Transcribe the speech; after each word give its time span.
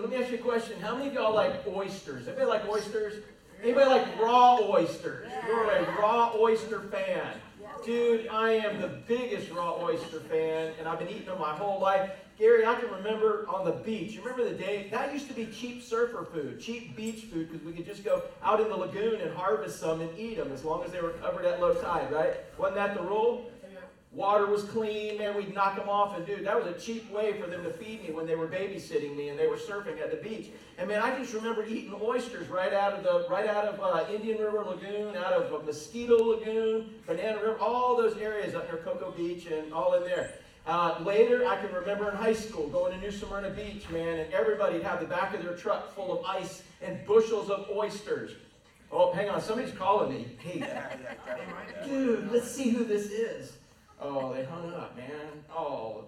let 0.00 0.10
me 0.10 0.16
ask 0.16 0.30
you 0.30 0.38
a 0.38 0.40
question. 0.40 0.80
How 0.80 0.96
many 0.96 1.08
of 1.08 1.14
y'all 1.14 1.34
like 1.34 1.66
oysters? 1.66 2.26
Anybody 2.26 2.46
like 2.46 2.68
oysters? 2.68 3.22
Anybody 3.62 3.86
like 3.86 4.18
raw 4.18 4.58
oysters? 4.60 5.30
You're 5.46 5.70
a 5.70 5.96
raw 5.98 6.32
oyster 6.36 6.80
fan. 6.80 7.34
Dude, 7.84 8.26
I 8.28 8.52
am 8.52 8.80
the 8.80 8.88
biggest 8.88 9.50
raw 9.50 9.78
oyster 9.78 10.20
fan, 10.20 10.72
and 10.78 10.88
I've 10.88 10.98
been 10.98 11.08
eating 11.08 11.26
them 11.26 11.38
my 11.38 11.54
whole 11.54 11.80
life. 11.80 12.10
Gary, 12.38 12.64
I 12.64 12.74
can 12.76 12.90
remember 12.90 13.46
on 13.48 13.66
the 13.66 13.72
beach. 13.72 14.12
You 14.12 14.22
remember 14.22 14.44
the 14.44 14.56
day 14.56 14.88
that 14.90 15.12
used 15.12 15.28
to 15.28 15.34
be 15.34 15.46
cheap 15.46 15.82
surfer 15.82 16.26
food, 16.32 16.58
cheap 16.58 16.96
beach 16.96 17.24
food, 17.24 17.50
because 17.50 17.66
we 17.66 17.72
could 17.72 17.84
just 17.84 18.02
go 18.02 18.22
out 18.42 18.60
in 18.60 18.68
the 18.68 18.76
lagoon 18.76 19.20
and 19.20 19.34
harvest 19.34 19.78
some 19.78 20.00
and 20.00 20.18
eat 20.18 20.38
them 20.38 20.50
as 20.52 20.64
long 20.64 20.82
as 20.82 20.90
they 20.90 21.02
were 21.02 21.10
covered 21.10 21.44
at 21.44 21.60
low 21.60 21.74
tide, 21.74 22.10
right? 22.10 22.36
Wasn't 22.56 22.76
that 22.76 22.94
the 22.94 23.02
rule? 23.02 23.50
Water 24.12 24.46
was 24.46 24.64
clean, 24.64 25.18
man. 25.18 25.36
We'd 25.36 25.54
knock 25.54 25.76
them 25.76 25.88
off, 25.88 26.16
and 26.16 26.26
dude, 26.26 26.44
that 26.44 26.56
was 26.56 26.66
a 26.66 26.78
cheap 26.78 27.08
way 27.12 27.40
for 27.40 27.46
them 27.46 27.62
to 27.62 27.70
feed 27.70 28.02
me 28.02 28.12
when 28.12 28.26
they 28.26 28.34
were 28.34 28.48
babysitting 28.48 29.16
me 29.16 29.28
and 29.28 29.38
they 29.38 29.46
were 29.46 29.56
surfing 29.56 30.00
at 30.00 30.10
the 30.10 30.16
beach. 30.16 30.48
And 30.78 30.88
man, 30.88 31.00
I 31.00 31.16
just 31.16 31.32
remember 31.32 31.64
eating 31.64 31.94
oysters 32.02 32.48
right 32.48 32.72
out 32.72 32.92
of 32.92 33.04
the 33.04 33.28
right 33.30 33.46
out 33.46 33.66
of 33.66 33.80
uh, 33.80 34.12
Indian 34.12 34.38
River 34.38 34.64
Lagoon, 34.64 35.16
out 35.16 35.32
of 35.32 35.54
uh, 35.54 35.64
Mosquito 35.64 36.16
Lagoon, 36.16 36.92
Banana 37.06 37.36
River, 37.36 37.58
all 37.60 37.96
those 37.96 38.16
areas 38.16 38.56
up 38.56 38.66
near 38.72 38.82
Cocoa 38.82 39.12
Beach 39.12 39.46
and 39.46 39.72
all 39.72 39.94
in 39.94 40.02
there. 40.02 40.34
Uh, 40.66 40.96
later, 41.04 41.46
I 41.46 41.56
can 41.56 41.72
remember 41.72 42.10
in 42.10 42.16
high 42.16 42.34
school 42.34 42.68
going 42.68 42.92
to 42.92 42.98
New 42.98 43.12
Smyrna 43.12 43.50
Beach, 43.50 43.88
man, 43.90 44.18
and 44.18 44.32
everybody'd 44.32 44.82
have 44.82 44.98
the 44.98 45.06
back 45.06 45.34
of 45.34 45.42
their 45.42 45.54
truck 45.54 45.94
full 45.94 46.18
of 46.18 46.24
ice 46.24 46.64
and 46.82 47.06
bushels 47.06 47.48
of 47.48 47.68
oysters. 47.70 48.32
Oh, 48.90 49.12
hang 49.12 49.30
on, 49.30 49.40
somebody's 49.40 49.72
calling 49.72 50.12
me. 50.12 50.26
Hey, 50.38 50.64
dude, 51.86 52.30
let's 52.32 52.50
see 52.50 52.70
who 52.70 52.84
this 52.84 53.06
is. 53.06 53.52
Oh, 54.00 54.32
they 54.32 54.44
hung 54.44 54.72
up, 54.72 54.96
man. 54.96 55.44
Oh, 55.54 56.04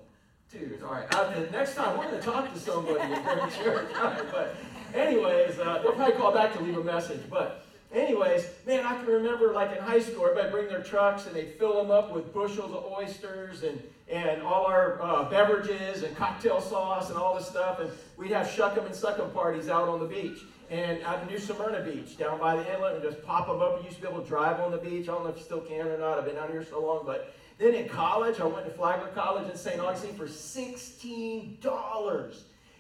dude. 0.51 0.83
All 0.83 0.95
right. 0.95 1.15
Uh, 1.15 1.39
the 1.39 1.51
next 1.51 1.75
time 1.75 1.99
we're 1.99 2.05
going 2.05 2.19
to 2.19 2.23
talk 2.23 2.53
to 2.53 2.59
somebody 2.59 3.01
in 3.01 3.51
church. 3.51 3.89
but, 4.33 4.57
anyways, 4.95 5.59
uh, 5.59 5.81
they'll 5.83 5.93
probably 5.93 6.15
call 6.15 6.33
back 6.33 6.55
to 6.55 6.61
leave 6.63 6.79
a 6.79 6.85
message. 6.85 7.21
But, 7.29 7.67
anyways, 7.93 8.47
man, 8.67 8.87
I 8.87 8.97
can 8.97 9.07
remember 9.07 9.53
like 9.53 9.77
in 9.77 9.83
high 9.83 10.01
school, 10.01 10.27
everybody 10.27 10.51
bring 10.51 10.69
their 10.69 10.83
trucks 10.83 11.27
and 11.27 11.37
they 11.37 11.45
fill 11.45 11.83
them 11.83 11.91
up 11.91 12.13
with 12.13 12.33
bushels 12.33 12.73
of 12.73 12.85
oysters 12.93 13.63
and 13.63 13.81
and 14.11 14.43
all 14.43 14.67
our 14.67 15.01
uh, 15.01 15.31
beverages 15.31 16.03
and 16.03 16.15
cocktail 16.17 16.61
sauce 16.61 17.09
and 17.09 17.19
all 17.19 17.35
this 17.35 17.47
stuff. 17.47 17.81
And 17.81 17.91
we'd 18.19 18.31
have 18.33 18.51
shuck 18.51 18.77
'em 18.77 18.85
and 18.85 18.95
suck 18.95 19.19
'em 19.19 19.31
parties 19.31 19.71
out 19.71 19.89
on 19.89 20.01
the 20.01 20.07
beach 20.07 20.39
and 20.71 21.03
at 21.03 21.31
New 21.31 21.39
Smyrna 21.39 21.81
Beach 21.81 22.19
down 22.19 22.39
by 22.39 22.57
the 22.57 22.75
inlet 22.75 22.95
and 22.95 23.03
just 23.03 23.25
pop 23.25 23.47
them 23.47 23.61
up. 23.61 23.79
We 23.79 23.87
used 23.87 23.97
to 23.97 24.03
be 24.03 24.09
able 24.09 24.23
to 24.23 24.29
drive 24.29 24.61
on 24.61 24.71
the 24.71 24.79
beach. 24.79 25.09
I 25.09 25.13
don't 25.13 25.25
know 25.25 25.31
if 25.31 25.37
you 25.37 25.45
still 25.45 25.61
can 25.61 25.87
or 25.87 25.99
not. 25.99 26.19
I've 26.19 26.25
been 26.25 26.37
out 26.37 26.51
here 26.51 26.65
so 26.65 26.85
long, 26.85 27.03
but 27.07 27.35
then 27.63 27.75
in 27.75 27.89
college, 27.89 28.41
I 28.41 28.45
went 28.45 28.67
to 28.67 28.73
Flagler 28.73 29.09
College 29.15 29.49
in 29.51 29.57
St. 29.57 29.79
Augustine 29.81 30.15
for 30.15 30.27
$16. 30.27 31.59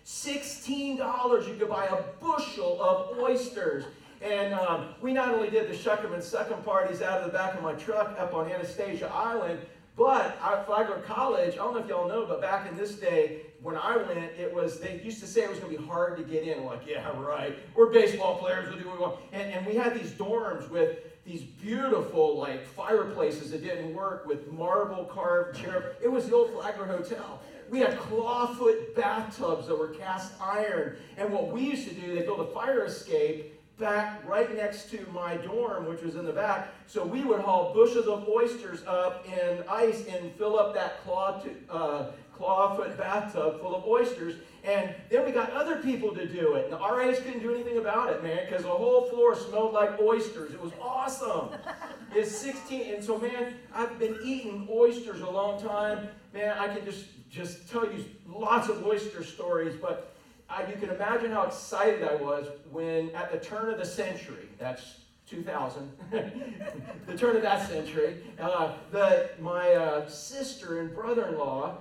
$16 0.04 1.48
you 1.48 1.54
could 1.54 1.68
buy 1.68 1.86
a 1.86 2.02
bushel 2.20 2.82
of 2.82 3.18
oysters. 3.18 3.84
And 4.20 4.54
um, 4.54 4.94
we 5.00 5.12
not 5.12 5.30
only 5.34 5.50
did 5.50 5.68
the 5.70 5.74
Shuckum 5.74 6.12
and 6.12 6.22
Suckum 6.22 6.64
parties 6.64 7.02
out 7.02 7.20
of 7.20 7.26
the 7.26 7.32
back 7.32 7.54
of 7.54 7.62
my 7.62 7.74
truck 7.74 8.16
up 8.18 8.34
on 8.34 8.50
Anastasia 8.50 9.08
Island, 9.12 9.60
but 9.96 10.38
at 10.42 10.66
Flagler 10.66 11.02
College, 11.02 11.54
I 11.54 11.56
don't 11.56 11.74
know 11.74 11.80
if 11.80 11.88
y'all 11.88 12.08
know, 12.08 12.24
but 12.26 12.40
back 12.40 12.68
in 12.70 12.76
this 12.76 12.94
day, 12.94 13.42
when 13.62 13.76
I 13.76 13.96
went, 13.96 14.18
it 14.18 14.52
was, 14.52 14.80
they 14.80 15.00
used 15.02 15.20
to 15.20 15.26
say 15.26 15.42
it 15.42 15.50
was 15.50 15.58
going 15.58 15.72
to 15.74 15.78
be 15.78 15.86
hard 15.86 16.16
to 16.16 16.24
get 16.24 16.44
in. 16.44 16.64
Like, 16.64 16.82
yeah, 16.86 17.08
right. 17.20 17.56
We're 17.76 17.92
baseball 17.92 18.38
players. 18.38 18.68
We'll 18.68 18.78
do 18.78 18.88
what 18.88 18.96
we 18.96 19.02
want. 19.02 19.16
And, 19.32 19.52
and 19.52 19.66
we 19.66 19.74
had 19.74 19.94
these 19.94 20.12
dorms 20.12 20.68
with 20.70 20.98
these 21.24 21.42
beautiful 21.42 22.36
like 22.36 22.64
fireplaces 22.64 23.50
that 23.52 23.62
didn't 23.62 23.94
work 23.94 24.26
with 24.26 24.50
marble 24.52 25.04
carved 25.04 25.60
chair. 25.60 25.92
It 26.02 26.10
was 26.10 26.28
the 26.28 26.34
old 26.34 26.52
Flagler 26.52 26.86
Hotel. 26.86 27.40
We 27.70 27.78
had 27.78 27.96
clawfoot 27.98 28.94
bathtubs 28.94 29.66
that 29.68 29.78
were 29.78 29.88
cast 29.88 30.32
iron. 30.40 30.96
And 31.16 31.32
what 31.32 31.52
we 31.52 31.62
used 31.62 31.88
to 31.88 31.94
do, 31.94 32.14
they 32.14 32.22
built 32.22 32.40
a 32.40 32.52
fire 32.52 32.84
escape 32.84 33.58
back 33.78 34.22
right 34.28 34.54
next 34.54 34.90
to 34.90 35.06
my 35.12 35.36
dorm, 35.36 35.88
which 35.88 36.02
was 36.02 36.16
in 36.16 36.26
the 36.26 36.32
back. 36.32 36.68
So 36.86 37.04
we 37.04 37.24
would 37.24 37.40
haul 37.40 37.72
bushels 37.72 38.06
of 38.06 38.28
oysters 38.28 38.84
up 38.86 39.26
in 39.26 39.64
ice 39.68 40.06
and 40.06 40.32
fill 40.34 40.58
up 40.58 40.74
that 40.74 41.02
claw 41.02 41.40
to, 41.40 41.50
uh, 41.70 42.06
clawfoot 42.38 42.96
bathtub 42.96 43.60
full 43.60 43.74
of 43.74 43.84
oysters. 43.84 44.36
And 44.64 44.94
then 45.10 45.24
we 45.24 45.32
got 45.32 45.50
other 45.50 45.76
people 45.76 46.14
to 46.14 46.26
do 46.26 46.54
it. 46.54 46.64
And 46.64 46.72
the 46.72 46.78
RAs 46.78 47.18
couldn't 47.18 47.42
do 47.42 47.52
anything 47.52 47.78
about 47.78 48.10
it, 48.10 48.22
man, 48.22 48.46
because 48.48 48.62
the 48.62 48.70
whole 48.70 49.08
floor 49.08 49.34
smelled 49.34 49.72
like 49.72 49.98
oysters. 50.00 50.52
It 50.52 50.60
was 50.60 50.72
awesome. 50.80 51.48
it's 52.14 52.36
16. 52.36 52.94
And 52.94 53.04
so, 53.04 53.18
man, 53.18 53.54
I've 53.74 53.98
been 53.98 54.18
eating 54.24 54.68
oysters 54.70 55.20
a 55.20 55.30
long 55.30 55.60
time. 55.60 56.08
Man, 56.32 56.56
I 56.58 56.68
can 56.68 56.84
just, 56.84 57.06
just 57.28 57.68
tell 57.68 57.84
you 57.84 58.04
lots 58.28 58.68
of 58.68 58.86
oyster 58.86 59.24
stories, 59.24 59.74
but 59.80 60.14
I, 60.48 60.66
you 60.66 60.76
can 60.76 60.90
imagine 60.90 61.32
how 61.32 61.42
excited 61.42 62.04
I 62.04 62.14
was 62.14 62.46
when, 62.70 63.10
at 63.14 63.32
the 63.32 63.38
turn 63.38 63.70
of 63.70 63.78
the 63.78 63.86
century, 63.86 64.48
that's 64.58 64.98
2000, 65.28 65.90
the 67.06 67.16
turn 67.16 67.36
of 67.36 67.42
that 67.42 67.66
century, 67.66 68.22
uh, 68.38 68.74
the, 68.90 69.30
my 69.40 69.72
uh, 69.72 70.08
sister 70.08 70.80
and 70.80 70.94
brother 70.94 71.26
in 71.28 71.38
law 71.38 71.78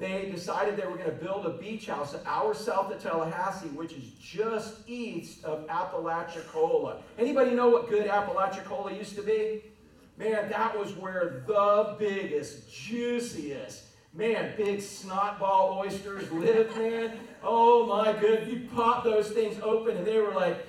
they 0.00 0.30
decided 0.30 0.78
they 0.78 0.86
were 0.86 0.96
going 0.96 1.10
to 1.10 1.24
build 1.24 1.44
a 1.44 1.50
beach 1.50 1.86
house 1.86 2.14
an 2.14 2.20
hour 2.24 2.54
south 2.54 2.90
of 2.90 3.02
Tallahassee, 3.02 3.68
which 3.68 3.92
is 3.92 4.04
just 4.18 4.88
east 4.88 5.44
of 5.44 5.66
Apalachicola. 5.68 7.02
Anybody 7.18 7.50
know 7.50 7.68
what 7.68 7.90
good 7.90 8.06
Apalachicola 8.06 8.96
used 8.96 9.14
to 9.16 9.22
be? 9.22 9.62
Man, 10.16 10.48
that 10.48 10.76
was 10.76 10.92
where 10.94 11.44
the 11.46 11.96
biggest, 11.98 12.72
juiciest, 12.72 13.84
man, 14.14 14.54
big 14.56 14.78
snotball 14.78 15.76
oysters 15.76 16.30
lived, 16.32 16.74
man. 16.78 17.18
Oh 17.42 17.84
my 17.84 18.14
good, 18.14 18.48
you 18.48 18.68
pop 18.74 19.04
those 19.04 19.30
things 19.30 19.60
open 19.62 19.98
and 19.98 20.06
they 20.06 20.18
were 20.18 20.32
like, 20.32 20.66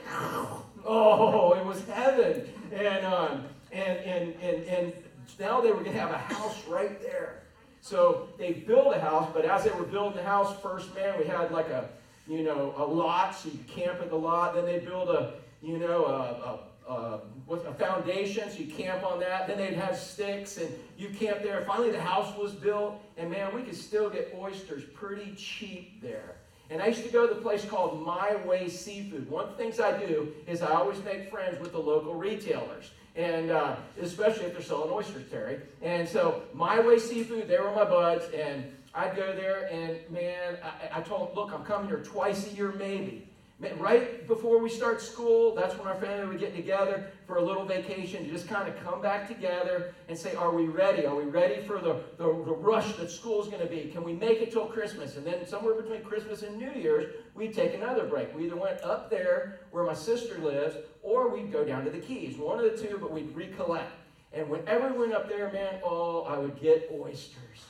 oh, 0.85 1.53
it 1.57 1.65
was 1.65 1.87
heaven. 1.87 2.49
And 2.73 3.05
um, 3.05 3.45
and 3.71 3.97
and 3.99 4.35
and 4.41 4.63
and 4.65 4.93
now 5.39 5.61
they 5.61 5.71
were 5.71 5.79
going 5.79 5.93
to 5.93 5.99
have 5.99 6.11
a 6.11 6.17
house 6.17 6.65
right 6.67 7.01
there. 7.01 7.43
So 7.81 8.29
they 8.37 8.53
built 8.53 8.95
a 8.95 8.99
house, 8.99 9.29
but 9.33 9.43
as 9.43 9.63
they 9.63 9.71
were 9.71 9.83
building 9.83 10.15
the 10.17 10.23
house, 10.23 10.55
first, 10.61 10.93
man, 10.93 11.17
we 11.17 11.25
had 11.25 11.51
like 11.51 11.67
a, 11.69 11.89
you 12.27 12.43
know, 12.43 12.73
a 12.77 12.85
lot, 12.85 13.35
so 13.35 13.49
you 13.49 13.59
camp 13.67 13.99
at 14.01 14.09
the 14.09 14.15
lot. 14.15 14.53
Then 14.53 14.65
they 14.65 14.79
build 14.79 15.09
a, 15.09 15.33
you 15.63 15.79
know, 15.79 16.05
a, 16.05 16.91
a, 16.91 16.93
a, 16.93 17.55
a 17.55 17.73
foundation, 17.73 18.49
so 18.51 18.59
you 18.59 18.71
camp 18.71 19.03
on 19.03 19.19
that. 19.21 19.47
Then 19.47 19.57
they'd 19.57 19.73
have 19.73 19.97
sticks, 19.97 20.57
and 20.57 20.69
you 20.95 21.09
camp 21.09 21.41
there. 21.41 21.65
Finally, 21.65 21.91
the 21.91 22.01
house 22.01 22.37
was 22.37 22.53
built, 22.53 23.01
and 23.17 23.31
man, 23.31 23.53
we 23.53 23.63
could 23.63 23.75
still 23.75 24.11
get 24.11 24.33
oysters 24.39 24.83
pretty 24.93 25.33
cheap 25.35 26.01
there. 26.03 26.35
And 26.69 26.81
I 26.81 26.87
used 26.87 27.03
to 27.03 27.09
go 27.09 27.27
to 27.27 27.33
the 27.33 27.41
place 27.41 27.65
called 27.65 28.05
My 28.05 28.35
Way 28.45 28.69
Seafood. 28.69 29.29
One 29.29 29.45
of 29.45 29.51
the 29.51 29.57
things 29.57 29.79
I 29.79 29.99
do 29.99 30.31
is 30.47 30.61
I 30.61 30.73
always 30.75 31.03
make 31.03 31.29
friends 31.29 31.59
with 31.59 31.73
the 31.73 31.79
local 31.79 32.13
retailers 32.13 32.91
and 33.15 33.51
uh, 33.51 33.75
especially 34.01 34.45
if 34.45 34.53
they're 34.53 34.61
selling 34.61 34.91
oysters, 34.91 35.29
Terry. 35.29 35.59
And 35.81 36.07
so, 36.07 36.43
My 36.53 36.79
Way 36.79 36.99
Seafood, 36.99 37.47
they 37.47 37.57
were 37.57 37.71
my 37.71 37.83
buds, 37.83 38.25
and 38.33 38.71
I'd 38.93 39.15
go 39.15 39.35
there, 39.35 39.67
and 39.71 39.97
man, 40.09 40.57
I, 40.63 40.99
I 40.99 41.01
told 41.01 41.29
them, 41.29 41.35
look, 41.35 41.53
I'm 41.53 41.63
coming 41.63 41.87
here 41.87 41.99
twice 42.03 42.51
a 42.51 42.55
year, 42.55 42.71
maybe. 42.71 43.27
Right 43.61 44.27
before 44.27 44.57
we 44.57 44.69
start 44.69 45.03
school, 45.03 45.53
that's 45.53 45.77
when 45.77 45.87
our 45.87 45.99
family 46.01 46.25
would 46.25 46.39
get 46.39 46.55
together 46.55 47.11
for 47.27 47.37
a 47.37 47.41
little 47.43 47.63
vacation 47.63 48.25
to 48.25 48.31
just 48.31 48.47
kind 48.47 48.67
of 48.67 48.75
come 48.83 49.03
back 49.03 49.27
together 49.27 49.93
and 50.09 50.17
say, 50.17 50.33
Are 50.33 50.51
we 50.51 50.65
ready? 50.65 51.05
Are 51.05 51.15
we 51.15 51.25
ready 51.25 51.61
for 51.61 51.77
the, 51.77 52.01
the, 52.17 52.23
the 52.23 52.55
rush 52.55 52.93
that 52.93 53.11
school's 53.11 53.49
going 53.49 53.61
to 53.61 53.67
be? 53.67 53.91
Can 53.91 54.03
we 54.03 54.13
make 54.13 54.41
it 54.41 54.51
till 54.51 54.65
Christmas? 54.65 55.15
And 55.15 55.25
then 55.25 55.45
somewhere 55.45 55.79
between 55.79 56.01
Christmas 56.01 56.41
and 56.41 56.57
New 56.57 56.71
Year's, 56.71 57.13
we'd 57.35 57.53
take 57.53 57.75
another 57.75 58.05
break. 58.05 58.35
We 58.35 58.45
either 58.45 58.55
went 58.55 58.81
up 58.81 59.11
there 59.11 59.59
where 59.69 59.83
my 59.83 59.93
sister 59.93 60.39
lives 60.39 60.77
or 61.03 61.29
we'd 61.29 61.51
go 61.51 61.63
down 61.63 61.85
to 61.85 61.91
the 61.91 61.99
Keys. 61.99 62.37
One 62.37 62.57
of 62.57 62.63
the 62.63 62.75
two, 62.75 62.97
but 62.99 63.11
we'd 63.11 63.35
recollect. 63.35 63.91
And 64.33 64.49
whenever 64.49 64.91
we 64.91 64.99
went 64.99 65.13
up 65.13 65.29
there, 65.29 65.51
man, 65.51 65.81
oh, 65.83 66.23
I 66.23 66.39
would 66.39 66.59
get 66.59 66.89
oysters. 66.91 67.65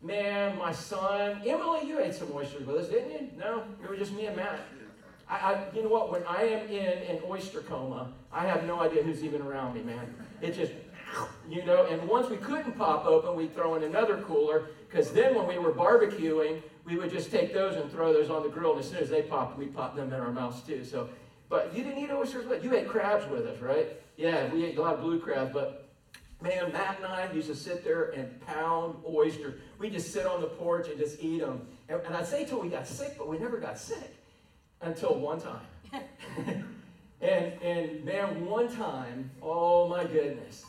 Man, 0.00 0.56
my 0.56 0.72
son, 0.72 1.42
Emily, 1.44 1.86
you 1.86 2.00
ate 2.00 2.14
some 2.14 2.30
oysters 2.32 2.66
with 2.66 2.76
us, 2.76 2.88
didn't 2.88 3.10
you? 3.10 3.28
No? 3.36 3.64
It 3.82 3.90
was 3.90 3.98
just 3.98 4.12
me 4.12 4.26
and 4.26 4.36
Matt. 4.36 4.60
I, 5.28 5.34
I, 5.34 5.74
you 5.74 5.82
know 5.82 5.88
what? 5.88 6.10
When 6.10 6.22
I 6.24 6.42
am 6.42 6.68
in 6.68 7.16
an 7.16 7.20
oyster 7.28 7.60
coma, 7.60 8.12
I 8.32 8.46
have 8.46 8.64
no 8.64 8.80
idea 8.80 9.02
who's 9.02 9.24
even 9.24 9.42
around 9.42 9.74
me, 9.74 9.82
man. 9.82 10.14
It 10.40 10.54
just, 10.54 10.72
you 11.48 11.64
know, 11.64 11.86
and 11.86 12.06
once 12.08 12.28
we 12.28 12.36
couldn't 12.36 12.76
pop 12.78 13.06
open, 13.06 13.34
we'd 13.34 13.54
throw 13.54 13.74
in 13.74 13.82
another 13.82 14.18
cooler, 14.22 14.68
because 14.88 15.12
then 15.12 15.34
when 15.34 15.46
we 15.46 15.58
were 15.58 15.72
barbecuing, 15.72 16.62
we 16.84 16.96
would 16.96 17.10
just 17.10 17.30
take 17.30 17.52
those 17.52 17.74
and 17.76 17.90
throw 17.90 18.12
those 18.12 18.30
on 18.30 18.42
the 18.42 18.48
grill, 18.48 18.72
and 18.72 18.80
as 18.80 18.88
soon 18.88 18.98
as 18.98 19.10
they 19.10 19.22
popped, 19.22 19.58
we'd 19.58 19.74
pop 19.74 19.96
them 19.96 20.12
in 20.12 20.20
our 20.20 20.30
mouths 20.30 20.62
too. 20.62 20.84
So, 20.84 21.08
but 21.48 21.74
you 21.76 21.82
didn't 21.82 22.02
eat 22.02 22.10
oysters 22.10 22.46
with 22.46 22.62
You 22.62 22.76
ate 22.76 22.88
crabs 22.88 23.28
with 23.30 23.46
us, 23.46 23.60
right? 23.60 24.00
Yeah, 24.16 24.52
we 24.52 24.64
ate 24.64 24.78
a 24.78 24.82
lot 24.82 24.94
of 24.94 25.00
blue 25.00 25.18
crabs, 25.18 25.52
but 25.52 25.88
man, 26.40 26.72
Matt 26.72 26.98
and 26.98 27.06
I 27.06 27.32
used 27.32 27.48
to 27.48 27.56
sit 27.56 27.82
there 27.82 28.10
and 28.10 28.40
pound 28.46 28.96
oysters. 29.08 29.60
We'd 29.78 29.92
just 29.92 30.12
sit 30.12 30.26
on 30.26 30.40
the 30.40 30.46
porch 30.46 30.88
and 30.88 30.98
just 30.98 31.20
eat 31.20 31.40
them. 31.40 31.66
And, 31.88 32.00
and 32.02 32.14
I'd 32.14 32.26
say 32.26 32.44
till 32.44 32.60
we 32.60 32.68
got 32.68 32.86
sick, 32.86 33.16
but 33.18 33.28
we 33.28 33.38
never 33.38 33.58
got 33.58 33.78
sick 33.78 34.16
until 34.82 35.14
one 35.18 35.40
time. 35.40 35.66
and 37.20 37.52
and 37.62 38.04
man, 38.04 38.46
one 38.46 38.68
time, 38.74 39.30
oh 39.42 39.88
my 39.88 40.04
goodness, 40.04 40.64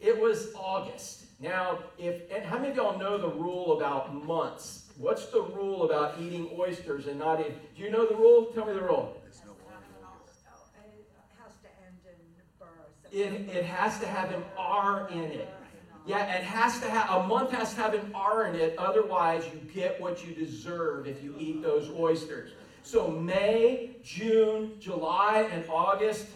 it 0.00 0.18
was 0.18 0.52
August. 0.54 1.24
Now, 1.40 1.78
if 1.98 2.30
and 2.30 2.44
how 2.44 2.58
many 2.58 2.70
of 2.70 2.76
y'all 2.76 2.98
know 2.98 3.18
the 3.18 3.28
rule 3.28 3.76
about 3.76 4.14
months? 4.14 4.90
What's 4.98 5.26
the 5.26 5.42
rule 5.42 5.84
about 5.84 6.20
eating 6.20 6.50
oysters 6.58 7.06
and 7.06 7.18
not 7.18 7.40
eating? 7.40 7.54
Do 7.76 7.82
you 7.82 7.90
know 7.90 8.06
the 8.06 8.14
rule? 8.14 8.46
Tell 8.54 8.66
me 8.66 8.74
the 8.74 8.82
rule. 8.82 9.16
It, 13.10 13.50
it 13.54 13.64
has 13.66 14.00
to 14.00 14.06
have 14.06 14.32
an 14.32 14.42
R 14.56 15.06
in 15.10 15.24
it. 15.24 15.54
Yeah, 16.06 16.34
it 16.34 16.42
has 16.42 16.80
to 16.80 16.90
have, 16.90 17.10
a 17.10 17.26
month 17.26 17.50
has 17.50 17.74
to 17.74 17.80
have 17.82 17.94
an 17.94 18.10
R 18.14 18.46
in 18.46 18.56
it. 18.56 18.76
Otherwise, 18.78 19.44
you 19.52 19.60
get 19.72 20.00
what 20.00 20.26
you 20.26 20.34
deserve 20.34 21.06
if 21.06 21.22
you 21.22 21.34
eat 21.38 21.62
those 21.62 21.90
oysters. 21.90 22.52
So, 22.82 23.08
May, 23.08 23.96
June, 24.02 24.72
July, 24.80 25.48
and 25.52 25.64
August. 25.68 26.26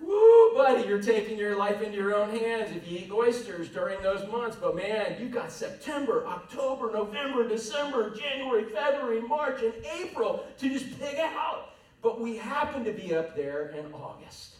Woo, 0.00 0.54
buddy, 0.54 0.86
you're 0.86 1.02
taking 1.02 1.38
your 1.38 1.56
life 1.56 1.80
into 1.80 1.96
your 1.96 2.14
own 2.14 2.30
hands 2.30 2.74
if 2.74 2.90
you 2.90 2.98
eat 2.98 3.10
oysters 3.10 3.68
during 3.68 4.02
those 4.02 4.28
months. 4.30 4.56
But 4.60 4.76
man, 4.76 5.16
you 5.20 5.28
got 5.28 5.52
September, 5.52 6.26
October, 6.26 6.90
November, 6.92 7.48
December, 7.48 8.10
January, 8.10 8.64
February, 8.64 9.20
March, 9.20 9.62
and 9.62 9.72
April 10.00 10.44
to 10.58 10.68
just 10.68 10.98
pig 10.98 11.18
out. 11.18 11.70
But 12.02 12.20
we 12.20 12.36
happen 12.36 12.84
to 12.84 12.92
be 12.92 13.14
up 13.14 13.36
there 13.36 13.68
in 13.68 13.92
August 13.92 14.56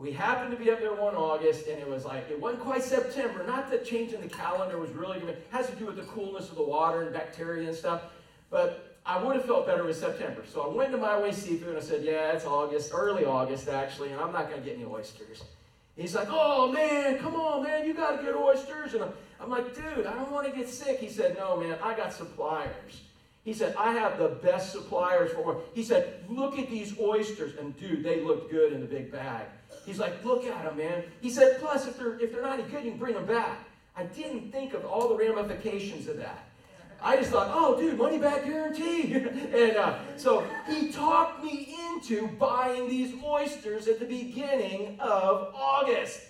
we 0.00 0.12
happened 0.12 0.50
to 0.50 0.56
be 0.56 0.70
up 0.70 0.80
there 0.80 0.94
one 0.94 1.14
August, 1.14 1.66
and 1.66 1.78
it 1.78 1.86
was 1.86 2.06
like, 2.06 2.30
it 2.30 2.40
wasn't 2.40 2.62
quite 2.62 2.82
September. 2.82 3.44
Not 3.46 3.70
that 3.70 3.84
changing 3.84 4.22
the 4.22 4.28
calendar 4.28 4.78
was 4.78 4.90
really 4.92 5.20
going 5.20 5.34
to, 5.34 5.40
has 5.50 5.68
to 5.68 5.76
do 5.76 5.84
with 5.84 5.96
the 5.96 6.04
coolness 6.04 6.48
of 6.48 6.56
the 6.56 6.62
water 6.62 7.02
and 7.02 7.12
bacteria 7.12 7.68
and 7.68 7.76
stuff. 7.76 8.04
But 8.48 8.89
I 9.06 9.22
would 9.22 9.36
have 9.36 9.44
felt 9.44 9.66
better 9.66 9.84
with 9.84 9.96
September. 9.96 10.42
So 10.46 10.62
I 10.62 10.68
went 10.68 10.92
to 10.92 10.98
My 10.98 11.20
Way 11.20 11.32
Seafood 11.32 11.70
and 11.70 11.78
I 11.78 11.80
said, 11.80 12.04
yeah, 12.04 12.32
it's 12.32 12.44
August, 12.44 12.92
early 12.94 13.24
August 13.24 13.68
actually, 13.68 14.10
and 14.12 14.20
I'm 14.20 14.32
not 14.32 14.50
going 14.50 14.62
to 14.62 14.66
get 14.66 14.76
any 14.76 14.84
oysters. 14.84 15.42
He's 15.96 16.14
like, 16.14 16.28
oh 16.30 16.70
man, 16.70 17.18
come 17.18 17.34
on, 17.34 17.62
man, 17.62 17.86
you 17.86 17.94
got 17.94 18.18
to 18.18 18.22
get 18.22 18.34
oysters. 18.34 18.94
And 18.94 19.04
I'm, 19.04 19.12
I'm 19.40 19.50
like, 19.50 19.74
dude, 19.74 20.06
I 20.06 20.14
don't 20.14 20.30
want 20.30 20.46
to 20.46 20.56
get 20.56 20.68
sick. 20.68 20.98
He 21.00 21.08
said, 21.08 21.36
no, 21.36 21.56
man, 21.56 21.76
I 21.82 21.96
got 21.96 22.12
suppliers. 22.12 23.02
He 23.44 23.54
said, 23.54 23.74
I 23.76 23.92
have 23.92 24.18
the 24.18 24.28
best 24.28 24.70
suppliers 24.70 25.32
for. 25.32 25.62
He 25.74 25.82
said, 25.82 26.24
look 26.28 26.58
at 26.58 26.68
these 26.70 26.98
oysters. 27.00 27.56
And 27.58 27.76
dude, 27.78 28.04
they 28.04 28.20
looked 28.20 28.50
good 28.50 28.72
in 28.72 28.80
the 28.80 28.86
big 28.86 29.10
bag. 29.10 29.46
He's 29.86 29.98
like, 29.98 30.22
look 30.24 30.44
at 30.44 30.64
them, 30.64 30.76
man. 30.76 31.04
He 31.20 31.30
said, 31.30 31.58
plus, 31.58 31.86
if 31.88 31.98
they're, 31.98 32.18
if 32.20 32.32
they're 32.32 32.42
not 32.42 32.60
any 32.60 32.68
good, 32.68 32.84
you 32.84 32.90
can 32.90 32.98
bring 32.98 33.14
them 33.14 33.26
back. 33.26 33.58
I 33.96 34.04
didn't 34.04 34.52
think 34.52 34.74
of 34.74 34.84
all 34.84 35.08
the 35.08 35.16
ramifications 35.16 36.06
of 36.06 36.18
that. 36.18 36.49
I 37.02 37.16
just 37.16 37.30
thought, 37.30 37.50
oh, 37.52 37.78
dude, 37.78 37.96
money 37.96 38.18
back 38.18 38.44
guarantee. 38.44 39.14
and 39.14 39.76
uh, 39.76 39.98
so 40.16 40.46
he 40.68 40.90
talked 40.90 41.42
me 41.42 41.74
into 41.92 42.28
buying 42.28 42.88
these 42.88 43.14
oysters 43.24 43.88
at 43.88 43.98
the 43.98 44.06
beginning 44.06 44.98
of 45.00 45.54
August. 45.54 46.20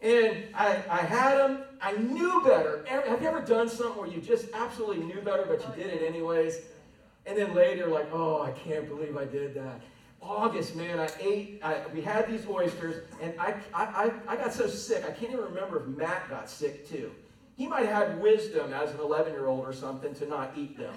And 0.00 0.44
I, 0.54 0.82
I 0.90 0.98
had 0.98 1.38
them. 1.38 1.62
I 1.80 1.92
knew 1.92 2.42
better. 2.44 2.84
Have 2.86 3.22
you 3.22 3.28
ever 3.28 3.40
done 3.40 3.68
something 3.68 3.98
where 4.02 4.10
you 4.10 4.20
just 4.20 4.46
absolutely 4.52 5.04
knew 5.04 5.20
better, 5.22 5.44
but 5.46 5.60
you 5.60 5.82
did 5.82 5.94
it 5.94 6.02
anyways? 6.06 6.60
And 7.26 7.38
then 7.38 7.54
later, 7.54 7.86
like, 7.86 8.08
oh, 8.12 8.42
I 8.42 8.50
can't 8.50 8.86
believe 8.86 9.16
I 9.16 9.24
did 9.24 9.54
that. 9.54 9.80
August, 10.20 10.74
man, 10.74 10.98
I 10.98 11.08
ate, 11.20 11.60
I, 11.62 11.82
we 11.94 12.00
had 12.00 12.26
these 12.26 12.46
oysters, 12.46 13.04
and 13.20 13.34
I, 13.38 13.54
I, 13.74 14.10
I 14.26 14.36
got 14.36 14.52
so 14.54 14.66
sick, 14.66 15.04
I 15.04 15.10
can't 15.10 15.32
even 15.32 15.44
remember 15.44 15.80
if 15.80 15.86
Matt 15.86 16.30
got 16.30 16.48
sick 16.48 16.88
too. 16.88 17.12
He 17.56 17.68
might 17.68 17.86
have 17.86 18.08
had 18.08 18.20
wisdom 18.20 18.72
as 18.72 18.90
an 18.92 19.00
11 19.00 19.32
year 19.32 19.46
old 19.46 19.64
or 19.64 19.72
something 19.72 20.14
to 20.14 20.26
not 20.26 20.52
eat 20.56 20.76
them. 20.76 20.94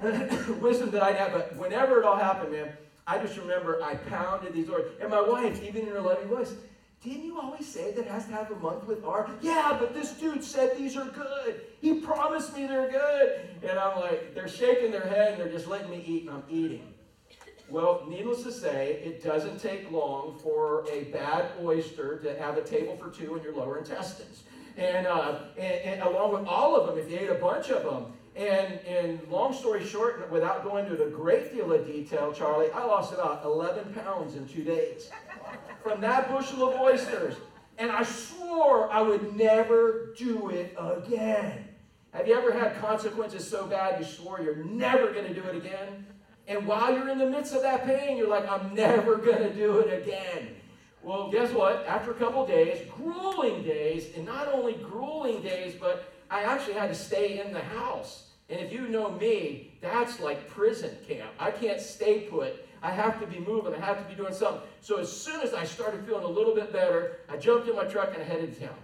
wisdom 0.60 0.90
that 0.90 1.02
I'd 1.02 1.16
have, 1.16 1.32
but 1.32 1.54
whenever 1.56 2.00
it 2.00 2.04
all 2.04 2.16
happened, 2.16 2.52
man, 2.52 2.72
I 3.06 3.18
just 3.18 3.36
remember 3.36 3.82
I 3.82 3.94
pounded 3.94 4.54
these 4.54 4.70
oysters. 4.70 4.92
And 5.00 5.10
my 5.10 5.20
wife, 5.20 5.62
even 5.62 5.82
in 5.82 5.88
her 5.88 6.00
loving 6.00 6.28
voice, 6.28 6.54
didn't 7.02 7.24
you 7.24 7.38
always 7.38 7.66
say 7.66 7.92
that 7.92 8.06
has 8.06 8.26
to 8.26 8.32
have 8.32 8.50
a 8.50 8.56
month 8.56 8.84
with 8.86 9.04
R? 9.04 9.30
Yeah, 9.40 9.76
but 9.78 9.94
this 9.94 10.12
dude 10.12 10.42
said 10.42 10.76
these 10.76 10.96
are 10.96 11.06
good. 11.06 11.60
He 11.80 12.00
promised 12.00 12.56
me 12.56 12.66
they're 12.66 12.90
good. 12.90 13.40
And 13.62 13.78
I'm 13.78 14.00
like, 14.00 14.34
they're 14.34 14.48
shaking 14.48 14.90
their 14.90 15.06
head 15.06 15.32
and 15.34 15.42
they're 15.42 15.52
just 15.52 15.68
letting 15.68 15.90
me 15.90 16.02
eat, 16.06 16.22
and 16.22 16.30
I'm 16.30 16.42
eating. 16.50 16.94
Well, 17.70 18.04
needless 18.08 18.42
to 18.44 18.52
say, 18.52 19.00
it 19.04 19.22
doesn't 19.22 19.60
take 19.60 19.90
long 19.90 20.38
for 20.42 20.86
a 20.90 21.04
bad 21.04 21.50
oyster 21.62 22.18
to 22.20 22.38
have 22.38 22.56
a 22.56 22.62
table 22.62 22.96
for 22.96 23.10
two 23.10 23.36
in 23.36 23.42
your 23.42 23.54
lower 23.54 23.78
intestines. 23.78 24.42
And, 24.78 25.08
uh, 25.08 25.40
and, 25.58 25.82
and, 25.82 26.02
along 26.02 26.32
with 26.34 26.46
all 26.46 26.76
of 26.76 26.86
them, 26.86 26.98
if 26.98 27.10
you 27.10 27.18
ate 27.18 27.30
a 27.30 27.34
bunch 27.34 27.70
of 27.70 27.82
them. 27.82 28.12
And, 28.36 28.78
and 28.86 29.20
long 29.28 29.52
story 29.52 29.84
short, 29.84 30.30
without 30.30 30.62
going 30.62 30.86
into 30.86 31.02
a 31.02 31.10
great 31.10 31.52
deal 31.52 31.72
of 31.72 31.84
detail, 31.84 32.32
Charlie, 32.32 32.70
I 32.70 32.84
lost 32.84 33.12
about 33.12 33.44
11 33.44 33.92
pounds 33.94 34.36
in 34.36 34.46
two 34.46 34.62
days 34.62 35.10
from 35.82 36.00
that 36.02 36.30
bushel 36.30 36.68
of 36.68 36.80
oysters. 36.80 37.34
And 37.78 37.90
I 37.90 38.04
swore 38.04 38.88
I 38.92 39.02
would 39.02 39.36
never 39.36 40.14
do 40.16 40.50
it 40.50 40.76
again. 40.78 41.64
Have 42.12 42.28
you 42.28 42.34
ever 42.34 42.52
had 42.52 42.80
consequences 42.80 43.46
so 43.46 43.66
bad 43.66 43.98
you 43.98 44.06
swore 44.06 44.40
you're 44.40 44.64
never 44.64 45.12
going 45.12 45.26
to 45.26 45.34
do 45.34 45.42
it 45.42 45.56
again? 45.56 46.06
And 46.46 46.66
while 46.66 46.94
you're 46.94 47.08
in 47.08 47.18
the 47.18 47.28
midst 47.28 47.52
of 47.52 47.62
that 47.62 47.84
pain, 47.84 48.16
you're 48.16 48.28
like, 48.28 48.48
I'm 48.48 48.74
never 48.74 49.16
going 49.16 49.42
to 49.42 49.52
do 49.52 49.78
it 49.80 50.02
again. 50.02 50.56
Well, 51.08 51.30
guess 51.30 51.54
what? 51.54 51.86
After 51.86 52.10
a 52.10 52.14
couple 52.14 52.46
days, 52.46 52.86
grueling 52.94 53.62
days, 53.62 54.14
and 54.14 54.26
not 54.26 54.52
only 54.52 54.74
grueling 54.74 55.40
days, 55.40 55.74
but 55.74 56.12
I 56.30 56.42
actually 56.42 56.74
had 56.74 56.90
to 56.90 56.94
stay 56.94 57.40
in 57.40 57.50
the 57.50 57.62
house. 57.62 58.26
And 58.50 58.60
if 58.60 58.70
you 58.70 58.88
know 58.88 59.12
me, 59.12 59.72
that's 59.80 60.20
like 60.20 60.46
prison 60.50 60.94
camp. 61.08 61.30
I 61.38 61.50
can't 61.50 61.80
stay 61.80 62.28
put. 62.30 62.62
I 62.82 62.90
have 62.90 63.18
to 63.20 63.26
be 63.26 63.38
moving. 63.38 63.72
I 63.74 63.78
have 63.78 63.96
to 64.02 64.04
be 64.04 64.14
doing 64.16 64.34
something. 64.34 64.60
So 64.82 64.98
as 64.98 65.10
soon 65.10 65.40
as 65.40 65.54
I 65.54 65.64
started 65.64 66.04
feeling 66.04 66.24
a 66.24 66.28
little 66.28 66.54
bit 66.54 66.74
better, 66.74 67.20
I 67.30 67.38
jumped 67.38 67.66
in 67.70 67.74
my 67.74 67.84
truck 67.84 68.12
and 68.12 68.22
I 68.22 68.26
headed 68.26 68.52
to 68.52 68.66
town. 68.66 68.76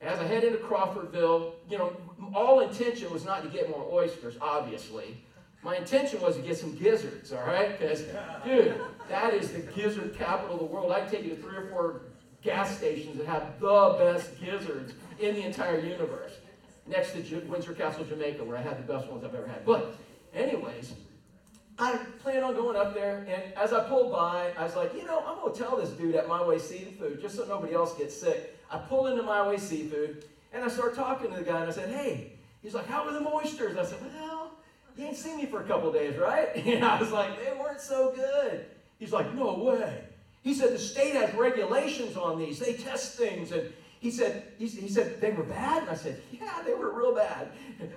As 0.00 0.20
I 0.20 0.24
head 0.24 0.44
into 0.44 0.56
Crawfordville, 0.56 1.52
you 1.68 1.76
know, 1.76 1.94
all 2.34 2.60
intention 2.60 3.12
was 3.12 3.26
not 3.26 3.42
to 3.42 3.50
get 3.50 3.68
more 3.68 3.86
oysters, 3.92 4.38
obviously. 4.40 5.22
My 5.62 5.76
intention 5.76 6.20
was 6.22 6.36
to 6.36 6.42
get 6.42 6.56
some 6.56 6.74
gizzards, 6.74 7.30
all 7.30 7.44
right? 7.44 7.78
Because, 7.78 8.04
dude, 8.44 8.80
that 9.08 9.34
is 9.34 9.52
the 9.52 9.60
gizzard 9.60 10.16
capital 10.16 10.54
of 10.54 10.60
the 10.60 10.66
world. 10.66 10.92
I 10.92 11.06
take 11.06 11.24
you 11.24 11.30
to 11.30 11.36
three 11.36 11.56
or 11.56 11.68
four 11.68 12.02
gas 12.42 12.76
stations 12.76 13.18
that 13.18 13.26
have 13.26 13.60
the 13.60 13.96
best 13.98 14.38
gizzards 14.40 14.94
in 15.20 15.34
the 15.34 15.42
entire 15.42 15.78
universe. 15.78 16.32
Next 16.86 17.12
to 17.12 17.40
Windsor 17.48 17.74
Castle, 17.74 18.04
Jamaica, 18.04 18.42
where 18.42 18.56
I 18.56 18.62
had 18.62 18.78
the 18.78 18.92
best 18.92 19.06
ones 19.08 19.24
I've 19.24 19.34
ever 19.34 19.46
had. 19.46 19.64
But, 19.64 19.94
anyways, 20.34 20.94
I 21.78 21.96
plan 22.22 22.42
on 22.42 22.54
going 22.54 22.76
up 22.76 22.94
there, 22.94 23.24
and 23.28 23.54
as 23.54 23.72
I 23.72 23.84
pulled 23.84 24.12
by, 24.12 24.52
I 24.58 24.64
was 24.64 24.74
like, 24.74 24.94
you 24.94 25.04
know, 25.04 25.22
I'm 25.26 25.52
to 25.52 25.58
tell 25.58 25.76
this 25.76 25.90
dude 25.90 26.14
at 26.16 26.28
My 26.28 26.44
Way 26.44 26.58
Seafood, 26.58 27.20
just 27.20 27.36
so 27.36 27.44
nobody 27.44 27.74
else 27.74 27.96
gets 27.96 28.16
sick. 28.16 28.58
I 28.70 28.78
pull 28.78 29.06
into 29.06 29.22
My 29.22 29.46
Way 29.46 29.58
Seafood, 29.58 30.24
and 30.52 30.64
I 30.64 30.68
start 30.68 30.94
talking 30.94 31.30
to 31.30 31.36
the 31.36 31.44
guy, 31.44 31.60
and 31.60 31.70
I 31.70 31.72
said, 31.72 31.90
hey, 31.90 32.32
he's 32.62 32.74
like, 32.74 32.86
how 32.86 33.06
are 33.06 33.12
the 33.12 33.26
oysters? 33.26 33.76
I 33.76 33.84
said, 33.84 33.98
well, 34.14 34.52
you 34.96 35.06
ain't 35.06 35.16
seen 35.16 35.36
me 35.36 35.46
for 35.46 35.60
a 35.60 35.64
couple 35.64 35.92
days, 35.92 36.18
right? 36.18 36.48
And 36.66 36.84
I 36.84 37.00
was 37.00 37.10
like, 37.10 37.42
they 37.42 37.52
weren't 37.58 37.80
so 37.80 38.12
good. 38.14 38.66
He's 39.02 39.12
like, 39.12 39.34
no 39.34 39.54
way. 39.54 40.04
He 40.44 40.54
said, 40.54 40.72
the 40.72 40.78
state 40.78 41.14
has 41.14 41.34
regulations 41.34 42.16
on 42.16 42.38
these. 42.38 42.60
They 42.60 42.74
test 42.74 43.18
things. 43.18 43.50
And 43.50 43.72
he 43.98 44.12
said, 44.12 44.44
he, 44.58 44.68
he 44.68 44.88
said, 44.88 45.20
they 45.20 45.32
were 45.32 45.42
bad? 45.42 45.82
And 45.82 45.90
I 45.90 45.96
said, 45.96 46.22
yeah, 46.30 46.62
they 46.64 46.72
were 46.72 46.96
real 46.96 47.12
bad. 47.12 47.48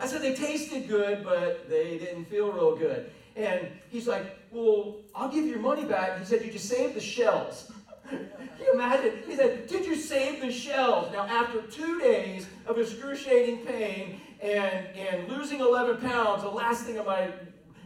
I 0.01 0.07
said, 0.07 0.23
they 0.23 0.33
tasted 0.33 0.87
good, 0.87 1.23
but 1.23 1.69
they 1.69 1.99
didn't 1.99 2.25
feel 2.25 2.51
real 2.51 2.75
good. 2.75 3.11
And 3.35 3.67
he's 3.91 4.07
like, 4.07 4.35
well, 4.49 4.95
I'll 5.13 5.29
give 5.29 5.45
you 5.45 5.51
your 5.51 5.59
money 5.59 5.85
back. 5.85 6.17
He 6.17 6.25
said, 6.25 6.43
you 6.43 6.51
just 6.51 6.67
save 6.67 6.95
the 6.95 7.01
shells. 7.01 7.71
Can 8.09 8.27
you 8.59 8.73
imagine? 8.73 9.19
He 9.27 9.35
said, 9.35 9.67
Did 9.67 9.85
you 9.85 9.95
save 9.95 10.41
the 10.41 10.51
shells? 10.51 11.11
Now, 11.11 11.27
after 11.27 11.61
two 11.63 11.99
days 11.99 12.47
of 12.67 12.77
excruciating 12.77 13.65
pain 13.65 14.21
and, 14.41 14.87
and 14.95 15.27
losing 15.27 15.59
11 15.59 15.97
pounds, 15.97 16.43
the 16.43 16.49
last 16.49 16.85
thing 16.85 16.97
of 16.97 17.07
my 17.07 17.29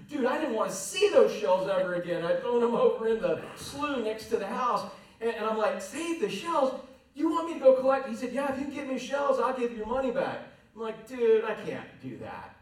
dude, 0.10 0.25
I 0.25 0.39
didn't 0.39 0.56
want 0.56 0.72
to 0.72 0.75
see 0.75 1.10
those 1.10 1.34
shells 1.34 1.70
ever 1.70 1.96
again. 1.96 2.25
I'd 2.25 2.42
thrown 2.42 2.62
them 2.62 2.75
over 2.75 3.08
in 3.08 3.22
the 3.22 3.42
slough 3.56 4.04
next 4.04 4.25
to 4.28 4.38
the 4.38 4.48
house. 4.48 4.89
And, 5.22 5.32
and, 5.32 5.46
I'm 5.46 5.58
like, 5.58 5.82
save 5.82 6.20
the 6.20 6.30
shells? 6.30 6.80
You 7.13 7.30
want 7.30 7.48
me 7.48 7.54
to 7.56 7.60
go 7.60 7.74
collect? 7.74 8.08
He 8.10 8.16
said, 8.16 8.32
yeah, 8.32 8.51
if 8.54 8.60
you 8.60 8.68
give 8.68 8.88
me 8.88 8.98
shells, 8.98 9.39
I'll 9.39 9.58
give 9.58 9.72
you 9.72 9.78
your 9.78 9.88
money 9.88 10.12
back. 10.12 10.39
I'm 10.75 10.82
like, 10.82 11.08
dude, 11.08 11.44
I 11.44 11.54
can't 11.54 11.88
do 12.01 12.18
that. 12.18 12.56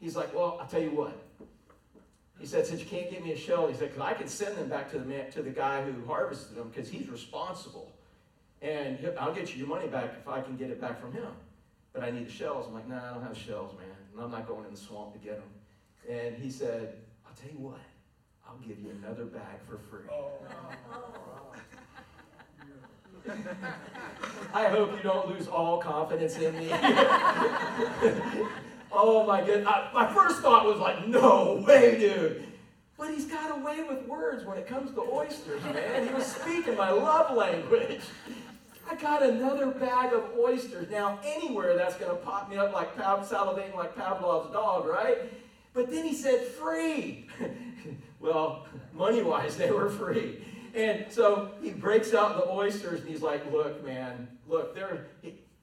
He's 0.00 0.16
like, 0.16 0.34
well, 0.34 0.58
I'll 0.60 0.66
tell 0.66 0.82
you 0.82 0.90
what. 0.90 1.16
He 2.38 2.46
said, 2.46 2.66
since 2.66 2.80
you 2.80 2.86
can't 2.86 3.10
get 3.10 3.22
me 3.22 3.32
a 3.32 3.36
shell, 3.36 3.68
he 3.68 3.74
said, 3.74 3.92
because 3.92 4.02
I 4.02 4.14
can 4.14 4.26
send 4.26 4.56
them 4.56 4.68
back 4.68 4.90
to 4.92 4.98
the 4.98 5.04
man, 5.04 5.30
to 5.32 5.42
the 5.42 5.50
guy 5.50 5.82
who 5.82 6.04
harvested 6.06 6.56
them 6.56 6.70
because 6.74 6.88
he's 6.88 7.08
responsible. 7.08 7.92
And 8.62 8.98
I'll 9.18 9.34
get 9.34 9.52
you 9.52 9.58
your 9.58 9.68
money 9.68 9.88
back 9.88 10.14
if 10.20 10.26
I 10.26 10.40
can 10.40 10.56
get 10.56 10.70
it 10.70 10.80
back 10.80 11.00
from 11.00 11.12
him. 11.12 11.28
But 11.92 12.02
I 12.02 12.10
need 12.10 12.26
the 12.26 12.32
shells. 12.32 12.66
I'm 12.66 12.74
like, 12.74 12.88
nah, 12.88 13.10
I 13.10 13.14
don't 13.14 13.22
have 13.22 13.36
shells, 13.36 13.76
man. 13.76 13.88
And 14.12 14.22
I'm 14.22 14.30
not 14.30 14.48
going 14.48 14.64
in 14.64 14.70
the 14.70 14.76
swamp 14.76 15.12
to 15.12 15.18
get 15.18 15.36
them. 15.36 15.48
And 16.08 16.36
he 16.36 16.50
said, 16.50 16.94
I'll 17.26 17.34
tell 17.34 17.50
you 17.52 17.58
what, 17.58 17.80
I'll 18.46 18.58
give 18.58 18.78
you 18.78 18.90
another 19.02 19.24
bag 19.24 19.60
for 19.68 19.78
free. 19.78 20.08
Oh. 20.10 20.32
I 24.54 24.68
hope 24.68 24.96
you 24.96 25.02
don't 25.02 25.28
lose 25.28 25.46
all 25.46 25.78
confidence 25.78 26.36
in 26.38 26.56
me. 26.58 26.72
Oh 28.92 29.24
my 29.26 29.40
goodness. 29.40 29.72
my 29.94 30.12
first 30.12 30.40
thought 30.40 30.66
was 30.66 30.78
like, 30.78 31.06
no 31.06 31.62
way, 31.66 31.98
dude. 31.98 32.46
But 32.98 33.14
he's 33.14 33.26
got 33.26 33.56
a 33.56 33.64
way 33.64 33.82
with 33.88 34.04
words 34.06 34.44
when 34.44 34.58
it 34.58 34.66
comes 34.66 34.92
to 34.94 35.00
oysters, 35.00 35.62
man. 35.64 36.08
He 36.08 36.12
was 36.12 36.26
speaking 36.26 36.76
my 36.76 36.90
love 36.90 37.34
language. 37.36 38.00
I 38.90 38.96
got 38.96 39.22
another 39.22 39.70
bag 39.70 40.12
of 40.12 40.24
oysters. 40.38 40.90
Now, 40.90 41.20
anywhere 41.24 41.76
that's 41.76 41.94
going 41.96 42.10
to 42.10 42.16
pop 42.16 42.50
me 42.50 42.56
up 42.56 42.74
like 42.74 42.96
Pav- 42.96 43.26
salivating 43.26 43.76
like 43.76 43.94
Pavlov's 43.94 44.52
dog, 44.52 44.86
right? 44.86 45.18
But 45.72 45.90
then 45.90 46.04
he 46.04 46.14
said 46.14 46.42
free. 46.46 47.26
well, 48.20 48.66
money 48.92 49.22
wise, 49.22 49.56
they 49.56 49.70
were 49.70 49.88
free. 49.88 50.44
And 50.74 51.06
so 51.08 51.52
he 51.62 51.70
breaks 51.70 52.14
out 52.14 52.36
the 52.36 52.48
oysters 52.48 53.00
and 53.00 53.08
he's 53.08 53.22
like, 53.22 53.50
Look, 53.52 53.84
man, 53.84 54.28
look, 54.48 54.74
there. 54.74 55.06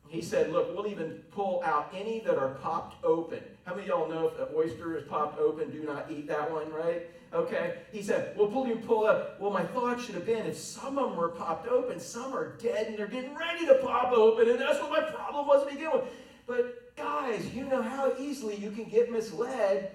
He, 0.10 0.22
said, 0.22 0.52
Look, 0.52 0.76
we'll 0.76 0.88
even 0.88 1.24
pull 1.32 1.62
out 1.64 1.94
any 1.94 2.20
that 2.22 2.38
are 2.38 2.56
popped 2.56 3.04
open. 3.04 3.40
How 3.66 3.76
many 3.76 3.84
of 3.84 3.90
y'all 3.90 4.10
know 4.10 4.28
if 4.28 4.40
an 4.40 4.48
oyster 4.56 4.98
is 4.98 5.04
popped 5.04 5.40
open, 5.40 5.70
do 5.72 5.84
not 5.84 6.08
eat 6.10 6.28
that 6.28 6.50
one, 6.50 6.72
right? 6.72 7.10
Okay? 7.34 7.80
He 7.92 8.02
said, 8.02 8.36
we'll 8.38 8.48
pull 8.48 8.68
you 8.68 8.78
pull 8.78 9.06
up. 9.06 9.40
Well, 9.40 9.52
my 9.52 9.64
thought 9.64 10.00
should 10.00 10.16
have 10.16 10.26
been 10.26 10.46
if 10.46 10.58
some 10.58 10.98
of 10.98 11.10
them 11.10 11.18
were 11.18 11.30
popped 11.30 11.68
open, 11.68 12.00
some 12.00 12.34
are 12.34 12.56
dead 12.58 12.88
and 12.88 12.98
they're 12.98 13.08
getting 13.08 13.36
ready 13.36 13.66
to 13.66 13.76
pop 13.76 14.14
open, 14.14 14.50
and 14.50 14.60
that's 14.60 14.80
what 14.80 14.92
my 14.92 15.02
problem 15.02 15.48
was 15.48 15.68
to 15.68 15.74
begin 15.74 15.92
with. 15.92 16.06
But 16.46 16.96
guys, 16.96 17.54
you 17.54 17.66
know 17.66 17.82
how 17.82 18.14
easily 18.18 18.56
you 18.56 18.72
can 18.72 18.86
get 18.86 19.12
misled 19.12 19.92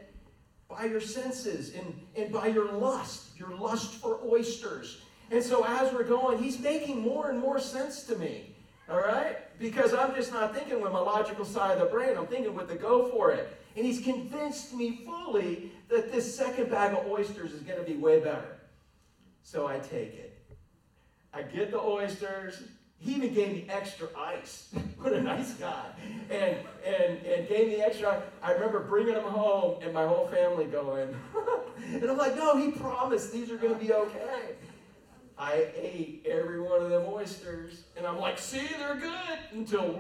by 0.77 0.87
your 0.87 1.01
senses 1.01 1.75
and, 1.75 2.01
and 2.17 2.33
by 2.33 2.49
your 2.49 2.73
lust, 2.73 3.39
your 3.39 3.55
lust 3.57 3.95
for 3.95 4.21
oysters. 4.25 5.03
And 5.31 5.43
so 5.43 5.65
as 5.65 5.93
we're 5.93 6.05
going, 6.05 6.43
he's 6.43 6.59
making 6.59 7.01
more 7.01 7.31
and 7.31 7.39
more 7.39 7.59
sense 7.59 8.03
to 8.05 8.17
me. 8.17 8.55
All 8.89 8.99
right? 8.99 9.39
Because 9.59 9.95
I'm 9.95 10.15
just 10.15 10.33
not 10.33 10.55
thinking 10.55 10.81
with 10.81 10.93
my 10.93 10.99
logical 10.99 11.45
side 11.45 11.73
of 11.73 11.79
the 11.79 11.87
brain. 11.87 12.17
I'm 12.17 12.27
thinking 12.27 12.55
with 12.55 12.69
the 12.69 12.75
go 12.75 13.09
for 13.11 13.31
it. 13.31 13.57
And 13.77 13.87
he's 13.87 14.03
convinced 14.03 14.75
me 14.75 15.03
fully 15.05 15.73
that 15.89 16.13
this 16.13 16.37
second 16.37 16.71
bag 16.71 16.93
of 16.93 17.07
oysters 17.07 17.53
is 17.53 17.63
going 17.63 17.79
to 17.79 17.85
be 17.85 17.97
way 17.97 18.21
better. 18.21 18.59
So 19.43 19.67
I 19.67 19.79
take 19.79 20.15
it. 20.15 20.39
I 21.33 21.43
get 21.43 21.71
the 21.71 21.81
oysters. 21.81 22.63
He 23.03 23.15
even 23.17 23.35
gave 23.35 23.53
me 23.53 23.67
extra 23.69 24.09
ice. 24.17 24.69
what 24.99 25.13
a 25.13 25.21
nice 25.21 25.55
guy. 25.55 25.87
And, 26.31 26.57
and, 26.87 27.19
and 27.27 27.49
gave 27.49 27.69
me 27.69 27.83
extra. 27.83 28.23
I 28.43 28.53
remember 28.53 28.81
bringing 28.81 29.15
them 29.15 29.25
home 29.25 29.83
and 29.83 29.93
my 29.93 30.07
whole 30.07 30.29
family 30.29 30.67
going. 30.67 31.15
and 31.93 32.05
I'm 32.05 32.17
like, 32.17 32.37
no, 32.37 32.57
he 32.57 32.71
promised 32.71 33.33
these 33.33 33.51
are 33.51 33.57
going 33.57 33.75
to 33.75 33.81
be 33.81 33.93
okay. 33.93 34.55
I 35.37 35.67
ate 35.75 36.25
every 36.31 36.61
one 36.61 36.81
of 36.83 36.91
them 36.91 37.05
oysters, 37.09 37.83
and 37.97 38.07
I'm 38.07 38.21
like, 38.21 38.39
see, 38.39 38.69
they're 38.79 38.95
good. 38.95 39.39
Until 39.51 39.97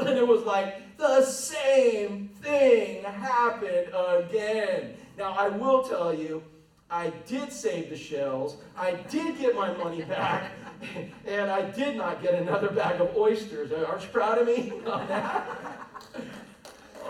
and 0.00 0.08
it 0.08 0.26
was 0.26 0.42
like 0.44 0.96
the 0.96 1.24
same 1.24 2.28
thing 2.40 3.02
happened 3.02 3.88
again. 3.94 4.94
Now 5.16 5.32
I 5.32 5.48
will 5.48 5.82
tell 5.82 6.14
you, 6.14 6.42
I 6.90 7.12
did 7.26 7.52
save 7.52 7.90
the 7.90 7.96
shells. 7.96 8.56
I 8.76 8.92
did 9.08 9.38
get 9.38 9.54
my 9.54 9.72
money 9.72 10.02
back, 10.02 10.52
and 11.26 11.50
I 11.50 11.70
did 11.70 11.96
not 11.96 12.22
get 12.22 12.34
another 12.34 12.68
bag 12.68 13.00
of 13.00 13.16
oysters. 13.16 13.72
Aren't 13.72 14.02
you 14.02 14.08
proud 14.08 14.38
of 14.38 14.46
me? 14.46 14.72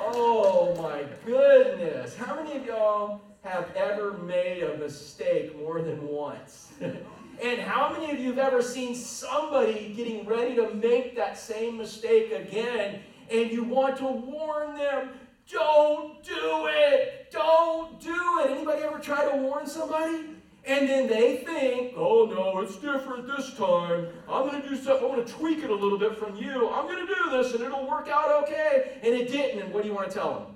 Oh 0.06 0.74
my 0.76 1.04
goodness! 1.24 2.14
How 2.14 2.34
many 2.34 2.58
of 2.58 2.66
y'all? 2.66 3.22
have 3.44 3.70
ever 3.76 4.14
made 4.14 4.62
a 4.62 4.76
mistake 4.78 5.56
more 5.58 5.82
than 5.82 6.06
once? 6.08 6.72
and 6.80 7.60
how 7.60 7.92
many 7.92 8.10
of 8.10 8.18
you 8.18 8.28
have 8.28 8.38
ever 8.38 8.62
seen 8.62 8.94
somebody 8.94 9.92
getting 9.94 10.26
ready 10.26 10.56
to 10.56 10.72
make 10.74 11.14
that 11.14 11.38
same 11.38 11.76
mistake 11.76 12.32
again 12.32 13.00
and 13.30 13.50
you 13.50 13.62
want 13.62 13.96
to 13.98 14.04
warn 14.04 14.76
them, 14.76 15.10
don't 15.50 16.22
do 16.22 16.66
it, 16.68 17.28
don't 17.30 18.00
do 18.00 18.40
it. 18.40 18.50
Anybody 18.50 18.82
ever 18.82 18.98
try 18.98 19.30
to 19.30 19.36
warn 19.36 19.66
somebody? 19.66 20.33
And 20.66 20.88
then 20.88 21.08
they 21.08 21.38
think, 21.38 21.92
oh 21.96 22.26
no, 22.26 22.60
it's 22.60 22.76
different 22.76 23.26
this 23.26 23.54
time. 23.54 24.08
I'm 24.28 24.48
going 24.48 24.62
to 24.62 24.68
do 24.68 24.76
something, 24.76 25.04
I'm 25.04 25.14
going 25.14 25.24
to 25.24 25.32
tweak 25.32 25.62
it 25.62 25.70
a 25.70 25.74
little 25.74 25.98
bit 25.98 26.16
from 26.16 26.36
you. 26.36 26.70
I'm 26.70 26.86
going 26.86 27.06
to 27.06 27.14
do 27.14 27.30
this 27.30 27.52
and 27.52 27.62
it'll 27.62 27.86
work 27.86 28.08
out 28.08 28.42
okay. 28.44 28.98
And 29.02 29.14
it 29.14 29.28
didn't. 29.28 29.60
And 29.62 29.72
what 29.74 29.82
do 29.82 29.88
you 29.88 29.94
want 29.94 30.08
to 30.08 30.14
tell 30.14 30.34
them? 30.34 30.46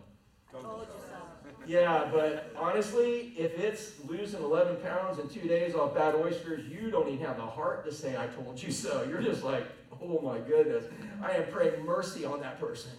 Told 0.51 0.65
Yeah, 1.67 2.09
but 2.11 2.51
honestly, 2.57 3.35
if 3.37 3.59
it's 3.59 3.93
losing 4.07 4.43
11 4.43 4.77
pounds 4.77 5.19
in 5.19 5.29
two 5.29 5.47
days 5.47 5.75
off 5.75 5.95
bad 5.95 6.15
oysters, 6.15 6.67
you 6.67 6.91
don't 6.91 7.09
even 7.09 7.27
have 7.27 7.37
the 7.37 7.43
heart 7.43 7.85
to 7.85 7.93
say, 7.93 8.17
I 8.17 8.27
told 8.29 8.63
you 8.63 8.73
so. 8.73 9.05
You're 9.07 9.21
just 9.21 9.45
like, 9.45 9.67
oh 10.03 10.21
my 10.23 10.39
goodness. 10.39 10.87
I 11.23 11.33
am 11.33 11.51
praying 11.51 11.85
mercy 11.85 12.25
on 12.25 12.41
that 12.41 12.59
person. 12.59 12.93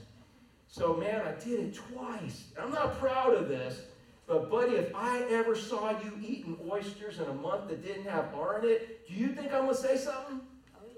So, 0.67 0.93
man, 0.93 1.21
I 1.25 1.31
did 1.43 1.59
it 1.59 1.73
twice. 1.73 2.45
I'm 2.61 2.69
not 2.71 2.99
proud 2.99 3.33
of 3.33 3.49
this, 3.49 3.81
but 4.29 4.51
buddy, 4.51 4.75
if 4.75 4.95
I 4.95 5.23
ever 5.31 5.55
saw 5.55 5.89
you 5.89 6.13
eating 6.21 6.55
oysters 6.69 7.17
in 7.17 7.25
a 7.25 7.33
month 7.33 7.67
that 7.69 7.83
didn't 7.83 8.05
have 8.05 8.29
R 8.35 8.59
in 8.59 8.69
it, 8.69 9.07
do 9.07 9.15
you 9.15 9.29
think 9.29 9.51
I'm 9.51 9.63
going 9.63 9.69
to 9.69 9.75
say 9.75 9.97
something? 9.97 10.41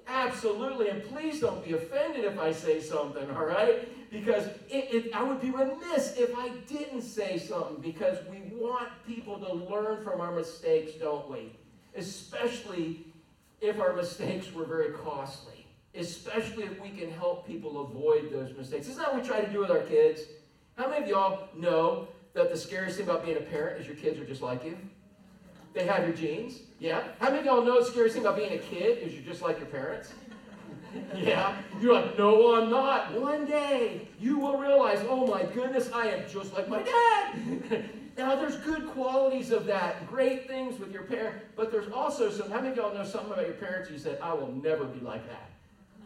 Absolutely. 0.05 0.89
And 0.89 1.01
please 1.05 1.39
don't 1.39 1.63
be 1.63 1.71
offended 1.71 2.25
if 2.25 2.37
I 2.37 2.51
say 2.51 2.81
something, 2.81 3.31
all 3.31 3.45
right? 3.45 3.87
Because 4.11 4.47
it, 4.69 4.93
it, 4.93 5.15
I 5.15 5.23
would 5.23 5.39
be 5.39 5.49
remiss 5.49 6.17
if 6.17 6.37
I 6.37 6.49
didn't 6.67 7.03
say 7.03 7.37
something 7.37 7.77
because 7.81 8.17
we 8.29 8.41
want 8.53 8.89
people 9.07 9.39
to 9.39 9.53
learn 9.53 10.03
from 10.03 10.19
our 10.19 10.33
mistakes, 10.33 10.91
don't 10.99 11.29
we? 11.29 11.55
Especially 11.95 13.05
if 13.61 13.79
our 13.79 13.93
mistakes 13.93 14.51
were 14.51 14.65
very 14.65 14.91
costly. 14.91 15.65
Especially 15.95 16.65
if 16.65 16.81
we 16.81 16.89
can 16.89 17.09
help 17.09 17.47
people 17.47 17.79
avoid 17.79 18.29
those 18.29 18.53
mistakes. 18.57 18.87
Isn't 18.87 19.01
that 19.01 19.13
what 19.13 19.21
we 19.21 19.27
try 19.27 19.39
to 19.39 19.51
do 19.51 19.59
with 19.59 19.71
our 19.71 19.79
kids? 19.79 20.21
How 20.75 20.89
many 20.89 21.03
of 21.03 21.09
y'all 21.09 21.47
know 21.55 22.09
that 22.33 22.49
the 22.49 22.57
scariest 22.57 22.97
thing 22.97 23.07
about 23.07 23.25
being 23.25 23.37
a 23.37 23.41
parent 23.41 23.79
is 23.79 23.87
your 23.87 23.95
kids 23.95 24.19
are 24.19 24.25
just 24.25 24.41
like 24.41 24.63
you? 24.63 24.77
They 25.73 25.85
have 25.85 26.03
your 26.05 26.15
genes. 26.15 26.59
Yeah. 26.79 27.03
How 27.19 27.29
many 27.29 27.39
of 27.39 27.45
y'all 27.45 27.65
know 27.65 27.79
the 27.79 27.85
scariest 27.85 28.15
thing 28.15 28.25
about 28.25 28.37
being 28.37 28.53
a 28.53 28.57
kid 28.57 28.99
is 28.99 29.13
you're 29.13 29.23
just 29.23 29.41
like 29.41 29.57
your 29.57 29.67
parents? 29.67 30.13
yeah. 31.15 31.55
You're 31.79 31.93
like, 31.93 32.17
no, 32.17 32.55
I'm 32.55 32.69
not. 32.69 33.19
One 33.19 33.45
day 33.45 34.07
you 34.19 34.37
will 34.37 34.57
realize, 34.57 34.99
oh 35.07 35.27
my 35.27 35.43
goodness, 35.43 35.89
I 35.93 36.07
am 36.07 36.29
just 36.29 36.53
like 36.53 36.67
my 36.67 36.81
dad. 36.81 37.89
now, 38.17 38.35
there's 38.35 38.57
good 38.57 38.87
qualities 38.89 39.51
of 39.51 39.65
that, 39.65 40.05
great 40.07 40.47
things 40.47 40.79
with 40.79 40.91
your 40.91 41.03
parent, 41.03 41.37
but 41.55 41.71
there's 41.71 41.91
also 41.91 42.29
some. 42.29 42.49
How 42.49 42.57
many 42.57 42.69
of 42.69 42.77
y'all 42.77 42.93
know 42.93 43.05
something 43.05 43.31
about 43.31 43.45
your 43.45 43.55
parents? 43.55 43.89
You 43.89 43.97
said, 43.97 44.19
I 44.21 44.33
will 44.33 44.51
never 44.51 44.83
be 44.83 44.99
like 44.99 45.25
that. 45.27 45.49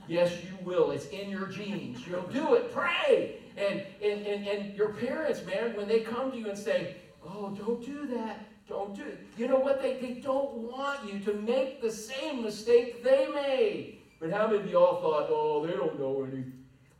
Yes, 0.07 0.43
you 0.43 0.51
will. 0.63 0.91
It's 0.91 1.07
in 1.07 1.29
your 1.29 1.47
genes. 1.47 2.05
You'll 2.07 2.21
do 2.23 2.53
it. 2.53 2.71
Pray. 2.71 3.37
And, 3.57 3.83
and, 4.03 4.25
and, 4.25 4.47
and 4.47 4.75
your 4.75 4.93
parents, 4.93 5.43
man, 5.45 5.75
when 5.75 5.87
they 5.87 6.01
come 6.01 6.31
to 6.31 6.37
you 6.37 6.49
and 6.49 6.57
say, 6.57 6.97
oh, 7.25 7.51
don't 7.51 7.85
do 7.85 8.05
that, 8.07 8.45
don't 8.67 8.95
do 8.95 9.03
it. 9.03 9.19
You 9.37 9.47
know 9.47 9.59
what? 9.59 9.81
They, 9.81 9.97
they 9.99 10.15
don't 10.15 10.53
want 10.55 11.11
you 11.11 11.19
to 11.19 11.33
make 11.33 11.81
the 11.81 11.91
same 11.91 12.43
mistake 12.43 13.03
they 13.03 13.27
made. 13.27 13.99
But 14.19 14.31
how 14.31 14.47
many 14.47 14.59
of 14.59 14.69
y'all 14.69 15.01
thought, 15.01 15.27
oh, 15.29 15.65
they 15.65 15.73
don't 15.73 15.99
know 15.99 16.23
anything? 16.23 16.53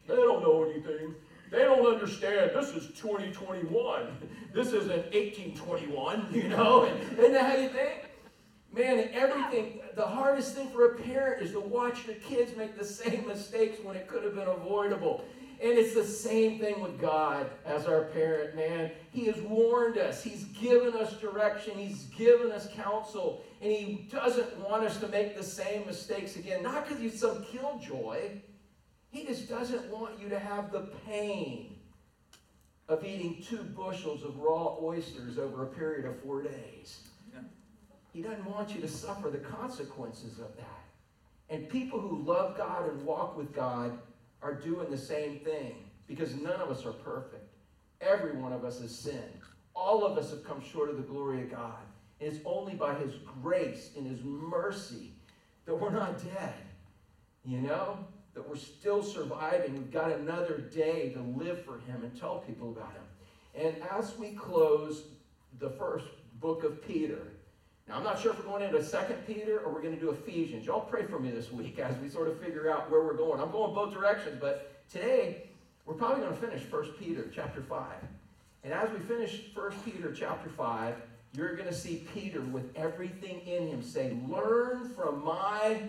They 0.08 0.16
don't 0.16 0.42
know 0.42 0.64
anything. 0.64 1.16
They 1.52 1.60
don't 1.60 1.86
understand. 1.86 2.52
This 2.54 2.70
is 2.70 2.88
2021. 3.00 4.18
This 4.54 4.68
isn't 4.68 5.14
1821, 5.14 6.28
you 6.34 6.50
know? 6.50 6.86
And, 6.86 7.20
isn't 7.20 7.34
that 7.34 7.52
how 7.52 7.62
you 7.62 7.70
think? 7.70 8.10
Man, 8.74 9.10
everything, 9.14 9.80
the 9.96 10.06
hardest 10.06 10.54
thing 10.54 10.70
for 10.70 10.94
a 10.94 10.96
parent 10.96 11.42
is 11.42 11.52
to 11.52 11.62
watch 11.62 12.06
their 12.06 12.16
kids 12.16 12.56
make 12.58 12.78
the 12.78 12.84
same 12.84 13.26
mistakes 13.26 13.78
when 13.82 13.96
it 13.96 14.08
could 14.08 14.24
have 14.24 14.36
been 14.36 14.50
avoidable. 14.50 15.24
And 15.66 15.80
it's 15.80 15.96
the 15.96 16.06
same 16.06 16.60
thing 16.60 16.80
with 16.80 17.02
God 17.02 17.50
as 17.66 17.88
our 17.88 18.04
parent, 18.04 18.56
man. 18.56 18.92
He 19.10 19.26
has 19.26 19.42
warned 19.42 19.98
us, 19.98 20.24
He's 20.24 20.44
given 20.44 20.94
us 20.94 21.20
direction, 21.20 21.76
He's 21.76 22.04
given 22.16 22.52
us 22.52 22.70
counsel, 22.76 23.44
and 23.64 23.72
He 23.72 24.08
doesn't 24.12 24.60
want 24.60 24.84
us 24.84 25.00
to 25.00 25.08
make 25.08 25.36
the 25.36 25.44
same 25.44 25.88
mistakes 25.88 26.36
again. 26.36 26.62
Not 26.62 26.86
because 26.86 27.02
He's 27.02 27.20
some 27.20 27.44
killjoy, 27.46 28.30
He 29.10 29.26
just 29.26 29.50
doesn't 29.50 29.90
want 29.90 30.20
you 30.20 30.30
to 30.30 30.38
have 30.38 30.72
the 30.72 30.82
pain 31.08 31.78
of 32.88 33.04
eating 33.04 33.44
two 33.44 33.64
bushels 33.64 34.24
of 34.24 34.38
raw 34.38 34.76
oysters 34.80 35.40
over 35.40 35.64
a 35.64 35.68
period 35.68 36.06
of 36.06 36.22
four 36.22 36.44
days. 36.44 37.08
He 38.14 38.22
doesn't 38.22 38.46
want 38.46 38.76
you 38.76 38.82
to 38.82 38.88
suffer 38.88 39.32
the 39.32 39.40
consequences 39.40 40.38
of 40.38 40.56
that. 40.58 40.84
And 41.50 41.68
people 41.68 42.00
who 42.00 42.22
love 42.22 42.56
God 42.56 42.88
and 42.88 43.04
walk 43.04 43.36
with 43.36 43.52
God 43.52 43.98
are 44.46 44.54
doing 44.54 44.92
the 44.92 44.98
same 44.98 45.40
thing 45.40 45.74
because 46.06 46.36
none 46.36 46.62
of 46.62 46.70
us 46.70 46.86
are 46.86 46.92
perfect. 46.92 47.50
Every 48.00 48.34
one 48.34 48.54
of 48.54 48.64
us 48.64 48.80
has 48.80 48.96
sinned. 48.96 49.42
All 49.76 50.06
of 50.06 50.20
us 50.20 50.30
have 50.30 50.44
come 50.44 50.62
short 50.62 50.92
of 50.92 50.98
the 50.98 51.02
glory 51.02 51.42
of 51.42 51.50
God. 51.50 51.82
And 52.22 52.32
it's 52.32 52.40
only 52.46 52.76
by 52.76 52.94
His 52.94 53.14
grace 53.42 53.90
and 53.98 54.06
His 54.06 54.24
mercy 54.24 55.14
that 55.66 55.74
we're 55.74 55.90
not 55.90 56.24
dead. 56.24 56.54
You 57.44 57.58
know? 57.58 57.98
That 58.36 58.48
we're 58.48 58.56
still 58.56 59.02
surviving. 59.02 59.74
We've 59.74 59.92
got 59.92 60.12
another 60.12 60.60
day 60.60 61.10
to 61.10 61.22
live 61.44 61.66
for 61.66 61.80
Him 61.80 62.04
and 62.04 62.16
tell 62.16 62.38
people 62.38 62.70
about 62.70 62.94
Him. 62.94 63.66
And 63.66 63.76
as 63.90 64.16
we 64.16 64.34
close 64.34 65.06
the 65.58 65.72
first 65.72 66.06
book 66.40 66.64
of 66.64 66.86
Peter, 66.86 67.32
now, 67.88 67.98
I'm 67.98 68.04
not 68.04 68.20
sure 68.20 68.32
if 68.32 68.40
we're 68.40 68.52
going 68.52 68.64
into 68.64 68.84
Second 68.84 69.18
Peter 69.28 69.60
or 69.60 69.72
we're 69.72 69.82
going 69.82 69.94
to 69.94 70.00
do 70.00 70.10
Ephesians. 70.10 70.66
Y'all 70.66 70.82
pray 70.82 71.04
for 71.04 71.20
me 71.20 71.30
this 71.30 71.52
week 71.52 71.78
as 71.78 71.96
we 71.98 72.10
sort 72.10 72.28
of 72.28 72.40
figure 72.40 72.72
out 72.72 72.90
where 72.90 73.04
we're 73.04 73.16
going. 73.16 73.40
I'm 73.40 73.52
going 73.52 73.76
both 73.76 73.94
directions, 73.94 74.38
but 74.42 74.84
today 74.92 75.44
we're 75.86 75.94
probably 75.94 76.22
going 76.24 76.34
to 76.34 76.42
finish 76.42 76.64
First 76.64 76.98
Peter 77.00 77.30
chapter 77.34 77.62
5. 77.62 77.86
And 78.64 78.74
as 78.74 78.90
we 78.90 78.98
finish 79.00 79.54
First 79.54 79.84
Peter 79.86 80.12
chapter 80.12 80.50
5, 80.50 80.96
you're 81.34 81.56
going 81.56 81.68
to 81.68 81.76
see 81.76 82.08
Peter 82.14 82.42
with 82.42 82.76
everything 82.76 83.42
in 83.42 83.68
him 83.68 83.84
say, 83.84 84.18
Learn 84.28 84.90
from 84.96 85.24
my 85.24 85.82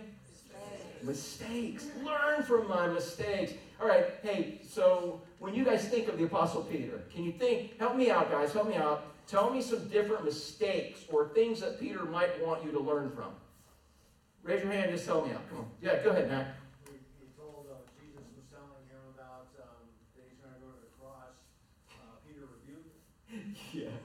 Mistakes. 1.02 1.86
Learn 2.04 2.42
from 2.42 2.68
my 2.68 2.88
mistakes. 2.88 3.52
All 3.80 3.86
right, 3.86 4.06
hey, 4.22 4.60
so 4.68 5.20
when 5.38 5.54
you 5.54 5.64
guys 5.64 5.86
think 5.88 6.08
of 6.08 6.18
the 6.18 6.24
Apostle 6.24 6.62
Peter, 6.62 7.02
can 7.14 7.24
you 7.24 7.32
think, 7.32 7.78
help 7.78 7.96
me 7.96 8.10
out, 8.10 8.30
guys, 8.30 8.52
help 8.52 8.68
me 8.68 8.74
out. 8.74 9.14
Tell 9.26 9.50
me 9.50 9.60
some 9.60 9.88
different 9.88 10.24
mistakes 10.24 11.00
or 11.10 11.28
things 11.28 11.60
that 11.60 11.80
Peter 11.80 12.04
might 12.04 12.40
want 12.44 12.64
you 12.64 12.70
to 12.70 12.78
learn 12.78 13.10
from. 13.10 13.34
Raise 14.44 14.62
your 14.62 14.70
hand, 14.70 14.92
just 14.92 15.04
tell 15.04 15.26
me 15.26 15.32
out. 15.32 15.48
Come 15.50 15.58
on. 15.58 15.66
Yeah, 15.82 16.00
go 16.04 16.10
ahead, 16.10 16.30
Matt. 16.30 16.54
He, 16.86 16.94
he 17.18 17.26
told, 17.34 17.66
uh, 17.66 17.82
Jesus 17.98 18.22
was 18.38 18.46
telling 18.54 18.86
him 18.86 19.02
about, 19.18 19.50
um, 19.58 19.90
that 20.14 20.30
he's 20.30 20.38
gonna 20.38 20.62
go 20.62 20.70
to 20.70 20.78
the 20.78 20.94
cross. 21.02 21.34
Uh, 21.90 22.22
Peter 22.22 22.46
rebuked 22.46 22.94
him. 23.26 23.56
Yeah. 23.74 23.98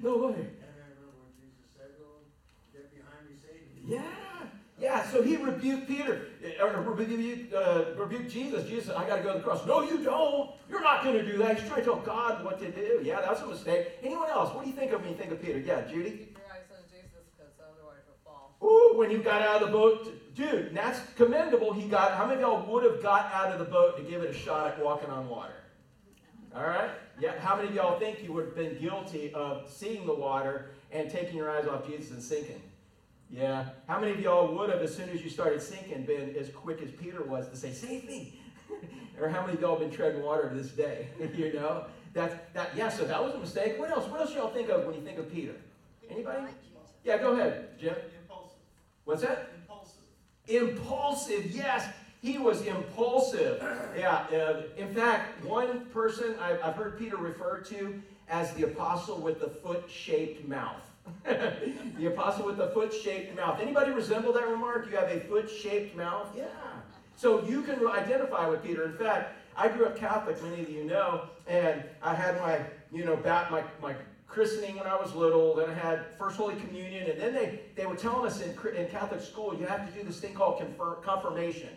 No, 0.00 0.16
way. 0.16 0.40
And 0.40 0.72
then 0.72 0.88
remember 0.96 1.20
when 1.20 1.36
Jesus 1.36 1.68
said 1.76 1.92
to 2.00 2.08
him, 2.08 2.24
get 2.72 2.88
behind 2.88 3.28
me, 3.28 3.36
Satan? 3.36 3.68
Yeah. 3.84 4.48
Yeah, 4.80 5.04
so 5.12 5.22
he 5.22 5.36
rebuked 5.36 5.86
Peter, 5.86 6.31
or 6.60 6.80
rebuked, 6.80 7.54
uh, 7.54 7.84
rebuked 7.96 8.30
Jesus. 8.30 8.68
Jesus 8.68 8.86
said, 8.86 8.96
I 8.96 9.06
got 9.06 9.16
to 9.16 9.22
go 9.22 9.32
to 9.32 9.38
the 9.38 9.44
cross. 9.44 9.66
No, 9.66 9.82
you 9.82 9.98
don't. 9.98 10.50
You're 10.68 10.82
not 10.82 11.04
going 11.04 11.16
to 11.16 11.24
do 11.24 11.38
that. 11.38 11.58
He's 11.58 11.68
trying 11.68 11.80
to 11.80 11.84
tell 11.84 12.00
God 12.00 12.44
what 12.44 12.58
to 12.60 12.70
do. 12.70 13.00
Yeah, 13.02 13.20
that's 13.20 13.40
a 13.40 13.46
mistake. 13.46 13.92
Anyone 14.02 14.30
else? 14.30 14.54
What 14.54 14.64
do 14.64 14.70
you 14.70 14.76
think 14.76 14.92
of 14.92 15.00
when 15.00 15.10
you 15.10 15.16
think 15.16 15.30
of 15.30 15.40
Peter? 15.42 15.58
Yeah, 15.58 15.82
Judy? 15.82 16.10
Keep 16.10 16.38
your 16.38 16.46
eyes 16.52 16.68
on 16.70 16.84
Jesus, 16.90 17.24
because 17.36 17.52
otherwise 17.60 18.02
you'll 18.06 18.16
fall. 18.24 18.56
Ooh, 18.62 18.98
when 18.98 19.10
you 19.10 19.18
got 19.18 19.42
out 19.42 19.62
of 19.62 19.68
the 19.68 19.72
boat. 19.72 20.34
Dude, 20.34 20.74
that's 20.74 20.98
commendable. 21.14 21.74
He 21.74 21.86
got, 21.88 22.12
how 22.12 22.26
many 22.26 22.42
of 22.42 22.48
y'all 22.48 22.72
would 22.72 22.84
have 22.84 23.02
got 23.02 23.30
out 23.34 23.52
of 23.52 23.58
the 23.58 23.66
boat 23.66 23.98
to 23.98 24.02
give 24.02 24.22
it 24.22 24.30
a 24.30 24.32
shot 24.32 24.66
at 24.66 24.82
walking 24.82 25.10
on 25.10 25.28
water? 25.28 25.52
All 26.56 26.62
right? 26.62 26.90
Yeah, 27.20 27.38
how 27.38 27.56
many 27.56 27.68
of 27.68 27.74
y'all 27.74 27.98
think 27.98 28.22
you 28.22 28.32
would 28.32 28.46
have 28.46 28.56
been 28.56 28.78
guilty 28.80 29.32
of 29.34 29.70
seeing 29.70 30.06
the 30.06 30.14
water 30.14 30.70
and 30.90 31.10
taking 31.10 31.36
your 31.36 31.50
eyes 31.50 31.66
off 31.66 31.86
Jesus 31.86 32.12
and 32.12 32.22
sinking? 32.22 32.62
Yeah. 33.32 33.64
How 33.88 33.98
many 33.98 34.12
of 34.12 34.20
y'all 34.20 34.54
would 34.54 34.68
have, 34.68 34.82
as 34.82 34.94
soon 34.94 35.08
as 35.08 35.22
you 35.22 35.30
started 35.30 35.62
sinking, 35.62 36.04
been 36.04 36.36
as 36.38 36.50
quick 36.50 36.82
as 36.82 36.90
Peter 36.90 37.22
was 37.22 37.48
to 37.48 37.56
say, 37.56 37.72
Save 37.72 38.04
me? 38.06 38.38
or 39.20 39.28
how 39.28 39.40
many 39.40 39.54
of 39.54 39.60
y'all 39.60 39.78
been 39.78 39.90
treading 39.90 40.22
water 40.22 40.50
to 40.50 40.54
this 40.54 40.70
day? 40.72 41.08
you 41.34 41.54
know? 41.54 41.86
That, 42.12 42.52
that, 42.52 42.76
yeah, 42.76 42.90
so 42.90 43.04
that 43.06 43.22
was 43.22 43.34
a 43.34 43.38
mistake. 43.38 43.78
What 43.78 43.90
else? 43.90 44.06
What 44.06 44.20
else 44.20 44.34
y'all 44.34 44.50
think 44.50 44.68
of 44.68 44.84
when 44.84 44.94
you 44.94 45.00
think 45.00 45.18
of 45.18 45.32
Peter? 45.32 45.54
Anybody? 46.10 46.52
Yeah, 47.04 47.16
go 47.16 47.32
ahead, 47.32 47.70
Jim. 47.80 47.94
Impulsive. 48.20 48.58
What's 49.04 49.22
that? 49.22 49.50
Impulsive. 49.56 50.02
Impulsive, 50.46 51.50
yes. 51.52 51.88
He 52.20 52.36
was 52.36 52.62
impulsive. 52.66 53.64
Yeah. 53.96 54.26
Uh, 54.30 54.62
in 54.76 54.94
fact, 54.94 55.42
one 55.44 55.86
person 55.86 56.36
I've, 56.38 56.62
I've 56.62 56.76
heard 56.76 56.98
Peter 56.98 57.16
referred 57.16 57.64
to 57.66 58.00
as 58.28 58.52
the 58.54 58.64
apostle 58.64 59.18
with 59.18 59.40
the 59.40 59.48
foot 59.48 59.90
shaped 59.90 60.46
mouth. 60.46 60.91
The 61.24 62.06
apostle 62.06 62.46
with 62.46 62.56
the 62.56 62.68
foot 62.68 62.92
shaped 62.92 63.36
mouth. 63.36 63.60
Anybody 63.60 63.92
resemble 63.92 64.32
that 64.32 64.48
remark? 64.48 64.88
You 64.90 64.96
have 64.96 65.10
a 65.10 65.20
foot 65.20 65.50
shaped 65.50 65.96
mouth? 65.96 66.28
Yeah. 66.36 66.46
So 67.16 67.44
you 67.44 67.62
can 67.62 67.86
identify 67.86 68.48
with 68.48 68.62
Peter. 68.62 68.84
In 68.84 68.96
fact, 68.96 69.36
I 69.56 69.68
grew 69.68 69.86
up 69.86 69.96
Catholic, 69.96 70.42
many 70.42 70.62
of 70.62 70.70
you 70.70 70.84
know, 70.84 71.28
and 71.46 71.82
I 72.02 72.14
had 72.14 72.40
my, 72.40 72.60
you 72.90 73.04
know, 73.04 73.16
bat, 73.16 73.50
my, 73.50 73.62
my 73.80 73.94
christening 74.26 74.78
when 74.78 74.86
I 74.86 74.96
was 74.96 75.14
little, 75.14 75.54
then 75.54 75.68
I 75.68 75.74
had 75.74 76.06
First 76.18 76.38
Holy 76.38 76.56
Communion, 76.56 77.10
and 77.10 77.20
then 77.20 77.34
they, 77.34 77.60
they 77.76 77.84
were 77.84 77.96
telling 77.96 78.26
us 78.26 78.40
in, 78.40 78.50
in 78.74 78.88
Catholic 78.88 79.20
school, 79.20 79.54
you 79.54 79.66
have 79.66 79.86
to 79.86 79.92
do 79.98 80.06
this 80.06 80.20
thing 80.20 80.32
called 80.32 80.58
confirm, 80.58 81.02
confirmation. 81.02 81.68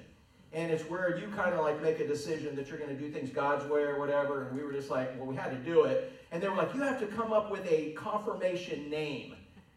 And 0.54 0.72
it's 0.72 0.84
where 0.84 1.18
you 1.20 1.28
kind 1.36 1.54
of 1.54 1.60
like 1.60 1.82
make 1.82 2.00
a 2.00 2.08
decision 2.08 2.56
that 2.56 2.70
you're 2.70 2.78
going 2.78 2.96
to 2.96 2.96
do 2.96 3.12
things 3.12 3.30
God's 3.30 3.70
way 3.70 3.82
or 3.82 4.00
whatever. 4.00 4.48
And 4.48 4.58
we 4.58 4.64
were 4.64 4.72
just 4.72 4.90
like, 4.90 5.14
well, 5.18 5.28
we 5.28 5.36
had 5.36 5.50
to 5.50 5.58
do 5.58 5.84
it. 5.84 6.14
And 6.36 6.44
they 6.44 6.50
were 6.50 6.58
like, 6.58 6.76
you 6.76 6.82
have 6.82 7.00
to 7.00 7.08
come 7.08 7.32
up 7.32 7.50
with 7.50 7.66
a 7.72 7.94
confirmation 7.94 8.90
name. 8.90 9.36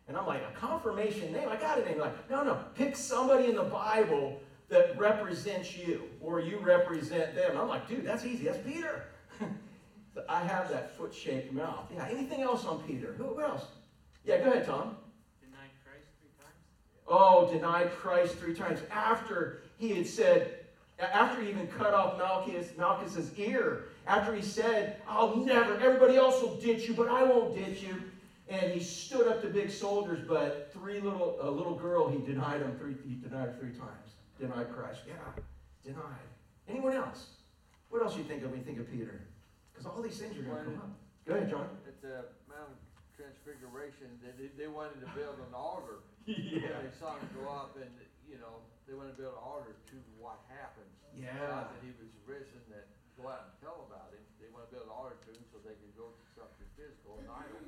And 0.09 0.17
I'm 0.17 0.27
like, 0.27 0.43
a 0.43 0.59
confirmation 0.59 1.31
name? 1.31 1.49
I 1.49 1.55
got 1.55 1.79
a 1.79 1.85
name. 1.85 2.01
Like, 2.01 2.29
no, 2.29 2.43
no, 2.43 2.59
pick 2.75 2.97
somebody 2.97 3.45
in 3.49 3.55
the 3.55 3.63
Bible 3.63 4.41
that 4.69 4.99
represents 4.99 5.77
you 5.77 6.03
or 6.21 6.41
you 6.41 6.59
represent 6.59 7.37
them. 7.37 7.53
And 7.53 7.61
I'm 7.61 7.69
like, 7.69 7.87
dude, 7.87 8.05
that's 8.05 8.25
easy. 8.25 8.47
That's 8.47 8.59
Peter. 8.67 9.05
I 10.29 10.41
have 10.41 10.69
that 10.71 10.97
foot 10.97 11.15
shaped 11.15 11.53
mouth. 11.53 11.85
Yeah, 11.95 12.09
anything 12.11 12.41
else 12.41 12.65
on 12.65 12.83
Peter? 12.83 13.15
Who, 13.19 13.27
who 13.27 13.41
else? 13.41 13.67
Yeah, 14.25 14.39
go 14.39 14.51
ahead, 14.51 14.67
Tom. 14.67 14.97
Denied 15.41 15.71
Christ 15.85 16.09
three 16.19 16.31
times? 16.43 16.57
Oh, 17.07 17.49
denied 17.53 17.93
Christ 17.93 18.35
three 18.35 18.55
times. 18.55 18.81
After 18.91 19.63
he 19.77 19.91
had 19.91 20.09
said, 20.09 20.65
after 20.99 21.41
he 21.41 21.51
even 21.51 21.69
cut 21.69 21.95
off 21.95 22.19
Malchus, 22.19 22.71
Malchus's 22.77 23.33
ear, 23.39 23.85
after 24.09 24.35
he 24.35 24.43
said, 24.43 24.97
I'll 25.07 25.37
never, 25.37 25.79
everybody 25.79 26.17
else 26.17 26.41
will 26.43 26.57
ditch 26.57 26.89
you, 26.89 26.95
but 26.95 27.09
I 27.09 27.23
won't 27.23 27.55
ditch 27.55 27.83
you. 27.83 28.03
And 28.49 28.73
he 28.73 28.81
stood 28.81 29.29
up 29.29 29.43
to 29.43 29.49
big 29.49 29.71
soldiers, 29.71 30.25
but 30.27 30.73
three 30.73 31.01
little, 31.01 31.37
a 31.43 31.51
little 31.51 31.75
girl, 31.77 32.09
he 32.09 32.17
denied 32.25 32.63
him 32.63 32.73
three, 32.81 32.97
he 33.07 33.15
denied 33.21 33.53
her 33.53 33.57
three 33.61 33.77
times. 33.77 34.17
Denied 34.41 34.73
Christ. 34.73 35.01
Yeah, 35.07 35.21
denied. 35.85 36.25
Anyone 36.67 36.95
else? 36.95 37.37
What 37.91 38.03
else 38.03 38.17
you 38.17 38.25
think 38.25 38.43
of 38.45 38.51
when 38.51 38.61
you 38.61 38.65
think 38.65 38.81
of 38.81 38.91
Peter? 38.91 39.21
Because 39.73 39.85
all 39.85 40.01
these 40.01 40.17
things 40.17 40.33
are 40.39 40.43
going 40.43 40.57
to 40.57 40.65
come 40.65 40.81
up. 40.81 40.91
Go 41.27 41.35
ahead, 41.35 41.51
John. 41.51 41.69
At 41.87 42.01
the 42.01 42.25
Mount 42.49 42.73
Transfiguration, 43.13 44.09
they, 44.25 44.49
they- 44.57 44.69
wanted 44.73 45.01
to 45.05 45.11
build 45.13 45.37
an 45.45 45.53
altar. 45.53 46.01
Yeah. 46.29 46.85
They 46.85 46.93
saw 46.93 47.17
him 47.17 47.25
go 47.41 47.49
up 47.49 47.73
and, 47.81 47.89
you 48.29 48.37
know, 48.37 48.61
they 48.87 48.93
wanted 48.93 49.17
to 49.17 49.21
build 49.25 49.33
an 49.33 49.41
altar 49.41 49.73
to 49.73 49.97
what 50.21 50.37
happens. 50.53 50.93
Yeah. 51.17 51.33
Not 51.49 51.73
that 51.73 51.81
he 51.81 51.89
was 51.97 52.13
risen, 52.29 52.61
go 53.21 53.29
out 53.29 53.51
and 53.51 53.55
tell 53.61 53.87
about 53.91 54.15
him. 54.15 54.23
They 54.39 54.47
want 54.55 54.71
to 54.71 54.71
build 54.71 54.87
an 54.87 54.95
altar 54.95 55.19
to 55.27 55.31
him 55.35 55.43
so 55.51 55.59
they 55.67 55.75
could 55.75 55.95
go 55.99 56.15
to 56.15 56.25
something 56.39 56.69
physical, 56.79 57.19
an 57.19 57.27
idol. 57.27 57.59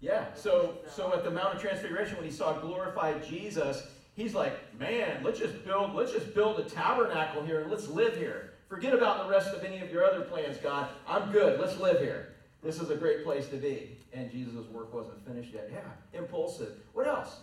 Yeah, 0.00 0.34
so 0.34 0.78
so 0.90 1.12
at 1.14 1.24
the 1.24 1.30
Mount 1.30 1.56
of 1.56 1.60
Transfiguration, 1.60 2.16
when 2.16 2.26
he 2.26 2.30
saw 2.30 2.52
glorified 2.58 3.24
Jesus, 3.24 3.86
he's 4.14 4.34
like, 4.34 4.52
man, 4.78 5.22
let's 5.24 5.38
just 5.38 5.64
build, 5.64 5.94
let's 5.94 6.12
just 6.12 6.34
build 6.34 6.60
a 6.60 6.64
tabernacle 6.64 7.42
here 7.42 7.60
and 7.60 7.70
let's 7.70 7.88
live 7.88 8.16
here. 8.16 8.52
Forget 8.68 8.94
about 8.94 9.24
the 9.24 9.30
rest 9.30 9.54
of 9.54 9.64
any 9.64 9.80
of 9.80 9.92
your 9.92 10.04
other 10.04 10.22
plans, 10.22 10.56
God. 10.56 10.88
I'm 11.06 11.30
good. 11.30 11.60
Let's 11.60 11.78
live 11.78 12.00
here. 12.00 12.34
This 12.62 12.80
is 12.80 12.90
a 12.90 12.96
great 12.96 13.24
place 13.24 13.48
to 13.48 13.56
be. 13.56 13.98
And 14.12 14.30
Jesus' 14.30 14.66
work 14.68 14.92
wasn't 14.94 15.24
finished 15.26 15.52
yet. 15.52 15.70
Yeah, 15.72 16.18
impulsive. 16.18 16.72
What 16.92 17.06
else? 17.06 17.40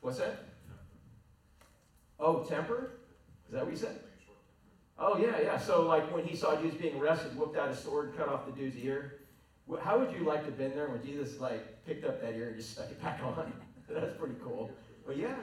What's 0.00 0.18
that? 0.18 0.44
Oh, 2.18 2.42
temper? 2.44 2.92
Is 3.46 3.54
that 3.54 3.64
what 3.64 3.70
you 3.70 3.76
said? 3.76 3.98
Oh, 4.98 5.16
yeah, 5.18 5.40
yeah. 5.42 5.58
So, 5.58 5.82
like, 5.86 6.12
when 6.14 6.24
he 6.24 6.36
saw 6.36 6.60
Jesus 6.60 6.80
being 6.80 7.00
arrested, 7.00 7.36
whipped 7.36 7.56
out 7.56 7.68
his 7.68 7.78
sword, 7.78 8.14
cut 8.16 8.28
off 8.28 8.46
the 8.46 8.52
dude's 8.52 8.76
ear. 8.76 9.18
How 9.80 9.98
would 9.98 10.12
you 10.12 10.24
like 10.24 10.40
to 10.40 10.46
have 10.46 10.58
been 10.58 10.74
there 10.74 10.88
when 10.88 11.02
Jesus, 11.04 11.40
like, 11.40 11.84
picked 11.86 12.04
up 12.04 12.20
that 12.20 12.34
ear 12.34 12.48
and 12.48 12.56
just 12.56 12.72
stuck 12.72 12.90
it 12.90 13.00
back 13.02 13.20
on? 13.22 13.52
That's 13.88 14.16
pretty 14.18 14.36
cool. 14.44 14.70
But 15.06 15.16
yeah, 15.16 15.34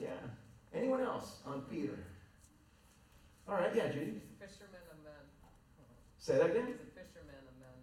yeah. 0.00 0.08
Anyone 0.74 1.02
else 1.02 1.36
on 1.46 1.62
Peter? 1.70 1.98
All 3.48 3.54
right, 3.54 3.74
yeah, 3.74 3.88
Judy. 3.88 4.14
He's 4.14 4.42
a 4.42 4.46
fisherman 4.46 4.80
of 4.90 5.04
men. 5.04 5.12
Say 6.18 6.36
that 6.38 6.50
again. 6.50 6.66
He's 6.66 6.74
a 6.74 7.00
fisherman 7.00 7.36
of 7.46 7.54
men. 7.60 7.76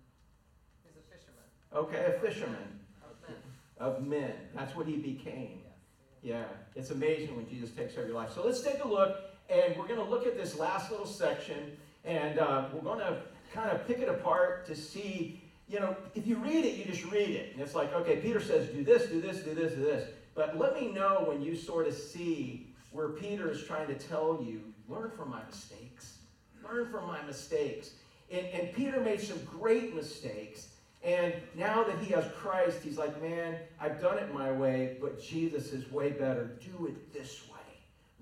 He's 0.84 0.98
a 0.98 1.16
fisherman 1.16 1.46
Okay, 1.74 2.16
a 2.16 2.20
fisherman 2.20 2.80
of 3.02 3.30
men. 3.30 3.38
of 3.80 4.06
men. 4.06 4.34
That's 4.56 4.76
what 4.76 4.88
he 4.88 4.98
became. 4.98 5.62
Yes. 5.64 5.74
Yeah, 6.22 6.44
it's 6.76 6.90
amazing 6.92 7.36
when 7.36 7.48
Jesus 7.48 7.72
takes 7.72 7.98
over 7.98 8.08
your 8.08 8.16
life. 8.16 8.32
So 8.34 8.46
let's 8.46 8.62
take 8.62 8.84
a 8.84 8.88
look, 8.88 9.16
and 9.54 9.78
we're 9.78 9.88
going 9.88 10.00
to 10.00 10.10
look 10.10 10.26
at 10.26 10.36
this 10.36 10.58
last 10.58 10.90
little 10.90 11.06
section, 11.06 11.78
and 12.06 12.40
uh, 12.40 12.66
we're 12.74 12.82
going 12.82 13.00
to 13.00 13.18
kind 13.54 13.70
of 13.70 13.86
pick 13.88 14.00
it 14.00 14.10
apart 14.10 14.66
to 14.66 14.76
see, 14.76 15.42
you 15.70 15.80
know, 15.80 15.96
if 16.16 16.26
you 16.26 16.38
read 16.38 16.66
it, 16.66 16.76
you 16.76 16.86
just 16.86 17.06
read 17.06 17.30
it. 17.30 17.54
And 17.54 17.62
it's 17.62 17.76
like, 17.76 17.94
okay, 17.94 18.18
Peter 18.18 18.42
says, 18.42 18.68
do 18.70 18.84
this, 18.84 19.06
do 19.08 19.22
this, 19.22 19.40
do 19.40 19.54
this, 19.54 19.74
do 19.74 19.82
this. 19.82 20.10
But 20.36 20.58
let 20.58 20.80
me 20.80 20.92
know 20.92 21.24
when 21.28 21.42
you 21.42 21.56
sort 21.56 21.88
of 21.88 21.94
see 21.94 22.68
where 22.92 23.10
Peter 23.10 23.52
is 23.52 23.64
trying 23.64 23.88
to 23.88 23.96
tell 23.96 24.44
you, 24.44 24.62
learn 24.90 25.12
from 25.12 25.30
my 25.30 25.42
mistakes. 25.46 26.18
Learn 26.64 26.90
from 26.90 27.08
my 27.08 27.22
mistakes. 27.24 27.92
And, 28.32 28.46
and 28.48 28.74
Peter 28.74 29.00
made 29.00 29.22
some 29.22 29.40
great 29.46 29.96
mistakes. 29.96 30.70
And 31.04 31.34
now 31.56 31.84
that 31.84 32.00
he 32.00 32.14
has 32.14 32.26
Christ, 32.36 32.80
he's 32.82 32.98
like, 32.98 33.22
man, 33.22 33.58
I've 33.80 34.02
done 34.02 34.18
it 34.18 34.34
my 34.34 34.52
way, 34.52 34.98
but 35.02 35.22
Jesus 35.22 35.74
is 35.74 35.92
way 35.92 36.12
better. 36.12 36.58
Do 36.64 36.88
it 36.88 37.14
this 37.14 37.44
way. 37.48 37.53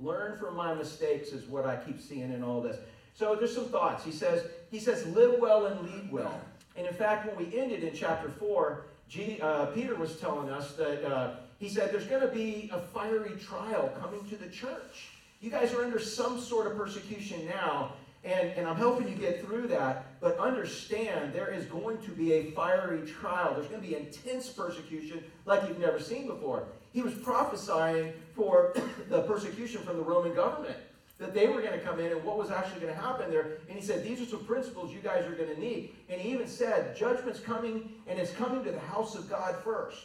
Learn 0.02 0.38
from 0.38 0.56
my 0.56 0.74
mistakes 0.74 1.30
is 1.30 1.48
what 1.48 1.66
I 1.66 1.76
keep 1.78 2.02
seeing 2.02 2.34
in 2.34 2.44
all 2.44 2.62
this. 2.62 2.78
So 3.14 3.36
there's 3.36 3.54
some 3.54 3.66
thoughts. 3.66 4.04
He 4.04 4.12
says, 4.12 4.46
he 4.72 4.80
says, 4.80 5.06
live 5.08 5.40
well 5.40 5.68
and 5.68 5.82
lead 5.82 6.12
well. 6.12 6.42
And 6.76 6.88
in 6.88 6.94
fact, 6.94 7.28
when 7.28 7.36
we 7.36 7.58
ended 7.58 7.84
in 7.84 7.94
chapter 7.94 8.30
4, 8.30 8.86
G, 9.10 9.40
uh, 9.42 9.66
Peter 9.68 9.96
was 9.96 10.16
telling 10.16 10.50
us 10.50 10.74
that 10.74 11.06
uh, 11.06 11.36
he 11.60 11.70
said 11.70 11.92
there's 11.92 12.06
going 12.06 12.22
to 12.22 12.34
be 12.34 12.70
a 12.74 12.80
fiery 12.80 13.38
trial 13.40 13.94
coming 14.00 14.28
to 14.30 14.36
the 14.36 14.48
church. 14.48 15.10
You 15.42 15.52
guys 15.52 15.74
are 15.74 15.84
under 15.84 16.00
some 16.00 16.40
sort 16.40 16.68
of 16.68 16.78
persecution 16.78 17.46
now, 17.46 17.94
and, 18.24 18.50
and 18.52 18.68
I'm 18.68 18.78
helping 18.78 19.10
you 19.10 19.16
get 19.16 19.46
through 19.46 19.68
that. 19.68 20.20
But 20.22 20.38
understand 20.40 21.34
there 21.34 21.52
is 21.52 21.66
going 21.66 21.98
to 22.04 22.12
be 22.12 22.34
a 22.34 22.52
fiery 22.52 23.06
trial. 23.06 23.54
There's 23.56 23.68
going 23.68 23.82
to 23.82 23.88
be 23.88 23.96
intense 23.96 24.50
persecution 24.50 25.24
like 25.46 25.68
you've 25.68 25.80
never 25.80 26.00
seen 26.00 26.28
before. 26.28 26.66
He 26.92 27.02
was 27.02 27.14
prophesying 27.14 28.14
for 28.36 28.74
the 29.10 29.22
persecution 29.24 29.82
from 29.82 29.98
the 29.98 30.04
Roman 30.04 30.34
government 30.34 30.78
that 31.22 31.36
they 31.36 31.48
were 31.48 31.62
going 31.62 31.74
to 31.74 31.80
come 31.80 32.00
in 32.00 32.12
and 32.12 32.24
what 32.24 32.36
was 32.36 32.50
actually 32.50 32.82
going 32.82 32.94
to 32.94 33.00
happen 33.00 33.30
there. 33.30 33.60
And 33.70 33.78
he 33.78 33.86
said, 33.86 34.04
These 34.04 34.22
are 34.22 34.26
some 34.26 34.44
principles 34.46 34.92
you 34.92 35.00
guys 35.00 35.26
are 35.26 35.36
going 35.36 35.54
to 35.54 35.60
need. 35.60 35.94
And 36.10 36.20
he 36.20 36.32
even 36.32 36.48
said, 36.48 36.96
Judgment's 36.96 37.40
coming, 37.40 37.92
and 38.08 38.20
it's 38.20 38.32
coming 38.32 38.64
to 38.64 38.72
the 38.72 38.80
house 38.80 39.16
of 39.16 39.30
God 39.30 39.56
first. 39.64 40.00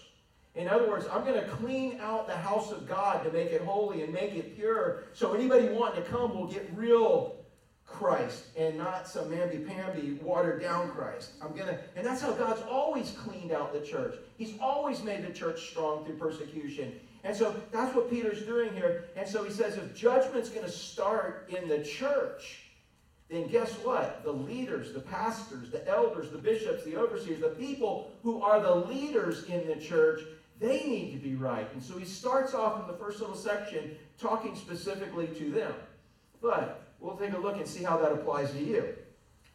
In 0.54 0.68
other 0.68 0.88
words, 0.88 1.06
I'm 1.12 1.24
going 1.24 1.42
to 1.42 1.48
clean 1.48 1.98
out 2.00 2.26
the 2.26 2.36
house 2.36 2.70
of 2.70 2.88
God 2.88 3.24
to 3.24 3.30
make 3.30 3.50
it 3.50 3.60
holy 3.62 4.02
and 4.02 4.12
make 4.12 4.34
it 4.34 4.56
pure 4.56 5.04
so 5.12 5.34
anybody 5.34 5.68
wanting 5.68 6.02
to 6.02 6.08
come 6.08 6.34
will 6.34 6.46
get 6.46 6.70
real 6.74 7.35
Christ 7.86 8.46
and 8.56 8.76
not 8.76 9.08
some 9.08 9.30
mamby-pamby 9.30 10.18
watered 10.22 10.60
down 10.60 10.90
Christ. 10.90 11.30
I'm 11.40 11.54
to, 11.54 11.78
and 11.94 12.04
that's 12.04 12.20
how 12.20 12.32
God's 12.32 12.62
always 12.68 13.12
cleaned 13.12 13.52
out 13.52 13.72
the 13.72 13.80
church. 13.80 14.16
He's 14.36 14.54
always 14.60 15.02
made 15.02 15.26
the 15.26 15.32
church 15.32 15.70
strong 15.70 16.04
through 16.04 16.16
persecution. 16.16 16.92
And 17.24 17.34
so 17.34 17.54
that's 17.72 17.94
what 17.94 18.10
Peter's 18.10 18.42
doing 18.42 18.72
here. 18.74 19.06
And 19.16 19.26
so 19.26 19.44
he 19.44 19.52
says 19.52 19.76
if 19.76 19.94
judgment's 19.94 20.48
going 20.48 20.66
to 20.66 20.70
start 20.70 21.50
in 21.56 21.68
the 21.68 21.82
church, 21.82 22.62
then 23.28 23.48
guess 23.48 23.72
what? 23.82 24.22
The 24.22 24.32
leaders, 24.32 24.92
the 24.92 25.00
pastors, 25.00 25.70
the 25.70 25.86
elders, 25.88 26.30
the 26.30 26.38
bishops, 26.38 26.84
the 26.84 26.96
overseers, 26.96 27.40
the 27.40 27.48
people 27.48 28.12
who 28.22 28.42
are 28.42 28.60
the 28.60 28.74
leaders 28.74 29.44
in 29.44 29.66
the 29.66 29.74
church, 29.74 30.20
they 30.60 30.84
need 30.84 31.12
to 31.12 31.18
be 31.18 31.34
right. 31.34 31.68
And 31.72 31.82
so 31.82 31.98
he 31.98 32.04
starts 32.04 32.54
off 32.54 32.80
in 32.80 32.86
the 32.86 32.98
first 32.98 33.20
little 33.20 33.34
section 33.36 33.96
talking 34.18 34.54
specifically 34.54 35.26
to 35.26 35.50
them. 35.50 35.74
But 36.40 36.85
we'll 37.00 37.16
take 37.16 37.32
a 37.32 37.38
look 37.38 37.56
and 37.56 37.66
see 37.66 37.82
how 37.82 37.96
that 37.98 38.12
applies 38.12 38.50
to 38.52 38.58
you 38.58 38.94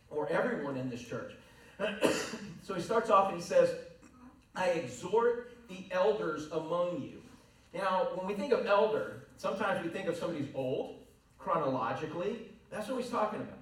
or 0.10 0.30
everyone 0.30 0.77
in 0.77 0.89
this 0.89 1.01
church. 1.01 1.34
so 2.63 2.73
he 2.73 2.82
starts 2.82 3.10
off 3.10 3.30
and 3.32 3.38
he 3.38 3.43
says, 3.43 3.73
I 4.56 4.67
exhort 4.69 5.51
the 5.69 5.86
elders 5.91 6.49
among 6.51 7.01
you. 7.01 7.21
Now, 7.73 8.10
when 8.15 8.27
we 8.27 8.34
think 8.34 8.51
of 8.51 8.65
elder, 8.65 9.27
sometimes 9.38 9.84
we 9.84 9.89
think 9.89 10.08
of 10.08 10.15
somebody 10.17 10.39
who's 10.43 10.54
old, 10.54 10.97
chronologically. 11.39 12.49
That's 12.69 12.89
what 12.89 13.01
he's 13.01 13.10
talking 13.10 13.39
about. 13.39 13.58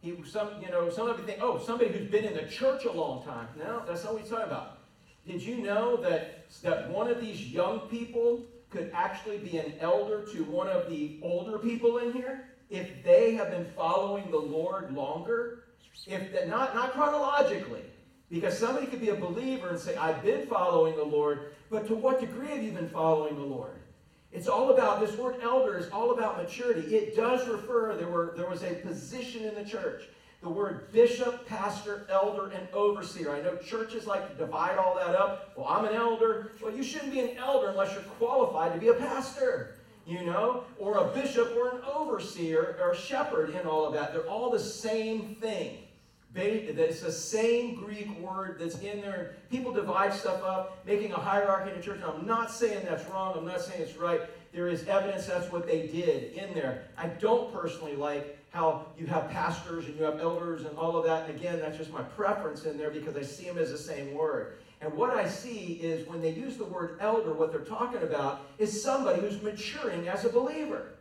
He, 0.00 0.16
some, 0.24 0.50
you 0.62 0.70
know, 0.70 0.88
some 0.90 1.08
of 1.08 1.18
you 1.18 1.26
think, 1.26 1.38
oh, 1.42 1.58
somebody 1.58 1.90
who's 1.90 2.10
been 2.10 2.24
in 2.24 2.34
the 2.34 2.44
church 2.44 2.84
a 2.84 2.92
long 2.92 3.24
time. 3.24 3.48
No, 3.58 3.82
that's 3.86 4.04
not 4.04 4.14
what 4.14 4.22
he's 4.22 4.30
talking 4.30 4.46
about. 4.46 4.78
Did 5.26 5.42
you 5.42 5.58
know 5.58 5.96
that, 5.98 6.46
that 6.62 6.88
one 6.90 7.10
of 7.10 7.20
these 7.20 7.48
young 7.48 7.80
people 7.80 8.40
could 8.70 8.90
actually 8.94 9.38
be 9.38 9.58
an 9.58 9.74
elder 9.80 10.24
to 10.32 10.44
one 10.44 10.68
of 10.68 10.88
the 10.88 11.18
older 11.22 11.58
people 11.58 11.98
in 11.98 12.12
here 12.12 12.44
if 12.70 13.04
they 13.04 13.34
have 13.34 13.50
been 13.50 13.66
following 13.76 14.30
the 14.30 14.38
Lord 14.38 14.92
longer? 14.92 15.64
If 16.06 16.32
that, 16.32 16.48
not, 16.48 16.74
not 16.74 16.92
chronologically, 16.92 17.82
because 18.30 18.58
somebody 18.58 18.86
could 18.86 19.00
be 19.00 19.08
a 19.08 19.14
believer 19.14 19.70
and 19.70 19.78
say, 19.78 19.96
I've 19.96 20.22
been 20.22 20.46
following 20.46 20.96
the 20.96 21.04
Lord, 21.04 21.54
but 21.70 21.86
to 21.88 21.94
what 21.94 22.20
degree 22.20 22.48
have 22.48 22.62
you 22.62 22.72
been 22.72 22.88
following 22.88 23.36
the 23.36 23.42
Lord? 23.42 23.76
It's 24.32 24.48
all 24.48 24.70
about, 24.70 25.00
this 25.00 25.16
word 25.16 25.36
elder 25.42 25.78
is 25.78 25.88
all 25.90 26.12
about 26.12 26.36
maturity. 26.36 26.94
It 26.94 27.16
does 27.16 27.48
refer, 27.48 27.96
there, 27.96 28.08
were, 28.08 28.34
there 28.36 28.48
was 28.48 28.62
a 28.62 28.74
position 28.74 29.44
in 29.44 29.54
the 29.54 29.64
church. 29.64 30.02
The 30.42 30.50
word 30.50 30.92
bishop, 30.92 31.46
pastor, 31.46 32.06
elder, 32.10 32.50
and 32.50 32.68
overseer. 32.74 33.34
I 33.34 33.40
know 33.40 33.56
churches 33.56 34.06
like 34.06 34.28
to 34.28 34.34
divide 34.34 34.76
all 34.76 34.94
that 34.96 35.14
up. 35.14 35.52
Well, 35.56 35.66
I'm 35.66 35.86
an 35.86 35.94
elder. 35.94 36.52
Well, 36.62 36.74
you 36.74 36.82
shouldn't 36.82 37.12
be 37.12 37.20
an 37.20 37.38
elder 37.38 37.68
unless 37.70 37.94
you're 37.94 38.02
qualified 38.02 38.74
to 38.74 38.78
be 38.78 38.88
a 38.88 38.94
pastor, 38.94 39.75
you 40.06 40.24
know, 40.24 40.64
or 40.78 40.98
a 40.98 41.08
bishop 41.08 41.54
or 41.56 41.70
an 41.70 41.80
overseer 41.82 42.78
or 42.80 42.94
shepherd 42.94 43.50
and 43.50 43.66
all 43.66 43.84
of 43.84 43.92
that. 43.94 44.12
They're 44.12 44.28
all 44.28 44.50
the 44.50 44.58
same 44.58 45.34
thing. 45.40 45.78
It's 46.38 47.00
the 47.00 47.10
same 47.10 47.76
Greek 47.76 48.10
word 48.20 48.58
that's 48.60 48.78
in 48.80 49.00
there. 49.00 49.36
People 49.50 49.72
divide 49.72 50.12
stuff 50.12 50.42
up, 50.42 50.86
making 50.86 51.12
a 51.12 51.16
hierarchy 51.16 51.70
in 51.70 51.76
the 51.76 51.82
church. 51.82 52.00
I'm 52.06 52.26
not 52.26 52.50
saying 52.50 52.84
that's 52.86 53.08
wrong. 53.08 53.34
I'm 53.36 53.46
not 53.46 53.62
saying 53.62 53.80
it's 53.80 53.96
right. 53.96 54.20
There 54.52 54.68
is 54.68 54.86
evidence 54.86 55.26
that's 55.26 55.50
what 55.50 55.66
they 55.66 55.86
did 55.86 56.34
in 56.34 56.52
there. 56.54 56.84
I 56.98 57.06
don't 57.08 57.52
personally 57.52 57.96
like 57.96 58.38
how 58.50 58.86
you 58.98 59.06
have 59.06 59.30
pastors 59.30 59.86
and 59.86 59.96
you 59.96 60.04
have 60.04 60.20
elders 60.20 60.66
and 60.66 60.76
all 60.78 60.96
of 60.96 61.06
that. 61.06 61.28
And 61.28 61.38
again, 61.38 61.58
that's 61.58 61.78
just 61.78 61.90
my 61.90 62.02
preference 62.02 62.64
in 62.64 62.76
there 62.76 62.90
because 62.90 63.16
I 63.16 63.22
see 63.22 63.44
them 63.44 63.56
as 63.56 63.70
the 63.70 63.78
same 63.78 64.12
word. 64.14 64.58
And 64.80 64.92
what 64.94 65.10
I 65.10 65.26
see 65.26 65.80
is 65.82 66.06
when 66.06 66.20
they 66.20 66.30
use 66.30 66.56
the 66.56 66.64
word 66.64 66.98
elder, 67.00 67.32
what 67.32 67.50
they're 67.50 67.60
talking 67.60 68.02
about 68.02 68.42
is 68.58 68.82
somebody 68.82 69.20
who's 69.20 69.40
maturing 69.42 70.08
as 70.08 70.24
a 70.24 70.28
believer. 70.28 70.92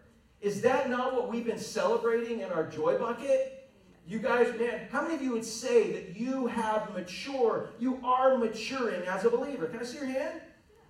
Is 0.41 0.61
that 0.61 0.89
not 0.89 1.13
what 1.13 1.29
we've 1.29 1.45
been 1.45 1.59
celebrating 1.59 2.39
in 2.39 2.51
our 2.51 2.65
joy 2.65 2.97
bucket? 2.97 3.69
You 4.07 4.19
guys, 4.19 4.57
man, 4.59 4.87
how 4.91 5.01
many 5.01 5.15
of 5.15 5.21
you 5.21 5.31
would 5.31 5.45
say 5.45 5.91
that 5.91 6.17
you 6.19 6.45
have 6.47 6.93
mature, 6.93 7.71
you 7.79 7.99
are 8.03 8.37
maturing 8.37 9.07
as 9.07 9.25
a 9.25 9.29
believer? 9.29 9.65
Can 9.65 9.79
I 9.79 9.83
see 9.83 9.97
your 9.97 10.05
hand? 10.05 10.41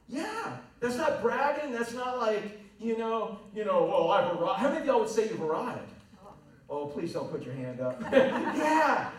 Yeah. 0.08 0.58
That's 0.80 0.98
not 0.98 1.21
bragging. 1.21 1.71
That's 1.71 1.93
not 1.93 2.19
like, 2.19 2.60
you 2.80 2.98
know, 2.98 3.39
you 3.56 3.63
know, 3.63 3.86
well, 3.86 4.12
I've 4.12 4.39
arrived. 4.39 4.60
How 4.60 4.67
many 4.67 4.82
of 4.82 4.86
y'all 4.86 5.00
would 5.00 5.10
say 5.10 5.30
you've 5.30 5.41
arrived? 5.41 5.89
Oh, 6.69 6.88
please 6.88 7.13
don't 7.13 7.32
put 7.32 7.43
your 7.43 7.54
hand 7.54 7.80
up. 7.80 8.02
yeah. 8.12 9.10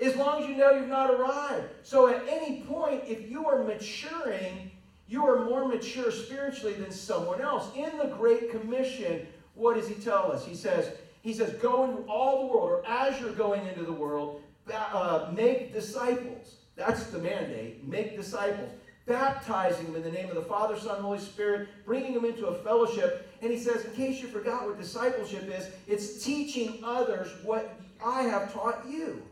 As 0.00 0.14
long 0.16 0.42
as 0.42 0.48
you 0.48 0.56
know 0.56 0.70
you've 0.70 0.88
not 0.88 1.10
arrived. 1.10 1.66
So 1.82 2.08
at 2.08 2.22
any 2.28 2.62
point, 2.62 3.02
if 3.06 3.28
you 3.28 3.46
are 3.46 3.64
maturing, 3.64 4.70
you 5.08 5.26
are 5.26 5.44
more 5.44 5.66
mature 5.66 6.10
spiritually 6.10 6.74
than 6.74 6.90
someone 6.90 7.40
else. 7.40 7.68
In 7.74 7.96
the 7.98 8.14
Great 8.16 8.50
Commission, 8.50 9.26
what 9.54 9.74
does 9.74 9.88
he 9.88 9.94
tell 9.94 10.30
us? 10.30 10.44
He 10.44 10.54
says, 10.54 10.92
he 11.22 11.32
says, 11.32 11.52
go 11.54 11.84
into 11.84 12.02
all 12.02 12.46
the 12.46 12.52
world, 12.52 12.70
or 12.70 12.86
as 12.86 13.20
you're 13.20 13.32
going 13.32 13.66
into 13.66 13.82
the 13.82 13.92
world, 13.92 14.40
uh, 14.72 15.30
make 15.34 15.72
disciples. 15.72 16.56
That's 16.76 17.04
the 17.06 17.18
mandate. 17.18 17.86
Make 17.86 18.16
disciples. 18.16 18.70
Baptizing 19.06 19.86
them 19.86 19.96
in 19.96 20.02
the 20.02 20.12
name 20.12 20.28
of 20.28 20.36
the 20.36 20.42
Father, 20.42 20.78
Son, 20.78 21.00
Holy 21.00 21.18
Spirit, 21.18 21.68
bringing 21.86 22.12
them 22.12 22.24
into 22.24 22.46
a 22.46 22.54
fellowship. 22.62 23.28
And 23.42 23.50
he 23.50 23.58
says, 23.58 23.84
in 23.84 23.92
case 23.92 24.20
you 24.20 24.28
forgot 24.28 24.66
what 24.66 24.78
discipleship 24.78 25.50
is, 25.50 25.68
it's 25.86 26.22
teaching 26.22 26.78
others 26.84 27.28
what 27.42 27.74
I 28.04 28.22
have 28.22 28.52
taught 28.52 28.84
you. 28.88 29.22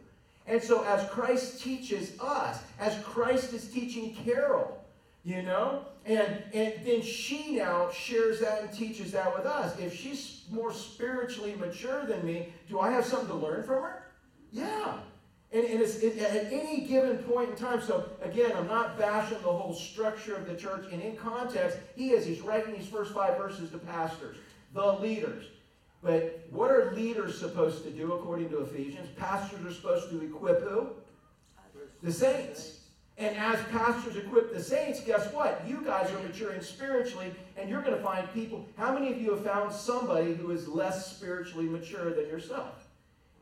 And 0.48 0.62
so, 0.62 0.84
as 0.84 1.08
Christ 1.10 1.62
teaches 1.62 2.18
us, 2.20 2.60
as 2.78 2.96
Christ 3.02 3.52
is 3.52 3.68
teaching 3.68 4.14
Carol, 4.14 4.84
you 5.24 5.42
know, 5.42 5.82
and, 6.04 6.44
and 6.54 6.74
then 6.84 7.02
she 7.02 7.56
now 7.56 7.90
shares 7.90 8.38
that 8.38 8.62
and 8.62 8.72
teaches 8.72 9.10
that 9.10 9.36
with 9.36 9.44
us. 9.44 9.76
If 9.80 9.92
she's 9.92 10.44
more 10.52 10.72
spiritually 10.72 11.56
mature 11.58 12.06
than 12.06 12.24
me, 12.24 12.52
do 12.68 12.78
I 12.78 12.92
have 12.92 13.04
something 13.04 13.28
to 13.28 13.34
learn 13.34 13.64
from 13.64 13.82
her? 13.82 14.04
Yeah. 14.52 14.98
And, 15.52 15.64
and 15.64 15.80
it's 15.80 15.96
it, 15.96 16.18
at 16.18 16.52
any 16.52 16.82
given 16.82 17.18
point 17.18 17.50
in 17.50 17.56
time. 17.56 17.80
So 17.82 18.08
again, 18.22 18.52
I'm 18.54 18.68
not 18.68 18.96
bashing 18.96 19.38
the 19.38 19.52
whole 19.52 19.74
structure 19.74 20.36
of 20.36 20.46
the 20.46 20.54
church. 20.54 20.86
And 20.92 21.02
in 21.02 21.16
context, 21.16 21.78
he 21.96 22.10
is. 22.10 22.24
He's 22.24 22.40
writing 22.40 22.74
these 22.74 22.86
first 22.86 23.12
five 23.12 23.36
verses 23.36 23.70
to 23.70 23.78
pastors, 23.78 24.36
the 24.74 24.92
leaders. 24.92 25.46
But 26.06 26.46
what 26.50 26.70
are 26.70 26.92
leaders 26.94 27.36
supposed 27.36 27.82
to 27.82 27.90
do 27.90 28.12
according 28.12 28.50
to 28.50 28.60
Ephesians? 28.60 29.08
Pastors 29.16 29.66
are 29.66 29.74
supposed 29.74 30.08
to 30.10 30.22
equip 30.22 30.62
who? 30.62 30.90
The 32.00 32.12
saints. 32.12 32.84
And 33.18 33.36
as 33.36 33.58
pastors 33.72 34.14
equip 34.14 34.54
the 34.54 34.62
saints, 34.62 35.00
guess 35.00 35.32
what? 35.32 35.64
You 35.66 35.82
guys 35.84 36.08
are 36.12 36.20
maturing 36.20 36.60
spiritually, 36.60 37.32
and 37.56 37.68
you're 37.68 37.82
going 37.82 37.96
to 37.96 38.02
find 38.02 38.32
people. 38.32 38.64
How 38.76 38.94
many 38.94 39.10
of 39.10 39.20
you 39.20 39.32
have 39.32 39.42
found 39.42 39.72
somebody 39.72 40.34
who 40.34 40.52
is 40.52 40.68
less 40.68 41.16
spiritually 41.16 41.66
mature 41.66 42.14
than 42.14 42.26
yourself? 42.26 42.86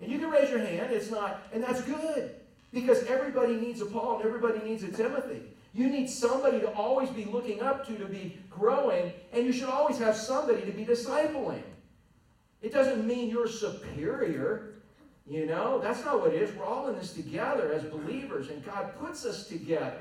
And 0.01 0.11
you 0.11 0.19
can 0.19 0.31
raise 0.31 0.49
your 0.49 0.61
hand. 0.61 0.91
It's 0.91 1.11
not, 1.11 1.43
and 1.53 1.63
that's 1.63 1.83
good 1.83 2.37
because 2.73 3.05
everybody 3.05 3.57
needs 3.57 3.83
a 3.83 3.87
Paul 3.87 4.17
and 4.17 4.25
everybody 4.25 4.67
needs 4.67 4.85
a 4.85 4.89
Timothy. 4.89 5.43
You 5.75 5.91
need 5.91 6.09
somebody 6.09 6.61
to 6.61 6.71
always 6.71 7.11
be 7.11 7.27
looking 7.27 7.61
up 7.61 7.87
to, 7.89 7.99
to 7.99 8.07
be 8.07 8.39
growing, 8.49 9.13
and 9.35 9.45
you 9.45 9.53
should 9.53 9.69
always 9.69 9.99
have 9.99 10.17
somebody 10.17 10.63
to 10.63 10.73
be 10.73 10.87
discipling. 10.87 11.63
It 12.65 12.73
doesn't 12.73 13.07
mean 13.07 13.29
you're 13.29 13.47
superior. 13.47 14.73
You 15.29 15.45
know, 15.45 15.79
that's 15.81 16.03
not 16.03 16.21
what 16.21 16.33
it 16.33 16.41
is. 16.41 16.55
We're 16.57 16.65
all 16.65 16.89
in 16.89 16.97
this 16.97 17.13
together 17.13 17.75
as 17.75 17.85
believers, 17.85 18.49
and 18.49 18.65
God 18.65 18.99
puts 18.99 19.27
us 19.27 19.47
together. 19.47 20.01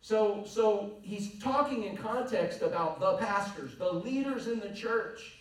So, 0.00 0.42
so 0.46 0.94
he's 1.02 1.38
talking 1.38 1.84
in 1.84 1.98
context 1.98 2.62
about 2.62 2.98
the 2.98 3.18
pastors, 3.18 3.76
the 3.76 3.92
leaders 3.92 4.46
in 4.46 4.58
the 4.58 4.70
church. 4.70 5.34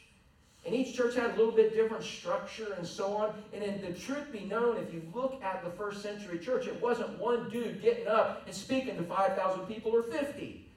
And 0.65 0.76
each 0.76 0.93
church 0.93 1.15
had 1.15 1.36
a 1.36 1.38
little 1.38 1.54
bit 1.54 1.74
different 1.74 2.04
structure 2.04 2.74
and 2.78 2.86
so 2.86 3.15
on. 3.15 3.34
And 3.54 3.63
in 3.63 3.80
the 3.80 3.93
truth 3.98 4.30
be 4.34 4.41
known, 4.41 4.76
if 4.78 4.93
you 4.93 5.04
look 5.13 5.41
at 5.41 5.63
the 5.63 5.69
first 5.69 6.02
century 6.02 6.39
church, 6.39 6.67
it 6.67 6.82
wasn't 6.82 7.17
one 7.17 7.50
dude 7.50 7.82
getting 7.82 8.08
up 8.08 8.43
and 8.45 8.54
speaking 8.54 8.98
to 8.98 9.04
5,000 9.04 9.67
people 9.67 9.91
or 9.91 10.04
50. 10.04 10.67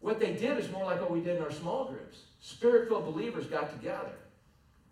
What 0.00 0.18
they 0.18 0.32
did 0.32 0.56
is 0.56 0.70
more 0.70 0.84
like 0.84 1.00
what 1.00 1.10
we 1.10 1.20
did 1.20 1.36
in 1.36 1.42
our 1.42 1.52
small 1.52 1.86
groups. 1.86 2.20
Spirit 2.40 2.88
filled 2.88 3.04
believers 3.04 3.46
got 3.46 3.70
together 3.78 4.12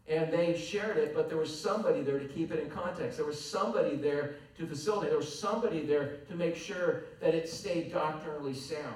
and 0.08 0.32
they 0.32 0.56
shared 0.56 0.98
it, 0.98 1.14
but 1.14 1.28
there 1.28 1.38
was 1.38 1.60
somebody 1.60 2.02
there 2.02 2.18
to 2.18 2.28
keep 2.28 2.52
it 2.52 2.60
in 2.62 2.70
context. 2.70 3.16
There 3.16 3.26
was 3.26 3.42
somebody 3.42 3.96
there 3.96 4.36
to 4.58 4.66
facilitate. 4.66 5.10
There 5.10 5.18
was 5.18 5.38
somebody 5.38 5.84
there 5.84 6.18
to 6.28 6.36
make 6.36 6.56
sure 6.56 7.04
that 7.20 7.34
it 7.34 7.48
stayed 7.48 7.92
doctrinally 7.92 8.54
sound. 8.54 8.94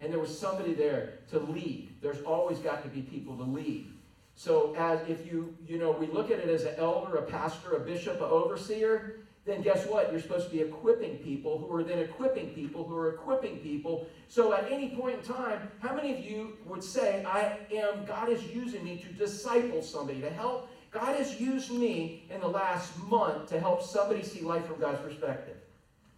And 0.00 0.12
there 0.12 0.18
was 0.18 0.36
somebody 0.36 0.74
there 0.74 1.18
to 1.30 1.38
lead. 1.38 1.94
There's 2.02 2.22
always 2.22 2.58
got 2.58 2.82
to 2.82 2.88
be 2.88 3.02
people 3.02 3.36
to 3.36 3.44
lead. 3.44 3.92
So 4.34 4.74
as 4.76 5.00
if 5.08 5.30
you, 5.30 5.54
you 5.66 5.78
know, 5.78 5.92
we 5.92 6.06
look 6.06 6.30
at 6.30 6.38
it 6.38 6.48
as 6.48 6.64
an 6.64 6.74
elder, 6.78 7.16
a 7.16 7.22
pastor, 7.22 7.76
a 7.76 7.80
bishop, 7.80 8.16
an 8.16 8.22
overseer, 8.22 9.20
then 9.46 9.62
guess 9.62 9.86
what? 9.86 10.10
You're 10.12 10.20
supposed 10.20 10.50
to 10.50 10.52
be 10.52 10.60
equipping 10.60 11.16
people 11.18 11.58
who 11.58 11.74
are 11.74 11.82
then 11.82 11.98
equipping 11.98 12.50
people 12.50 12.84
who 12.84 12.96
are 12.96 13.14
equipping 13.14 13.58
people. 13.58 14.06
So 14.28 14.52
at 14.52 14.70
any 14.70 14.90
point 14.90 15.18
in 15.18 15.24
time, 15.24 15.70
how 15.80 15.94
many 15.94 16.12
of 16.12 16.24
you 16.24 16.58
would 16.66 16.84
say, 16.84 17.24
I 17.24 17.58
am, 17.74 18.04
God 18.04 18.28
is 18.28 18.42
using 18.44 18.84
me 18.84 18.98
to 18.98 19.12
disciple 19.12 19.82
somebody, 19.82 20.20
to 20.20 20.30
help? 20.30 20.68
God 20.90 21.16
has 21.16 21.40
used 21.40 21.70
me 21.70 22.26
in 22.30 22.40
the 22.40 22.48
last 22.48 22.98
month 23.04 23.48
to 23.50 23.60
help 23.60 23.82
somebody 23.82 24.22
see 24.22 24.40
life 24.40 24.66
from 24.66 24.80
God's 24.80 25.00
perspective. 25.00 25.56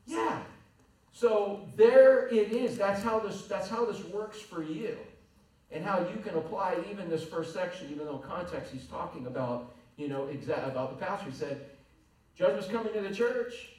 Yeah. 0.06 0.40
So 1.12 1.68
there 1.76 2.26
it 2.28 2.52
is. 2.52 2.76
That's 2.76 3.02
how 3.02 3.18
this 3.18 3.42
that's 3.42 3.68
how 3.68 3.84
this 3.84 4.02
works 4.04 4.40
for 4.40 4.62
you. 4.62 4.96
And 5.70 5.84
how 5.84 6.00
you 6.00 6.20
can 6.22 6.36
apply 6.36 6.78
even 6.90 7.08
this 7.08 7.22
first 7.22 7.54
section, 7.54 7.88
even 7.90 8.06
though 8.06 8.18
context 8.18 8.72
he's 8.72 8.86
talking 8.86 9.26
about, 9.26 9.74
you 9.96 10.08
know, 10.08 10.26
exact 10.26 10.68
about 10.68 10.98
the 10.98 11.06
pastor. 11.06 11.30
He 11.30 11.36
said, 11.36 11.66
judgment's 12.36 12.68
coming 12.68 12.92
to 12.92 13.00
the 13.00 13.14
church. 13.14 13.70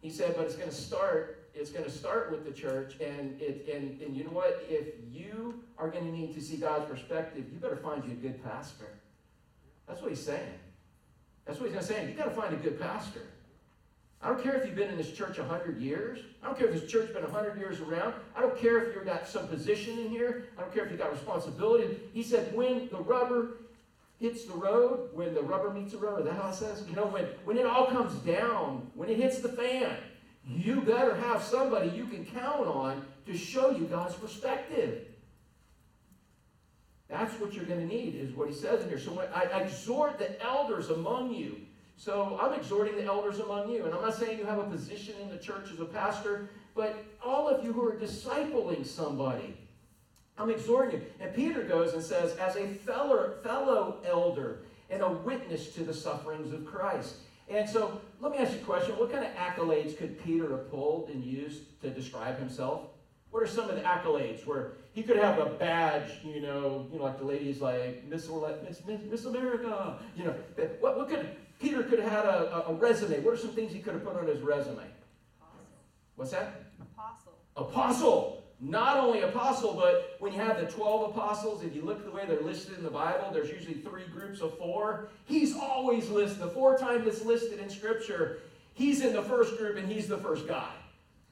He 0.00 0.10
said, 0.10 0.34
but 0.36 0.46
it's 0.46 0.56
going 0.56 0.70
to 0.70 0.74
start, 0.74 1.48
it's 1.54 1.70
going 1.70 1.84
to 1.84 1.90
start 1.90 2.30
with 2.30 2.44
the 2.44 2.52
church. 2.52 2.94
And 3.00 3.40
it 3.40 3.68
and, 3.72 4.00
and 4.00 4.16
you 4.16 4.24
know 4.24 4.30
what? 4.30 4.64
If 4.68 4.94
you 5.10 5.62
are 5.78 5.90
going 5.90 6.04
to 6.04 6.12
need 6.12 6.34
to 6.34 6.40
see 6.40 6.56
God's 6.56 6.90
perspective, 6.90 7.44
you 7.52 7.58
better 7.58 7.76
find 7.76 8.04
you 8.04 8.12
a 8.12 8.14
good 8.14 8.42
pastor. 8.42 8.86
That's 9.86 10.00
what 10.00 10.10
he's 10.10 10.24
saying. 10.24 10.54
That's 11.44 11.58
what 11.58 11.66
he's 11.66 11.74
going 11.74 11.86
to 11.86 11.92
say. 11.92 12.08
You 12.08 12.14
got 12.14 12.34
to 12.34 12.40
find 12.40 12.54
a 12.54 12.58
good 12.58 12.80
pastor. 12.80 13.22
I 14.22 14.28
don't 14.28 14.42
care 14.42 14.54
if 14.54 14.66
you've 14.66 14.76
been 14.76 14.90
in 14.90 14.98
this 14.98 15.12
church 15.12 15.38
100 15.38 15.80
years. 15.80 16.20
I 16.42 16.46
don't 16.46 16.58
care 16.58 16.68
if 16.68 16.78
this 16.78 16.90
church 16.90 17.12
been 17.14 17.22
100 17.22 17.58
years 17.58 17.80
around. 17.80 18.12
I 18.36 18.42
don't 18.42 18.56
care 18.58 18.84
if 18.84 18.94
you've 18.94 19.06
got 19.06 19.26
some 19.26 19.48
position 19.48 19.98
in 19.98 20.10
here. 20.10 20.44
I 20.58 20.60
don't 20.60 20.74
care 20.74 20.84
if 20.84 20.90
you've 20.90 21.00
got 21.00 21.10
responsibility. 21.10 21.98
He 22.12 22.22
said, 22.22 22.54
when 22.54 22.88
the 22.90 22.98
rubber 22.98 23.59
hits 24.20 24.44
the 24.44 24.54
road, 24.54 25.08
when 25.14 25.34
the 25.34 25.42
rubber 25.42 25.70
meets 25.70 25.92
the 25.92 25.98
road, 25.98 26.20
is 26.20 26.26
that 26.26 26.34
how 26.34 26.50
it 26.50 26.54
says? 26.54 26.84
You 26.88 26.94
know, 26.94 27.06
when, 27.06 27.24
when 27.44 27.56
it 27.56 27.64
all 27.64 27.86
comes 27.86 28.12
down, 28.20 28.90
when 28.94 29.08
it 29.08 29.16
hits 29.16 29.40
the 29.40 29.48
fan, 29.48 29.96
you 30.46 30.82
better 30.82 31.14
have 31.14 31.42
somebody 31.42 31.88
you 31.88 32.06
can 32.06 32.26
count 32.26 32.66
on 32.66 33.02
to 33.26 33.36
show 33.36 33.70
you 33.70 33.86
God's 33.86 34.14
perspective. 34.14 35.06
That's 37.08 37.32
what 37.40 37.54
you're 37.54 37.64
going 37.64 37.80
to 37.80 37.86
need, 37.86 38.14
is 38.14 38.32
what 38.34 38.48
he 38.48 38.54
says 38.54 38.82
in 38.82 38.88
here. 38.88 38.98
So 38.98 39.20
I, 39.34 39.44
I 39.44 39.60
exhort 39.62 40.18
the 40.18 40.40
elders 40.42 40.90
among 40.90 41.32
you. 41.34 41.56
So 41.96 42.38
I'm 42.40 42.52
exhorting 42.58 42.96
the 42.96 43.04
elders 43.04 43.40
among 43.40 43.70
you. 43.70 43.84
And 43.84 43.94
I'm 43.94 44.02
not 44.02 44.14
saying 44.14 44.38
you 44.38 44.46
have 44.46 44.58
a 44.58 44.64
position 44.64 45.14
in 45.22 45.28
the 45.28 45.38
church 45.38 45.70
as 45.72 45.80
a 45.80 45.84
pastor, 45.84 46.50
but 46.74 47.04
all 47.24 47.48
of 47.48 47.64
you 47.64 47.72
who 47.72 47.86
are 47.86 47.96
discipling 47.96 48.86
somebody, 48.86 49.56
I'm 50.40 50.50
exhorting 50.50 51.00
you. 51.00 51.06
And 51.20 51.34
Peter 51.34 51.62
goes 51.62 51.92
and 51.92 52.02
says, 52.02 52.36
as 52.36 52.56
a 52.56 52.66
fellow, 52.66 53.34
fellow 53.42 53.98
elder 54.06 54.60
and 54.88 55.02
a 55.02 55.08
witness 55.08 55.74
to 55.74 55.84
the 55.84 55.92
sufferings 55.92 56.52
of 56.52 56.64
Christ. 56.64 57.16
And 57.48 57.68
so 57.68 58.00
let 58.20 58.32
me 58.32 58.38
ask 58.38 58.52
you 58.52 58.60
a 58.60 58.62
question. 58.62 58.96
What 58.96 59.12
kind 59.12 59.24
of 59.24 59.32
accolades 59.34 59.96
could 59.96 60.22
Peter 60.24 60.50
have 60.50 60.70
pulled 60.70 61.10
and 61.10 61.22
used 61.22 61.80
to 61.82 61.90
describe 61.90 62.38
himself? 62.38 62.82
What 63.30 63.42
are 63.42 63.46
some 63.46 63.68
of 63.68 63.76
the 63.76 63.82
accolades 63.82 64.46
where 64.46 64.72
he 64.92 65.02
could 65.02 65.18
have 65.18 65.38
a 65.38 65.46
badge, 65.46 66.10
you 66.24 66.40
know, 66.40 66.88
you 66.92 66.98
know, 66.98 67.04
like 67.04 67.18
the 67.18 67.24
ladies 67.24 67.60
like 67.60 68.04
Miss, 68.08 68.28
Miss, 68.28 68.80
Miss, 68.86 69.00
Miss 69.08 69.24
America, 69.26 69.98
you 70.16 70.24
know. 70.24 70.34
What, 70.80 70.96
what 70.96 71.08
could 71.08 71.28
Peter 71.60 71.82
could 71.82 72.00
have 72.00 72.10
had 72.10 72.24
a, 72.24 72.68
a, 72.68 72.74
resume. 72.74 73.20
What 73.20 73.34
are 73.34 73.36
some 73.36 73.50
things 73.50 73.72
he 73.72 73.80
could 73.80 73.92
have 73.92 74.04
put 74.04 74.16
on 74.16 74.26
his 74.26 74.40
resume? 74.40 74.82
Apostle. 75.38 75.66
What's 76.16 76.30
that? 76.30 76.62
Apostle. 76.80 77.34
Apostle. 77.56 78.39
Not 78.60 78.98
only 78.98 79.22
apostle, 79.22 79.72
but 79.72 80.16
when 80.18 80.32
you 80.32 80.38
have 80.40 80.60
the 80.60 80.66
12 80.66 81.16
apostles, 81.16 81.64
if 81.64 81.74
you 81.74 81.82
look 81.82 81.98
at 81.98 82.04
the 82.04 82.10
way 82.10 82.26
they're 82.26 82.42
listed 82.42 82.76
in 82.76 82.84
the 82.84 82.90
Bible, 82.90 83.30
there's 83.32 83.48
usually 83.48 83.74
three 83.74 84.04
groups 84.12 84.40
of 84.40 84.56
four. 84.58 85.08
He's 85.24 85.56
always 85.56 86.10
listed. 86.10 86.40
The 86.40 86.48
four 86.48 86.76
times 86.76 87.06
it's 87.06 87.24
listed 87.24 87.58
in 87.58 87.70
Scripture, 87.70 88.40
he's 88.74 89.00
in 89.00 89.14
the 89.14 89.22
first 89.22 89.56
group 89.56 89.78
and 89.78 89.90
he's 89.90 90.08
the 90.08 90.18
first 90.18 90.46
guy. 90.46 90.72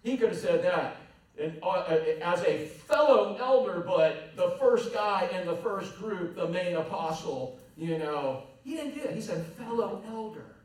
He 0.02 0.16
could 0.16 0.30
have 0.30 0.38
said 0.38 0.64
that 0.64 0.96
and, 1.38 1.58
uh, 1.62 1.66
uh, 1.66 2.04
as 2.22 2.42
a 2.42 2.66
fellow 2.66 3.36
elder, 3.38 3.80
but 3.80 4.36
the 4.36 4.56
first 4.58 4.92
guy 4.92 5.28
in 5.38 5.46
the 5.46 5.56
first 5.56 5.96
group, 5.98 6.34
the 6.34 6.48
main 6.48 6.76
apostle, 6.76 7.58
you 7.76 7.98
know. 7.98 8.44
He 8.64 8.74
didn't 8.74 8.94
do 8.94 9.02
that. 9.02 9.14
He 9.14 9.20
said, 9.20 9.44
fellow 9.46 10.02
elder. 10.08 10.56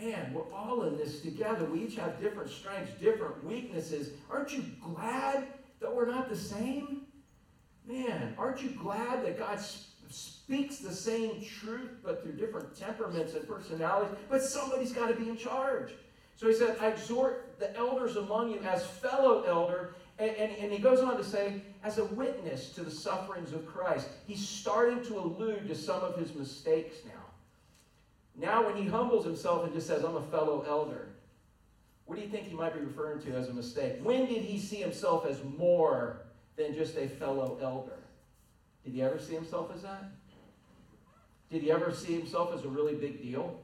Man, 0.00 0.32
we're 0.32 0.50
all 0.54 0.84
in 0.84 0.96
this 0.96 1.20
together. 1.20 1.66
We 1.66 1.80
each 1.80 1.96
have 1.96 2.20
different 2.20 2.50
strengths, 2.50 2.92
different 3.00 3.44
weaknesses. 3.44 4.12
Aren't 4.30 4.52
you 4.52 4.64
glad 4.94 5.46
that 5.80 5.94
we're 5.94 6.10
not 6.10 6.30
the 6.30 6.36
same? 6.36 7.02
Man, 7.86 8.34
aren't 8.38 8.62
you 8.62 8.70
glad 8.70 9.24
that 9.26 9.38
God 9.38 9.60
speaks 10.08 10.78
the 10.78 10.94
same 10.94 11.42
truth, 11.42 11.90
but 12.02 12.22
through 12.22 12.32
different 12.32 12.74
temperaments 12.74 13.34
and 13.34 13.46
personalities? 13.46 14.16
But 14.30 14.42
somebody's 14.42 14.92
got 14.92 15.08
to 15.08 15.14
be 15.14 15.28
in 15.28 15.36
charge. 15.36 15.92
So 16.36 16.48
he 16.48 16.54
said, 16.54 16.78
I 16.80 16.88
exhort 16.88 17.58
the 17.58 17.76
elders 17.76 18.16
among 18.16 18.50
you 18.50 18.60
as 18.60 18.86
fellow 18.86 19.42
elder. 19.42 19.94
And, 20.18 20.30
and, 20.30 20.52
and, 20.56 20.72
he 20.72 20.78
goes 20.78 21.00
on 21.00 21.18
to 21.18 21.24
say, 21.24 21.62
as 21.82 21.98
a 21.98 22.04
witness 22.06 22.70
to 22.70 22.82
the 22.82 22.90
sufferings 22.90 23.52
of 23.52 23.66
Christ. 23.66 24.08
He's 24.26 24.46
starting 24.46 25.04
to 25.04 25.18
allude 25.18 25.68
to 25.68 25.74
some 25.74 26.00
of 26.00 26.16
his 26.16 26.34
mistakes 26.34 26.96
now. 27.06 27.19
Now, 28.40 28.64
when 28.64 28.74
he 28.74 28.86
humbles 28.86 29.24
himself 29.24 29.64
and 29.64 29.74
just 29.74 29.86
says, 29.86 30.02
I'm 30.02 30.16
a 30.16 30.22
fellow 30.22 30.64
elder, 30.66 31.08
what 32.06 32.16
do 32.16 32.22
you 32.22 32.28
think 32.28 32.46
he 32.46 32.54
might 32.54 32.72
be 32.72 32.80
referring 32.80 33.20
to 33.22 33.36
as 33.36 33.48
a 33.48 33.52
mistake? 33.52 33.96
When 34.02 34.24
did 34.24 34.42
he 34.42 34.58
see 34.58 34.76
himself 34.76 35.26
as 35.26 35.38
more 35.58 36.22
than 36.56 36.74
just 36.74 36.96
a 36.96 37.06
fellow 37.06 37.58
elder? 37.62 37.98
Did 38.82 38.94
he 38.94 39.02
ever 39.02 39.18
see 39.18 39.34
himself 39.34 39.70
as 39.74 39.82
that? 39.82 40.04
Did 41.50 41.62
he 41.62 41.70
ever 41.70 41.92
see 41.92 42.14
himself 42.14 42.54
as 42.54 42.64
a 42.64 42.68
really 42.68 42.94
big 42.94 43.20
deal? 43.20 43.60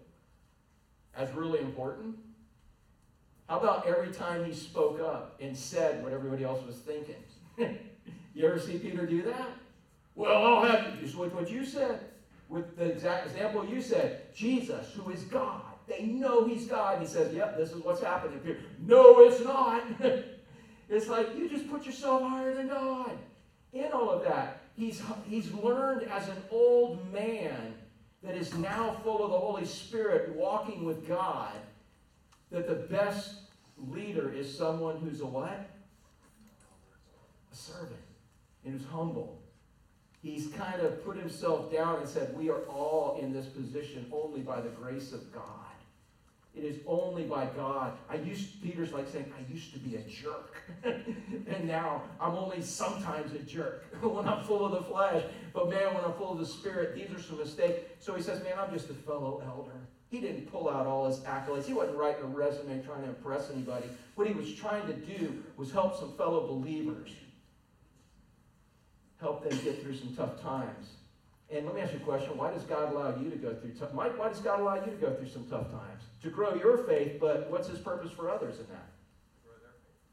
As 1.17 1.33
really 1.33 1.61
important? 1.61 2.17
How 3.49 3.59
about 3.59 3.87
every 3.87 4.13
time 4.13 4.45
he 4.45 4.53
spoke 4.53 5.01
up 5.01 5.37
and 5.41 5.57
said 5.57 6.03
what 6.03 6.13
everybody 6.13 6.45
else 6.45 6.65
was 6.67 6.77
thinking? 6.77 7.15
you 8.35 8.47
ever 8.47 8.59
see 8.59 8.79
Peter 8.79 9.07
do 9.07 9.23
that? 9.23 9.49
Well, 10.15 10.45
I'll 10.45 10.65
have 10.65 10.95
you 10.95 11.01
just 11.01 11.17
what 11.17 11.51
you 11.51 11.65
said, 11.65 12.01
with 12.49 12.77
the 12.77 12.85
exact 12.85 13.27
example 13.27 13.67
you 13.67 13.81
said. 13.81 14.35
Jesus, 14.35 14.93
who 14.95 15.11
is 15.11 15.23
God. 15.23 15.63
They 15.89 16.05
know 16.05 16.45
he's 16.47 16.67
God. 16.67 17.01
He 17.01 17.07
says, 17.07 17.33
Yep, 17.35 17.57
this 17.57 17.73
is 17.73 17.83
what's 17.83 18.03
happening. 18.03 18.41
here. 18.45 18.59
no, 18.85 19.21
it's 19.21 19.41
not. 19.41 19.83
it's 20.89 21.09
like 21.09 21.37
you 21.37 21.49
just 21.49 21.71
put 21.71 21.87
yourself 21.87 22.23
higher 22.23 22.55
than 22.55 22.69
God. 22.69 23.13
In 23.73 23.93
all 23.93 24.11
of 24.11 24.25
that, 24.25 24.63
he's, 24.77 25.03
he's 25.29 25.53
learned 25.53 26.09
as 26.11 26.29
an 26.29 26.43
old 26.51 27.13
man 27.13 27.75
that 28.23 28.35
is 28.37 28.55
now 28.55 28.97
full 29.05 29.25
of 29.25 29.31
the 29.31 29.39
Holy 29.39 29.65
Spirit, 29.65 30.35
walking 30.35 30.85
with 30.85 31.07
God 31.07 31.53
that 32.51 32.67
the 32.67 32.75
best 32.75 33.35
leader 33.89 34.33
is 34.33 34.57
someone 34.57 34.97
who's 34.99 35.21
a 35.21 35.27
what? 35.27 35.69
A 37.53 37.57
servant 37.57 37.93
and 38.65 38.73
who's 38.73 38.89
humble. 38.89 39.43
He's 40.23 40.49
kind 40.49 40.81
of 40.81 41.05
put 41.05 41.17
himself 41.17 41.73
down 41.73 42.01
and 42.01 42.09
said, 42.09 42.37
We 42.37 42.51
are 42.51 42.63
all 42.63 43.19
in 43.21 43.33
this 43.33 43.47
position 43.47 44.07
only 44.13 44.41
by 44.41 44.61
the 44.61 44.71
grace 44.71 45.13
of 45.13 45.33
God. 45.33 45.43
It 46.57 46.65
is 46.65 46.79
only 46.87 47.25
by 47.25 47.47
God. 47.55 47.93
I 48.09 48.15
used 48.17 48.63
Peter's 48.63 48.91
like 48.91 49.07
saying, 49.09 49.31
I 49.39 49.53
used 49.53 49.75
to 49.75 49.79
be 49.79 49.97
a 49.97 50.01
jerk. 50.01 50.55
and 50.85 51.69
now 51.69 52.03
I'm 52.19 52.35
only 52.35 52.63
sometimes 52.63 53.33
a 53.35 53.41
jerk 53.41 53.85
when 54.01 54.27
I'm 54.27 54.43
full 54.45 54.65
of 54.65 54.73
the 54.73 54.83
flesh. 54.91 55.23
But 55.53 55.69
man, 55.69 55.95
when 55.95 56.03
I'm 56.03 56.15
full 56.15 56.33
of 56.33 56.39
the 56.39 56.47
spirit, 56.47 56.95
these 56.95 57.11
are 57.15 57.23
some 57.23 57.39
mistakes. 57.39 57.81
So 57.99 58.15
he 58.15 58.23
says, 58.23 58.43
Man, 58.43 58.55
I'm 58.59 58.73
just 58.73 58.89
a 58.89 58.95
fellow 58.95 59.43
elder. 59.47 59.79
He 60.09 60.21
didn't 60.21 60.51
pull 60.51 60.71
out 60.71 60.87
all 60.87 61.07
his 61.07 61.19
accolades. 61.21 61.67
He 61.67 61.75
wasn't 61.75 61.99
writing 61.99 62.23
a 62.23 62.29
resume 62.29 62.83
trying 62.83 63.03
to 63.03 63.09
impress 63.09 63.51
anybody. 63.51 63.87
What 64.15 64.27
he 64.27 64.33
was 64.33 64.55
trying 64.55 64.87
to 64.87 64.95
do 64.95 65.43
was 65.57 65.73
help 65.73 65.99
some 65.99 66.17
fellow 66.17 66.47
believers, 66.47 67.11
help 69.21 69.49
them 69.49 69.59
get 69.65 69.83
through 69.83 69.97
some 69.97 70.15
tough 70.15 70.41
times. 70.41 70.91
And 71.51 71.65
let 71.65 71.75
me 71.75 71.81
ask 71.81 71.93
you 71.93 72.01
a 72.01 72.03
question. 72.03 72.37
Why 72.37 72.51
does 72.51 72.65
God 72.65 72.93
allow 72.93 73.17
you 73.17 73.31
to 73.31 73.37
go 73.37 73.55
through 73.55 73.73
tough 73.79 73.95
Mike, 73.95 74.19
why 74.19 74.29
does 74.29 74.41
God 74.41 74.61
allow 74.61 74.75
you 74.77 74.91
to 74.91 74.97
go 74.97 75.15
through 75.15 75.29
some 75.29 75.47
tough 75.49 75.71
times? 75.71 76.03
To 76.23 76.31
grow 76.31 76.55
your 76.55 76.79
faith, 76.79 77.19
but 77.21 77.51
what's 77.51 77.69
his 77.69 77.79
purpose 77.79 78.11
for 78.11 78.31
others 78.31 78.59
in 78.59 78.67
that? 78.67 78.89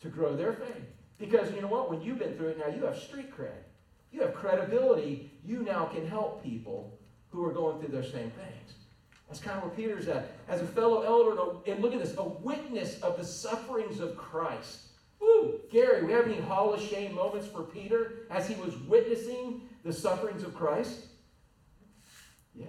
To 0.02 0.10
grow 0.10 0.36
their 0.36 0.54
faith. 0.54 0.86
Because 1.18 1.52
you 1.54 1.62
know 1.62 1.68
what? 1.68 1.90
When 1.90 2.02
you've 2.02 2.20
been 2.20 2.36
through 2.36 2.50
it 2.50 2.60
now, 2.60 2.68
you 2.68 2.84
have 2.86 2.98
street 2.98 3.36
cred. 3.36 3.64
You 4.12 4.22
have 4.22 4.36
credibility. 4.36 5.32
You 5.44 5.64
now 5.64 5.86
can 5.86 6.08
help 6.08 6.44
people 6.44 7.00
who 7.30 7.44
are 7.46 7.52
going 7.52 7.80
through 7.80 7.90
their 7.90 8.04
same 8.04 8.32
things. 8.32 8.74
That's 9.28 9.40
kind 9.40 9.58
of 9.58 9.64
where 9.64 9.72
Peter's 9.72 10.08
at. 10.08 10.32
As 10.48 10.62
a 10.62 10.68
fellow 10.68 11.02
elder, 11.02 11.60
and 11.66 11.82
look 11.82 11.94
at 11.94 12.00
this, 12.00 12.14
a 12.18 12.24
witness 12.24 13.00
of 13.00 13.18
the 13.18 13.24
sufferings 13.24 14.00
of 14.00 14.16
Christ. 14.16 14.90
Gary, 15.74 16.04
we 16.04 16.14
have 16.14 16.28
any 16.28 16.40
Hall 16.40 16.72
of 16.72 16.82
Shame 16.82 17.16
moments 17.16 17.48
for 17.48 17.64
Peter 17.64 18.28
as 18.30 18.48
he 18.48 18.54
was 18.56 18.78
witnessing 18.82 19.62
the 19.84 19.92
sufferings 19.92 20.44
of 20.44 20.54
Christ? 20.54 21.08
Yeah. 22.54 22.66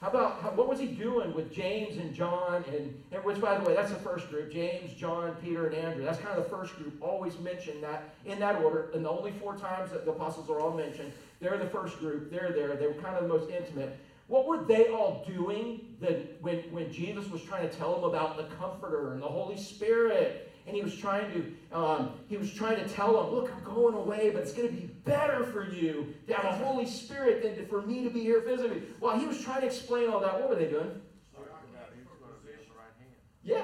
How 0.00 0.08
about, 0.08 0.40
how, 0.40 0.50
what 0.50 0.66
was 0.66 0.78
he 0.78 0.86
doing 0.86 1.34
with 1.34 1.52
James 1.52 1.98
and 1.98 2.14
John? 2.14 2.64
And, 2.72 3.02
and 3.12 3.24
which, 3.24 3.40
by 3.40 3.58
the 3.58 3.64
way, 3.64 3.74
that's 3.74 3.90
the 3.90 3.98
first 3.98 4.30
group 4.30 4.50
James, 4.50 4.94
John, 4.94 5.36
Peter, 5.42 5.66
and 5.66 5.76
Andrew. 5.76 6.04
That's 6.04 6.18
kind 6.18 6.38
of 6.38 6.44
the 6.44 6.50
first 6.50 6.74
group. 6.76 6.96
Always 7.02 7.38
mentioned 7.40 7.82
that 7.82 8.14
in 8.24 8.38
that 8.40 8.56
order. 8.62 8.90
And 8.94 9.04
the 9.04 9.10
only 9.10 9.32
four 9.32 9.56
times 9.56 9.90
that 9.92 10.06
the 10.06 10.12
apostles 10.12 10.48
are 10.48 10.60
all 10.60 10.72
mentioned, 10.72 11.12
they're 11.40 11.58
the 11.58 11.68
first 11.68 11.98
group. 11.98 12.30
They're 12.30 12.52
there. 12.52 12.76
They 12.76 12.86
were 12.86 12.94
kind 12.94 13.16
of 13.16 13.22
the 13.22 13.28
most 13.28 13.50
intimate. 13.50 13.98
What 14.28 14.46
were 14.46 14.64
they 14.64 14.88
all 14.88 15.24
doing 15.26 15.96
that 16.00 16.42
when, 16.42 16.58
when 16.72 16.90
Jesus 16.90 17.28
was 17.28 17.42
trying 17.42 17.68
to 17.68 17.76
tell 17.76 17.94
them 17.94 18.04
about 18.04 18.36
the 18.36 18.44
Comforter 18.56 19.12
and 19.12 19.22
the 19.22 19.28
Holy 19.28 19.56
Spirit? 19.56 20.45
And 20.66 20.74
he 20.74 20.82
was 20.82 20.96
trying 20.96 21.30
to 21.32 21.76
um, 21.76 22.10
he 22.28 22.36
was 22.36 22.52
trying 22.52 22.76
to 22.76 22.88
tell 22.88 23.22
them, 23.22 23.34
look, 23.34 23.52
I'm 23.54 23.62
going 23.64 23.94
away, 23.94 24.30
but 24.30 24.42
it's 24.42 24.52
going 24.52 24.68
to 24.68 24.74
be 24.74 24.86
better 25.04 25.44
for 25.44 25.64
you 25.70 26.14
to 26.26 26.34
have 26.34 26.44
a 26.44 26.64
Holy 26.64 26.86
Spirit 26.86 27.42
than 27.42 27.66
for 27.66 27.82
me 27.82 28.02
to 28.02 28.10
be 28.10 28.20
here 28.20 28.40
physically. 28.40 28.82
While 28.98 29.18
he 29.18 29.26
was 29.26 29.40
trying 29.40 29.60
to 29.60 29.66
explain 29.66 30.08
all 30.08 30.20
that, 30.20 30.40
what 30.40 30.48
were 30.48 30.56
they 30.56 30.68
doing? 30.68 30.90
Yeah, 33.46 33.62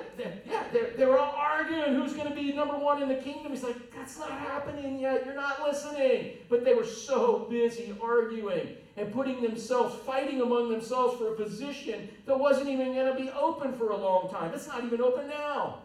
yeah, 0.48 0.62
They, 0.72 0.96
they 0.96 1.06
were 1.06 1.18
all 1.18 1.34
arguing 1.34 1.94
who's 1.94 2.12
going 2.12 2.28
to 2.28 2.34
be 2.34 2.52
number 2.52 2.78
one 2.78 3.02
in 3.02 3.08
the 3.08 3.16
kingdom. 3.16 3.50
He's 3.50 3.64
like, 3.64 3.92
that's 3.92 4.16
not 4.16 4.30
happening 4.30 5.00
yet. 5.00 5.26
You're 5.26 5.34
not 5.34 5.60
listening. 5.60 6.34
But 6.48 6.64
they 6.64 6.74
were 6.74 6.84
so 6.84 7.48
busy 7.50 7.92
arguing 8.00 8.76
and 8.96 9.12
putting 9.12 9.42
themselves, 9.42 9.96
fighting 10.06 10.40
among 10.40 10.70
themselves 10.70 11.18
for 11.18 11.32
a 11.32 11.36
position 11.36 12.08
that 12.26 12.38
wasn't 12.38 12.68
even 12.68 12.94
going 12.94 13.12
to 13.12 13.20
be 13.20 13.30
open 13.30 13.72
for 13.72 13.90
a 13.90 13.96
long 13.96 14.30
time. 14.30 14.52
It's 14.54 14.68
not 14.68 14.84
even 14.84 15.00
open 15.00 15.28
now. 15.28 15.78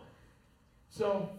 So 0.98 1.30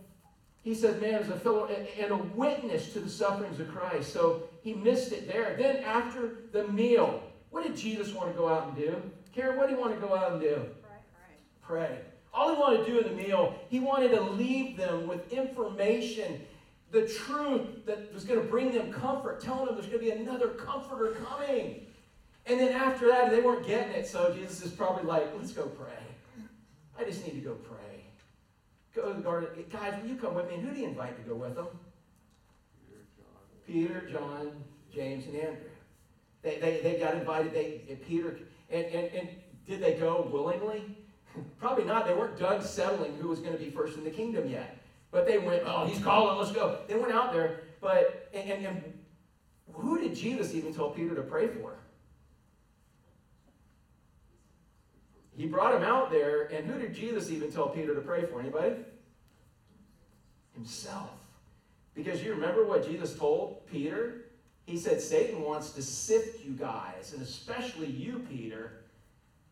he 0.62 0.74
said, 0.74 1.00
man, 1.00 1.14
as 1.14 1.28
a 1.28 1.38
fellow 1.38 1.66
and 1.66 2.12
a 2.12 2.16
witness 2.16 2.92
to 2.92 3.00
the 3.00 3.10
sufferings 3.10 3.58
of 3.58 3.68
Christ. 3.68 4.12
So 4.12 4.44
he 4.62 4.74
missed 4.74 5.12
it 5.12 5.26
there. 5.26 5.56
Then 5.58 5.78
after 5.78 6.44
the 6.52 6.68
meal, 6.68 7.22
what 7.50 7.64
did 7.64 7.76
Jesus 7.76 8.12
want 8.12 8.30
to 8.30 8.38
go 8.38 8.48
out 8.48 8.68
and 8.68 8.76
do? 8.76 9.02
Karen, 9.34 9.56
what 9.56 9.68
did 9.68 9.76
he 9.76 9.80
want 9.80 9.94
to 9.94 10.06
go 10.06 10.14
out 10.14 10.32
and 10.32 10.40
do? 10.40 10.64
Pray. 11.62 11.98
All 12.32 12.54
he 12.54 12.60
wanted 12.60 12.84
to 12.84 12.92
do 12.92 12.98
in 13.00 13.04
the 13.04 13.22
meal, 13.22 13.54
he 13.68 13.80
wanted 13.80 14.10
to 14.12 14.20
leave 14.20 14.76
them 14.76 15.06
with 15.08 15.32
information, 15.32 16.40
the 16.92 17.06
truth 17.06 17.84
that 17.86 18.12
was 18.14 18.24
going 18.24 18.40
to 18.40 18.46
bring 18.46 18.72
them 18.72 18.92
comfort, 18.92 19.40
telling 19.40 19.66
them 19.66 19.74
there's 19.74 19.86
going 19.86 19.98
to 19.98 20.04
be 20.04 20.10
another 20.10 20.48
comforter 20.48 21.16
coming. 21.26 21.86
And 22.46 22.60
then 22.60 22.72
after 22.72 23.08
that, 23.08 23.30
they 23.30 23.40
weren't 23.40 23.66
getting 23.66 23.92
it, 23.92 24.06
so 24.06 24.32
Jesus 24.34 24.64
is 24.64 24.72
probably 24.72 25.04
like, 25.04 25.26
let's 25.36 25.52
go 25.52 25.64
pray. 25.64 25.92
I 26.98 27.04
just 27.04 27.24
need 27.26 27.34
to 27.34 27.40
go 27.40 27.54
pray. 27.54 27.87
Go 29.00 29.10
to 29.10 29.14
the 29.14 29.22
garden. 29.22 29.64
Guys, 29.70 29.94
will 30.02 30.08
you 30.08 30.16
come 30.16 30.34
with 30.34 30.48
me? 30.48 30.54
And 30.54 30.66
who 30.66 30.74
do 30.74 30.80
you 30.80 30.88
invite 30.88 31.16
to 31.22 31.28
go 31.28 31.36
with 31.36 31.54
them? 31.54 31.68
Peter, 33.64 34.00
John. 34.10 34.10
Peter, 34.10 34.10
John, 34.10 34.52
James, 34.92 35.24
and 35.26 35.36
Andrew. 35.36 35.70
They, 36.42 36.58
they, 36.58 36.80
they 36.82 36.98
got 36.98 37.14
invited. 37.14 37.54
They 37.54 37.96
Peter 38.06 38.38
and, 38.70 38.84
and, 38.86 39.14
and 39.14 39.28
did 39.66 39.80
they 39.80 39.94
go 39.94 40.28
willingly? 40.32 40.96
Probably 41.60 41.84
not. 41.84 42.06
They 42.06 42.14
weren't 42.14 42.38
done 42.38 42.60
settling 42.60 43.14
who 43.16 43.28
was 43.28 43.38
going 43.38 43.52
to 43.52 43.58
be 43.58 43.70
first 43.70 43.96
in 43.96 44.02
the 44.02 44.10
kingdom 44.10 44.48
yet. 44.48 44.78
But 45.12 45.26
they 45.26 45.38
went, 45.38 45.62
oh, 45.64 45.86
he's 45.86 46.02
calling, 46.02 46.36
let's 46.36 46.52
go. 46.52 46.80
They 46.88 46.96
went 46.96 47.12
out 47.12 47.32
there, 47.32 47.60
but 47.80 48.28
and, 48.34 48.50
and, 48.50 48.66
and 48.66 48.98
who 49.72 49.98
did 49.98 50.14
Jesus 50.14 50.54
even 50.54 50.74
tell 50.74 50.90
Peter 50.90 51.14
to 51.14 51.22
pray 51.22 51.48
for? 51.48 51.77
He 55.38 55.46
brought 55.46 55.72
him 55.72 55.84
out 55.84 56.10
there, 56.10 56.46
and 56.46 56.66
who 56.66 56.80
did 56.80 56.92
Jesus 56.92 57.30
even 57.30 57.52
tell 57.52 57.68
Peter 57.68 57.94
to 57.94 58.00
pray 58.00 58.26
for? 58.26 58.40
Anybody? 58.40 58.74
Himself. 60.52 61.10
Because 61.94 62.24
you 62.24 62.32
remember 62.32 62.66
what 62.66 62.84
Jesus 62.84 63.16
told 63.16 63.64
Peter? 63.68 64.24
He 64.66 64.76
said, 64.76 65.00
Satan 65.00 65.40
wants 65.42 65.70
to 65.70 65.82
sift 65.82 66.44
you 66.44 66.50
guys, 66.52 67.12
and 67.12 67.22
especially 67.22 67.86
you, 67.86 68.26
Peter. 68.28 68.80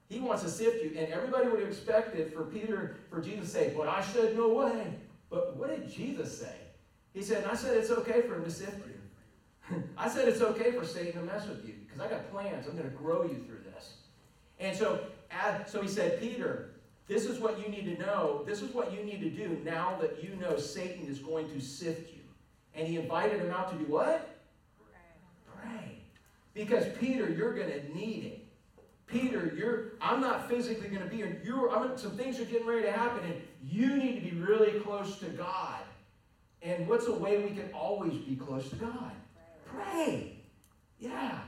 He 0.08 0.18
wants 0.18 0.42
to 0.42 0.48
sift 0.50 0.82
you. 0.82 0.98
And 0.98 1.12
everybody 1.12 1.48
would 1.48 1.60
have 1.60 1.68
expected 1.68 2.32
for 2.32 2.42
Peter, 2.42 2.96
for 3.08 3.20
Jesus 3.20 3.44
to 3.44 3.58
say, 3.58 3.72
But 3.76 3.88
I 3.88 4.02
said, 4.02 4.36
No 4.36 4.48
way. 4.48 4.92
But 5.30 5.56
what 5.56 5.70
did 5.70 5.88
Jesus 5.88 6.36
say? 6.36 6.54
He 7.14 7.22
said, 7.22 7.44
I 7.44 7.54
said 7.54 7.76
it's 7.76 7.90
okay 7.90 8.22
for 8.22 8.34
him 8.34 8.44
to 8.44 8.50
sift 8.50 8.78
you. 8.86 9.82
I 9.96 10.08
said 10.08 10.28
it's 10.28 10.42
okay 10.42 10.72
for 10.72 10.84
Satan 10.84 11.20
to 11.20 11.26
mess 11.26 11.46
with 11.46 11.64
you 11.66 11.74
because 11.84 12.00
I 12.00 12.08
got 12.08 12.30
plans. 12.32 12.66
I'm 12.66 12.76
going 12.76 12.90
to 12.90 12.96
grow 12.96 13.22
you 13.22 13.36
through 13.46 13.60
this. 13.72 13.94
And 14.58 14.76
so, 14.76 15.00
add, 15.30 15.68
so 15.68 15.82
he 15.82 15.88
said, 15.88 16.20
Peter, 16.20 16.70
this 17.06 17.24
is 17.24 17.38
what 17.38 17.60
you 17.60 17.68
need 17.68 17.96
to 17.96 18.02
know. 18.02 18.42
This 18.46 18.62
is 18.62 18.72
what 18.74 18.92
you 18.92 19.02
need 19.04 19.20
to 19.20 19.30
do 19.30 19.60
now 19.64 19.96
that 20.00 20.22
you 20.22 20.36
know 20.36 20.56
Satan 20.56 21.06
is 21.06 21.18
going 21.18 21.48
to 21.50 21.60
sift 21.60 22.12
you. 22.12 22.22
And 22.74 22.86
he 22.86 22.96
invited 22.96 23.40
him 23.40 23.50
out 23.50 23.70
to 23.70 23.76
do 23.76 23.90
what? 23.90 24.38
Pray. 25.60 25.98
Because 26.54 26.84
Peter, 26.98 27.30
you're 27.30 27.54
going 27.54 27.70
to 27.70 27.96
need 27.96 28.24
it. 28.24 28.46
Peter, 29.06 29.54
you're 29.56 29.92
I'm 30.00 30.20
not 30.20 30.48
physically 30.48 30.88
going 30.88 31.02
to 31.02 31.08
be 31.08 31.18
here. 31.18 31.40
You're 31.44 31.70
I'm, 31.70 31.96
some 31.96 32.16
things 32.16 32.40
are 32.40 32.44
getting 32.44 32.66
ready 32.66 32.82
to 32.82 32.92
happen, 32.92 33.24
and 33.24 33.40
you 33.62 33.96
need 33.96 34.16
to 34.16 34.20
be 34.20 34.36
really 34.40 34.80
close 34.80 35.18
to 35.20 35.26
God. 35.26 35.78
And 36.60 36.88
what's 36.88 37.06
a 37.06 37.12
way 37.12 37.38
we 37.38 37.50
can 37.50 37.70
always 37.72 38.14
be 38.14 38.34
close 38.34 38.68
to 38.70 38.76
God? 38.76 39.12
Pray. 39.66 40.38
Yeah. 40.98 41.38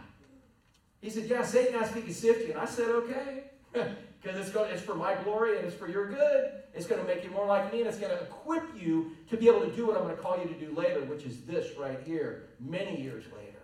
He 1.01 1.11
said, 1.11 1.25
Yeah, 1.25 1.43
Satan 1.43 1.75
asked 1.75 1.97
me 1.97 2.03
to 2.03 2.15
sift 2.15 2.47
you. 2.47 2.53
And 2.53 2.61
I 2.61 2.67
said, 2.67 2.89
Okay. 2.91 3.48
Because 4.21 4.41
it's, 4.41 4.51
going, 4.51 4.69
it's 4.73 4.83
for 4.83 4.97
my 4.97 5.15
glory 5.15 5.59
and 5.59 5.67
it's 5.67 5.77
for 5.77 5.89
your 5.89 6.09
good. 6.09 6.51
It's 6.75 6.87
going 6.87 7.01
to 7.01 7.07
make 7.07 7.23
you 7.23 7.31
more 7.31 7.47
like 7.47 7.73
me 7.73 7.79
and 7.79 7.89
it's 7.89 7.99
going 7.99 8.11
to 8.11 8.21
equip 8.25 8.65
you 8.77 9.13
to 9.31 9.37
be 9.37 9.47
able 9.47 9.61
to 9.61 9.71
do 9.71 9.87
what 9.87 9.97
I'm 9.97 10.03
going 10.03 10.17
to 10.17 10.21
call 10.21 10.37
you 10.37 10.49
to 10.49 10.59
do 10.59 10.75
later, 10.75 11.05
which 11.05 11.23
is 11.23 11.43
this 11.43 11.79
right 11.79 12.01
here, 12.05 12.49
many 12.59 13.01
years 13.01 13.27
later. 13.27 13.63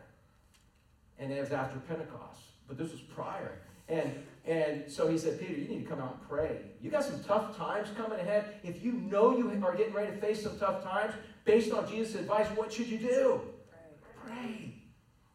And 1.18 1.32
it 1.32 1.40
was 1.40 1.50
after 1.50 1.80
Pentecost. 1.80 2.40
But 2.68 2.78
this 2.78 2.92
was 2.92 3.00
prior. 3.00 3.58
And 3.88 4.14
and 4.46 4.90
so 4.90 5.08
he 5.08 5.16
said, 5.16 5.40
Peter, 5.40 5.54
you 5.54 5.68
need 5.68 5.84
to 5.84 5.88
come 5.88 6.00
out 6.00 6.18
and 6.20 6.28
pray. 6.28 6.58
You 6.80 6.90
got 6.90 7.02
some 7.02 7.22
tough 7.24 7.56
times 7.56 7.88
coming 7.96 8.20
ahead. 8.20 8.56
If 8.62 8.84
you 8.84 8.92
know 8.92 9.36
you 9.36 9.50
are 9.64 9.74
getting 9.74 9.94
ready 9.94 10.12
to 10.12 10.18
face 10.18 10.42
some 10.42 10.58
tough 10.58 10.84
times, 10.84 11.14
based 11.46 11.72
on 11.72 11.88
Jesus' 11.88 12.14
advice, 12.16 12.46
what 12.54 12.70
should 12.70 12.88
you 12.88 12.98
do? 12.98 13.40
Pray. 13.70 14.36
Pray. 14.36 14.74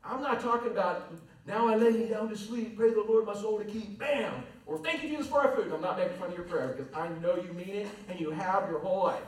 I'm 0.04 0.22
not 0.22 0.42
talking 0.42 0.72
about 0.72 1.12
now 1.50 1.68
I 1.68 1.76
lay 1.76 1.90
me 1.90 2.06
down 2.06 2.30
to 2.30 2.38
sleep, 2.38 2.78
pray 2.78 2.92
the 2.92 3.02
Lord 3.02 3.26
my 3.26 3.34
soul 3.34 3.58
to 3.58 3.66
keep. 3.66 3.98
Bam! 3.98 4.44
Or 4.68 4.78
thank 4.78 5.02
you, 5.02 5.10
Jesus, 5.10 5.28
for 5.28 5.42
our 5.42 5.56
food. 5.56 5.72
I'm 5.74 5.82
not 5.82 5.98
making 5.98 6.18
fun 6.18 6.30
of 6.30 6.36
your 6.36 6.46
prayer 6.46 6.76
because 6.78 6.94
I 6.94 7.10
know 7.22 7.36
you 7.36 7.52
mean 7.54 7.76
it 7.76 7.88
and 8.08 8.20
you 8.20 8.30
have 8.30 8.70
your 8.70 8.80
whole 8.80 9.04
life. 9.04 9.24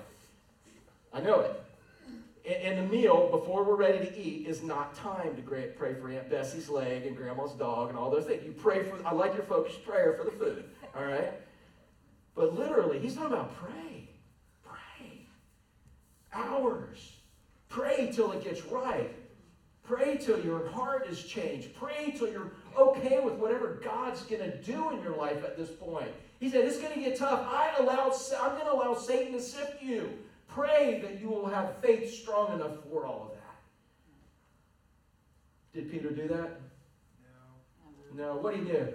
I 1.12 1.19
know 1.19 1.39
it. 1.39 1.63
And 2.45 2.77
the 2.77 2.84
meal 2.84 3.29
before 3.29 3.63
we're 3.63 3.75
ready 3.75 4.05
to 4.05 4.17
eat 4.17 4.47
is 4.47 4.63
not 4.63 4.95
time 4.95 5.36
to 5.36 5.41
pray 5.41 5.71
for 5.77 6.10
Aunt 6.10 6.29
Bessie's 6.29 6.69
leg 6.69 7.05
and 7.05 7.17
Grandma's 7.17 7.53
dog 7.53 7.89
and 7.89 7.97
all 7.97 8.10
those 8.10 8.25
things. 8.25 8.43
You 8.45 8.51
pray 8.51 8.84
for, 8.84 8.97
I 9.05 9.13
like 9.13 9.34
your 9.34 9.43
focused 9.43 9.84
prayer 9.84 10.15
for 10.17 10.25
the 10.25 10.31
food, 10.31 10.65
all 10.95 11.05
right? 11.05 11.34
But 12.36 12.55
literally, 12.55 12.99
he's 12.99 13.15
talking 13.15 13.34
about 13.34 13.55
pray. 13.55 14.10
Pray. 14.63 15.27
Hours. 16.34 17.13
Pray 17.69 18.12
till 18.12 18.31
it 18.31 18.43
gets 18.43 18.63
right. 18.65 19.15
Pray 19.91 20.15
till 20.15 20.39
your 20.39 20.69
heart 20.69 21.06
is 21.10 21.21
changed. 21.21 21.75
Pray 21.75 22.15
till 22.17 22.32
you're 22.32 22.54
okay 22.77 23.19
with 23.19 23.34
whatever 23.34 23.82
God's 23.84 24.21
going 24.21 24.41
to 24.41 24.56
do 24.62 24.89
in 24.91 25.04
your 25.04 25.17
life 25.17 25.43
at 25.43 25.58
this 25.58 25.69
point. 25.69 26.08
He 26.39 26.49
said, 26.49 26.63
It's 26.63 26.77
going 26.80 26.93
to 26.93 26.99
get 27.01 27.17
tough. 27.17 27.45
I 27.45 27.73
allow, 27.77 28.10
I'm 28.41 28.51
going 28.51 28.67
to 28.67 28.71
allow 28.71 28.93
Satan 28.93 29.34
to 29.34 29.41
sift 29.41 29.84
you. 29.84 30.10
Pray 30.47 31.01
that 31.01 31.19
you 31.19 31.27
will 31.27 31.45
have 31.47 31.75
faith 31.82 32.10
strong 32.13 32.54
enough 32.54 32.77
for 32.89 33.06
all 33.06 33.32
of 33.32 33.38
that. 35.73 35.82
Did 35.82 35.91
Peter 35.91 36.10
do 36.10 36.25
that? 36.30 36.62
No. 38.15 38.23
No. 38.23 38.36
What 38.38 38.56
did 38.56 38.67
he 38.67 38.71
do? 38.71 38.88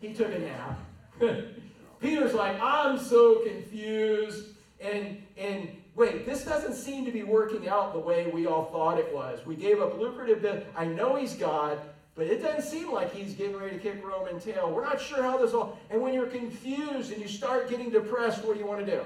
He 0.00 0.12
took 0.14 0.34
a 0.34 0.38
nap. 0.40 0.80
Peter's 2.00 2.34
like, 2.34 2.60
I'm 2.60 2.98
so 2.98 3.44
confused. 3.46 4.48
And 4.80 5.22
and 5.36 5.79
wait, 6.00 6.24
this 6.24 6.46
doesn't 6.46 6.72
seem 6.72 7.04
to 7.04 7.12
be 7.12 7.22
working 7.22 7.68
out 7.68 7.92
the 7.92 7.98
way 7.98 8.26
we 8.28 8.46
all 8.46 8.64
thought 8.64 8.98
it 8.98 9.14
was. 9.14 9.44
We 9.44 9.54
gave 9.54 9.82
up 9.82 9.98
lucrative. 9.98 10.66
I 10.74 10.86
know 10.86 11.16
he's 11.16 11.34
God, 11.34 11.78
but 12.14 12.26
it 12.26 12.42
doesn't 12.42 12.62
seem 12.62 12.90
like 12.90 13.14
he's 13.14 13.34
getting 13.34 13.54
ready 13.54 13.76
to 13.76 13.78
kick 13.78 14.02
Roman 14.02 14.40
tail. 14.40 14.72
We're 14.72 14.84
not 14.84 14.98
sure 14.98 15.22
how 15.22 15.36
this 15.36 15.52
all. 15.52 15.78
And 15.90 16.00
when 16.00 16.14
you're 16.14 16.26
confused 16.26 17.12
and 17.12 17.20
you 17.20 17.28
start 17.28 17.68
getting 17.68 17.90
depressed, 17.90 18.42
what 18.44 18.54
do 18.54 18.60
you 18.60 18.66
want 18.66 18.80
to 18.84 18.90
do? 18.90 19.02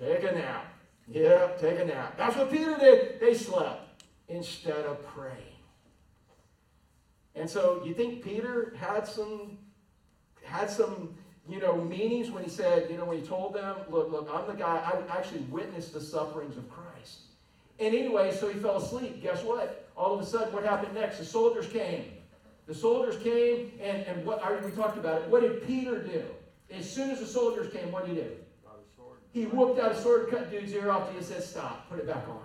Take 0.00 0.24
a 0.24 0.32
nap. 0.32 0.72
Yeah, 1.06 1.48
take 1.60 1.78
a 1.78 1.84
nap. 1.84 2.16
That's 2.16 2.34
what 2.34 2.50
Peter 2.50 2.78
did. 2.78 3.20
They 3.20 3.34
slept 3.34 4.02
instead 4.28 4.86
of 4.86 5.06
praying. 5.08 5.36
And 7.34 7.48
so 7.48 7.82
you 7.84 7.92
think 7.92 8.24
Peter 8.24 8.74
had 8.80 9.06
some 9.06 9.58
had 10.44 10.70
some 10.70 11.14
you 11.48 11.60
know 11.60 11.76
meanings 11.76 12.30
when 12.30 12.42
he 12.42 12.48
said, 12.48 12.90
you 12.90 12.96
know, 12.96 13.04
when 13.04 13.20
he 13.20 13.26
told 13.26 13.54
them, 13.54 13.76
look, 13.90 14.10
look, 14.10 14.30
I'm 14.32 14.46
the 14.46 14.54
guy, 14.54 14.76
I 14.76 15.18
actually 15.18 15.40
witnessed 15.42 15.92
the 15.92 16.00
sufferings 16.00 16.56
of 16.56 16.68
Christ. 16.70 17.20
And 17.78 17.94
anyway, 17.94 18.34
so 18.34 18.48
he 18.48 18.58
fell 18.58 18.76
asleep. 18.76 19.22
Guess 19.22 19.42
what? 19.42 19.90
All 19.96 20.14
of 20.14 20.20
a 20.20 20.26
sudden, 20.26 20.52
what 20.52 20.64
happened 20.64 20.94
next? 20.94 21.18
The 21.18 21.24
soldiers 21.24 21.66
came. 21.66 22.04
The 22.66 22.74
soldiers 22.74 23.22
came, 23.22 23.72
and, 23.82 24.02
and 24.06 24.24
what 24.24 24.42
I 24.42 24.56
we 24.64 24.70
talked 24.70 24.96
about 24.96 25.22
it. 25.22 25.28
What 25.28 25.42
did 25.42 25.66
Peter 25.66 26.02
do? 26.02 26.24
As 26.70 26.90
soon 26.90 27.10
as 27.10 27.20
the 27.20 27.26
soldiers 27.26 27.72
came, 27.72 27.92
what 27.92 28.06
did 28.06 28.16
he 28.16 28.22
do? 28.22 28.30
He 29.32 29.46
whooped 29.46 29.80
out 29.80 29.92
a 29.92 30.00
sword, 30.00 30.30
cut 30.30 30.50
dude's 30.50 30.72
ear 30.72 30.90
off. 30.90 31.12
He 31.14 31.22
said, 31.22 31.42
Stop, 31.42 31.90
put 31.90 31.98
it 31.98 32.06
back 32.06 32.26
on. 32.28 32.40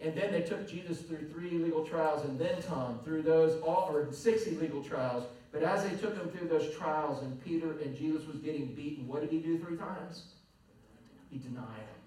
And 0.00 0.14
then 0.14 0.30
they 0.30 0.42
took 0.42 0.68
Jesus 0.68 1.00
through 1.00 1.28
three 1.30 1.50
legal 1.52 1.84
trials, 1.84 2.24
and 2.26 2.38
then 2.38 2.60
Tom 2.60 2.98
through 3.02 3.22
those, 3.22 3.60
all, 3.62 3.88
or 3.90 4.12
six 4.12 4.46
illegal 4.46 4.84
trials. 4.84 5.24
But 5.54 5.62
as 5.62 5.84
they 5.84 5.96
took 5.96 6.16
him 6.16 6.28
through 6.30 6.48
those 6.48 6.74
trials, 6.74 7.22
and 7.22 7.42
Peter 7.44 7.78
and 7.78 7.96
Jesus 7.96 8.26
was 8.26 8.38
getting 8.38 8.74
beaten, 8.74 9.06
what 9.06 9.20
did 9.20 9.30
he 9.30 9.38
do 9.38 9.56
three 9.56 9.76
times? 9.76 10.24
He 11.30 11.38
denied 11.38 11.62
him. 11.62 12.02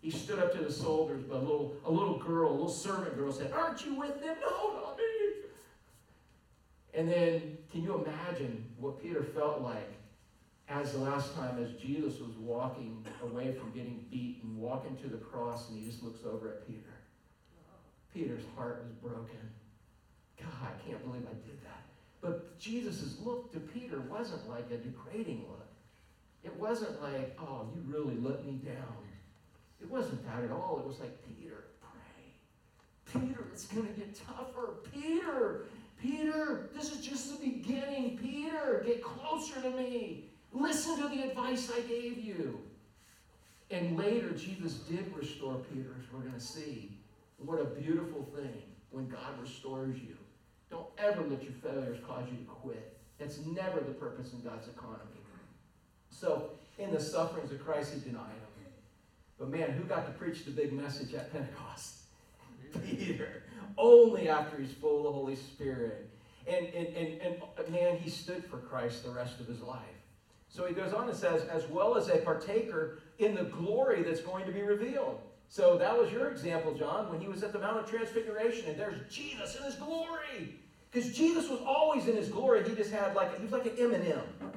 He 0.00 0.10
stood 0.10 0.38
up 0.38 0.56
to 0.56 0.62
the 0.62 0.72
soldiers, 0.72 1.24
but 1.28 1.38
a 1.38 1.40
little, 1.40 1.74
a 1.84 1.90
little 1.90 2.18
girl, 2.18 2.50
a 2.50 2.52
little 2.52 2.68
servant 2.68 3.16
girl 3.16 3.32
said, 3.32 3.52
Aren't 3.52 3.84
you 3.84 3.96
with 3.96 4.20
them? 4.20 4.36
No, 4.40 4.72
not 4.72 4.96
me. 4.96 5.48
And 6.94 7.08
then, 7.08 7.58
can 7.72 7.82
you 7.82 8.04
imagine 8.04 8.64
what 8.78 9.02
Peter 9.02 9.24
felt 9.24 9.62
like 9.62 9.92
as 10.68 10.92
the 10.92 10.98
last 10.98 11.34
time 11.34 11.60
as 11.60 11.72
Jesus 11.72 12.20
was 12.20 12.36
walking 12.38 13.04
away 13.24 13.52
from 13.52 13.72
getting 13.72 14.04
beaten, 14.12 14.56
walking 14.56 14.96
to 14.98 15.08
the 15.08 15.16
cross, 15.16 15.68
and 15.68 15.78
he 15.78 15.90
just 15.90 16.04
looks 16.04 16.20
over 16.24 16.48
at 16.48 16.66
Peter. 16.68 16.94
Peter's 18.14 18.44
heart 18.56 18.84
was 18.84 19.10
broken. 19.10 19.50
God, 20.38 20.48
I 20.62 20.88
can't 20.88 21.04
believe 21.04 21.26
I 21.28 21.34
did 21.34 21.60
that. 21.64 21.89
But 22.20 22.58
Jesus' 22.58 23.16
look 23.24 23.52
to 23.52 23.60
Peter 23.60 24.00
wasn't 24.00 24.48
like 24.48 24.70
a 24.70 24.76
degrading 24.76 25.44
look. 25.48 25.66
It 26.44 26.54
wasn't 26.58 27.02
like, 27.02 27.38
oh, 27.40 27.68
you 27.74 27.82
really 27.86 28.16
let 28.20 28.44
me 28.44 28.52
down. 28.52 28.96
It 29.80 29.90
wasn't 29.90 30.24
that 30.26 30.44
at 30.44 30.50
all. 30.50 30.80
It 30.80 30.86
was 30.86 31.00
like, 31.00 31.18
Peter, 31.26 31.64
pray. 31.80 33.20
Peter, 33.20 33.46
it's 33.52 33.66
going 33.66 33.86
to 33.86 33.92
get 33.92 34.14
tougher. 34.14 34.76
Peter, 34.92 35.66
Peter, 36.00 36.70
this 36.74 36.92
is 36.92 37.04
just 37.04 37.40
the 37.40 37.46
beginning. 37.46 38.18
Peter, 38.18 38.82
get 38.86 39.02
closer 39.02 39.60
to 39.62 39.70
me. 39.70 40.30
Listen 40.52 40.96
to 41.00 41.08
the 41.08 41.22
advice 41.28 41.70
I 41.74 41.80
gave 41.82 42.18
you. 42.18 42.60
And 43.70 43.96
later, 43.96 44.32
Jesus 44.32 44.74
did 44.74 45.14
restore 45.16 45.56
Peter, 45.72 45.94
as 45.98 46.12
we're 46.12 46.20
going 46.20 46.34
to 46.34 46.40
see. 46.40 46.98
What 47.38 47.60
a 47.60 47.64
beautiful 47.64 48.26
thing 48.34 48.62
when 48.90 49.08
God 49.08 49.40
restores 49.40 49.96
you. 49.98 50.16
Don't 50.70 50.86
ever 50.98 51.22
let 51.22 51.42
your 51.42 51.52
failures 51.52 51.98
cause 52.06 52.24
you 52.30 52.38
to 52.38 52.44
quit. 52.44 52.96
That's 53.18 53.38
never 53.44 53.80
the 53.80 53.92
purpose 53.92 54.32
in 54.32 54.40
God's 54.40 54.68
economy. 54.68 55.20
So, 56.10 56.50
in 56.78 56.90
the 56.90 57.00
sufferings 57.00 57.52
of 57.52 57.64
Christ, 57.64 57.94
he 57.94 58.00
denied 58.00 58.28
them. 58.28 58.50
But 59.40 59.48
man, 59.48 59.70
who 59.70 59.84
got 59.84 60.04
to 60.06 60.12
preach 60.12 60.44
the 60.44 60.50
big 60.50 60.70
message 60.72 61.14
at 61.14 61.32
Pentecost? 61.32 61.96
Peter. 62.84 63.42
Only 63.78 64.28
after 64.28 64.58
he's 64.58 64.72
full 64.72 64.98
of 64.98 65.04
the 65.04 65.12
Holy 65.12 65.34
Spirit. 65.34 66.10
And, 66.46 66.66
and, 66.66 66.88
and, 66.88 67.20
and 67.22 67.72
man, 67.72 67.96
he 67.96 68.10
stood 68.10 68.44
for 68.44 68.58
Christ 68.58 69.02
the 69.02 69.10
rest 69.10 69.40
of 69.40 69.46
his 69.46 69.62
life. 69.62 69.80
So 70.48 70.66
he 70.66 70.74
goes 70.74 70.92
on 70.92 71.08
and 71.08 71.16
says, 71.16 71.44
as 71.44 71.66
well 71.68 71.96
as 71.96 72.08
a 72.08 72.18
partaker 72.18 72.98
in 73.18 73.34
the 73.34 73.44
glory 73.44 74.02
that's 74.02 74.20
going 74.20 74.44
to 74.44 74.52
be 74.52 74.62
revealed. 74.62 75.20
So 75.50 75.76
that 75.78 75.98
was 75.98 76.12
your 76.12 76.28
example, 76.28 76.72
John, 76.74 77.10
when 77.10 77.20
he 77.20 77.26
was 77.26 77.42
at 77.42 77.52
the 77.52 77.58
Mount 77.58 77.76
of 77.76 77.90
Transfiguration, 77.90 78.70
and 78.70 78.78
there's 78.78 79.00
Jesus 79.12 79.56
in 79.56 79.64
his 79.64 79.74
glory. 79.74 80.60
Because 80.88 81.12
Jesus 81.12 81.50
was 81.50 81.60
always 81.66 82.06
in 82.06 82.14
his 82.14 82.28
glory. 82.28 82.62
He 82.68 82.72
just 82.76 82.92
had 82.92 83.16
like, 83.16 83.36
he 83.36 83.42
was 83.42 83.50
like 83.50 83.66
an 83.66 83.72
M&M. 83.76 84.52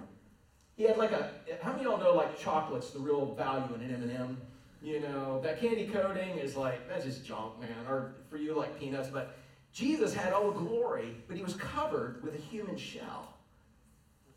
He 0.77 0.83
had 0.83 0.97
like 0.97 1.11
a, 1.11 1.31
how 1.63 1.71
many 1.71 1.85
of 1.85 1.91
y'all 1.91 1.99
know 1.99 2.13
like 2.13 2.39
chocolate's 2.39 2.91
the 2.91 2.99
real 2.99 3.33
value 3.33 3.73
in 3.73 3.81
an 3.81 4.03
M&M? 4.03 4.37
You 4.83 4.99
know, 4.99 5.41
that 5.41 5.59
candy 5.59 5.87
coating 5.87 6.37
is 6.37 6.55
like, 6.55 6.87
that's 6.87 7.05
just 7.05 7.25
junk, 7.25 7.59
man. 7.59 7.69
Or 7.89 8.13
for 8.29 8.37
you, 8.37 8.55
like 8.55 8.79
peanuts. 8.79 9.09
But 9.09 9.35
Jesus 9.73 10.13
had 10.13 10.31
all 10.31 10.51
the 10.51 10.59
glory, 10.59 11.15
but 11.27 11.35
he 11.35 11.41
was 11.41 11.55
covered 11.55 12.21
with 12.23 12.35
a 12.35 12.41
human 12.41 12.77
shell. 12.77 13.32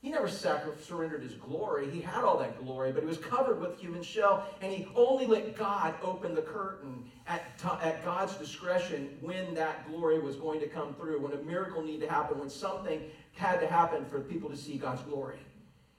He 0.06 0.12
never 0.12 0.28
surrendered 0.28 1.24
his 1.24 1.32
glory. 1.32 1.90
He 1.90 2.00
had 2.00 2.22
all 2.22 2.38
that 2.38 2.64
glory, 2.64 2.92
but 2.92 3.02
he 3.02 3.08
was 3.08 3.18
covered 3.18 3.60
with 3.60 3.76
human 3.76 4.04
shell, 4.04 4.46
and 4.60 4.72
he 4.72 4.86
only 4.94 5.26
let 5.26 5.56
God 5.56 5.96
open 6.00 6.32
the 6.32 6.42
curtain 6.42 7.10
at, 7.26 7.42
at 7.82 8.04
God's 8.04 8.36
discretion 8.36 9.18
when 9.20 9.52
that 9.54 9.90
glory 9.90 10.20
was 10.20 10.36
going 10.36 10.60
to 10.60 10.68
come 10.68 10.94
through, 10.94 11.20
when 11.20 11.32
a 11.32 11.42
miracle 11.42 11.82
needed 11.82 12.06
to 12.06 12.08
happen, 12.08 12.38
when 12.38 12.48
something 12.48 13.02
had 13.32 13.58
to 13.58 13.66
happen 13.66 14.04
for 14.04 14.20
people 14.20 14.48
to 14.48 14.56
see 14.56 14.78
God's 14.78 15.02
glory. 15.02 15.40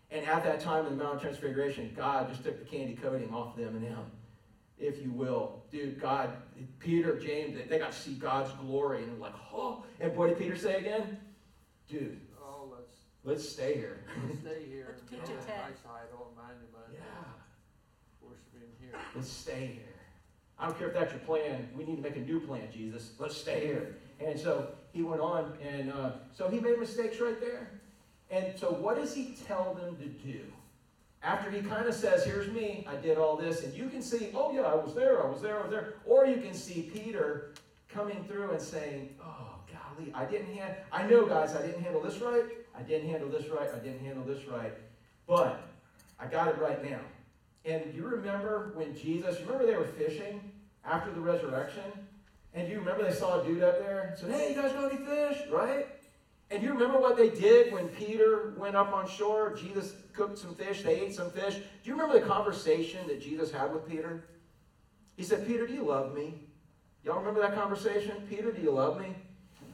And 0.10 0.26
at 0.26 0.42
that 0.46 0.62
time 0.62 0.86
in 0.86 0.98
the 0.98 1.04
Mount 1.04 1.16
of 1.16 1.22
Transfiguration, 1.22 1.94
God 1.94 2.30
just 2.30 2.46
took 2.46 2.60
the 2.60 2.66
candy 2.66 2.96
coating 2.96 3.34
off 3.34 3.58
them 3.58 3.76
and 3.76 3.84
him, 3.84 4.06
if 4.80 5.04
you 5.04 5.12
will. 5.12 5.64
Dude, 5.70 6.00
God, 6.00 6.30
Peter, 6.80 7.20
James, 7.20 7.58
they 7.70 7.78
got 7.78 7.92
to 7.92 8.00
see 8.00 8.14
God's 8.14 8.54
glory, 8.54 9.04
and 9.04 9.12
they're 9.12 9.20
like, 9.20 9.36
oh. 9.54 9.84
And 10.00 10.16
what 10.16 10.30
did 10.30 10.38
Peter 10.38 10.56
say 10.56 10.76
again? 10.76 11.20
Dude, 11.90 12.22
let's, 13.28 13.40
let's 13.44 13.50
stay 13.50 13.76
here. 13.76 14.00
let's 14.28 14.40
stay 14.40 14.64
here 14.70 14.88
and 14.88 14.98
Let's 14.98 15.02
build 15.02 15.22
pitch 15.22 15.30
a 15.30 15.34
a 15.34 15.46
tent. 15.46 15.62
nice 15.70 15.80
side 15.84 16.10
on 16.14 16.28
monument, 16.36 16.94
Yeah. 16.94 17.00
worshiping 18.22 18.70
here. 18.80 18.94
Let's 19.16 19.30
stay 19.32 19.68
here. 19.74 19.84
I 20.60 20.66
don't 20.68 20.78
care 20.80 20.88
if 20.88 20.94
that's 20.96 21.12
your 21.12 21.20
plan. 21.22 21.70
We 21.78 21.86
need 21.86 21.98
to 21.98 22.02
make 22.02 22.16
a 22.16 22.22
new 22.22 22.40
plan, 22.40 22.68
Jesus. 22.74 23.12
Let's 23.20 23.38
stay 23.38 23.66
here. 23.68 23.98
And 24.20 24.40
so 24.40 24.70
he 24.92 25.04
went 25.04 25.22
on, 25.22 25.54
and 25.62 25.92
uh, 25.92 26.12
so 26.34 26.50
he 26.50 26.60
made 26.60 26.80
mistakes 26.80 27.20
right 27.20 27.40
there. 27.40 27.70
And 28.32 28.58
so, 28.60 28.72
what 28.72 28.96
does 28.98 29.14
he 29.14 29.38
tell 29.48 29.74
them 29.76 29.96
to 29.98 30.06
do? 30.06 30.42
After 31.24 31.50
he 31.52 31.62
kind 31.62 31.86
of 31.88 31.94
says, 31.94 32.26
Here's 32.26 32.52
me, 32.52 32.86
I 32.90 32.96
did 32.96 33.18
all 33.18 33.38
this, 33.38 33.64
and 33.64 33.74
you 33.74 33.88
can 33.90 34.02
see, 34.02 34.32
Oh, 34.34 34.52
yeah, 34.52 34.62
I 34.64 34.76
was 34.76 34.94
there, 34.96 35.24
I 35.24 35.30
was 35.30 35.42
there, 35.42 35.60
I 35.60 35.62
was 35.62 35.72
there. 35.72 35.94
Or 36.06 36.26
you 36.26 36.38
can 36.42 36.54
see 36.54 36.90
Peter 36.94 37.54
coming 37.88 38.24
through 38.26 38.52
and 38.52 38.62
saying, 38.62 39.16
Oh, 39.24 39.56
golly, 39.72 40.12
I 40.14 40.26
didn't 40.26 40.54
hand, 40.56 40.74
I 40.92 41.08
know, 41.08 41.26
guys, 41.26 41.56
I 41.56 41.62
didn't 41.66 41.84
handle 41.84 42.02
this 42.02 42.18
right, 42.20 42.44
I 42.78 42.82
didn't 42.84 43.10
handle 43.10 43.30
this 43.30 43.48
right, 43.50 43.70
I 43.74 43.80
didn't 43.80 44.00
handle 44.00 44.24
this 44.24 44.46
right, 44.46 44.74
but 45.28 45.68
I 46.20 46.28
got 46.28 46.50
it 46.50 46.58
right 46.60 46.84
now. 46.84 47.00
And 47.66 47.94
you 47.94 48.04
remember 48.04 48.72
when 48.76 48.96
Jesus, 48.96 49.40
remember 49.42 49.66
they 49.66 49.76
were 49.76 49.86
fishing 49.86 50.40
after 50.86 51.12
the 51.12 51.20
resurrection? 51.20 51.84
And 52.54 52.70
you 52.70 52.80
remember 52.80 53.04
they 53.04 53.14
saw 53.14 53.42
a 53.42 53.46
dude 53.46 53.62
up 53.62 53.80
there 53.80 54.10
and 54.10 54.18
said, 54.18 54.32
Hey, 54.32 54.50
you 54.56 54.62
guys 54.62 54.72
got 54.72 54.92
any 54.92 55.04
fish? 55.04 55.38
Right? 55.52 55.88
And 56.50 56.64
you 56.64 56.72
remember 56.72 57.00
what 57.00 57.18
they 57.18 57.30
did 57.30 57.74
when 57.74 57.90
Peter 57.90 58.54
went 58.58 58.76
up 58.76 58.94
on 58.94 59.08
shore? 59.08 59.54
Jesus 59.54 59.94
cooked 60.14 60.38
some 60.38 60.56
fish, 60.56 60.82
they 60.82 61.02
ate 61.02 61.14
some 61.14 61.30
fish. 61.30 61.56
Do 61.56 61.62
you 61.84 61.94
remember 61.94 62.20
the 62.20 62.26
conversation 62.26 63.06
that 63.08 63.22
Jesus 63.22 63.52
had 63.52 63.74
with 63.74 63.88
Peter? 63.88 64.24
He 65.18 65.24
said, 65.24 65.46
Peter, 65.46 65.68
do 65.68 65.74
you 65.74 65.84
love 65.84 66.16
me? 66.16 66.36
Y'all 67.04 67.20
remember 67.20 67.42
that 67.42 67.54
conversation? 67.54 68.14
Peter, 68.30 68.52
do 68.52 68.62
you 68.62 68.72
love 68.72 69.00
me? 69.00 69.08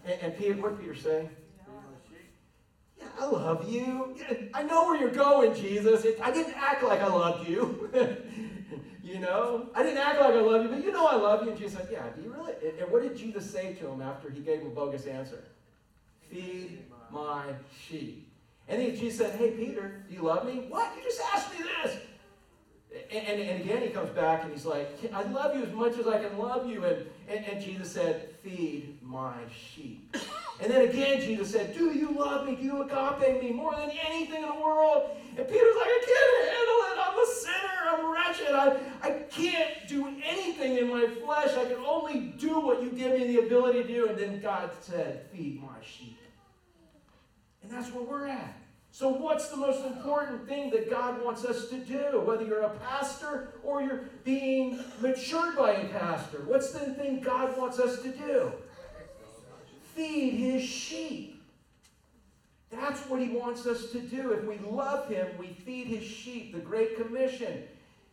And, 0.06 0.20
and 0.22 0.38
Peter, 0.38 0.56
what 0.56 0.78
did 0.78 0.82
Peter 0.82 0.95
say? 0.95 1.30
Feed 1.30 1.68
my 1.68 1.82
sheep. 2.10 2.30
Yeah, 2.99 3.03
I 3.20 3.26
love 3.26 3.70
you. 3.70 4.16
I 4.53 4.64
know 4.64 4.86
where 4.86 4.99
you're 4.99 5.11
going, 5.11 5.53
Jesus. 5.53 6.05
I 6.22 6.32
didn't 6.32 6.55
act 6.55 6.84
like 6.84 7.01
I 7.01 7.07
loved 7.07 7.47
you. 7.47 7.89
you 9.03 9.20
know, 9.20 9.70
I 9.76 9.84
didn't 9.84 9.99
act 9.99 10.20
like 10.20 10.34
I 10.34 10.41
love 10.41 10.64
you, 10.64 10.70
but 10.70 10.84
you 10.84 10.91
know 10.91 11.05
I 11.05 11.16
love 11.16 11.43
you. 11.43 11.49
And 11.49 11.57
Jesus 11.57 11.78
said, 11.78 11.89
Yeah, 11.91 12.03
do 12.16 12.22
you 12.22 12.34
really? 12.34 12.53
And, 12.80 12.91
what 12.91 13.03
did 13.03 13.16
Jesus 13.16 13.49
say 13.49 13.74
to 13.76 13.88
him 13.88 14.01
after 14.01 14.30
he 14.30 14.41
gave 14.41 14.61
him 14.61 14.68
a 14.68 14.70
bogus 14.72 15.05
answer? 15.05 15.43
Feed 16.30 16.80
my 17.11 17.53
sheep. 17.88 18.32
And 18.68 18.82
then 18.82 18.95
Jesus 18.95 19.20
said, 19.20 19.38
Hey, 19.38 19.51
Peter, 19.51 20.03
do 20.09 20.16
you 20.16 20.22
love 20.24 20.45
me? 20.45 20.66
What? 20.70 20.95
You 20.97 21.03
just 21.03 21.22
asked 21.34 21.51
me 21.51 21.66
this. 21.84 21.97
And, 23.11 23.28
and, 23.28 23.41
and 23.41 23.61
again, 23.64 23.82
he 23.82 23.89
comes 23.89 24.09
back 24.11 24.43
and 24.43 24.51
he's 24.51 24.66
like, 24.66 24.88
I 25.14 25.24
love 25.24 25.55
you 25.55 25.64
as 25.64 25.74
much 25.74 25.97
as 25.97 26.07
I 26.07 26.20
can 26.24 26.38
love 26.38 26.70
you. 26.70 26.84
And, 26.86 27.05
and, 27.28 27.45
and 27.45 27.61
Jesus 27.61 27.91
said, 27.91 28.30
Feed 28.43 28.99
my 29.01 29.36
sheep. 29.49 30.16
And 30.62 30.72
then 30.72 30.88
again, 30.88 31.20
Jesus 31.20 31.51
said, 31.51 31.74
Do 31.74 31.91
you 31.91 32.12
love 32.12 32.47
me? 32.47 32.56
Do 32.56 32.64
you 32.64 32.82
agape 32.84 33.41
me 33.41 33.51
more 33.51 33.76
than 33.76 33.91
anything 34.08 34.43
in 34.43 34.49
the 34.49 34.62
world? 34.64 35.10
And 35.36 35.47
Peter's 35.47 35.76
like, 35.76 35.88
I 35.88 36.01
can't 36.06 36.49
handle 36.54 36.80
it. 36.89 36.97
I'm 37.01 37.20
a 37.20 37.28
sinner. 37.36 37.84
I'm 37.91 38.12
wretched. 38.12 38.56
I, 38.56 39.08
I 39.08 39.12
can't 39.30 39.88
do 39.88 40.08
anything 40.24 40.78
in 40.78 40.89
my 40.89 41.08
flesh. 41.08 41.56
I 41.58 41.66
can 41.66 41.84
only 41.86 42.34
do 42.38 42.60
what 42.60 42.84
you 42.84 42.91
give 42.91 43.18
me 43.18 43.28
the 43.28 43.39
ability 43.45 43.84
to 43.84 43.88
do. 43.88 44.08
And 44.10 44.18
then 44.18 44.41
God 44.41 44.70
said, 44.82 45.26
Feed 45.32 45.62
my 45.62 45.84
sheep. 45.84 46.18
And 47.64 47.72
that's 47.72 47.91
where 47.91 48.04
we're 48.04 48.28
at. 48.28 48.58
So, 48.91 49.10
what's 49.10 49.49
the 49.49 49.58
most 49.58 49.84
important 49.84 50.47
thing 50.47 50.70
that 50.70 50.88
God 50.88 51.24
wants 51.26 51.43
us 51.45 51.68
to 51.70 51.78
do? 51.78 52.22
Whether 52.24 52.45
you're 52.45 52.62
a 52.62 52.78
pastor 52.78 53.54
or 53.64 53.82
you're 53.82 54.04
being 54.24 54.84
matured 55.01 55.58
by 55.58 55.72
a 55.72 55.86
pastor, 55.88 56.43
what's 56.45 56.72
the 56.72 56.93
thing 56.93 57.20
God 57.20 57.58
wants 57.58 57.80
us 57.80 58.04
to 58.04 58.10
do? 58.10 58.51
Feed 59.96 60.34
his 60.34 60.64
sheep. 60.64 61.41
That's 62.72 63.02
what 63.08 63.22
he 63.22 63.30
wants 63.30 63.68
us 63.68 63.91
to 63.91 64.00
do. 64.00 64.32
If 64.32 64.46
we 64.46 64.58
love 64.68 65.08
him, 65.08 65.28
we 65.38 65.48
feed 65.48 65.88
his 65.88 66.04
sheep. 66.04 66.54
The 66.54 66.60
Great 66.60 66.98
Commission. 66.98 67.64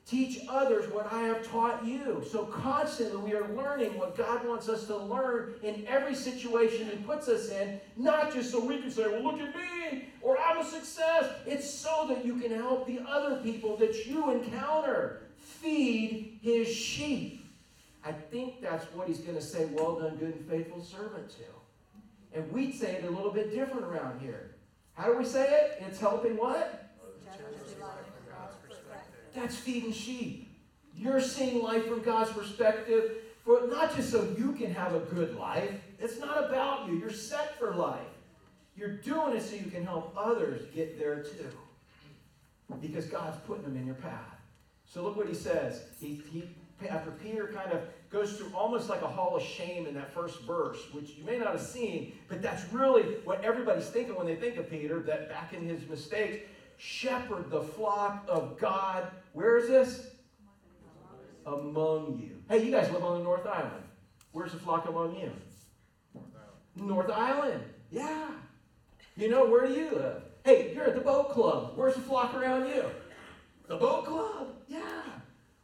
Teach 0.07 0.41
others 0.49 0.91
what 0.93 1.13
I 1.13 1.23
have 1.23 1.47
taught 1.49 1.85
you. 1.85 2.25
So 2.29 2.45
constantly 2.45 3.23
we 3.23 3.33
are 3.33 3.49
learning 3.55 3.97
what 3.97 4.17
God 4.17 4.47
wants 4.47 4.69
us 4.69 4.87
to 4.87 4.97
learn 4.97 5.55
in 5.63 5.87
every 5.87 6.15
situation 6.17 6.89
He 6.91 6.97
puts 6.97 7.29
us 7.29 7.51
in, 7.51 7.81
not 7.97 8.35
just 8.35 8.51
so 8.51 8.65
we 8.65 8.79
can 8.79 8.91
say, 8.91 9.07
well, 9.07 9.23
look 9.23 9.41
at 9.41 9.55
me, 9.55 10.09
or 10.21 10.37
I'm 10.39 10.59
a 10.59 10.65
success. 10.65 11.27
It's 11.47 11.69
so 11.69 12.07
that 12.09 12.25
you 12.25 12.37
can 12.37 12.51
help 12.51 12.87
the 12.87 13.01
other 13.09 13.37
people 13.37 13.77
that 13.77 14.07
you 14.07 14.31
encounter. 14.33 15.23
Feed 15.39 16.41
His 16.43 16.67
sheep. 16.69 17.47
I 18.05 18.11
think 18.11 18.61
that's 18.61 18.87
what 18.95 19.07
He's 19.07 19.19
going 19.19 19.37
to 19.37 19.43
say, 19.43 19.67
well 19.67 20.01
done, 20.01 20.17
good 20.17 20.35
and 20.35 20.49
faithful 20.49 20.83
servant 20.83 21.31
to. 21.31 21.60
And 22.35 22.51
we'd 22.53 22.75
say 22.75 22.93
it 22.93 23.05
a 23.05 23.11
little 23.11 23.33
bit 23.33 23.53
different 23.53 23.85
around 23.85 24.21
here. 24.21 24.55
How 24.95 25.07
do 25.07 25.17
we 25.17 25.25
say 25.25 25.49
it? 25.49 25.83
It's 25.87 25.99
helping 25.99 26.37
what? 26.37 26.91
That's 29.35 29.57
feeding 29.57 29.93
sheep. 29.93 30.49
You're 30.97 31.21
seeing 31.21 31.63
life 31.63 31.87
from 31.87 32.03
God's 32.03 32.31
perspective, 32.33 33.13
for 33.45 33.67
not 33.69 33.95
just 33.97 34.11
so 34.11 34.35
you 34.37 34.53
can 34.53 34.73
have 34.75 34.95
a 34.95 35.01
good 35.01 35.37
life. 35.37 35.71
It's 35.99 36.19
not 36.21 36.45
about 36.45 36.89
you. 36.89 36.99
You're 36.99 37.11
set 37.11 37.59
for 37.59 37.75
life. 37.75 38.01
You're 38.77 38.97
doing 38.97 39.37
it 39.37 39.43
so 39.43 39.57
you 39.57 39.71
can 39.71 39.85
help 39.85 40.15
others 40.17 40.67
get 40.75 40.99
there 40.99 41.23
too. 41.23 41.51
Because 42.81 43.07
God's 43.07 43.37
putting 43.47 43.65
them 43.65 43.77
in 43.77 43.87
your 43.87 43.97
path. 43.97 44.41
So 44.87 45.03
look 45.03 45.17
what 45.17 45.29
he 45.29 45.35
says. 45.35 45.83
He, 46.01 46.23
he 46.31 46.45
after 46.89 47.11
Peter 47.11 47.53
kind 47.55 47.73
of 47.73 47.81
goes 48.11 48.37
through 48.37 48.51
almost 48.55 48.89
like 48.89 49.03
a 49.03 49.07
hall 49.07 49.37
of 49.37 49.43
shame 49.43 49.87
in 49.87 49.95
that 49.95 50.13
first 50.13 50.41
verse, 50.43 50.79
which 50.93 51.11
you 51.11 51.25
may 51.25 51.39
not 51.39 51.53
have 51.53 51.61
seen, 51.61 52.13
but 52.29 52.43
that's 52.43 52.71
really 52.73 53.03
what 53.25 53.43
everybody's 53.45 53.89
thinking 53.89 54.17
when 54.17 54.27
they 54.27 54.35
think 54.35 54.57
of 54.57 54.69
Peter, 54.69 55.01
that 55.01 55.29
back 55.29 55.53
in 55.53 55.67
his 55.67 55.89
mistakes, 55.89 56.39
shepherd 56.77 57.51
the 57.51 57.63
flock 57.63 58.25
of 58.29 58.59
God. 58.59 59.11
Where 59.33 59.59
is 59.59 59.69
this? 59.69 60.09
Among 61.47 62.21
you. 62.21 62.43
Hey, 62.49 62.65
you 62.65 62.73
guys 62.73 62.91
live 62.91 63.05
on 63.05 63.19
the 63.19 63.25
North 63.25 63.47
Island. 63.47 63.85
Where's 64.33 64.53
the 64.53 64.59
flock 64.59 64.89
among 64.89 65.17
you? 65.17 65.31
North 66.77 67.11
Island. 67.11 67.63
Yeah. 67.91 68.29
You 69.17 69.29
know, 69.29 69.47
where 69.47 69.67
do 69.67 69.73
you 69.73 69.91
live? 69.91 70.23
Hey, 70.45 70.73
you're 70.75 70.85
at 70.85 70.95
the 70.95 71.01
boat 71.01 71.31
club. 71.31 71.73
Where's 71.77 71.95
the 71.95 72.01
flock 72.01 72.35
around 72.35 72.69
you? 72.69 72.85
The 73.69 73.77
boat 73.77 74.07
club? 74.07 74.55
Yeah. 74.69 75.00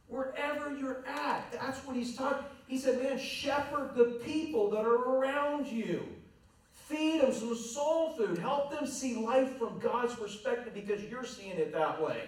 Wherever 0.08 0.76
you're 0.76 1.04
at, 1.06 1.52
that's 1.52 1.84
what 1.84 1.96
he's 1.96 2.16
talking. 2.16 2.44
He 2.68 2.78
said, 2.78 3.02
man, 3.02 3.18
shepherd 3.18 3.92
the 3.94 4.20
people 4.24 4.70
that 4.70 4.84
are 4.84 4.94
around 4.94 5.66
you. 5.66 6.06
Feed 6.72 7.22
them 7.22 7.32
some 7.32 7.56
soul 7.56 8.10
food. 8.10 8.38
Help 8.38 8.70
them 8.70 8.86
see 8.86 9.16
life 9.16 9.58
from 9.58 9.78
God's 9.80 10.14
perspective 10.14 10.72
because 10.72 11.02
you're 11.04 11.24
seeing 11.24 11.56
it 11.56 11.72
that 11.72 12.00
way. 12.00 12.22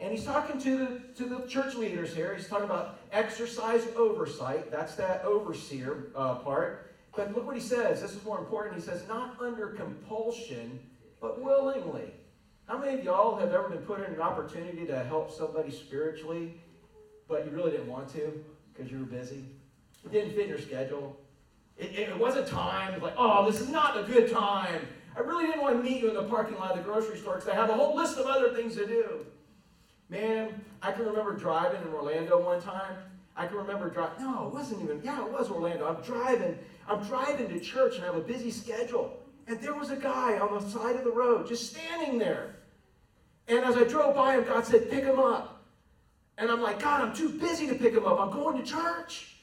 And 0.00 0.12
he's 0.12 0.24
talking 0.24 0.60
to 0.60 0.78
the, 0.78 1.00
to 1.16 1.28
the 1.28 1.46
church 1.46 1.74
leaders 1.74 2.14
here. 2.14 2.34
He's 2.34 2.48
talking 2.48 2.64
about 2.64 3.00
exercise 3.12 3.86
oversight. 3.96 4.70
That's 4.70 4.94
that 4.94 5.24
overseer 5.24 6.06
uh, 6.14 6.36
part. 6.36 6.94
But 7.14 7.34
look 7.34 7.46
what 7.46 7.56
he 7.56 7.60
says. 7.60 8.00
This 8.00 8.14
is 8.14 8.24
more 8.24 8.38
important. 8.38 8.76
He 8.76 8.80
says, 8.80 9.02
not 9.08 9.36
under 9.40 9.68
compulsion, 9.68 10.78
but 11.20 11.42
willingly. 11.42 12.12
How 12.68 12.76
many 12.76 12.98
of 12.98 13.04
y'all 13.04 13.34
have 13.36 13.54
ever 13.54 13.70
been 13.70 13.78
put 13.78 14.00
in 14.00 14.12
an 14.12 14.20
opportunity 14.20 14.84
to 14.86 15.02
help 15.04 15.32
somebody 15.32 15.70
spiritually, 15.70 16.60
but 17.26 17.46
you 17.46 17.50
really 17.50 17.70
didn't 17.70 17.86
want 17.86 18.12
to 18.12 18.44
because 18.74 18.92
you 18.92 18.98
were 18.98 19.06
busy? 19.06 19.46
It 20.04 20.12
didn't 20.12 20.34
fit 20.34 20.48
your 20.48 20.58
schedule. 20.58 21.18
It, 21.78 21.98
it 21.98 22.18
wasn't 22.18 22.46
time. 22.46 23.00
Like, 23.00 23.14
oh, 23.16 23.50
this 23.50 23.62
is 23.62 23.70
not 23.70 23.98
a 23.98 24.02
good 24.02 24.30
time. 24.30 24.86
I 25.16 25.20
really 25.20 25.46
didn't 25.46 25.62
want 25.62 25.78
to 25.78 25.82
meet 25.82 26.02
you 26.02 26.08
in 26.10 26.14
the 26.14 26.24
parking 26.24 26.58
lot 26.58 26.72
of 26.72 26.76
the 26.76 26.82
grocery 26.82 27.16
store 27.16 27.36
because 27.36 27.48
I 27.48 27.54
have 27.54 27.70
a 27.70 27.72
whole 27.72 27.96
list 27.96 28.18
of 28.18 28.26
other 28.26 28.52
things 28.52 28.76
to 28.76 28.86
do. 28.86 29.24
Man, 30.10 30.62
I 30.82 30.92
can 30.92 31.06
remember 31.06 31.32
driving 31.32 31.80
in 31.80 31.88
Orlando 31.94 32.38
one 32.38 32.60
time. 32.60 32.96
I 33.34 33.46
can 33.46 33.56
remember 33.56 33.88
driving. 33.88 34.26
No, 34.26 34.46
it 34.46 34.52
wasn't 34.52 34.82
even. 34.82 35.00
Yeah, 35.02 35.24
it 35.24 35.32
was 35.32 35.50
Orlando. 35.50 35.88
I'm 35.88 36.02
driving. 36.04 36.58
I'm 36.86 37.02
driving 37.02 37.48
to 37.48 37.60
church 37.60 37.94
and 37.94 38.04
I 38.04 38.08
have 38.08 38.16
a 38.16 38.20
busy 38.20 38.50
schedule. 38.50 39.22
And 39.46 39.58
there 39.62 39.74
was 39.74 39.90
a 39.90 39.96
guy 39.96 40.38
on 40.38 40.52
the 40.52 40.68
side 40.68 40.96
of 40.96 41.04
the 41.04 41.10
road 41.10 41.48
just 41.48 41.74
standing 41.74 42.18
there. 42.18 42.56
And 43.48 43.64
as 43.64 43.76
I 43.76 43.84
drove 43.84 44.14
by 44.14 44.34
him, 44.34 44.44
God 44.44 44.64
said, 44.66 44.90
pick 44.90 45.04
him 45.04 45.18
up. 45.18 45.64
And 46.36 46.50
I'm 46.50 46.62
like, 46.62 46.80
God, 46.80 47.00
I'm 47.02 47.14
too 47.14 47.30
busy 47.30 47.66
to 47.66 47.74
pick 47.74 47.94
him 47.94 48.04
up. 48.04 48.20
I'm 48.20 48.30
going 48.30 48.62
to 48.62 48.64
church. 48.64 49.34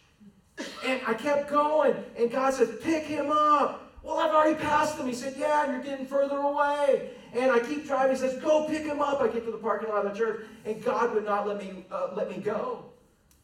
And 0.86 1.01
I 1.06 1.14
kept 1.14 1.49
going. 1.49 1.95
And 2.18 2.32
God 2.32 2.53
said, 2.53 2.82
pick 2.82 3.03
him 3.03 3.32
up. 3.32 3.93
Well, 4.03 4.20
I've 4.20 4.34
already 4.34 4.60
passed 4.60 4.97
him. 4.97 5.08
He 5.08 5.14
said, 5.14 5.34
yeah, 5.36 5.70
you're 5.70 5.82
getting 5.82 6.06
further 6.06 6.38
away. 6.38 7.10
And 7.34 7.51
I 7.51 7.60
keep 7.60 7.88
driving. 7.88 8.16
He 8.16 8.22
says, 8.22 8.39
go 8.41 8.66
pick 8.66 8.84
him 8.84 9.01
up. 9.01 9.20
I 9.20 9.28
get 9.28 9.43
to 9.45 9.51
the 9.51 9.58
parking 9.58 9.89
lot 9.89 10.06
of 10.06 10.14
the 10.14 10.18
church. 10.18 10.45
And 10.66 10.82
God 10.84 11.14
would 11.16 11.26
not 11.26 11.47
let 11.47 11.58
me, 11.58 11.86
uh, 11.91 12.10
let 12.16 12.30
me 12.30 12.38
go. 12.38 12.86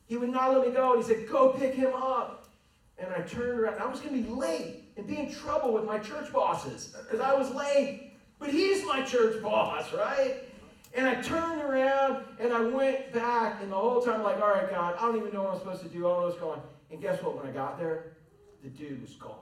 He 0.05 0.17
would 0.17 0.29
not 0.29 0.53
let 0.53 0.67
me 0.67 0.73
go. 0.73 0.93
And 0.93 1.03
he 1.03 1.07
said, 1.07 1.27
go 1.27 1.49
pick 1.49 1.73
him 1.73 1.93
up. 1.93 2.49
And 2.99 3.11
I 3.11 3.21
turned 3.21 3.59
around. 3.59 3.79
I 3.79 3.87
was 3.87 3.99
going 3.99 4.15
to 4.15 4.29
be 4.29 4.33
late 4.33 4.83
and 4.95 5.07
be 5.07 5.17
in 5.17 5.33
trouble 5.33 5.73
with 5.73 5.85
my 5.85 5.97
church 5.97 6.31
bosses 6.31 6.95
because 7.01 7.19
I 7.19 7.33
was 7.33 7.49
late. 7.51 8.13
But 8.37 8.49
he's 8.49 8.85
my 8.85 9.03
church 9.03 9.41
boss, 9.41 9.91
right? 9.93 10.43
And 10.93 11.07
I 11.07 11.15
turned 11.21 11.61
around 11.61 12.25
and 12.39 12.51
I 12.51 12.61
went 12.61 13.13
back, 13.13 13.61
and 13.61 13.71
the 13.71 13.75
whole 13.75 14.01
time, 14.01 14.15
I'm 14.15 14.23
like, 14.23 14.41
all 14.41 14.49
right, 14.49 14.69
God, 14.69 14.95
I 14.99 15.01
don't 15.01 15.17
even 15.17 15.33
know 15.33 15.43
what 15.43 15.53
I'm 15.53 15.59
supposed 15.59 15.83
to 15.83 15.89
do. 15.89 16.07
I 16.07 16.23
what's 16.23 16.37
going. 16.37 16.59
And 16.91 17.01
guess 17.01 17.21
what? 17.23 17.37
When 17.37 17.47
I 17.47 17.51
got 17.51 17.79
there, 17.79 18.17
the 18.63 18.69
dude 18.69 19.01
was 19.01 19.13
gone. 19.13 19.37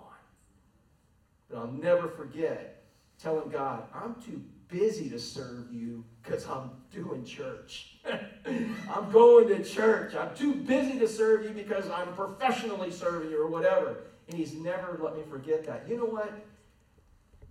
But 1.49 1.59
I'll 1.59 1.71
never 1.71 2.07
forget 2.07 2.83
telling 3.17 3.49
God, 3.49 3.83
I'm 3.93 4.15
too 4.21 4.41
busy 4.69 5.09
to 5.09 5.19
serve 5.19 5.73
you 5.73 6.05
because 6.21 6.47
I'm 6.47 6.71
doing 6.91 7.25
church. 7.25 7.97
I'm 8.45 9.11
going 9.11 9.47
to 9.49 9.63
church. 9.63 10.15
I'm 10.15 10.33
too 10.35 10.53
busy 10.53 10.99
to 10.99 11.07
serve 11.07 11.43
you 11.43 11.49
because 11.49 11.89
I'm 11.89 12.13
professionally 12.13 12.91
serving 12.91 13.31
you 13.31 13.41
or 13.41 13.47
whatever. 13.47 14.03
And 14.27 14.37
he's 14.37 14.53
never 14.53 14.99
let 15.01 15.15
me 15.15 15.23
forget 15.29 15.65
that. 15.65 15.85
You 15.89 15.97
know 15.97 16.05
what? 16.05 16.31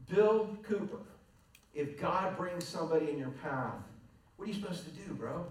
Bill 0.09 0.57
Cooper, 0.63 1.01
if 1.75 2.01
God 2.01 2.37
brings 2.37 2.67
somebody 2.67 3.11
in 3.11 3.19
your 3.19 3.31
path, 3.31 3.75
what 4.39 4.49
are 4.49 4.53
you 4.53 4.59
supposed 4.59 4.85
to 4.85 4.91
do, 4.93 5.13
bro? 5.15 5.45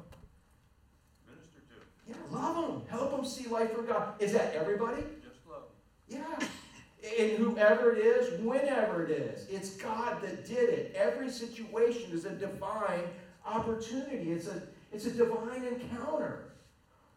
Minister 1.29 1.59
to, 1.69 1.75
Yeah, 2.09 2.15
love 2.31 2.55
them. 2.55 2.81
Help 2.89 3.11
them 3.11 3.25
see 3.25 3.47
life 3.49 3.73
for 3.73 3.81
God. 3.83 4.13
Is 4.19 4.31
that 4.31 4.55
everybody? 4.55 5.03
just 5.21 5.45
love. 5.47 5.63
Yeah. 6.07 6.23
And 7.19 7.31
whoever 7.33 7.93
it 7.93 7.99
is, 7.99 8.39
whenever 8.41 9.05
it 9.05 9.11
is, 9.11 9.45
it's 9.49 9.71
God 9.71 10.21
that 10.21 10.47
did 10.47 10.69
it. 10.69 10.95
Every 10.95 11.29
situation 11.29 12.11
is 12.13 12.23
a 12.23 12.31
divine 12.31 13.03
opportunity. 13.45 14.31
It's 14.31 14.47
a 14.47 14.63
it's 14.93 15.05
a 15.05 15.11
divine 15.11 15.65
encounter. 15.65 16.45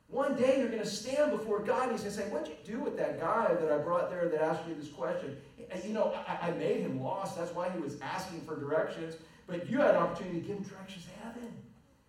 One 0.08 0.34
day 0.34 0.58
you're 0.58 0.68
going 0.68 0.82
to 0.82 0.86
stand 0.86 1.30
before 1.30 1.60
God 1.60 1.84
and 1.84 1.92
He's 1.92 2.02
going 2.02 2.14
to 2.14 2.20
say, 2.22 2.28
What'd 2.28 2.48
you 2.48 2.56
do 2.66 2.80
with 2.82 2.96
that 2.96 3.20
guy 3.20 3.54
that 3.54 3.70
I 3.70 3.78
brought 3.78 4.10
there 4.10 4.28
that 4.28 4.42
asked 4.42 4.66
you 4.68 4.74
this 4.74 4.88
question? 4.88 5.36
And 5.70 5.82
you 5.84 5.92
know, 5.92 6.12
I, 6.26 6.48
I 6.48 6.50
made 6.52 6.80
him 6.80 7.00
lost. 7.00 7.38
That's 7.38 7.54
why 7.54 7.70
he 7.70 7.78
was 7.78 8.00
asking 8.00 8.40
for 8.40 8.58
directions. 8.58 9.14
But 9.46 9.70
you 9.70 9.78
had 9.78 9.90
an 9.90 10.02
opportunity 10.02 10.40
to 10.40 10.46
give 10.46 10.56
him 10.58 10.64
directions 10.64 11.06
heaven. 11.22 11.52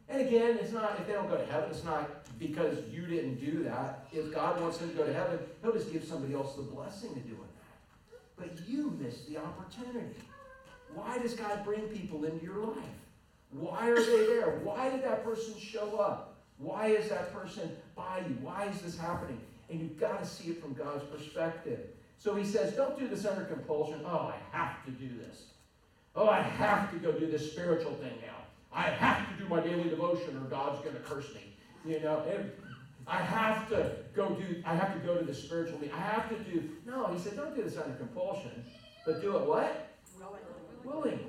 And 0.10 0.22
again, 0.22 0.58
it's 0.62 0.72
not, 0.72 0.98
if 1.00 1.08
they 1.08 1.14
don't 1.14 1.30
go 1.30 1.38
to 1.38 1.46
heaven, 1.46 1.70
it's 1.70 1.84
not 1.84 2.10
because 2.38 2.78
you 2.92 3.06
didn't 3.06 3.36
do 3.36 3.64
that. 3.64 4.06
If 4.12 4.34
God 4.34 4.60
wants 4.60 4.78
them 4.78 4.90
to 4.90 4.96
go 4.96 5.06
to 5.06 5.14
heaven, 5.14 5.40
He'll 5.62 5.74
just 5.74 5.92
give 5.92 6.04
somebody 6.04 6.34
else 6.34 6.56
the 6.56 6.64
blessing 6.64 7.12
of 7.12 7.24
doing 7.24 7.38
that. 7.38 8.20
But 8.36 8.68
you 8.68 8.98
missed 9.00 9.30
the 9.30 9.38
opportunity. 9.38 10.16
Why 10.94 11.18
does 11.20 11.34
God 11.34 11.64
bring 11.64 11.82
people 11.84 12.26
into 12.26 12.44
your 12.44 12.66
life? 12.66 12.78
Why 13.52 13.90
are 13.90 13.96
they 13.96 14.26
there? 14.26 14.60
Why 14.64 14.90
did 14.90 15.04
that 15.04 15.24
person 15.24 15.58
show 15.60 15.98
up? 15.98 16.36
Why 16.58 16.88
is 16.88 17.10
that 17.10 17.34
person 17.34 17.72
by 17.96 18.20
you? 18.28 18.38
Why 18.42 18.66
is 18.66 18.82
this 18.82 18.98
happening? 18.98 19.40
And 19.70 19.80
you've 19.80 20.00
got 20.00 20.22
to 20.22 20.26
see 20.28 20.52
it 20.52 20.62
from 20.62 20.74
God's 20.74 21.04
perspective. 21.06 21.80
So 22.18 22.36
he 22.36 22.46
says, 22.46 22.74
don't 22.74 23.00
do 23.00 23.08
this 23.08 23.26
under 23.26 23.46
compulsion. 23.46 24.02
Oh, 24.06 24.32
I 24.34 24.58
have 24.58 24.84
to 24.86 24.92
do 24.92 25.10
this. 25.18 25.46
Oh, 26.16 26.28
I 26.28 26.42
have 26.42 26.92
to 26.92 26.98
go 26.98 27.12
do 27.12 27.26
this 27.26 27.52
spiritual 27.52 27.94
thing 27.94 28.14
now. 28.22 28.41
I 28.74 28.84
have 28.84 29.28
to 29.30 29.44
do 29.44 29.50
my 29.50 29.60
daily 29.60 29.90
devotion 29.90 30.38
or 30.38 30.50
God's 30.50 30.82
going 30.82 30.96
to 30.96 31.02
curse 31.02 31.34
me. 31.34 31.56
You 31.86 32.00
know, 32.00 32.24
I 33.08 33.18
have 33.22 33.68
to 33.70 33.96
go 34.16 34.30
do, 34.30 34.62
I 34.66 34.76
have 34.76 34.94
to 34.94 35.00
go 35.00 35.18
to 35.18 35.26
the 35.26 35.34
spiritual 35.34 35.80
meeting. 35.80 35.96
I 35.96 36.02
have 36.02 36.30
to 36.30 36.36
do, 36.52 36.70
no, 36.86 37.08
he 37.08 37.20
said, 37.20 37.36
don't 37.36 37.56
do 37.56 37.64
this 37.64 37.78
under 37.78 37.96
compulsion, 37.96 38.52
but 39.06 39.22
do 39.22 39.36
it 39.38 39.48
what? 39.48 39.90
Willingly. 40.84 41.26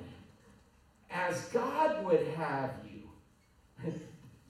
As 1.11 1.45
God 1.47 2.03
would 2.05 2.27
have 2.29 2.71
you. 2.85 3.91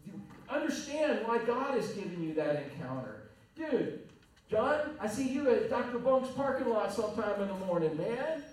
you 0.05 0.21
understand 0.49 1.25
why 1.25 1.39
God 1.39 1.77
is 1.77 1.89
giving 1.89 2.21
you 2.21 2.33
that 2.35 2.63
encounter. 2.63 3.29
Dude, 3.55 4.01
John, 4.49 4.97
I 4.99 5.07
see 5.07 5.29
you 5.29 5.49
at 5.49 5.69
Dr. 5.69 5.99
Bunk's 5.99 6.29
parking 6.31 6.69
lot 6.69 6.93
sometime 6.93 7.41
in 7.41 7.47
the 7.47 7.65
morning, 7.65 7.97
man. 7.97 8.43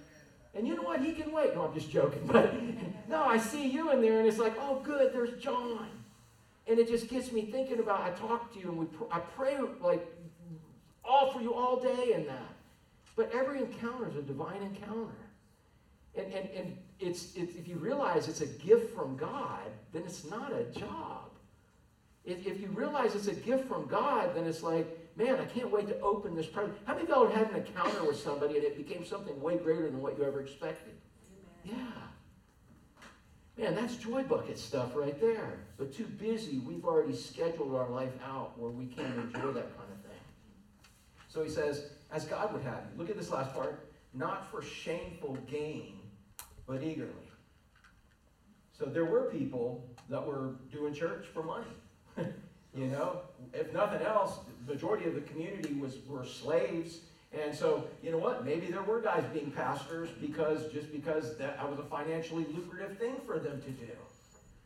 And 0.55 0.67
you 0.67 0.75
know 0.75 0.83
what? 0.83 1.01
He 1.01 1.13
can 1.13 1.31
wait. 1.33 1.55
No, 1.55 1.67
I'm 1.67 1.75
just 1.75 1.91
joking. 1.91 2.23
But 2.27 2.55
no, 3.09 3.25
I 3.25 3.39
see 3.39 3.69
you 3.69 3.91
in 3.93 4.01
there, 4.01 4.19
and 4.19 4.29
it's 4.29 4.39
like, 4.39 4.55
oh, 4.59 4.81
good, 4.85 5.13
there's 5.13 5.41
John. 5.43 5.89
And 6.67 6.79
it 6.79 6.89
just 6.89 7.09
gets 7.09 7.33
me 7.33 7.43
thinking 7.43 7.81
about. 7.81 8.01
I 8.03 8.11
talk 8.11 8.53
to 8.55 8.61
you, 8.61 8.69
and 8.69 8.79
we 8.79 8.87
pr- 8.87 9.05
I 9.11 9.19
pray 9.19 9.59
like 9.81 10.07
all 11.05 11.33
for 11.33 11.41
you 11.41 11.55
all 11.55 11.81
day 11.81 12.13
in 12.15 12.27
that. 12.27 12.55
But 13.17 13.33
every 13.35 13.59
encounter 13.59 14.09
is 14.09 14.17
a 14.17 14.23
divine 14.23 14.63
encounter, 14.63 15.17
and 16.17 16.33
and 16.33 16.49
and 16.51 16.77
it's, 17.01 17.35
it's 17.35 17.57
if 17.57 17.67
you 17.67 17.77
realize 17.77 18.29
it's 18.29 18.43
a 18.43 18.47
gift 18.47 18.95
from 18.95 19.17
God, 19.17 19.67
then 19.93 20.03
it's 20.03 20.25
not 20.31 20.53
a 20.53 20.65
job. 20.79 21.31
If, 22.25 22.47
if 22.47 22.61
you 22.61 22.69
realize 22.69 23.15
it's 23.15 23.27
a 23.27 23.35
gift 23.35 23.67
from 23.67 23.87
God, 23.87 24.35
then 24.35 24.45
it's 24.45 24.63
like, 24.63 24.87
man, 25.17 25.37
I 25.37 25.45
can't 25.45 25.71
wait 25.71 25.89
to 25.89 25.99
open 26.01 26.35
this 26.35 26.47
present. 26.47 26.77
How 26.85 26.95
many 26.95 27.05
of 27.05 27.11
y'all 27.11 27.27
have 27.29 27.37
had 27.37 27.51
an 27.51 27.67
encounter 27.67 28.05
with 28.05 28.19
somebody 28.19 28.57
and 28.57 28.65
it 28.65 28.77
became 28.77 29.05
something 29.05 29.41
way 29.41 29.57
greater 29.57 29.85
than 29.91 30.01
what 30.01 30.19
you 30.19 30.25
ever 30.25 30.41
expected? 30.41 30.95
Yeah. 31.65 31.75
Man, 33.59 33.75
that's 33.75 33.97
joy 33.97 34.23
bucket 34.23 34.59
stuff 34.59 34.93
right 34.95 35.21
there. 35.21 35.59
But 35.77 35.93
too 35.95 36.07
busy, 36.07 36.59
we've 36.59 36.85
already 36.85 37.15
scheduled 37.15 37.75
our 37.75 37.91
life 37.91 38.15
out 38.25 38.59
where 38.59 38.71
we 38.71 38.87
can't 38.87 39.15
enjoy 39.17 39.53
that 39.53 39.77
kind 39.77 39.91
of 39.93 40.01
thing. 40.03 40.21
So 41.29 41.43
he 41.43 41.51
says, 41.51 41.91
as 42.11 42.25
God 42.25 42.53
would 42.53 42.63
have 42.63 42.85
you. 42.91 42.99
Look 42.99 43.11
at 43.11 43.17
this 43.17 43.31
last 43.31 43.53
part. 43.55 43.87
Not 44.15 44.51
for 44.51 44.63
shameful 44.63 45.37
gain, 45.49 45.99
but 46.67 46.83
eagerly. 46.83 47.13
So 48.73 48.87
there 48.87 49.05
were 49.05 49.31
people 49.31 49.85
that 50.09 50.27
were 50.27 50.55
doing 50.73 50.95
church 50.95 51.27
for 51.33 51.43
money. 51.43 51.67
you 52.75 52.87
know, 52.87 53.21
if 53.53 53.73
nothing 53.73 54.03
else, 54.03 54.39
majority 54.67 55.07
of 55.07 55.15
the 55.15 55.21
community 55.23 55.75
was 55.75 55.99
were 56.07 56.25
slaves. 56.25 56.99
And 57.33 57.55
so, 57.55 57.87
you 58.03 58.11
know 58.11 58.19
what? 58.19 58.45
Maybe 58.45 58.67
there 58.67 58.83
were 58.83 59.01
guys 59.01 59.25
being 59.33 59.53
pastors 59.53 60.09
because 60.21 60.73
just 60.73 60.91
because 60.91 61.37
that 61.39 61.71
was 61.71 61.79
a 61.79 61.85
financially 61.85 62.45
lucrative 62.53 62.99
thing 62.99 63.17
for 63.25 63.39
them 63.39 63.61
to 63.63 63.71
do 63.71 63.93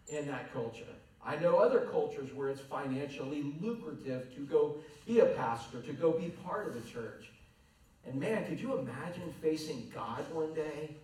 in 0.09 0.27
that 0.29 0.53
culture. 0.53 0.85
I 1.25 1.37
know 1.37 1.57
other 1.57 1.81
cultures 1.81 2.33
where 2.35 2.49
it's 2.49 2.61
financially 2.61 3.55
lucrative 3.61 4.35
to 4.35 4.41
go 4.41 4.77
be 5.07 5.21
a 5.21 5.27
pastor, 5.27 5.81
to 5.83 5.93
go 5.93 6.13
be 6.13 6.29
part 6.29 6.67
of 6.69 6.75
the 6.75 6.91
church. 6.91 7.31
And 8.07 8.21
man, 8.21 8.47
could 8.47 8.61
you 8.61 8.79
imagine 8.79 9.33
facing 9.41 9.91
God 9.95 10.25
one 10.33 10.53
day 10.53 10.97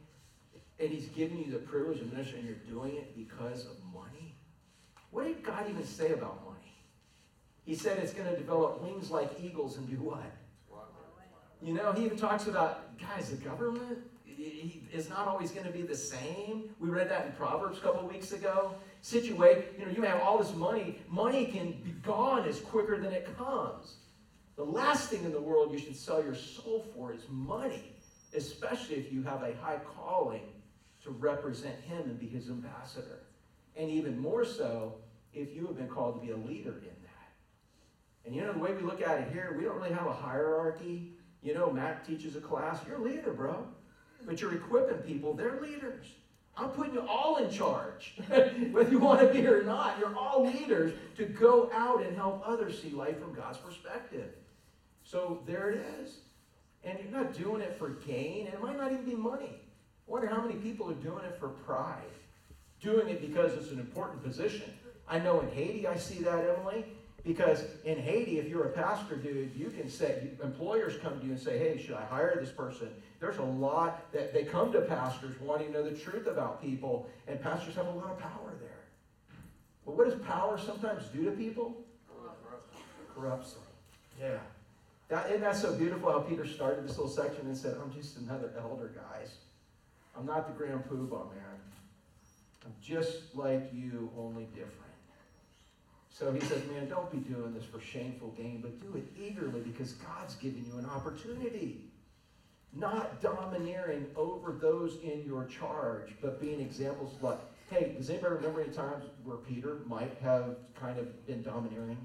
and 0.79 0.91
he's 0.91 1.07
giving 1.09 1.39
you 1.39 1.51
the 1.51 1.59
privilege 1.59 2.01
of 2.01 2.13
ministry 2.13 2.41
and 2.41 2.49
you're 2.49 2.57
doing 2.69 2.97
it 2.97 3.17
because 3.17 3.65
of 3.65 3.73
money? 3.95 4.35
What 5.11 5.25
did 5.25 5.43
God 5.43 5.65
even 5.69 5.85
say 5.85 6.13
about 6.13 6.45
money? 6.45 6.50
He 7.71 7.77
said 7.77 7.99
it's 7.99 8.13
going 8.13 8.29
to 8.29 8.37
develop 8.37 8.83
wings 8.83 9.13
like 9.13 9.31
eagles 9.41 9.77
and 9.77 9.89
do 9.89 9.95
what? 10.03 10.25
You 11.63 11.73
know, 11.73 11.93
he 11.93 12.05
even 12.05 12.19
talks 12.19 12.49
about, 12.49 12.99
guys, 12.99 13.31
the 13.31 13.37
government 13.37 13.99
is 14.93 15.09
not 15.09 15.29
always 15.29 15.53
going 15.53 15.67
to 15.67 15.73
be 15.73 15.83
the 15.83 15.95
same. 15.95 16.71
We 16.81 16.89
read 16.89 17.09
that 17.11 17.27
in 17.27 17.33
Proverbs 17.35 17.79
a 17.79 17.81
couple 17.81 18.09
weeks 18.09 18.33
ago. 18.33 18.75
Situate, 19.03 19.67
you 19.79 19.87
know, 19.87 19.93
you 19.93 20.03
have 20.03 20.21
all 20.21 20.39
this 20.39 20.53
money. 20.53 20.99
Money 21.09 21.47
can 21.47 21.81
be 21.85 21.93
gone 22.03 22.45
as 22.49 22.59
quicker 22.59 23.01
than 23.01 23.13
it 23.13 23.39
comes. 23.39 23.99
The 24.57 24.65
last 24.65 25.09
thing 25.09 25.23
in 25.23 25.31
the 25.31 25.41
world 25.41 25.71
you 25.71 25.79
should 25.79 25.95
sell 25.95 26.21
your 26.25 26.35
soul 26.35 26.85
for 26.93 27.15
is 27.15 27.23
money, 27.31 27.93
especially 28.35 28.97
if 28.97 29.13
you 29.13 29.23
have 29.23 29.45
a 29.45 29.55
high 29.63 29.79
calling 29.97 30.43
to 31.05 31.11
represent 31.11 31.81
him 31.83 32.01
and 32.03 32.19
be 32.19 32.27
his 32.27 32.51
ambassador. 32.51 33.21
And 33.77 33.89
even 33.89 34.19
more 34.19 34.45
so 34.45 34.97
if 35.33 35.55
you 35.55 35.69
have 35.69 35.77
been 35.77 35.87
called 35.87 36.21
to 36.21 36.27
be 36.27 36.33
a 36.33 36.37
leader 36.37 36.75
in. 36.83 37.00
And 38.25 38.35
you 38.35 38.43
know, 38.43 38.53
the 38.53 38.59
way 38.59 38.73
we 38.73 38.83
look 38.83 39.03
at 39.03 39.19
it 39.21 39.33
here, 39.33 39.55
we 39.57 39.65
don't 39.65 39.77
really 39.77 39.93
have 39.93 40.07
a 40.07 40.13
hierarchy. 40.13 41.13
You 41.43 41.55
know, 41.55 41.71
Matt 41.71 42.05
teaches 42.07 42.37
a 42.37 42.41
class, 42.41 42.79
you're 42.87 42.97
a 42.97 43.03
leader, 43.03 43.33
bro. 43.33 43.67
But 44.27 44.41
you're 44.41 44.55
equipping 44.55 44.99
people, 44.99 45.35
they're 45.35 45.61
leaders. 45.61 46.07
I'm 46.57 46.71
putting 46.71 46.95
you 46.95 47.07
all 47.09 47.37
in 47.37 47.51
charge. 47.51 48.17
Whether 48.29 48.91
you 48.91 48.99
want 48.99 49.21
to 49.21 49.29
be 49.29 49.47
or 49.47 49.63
not, 49.63 49.99
you're 49.99 50.15
all 50.15 50.45
leaders 50.45 50.93
to 51.17 51.25
go 51.25 51.71
out 51.73 52.03
and 52.05 52.15
help 52.15 52.43
others 52.45 52.83
see 52.83 52.91
life 52.91 53.19
from 53.19 53.33
God's 53.33 53.57
perspective. 53.59 54.29
So 55.03 55.43
there 55.47 55.71
it 55.71 55.81
is. 56.03 56.19
And 56.85 56.99
you're 56.99 57.13
not 57.13 57.35
doing 57.35 57.63
it 57.63 57.77
for 57.79 57.91
gain, 57.91 58.47
and 58.47 58.55
it 58.55 58.63
might 58.63 58.77
not 58.77 58.93
even 58.93 59.05
be 59.05 59.15
money. 59.15 59.61
I 60.09 60.11
wonder 60.11 60.27
how 60.27 60.43
many 60.43 60.55
people 60.55 60.91
are 60.91 60.95
doing 60.95 61.25
it 61.25 61.39
for 61.39 61.49
pride, 61.49 61.97
doing 62.81 63.09
it 63.09 63.21
because 63.21 63.53
it's 63.53 63.71
an 63.71 63.79
important 63.79 64.23
position. 64.23 64.71
I 65.09 65.19
know 65.19 65.41
in 65.41 65.51
Haiti, 65.51 65.87
I 65.87 65.97
see 65.97 66.23
that, 66.23 66.45
Emily, 66.59 66.85
because 67.25 67.65
in 67.85 67.99
Haiti, 67.99 68.39
if 68.39 68.49
you're 68.49 68.65
a 68.65 68.73
pastor, 68.73 69.17
dude, 69.17 69.53
you 69.55 69.71
can 69.71 69.89
say, 69.89 70.31
employers 70.43 70.97
come 71.03 71.19
to 71.21 71.27
you 71.27 71.33
and 71.33 71.41
say, 71.41 71.59
hey, 71.59 71.81
should 71.81 71.95
I 71.95 72.05
hire 72.05 72.37
this 72.41 72.51
person? 72.51 72.89
There's 73.21 73.39
a 73.39 73.43
lot 73.43 74.11
that 74.13 74.33
they 74.33 74.45
come 74.45 74.73
to 74.73 74.81
pastors 74.83 75.39
wanting 75.41 75.69
to 75.69 75.73
know 75.75 75.83
the 75.83 75.97
truth 75.97 76.27
about 76.27 76.63
people, 76.63 77.09
and 77.29 77.41
pastors 77.41 77.75
have 77.75 77.87
a 77.87 77.91
lot 77.91 78.11
of 78.11 78.19
power 78.19 78.55
there. 78.61 78.71
But 79.85 79.97
what 79.97 80.09
does 80.09 80.19
power 80.21 80.59
sometimes 80.59 81.05
do 81.09 81.25
to 81.25 81.33
people? 81.33 81.85
Corrupts 83.15 83.53
them. 83.53 83.63
Yeah. 84.21 84.39
That, 85.09 85.31
and 85.31 85.43
that's 85.43 85.61
so 85.61 85.75
beautiful 85.75 86.11
how 86.11 86.21
Peter 86.21 86.47
started 86.47 86.85
this 86.85 86.97
little 86.97 87.13
section 87.13 87.47
and 87.47 87.57
said, 87.57 87.77
I'm 87.83 87.93
just 87.93 88.17
another 88.19 88.53
elder, 88.59 88.93
guys. 88.95 89.37
I'm 90.17 90.25
not 90.25 90.47
the 90.47 90.55
grand 90.55 90.85
poobah, 90.89 91.29
man. 91.31 91.59
I'm 92.65 92.75
just 92.83 93.35
like 93.35 93.71
you, 93.73 94.11
only 94.17 94.45
different. 94.55 94.90
So 96.21 96.31
he 96.31 96.41
says, 96.41 96.61
man, 96.71 96.87
don't 96.87 97.11
be 97.11 97.17
doing 97.17 97.55
this 97.55 97.65
for 97.65 97.81
shameful 97.81 98.35
gain, 98.37 98.61
but 98.61 98.79
do 98.79 98.95
it 98.95 99.07
eagerly 99.19 99.61
because 99.61 99.93
God's 99.93 100.35
given 100.35 100.67
you 100.71 100.79
an 100.79 100.85
opportunity. 100.85 101.87
Not 102.77 103.23
domineering 103.23 104.05
over 104.15 104.53
those 104.53 104.99
in 105.03 105.25
your 105.25 105.47
charge, 105.47 106.15
but 106.21 106.39
being 106.39 106.61
examples 106.61 107.15
like, 107.23 107.39
hey, 107.71 107.95
does 107.97 108.11
anybody 108.11 108.35
remember 108.35 108.61
any 108.61 108.71
times 108.71 109.05
where 109.25 109.39
Peter 109.39 109.79
might 109.87 110.15
have 110.23 110.57
kind 110.79 110.99
of 110.99 111.27
been 111.27 111.43
domineering? 111.43 111.97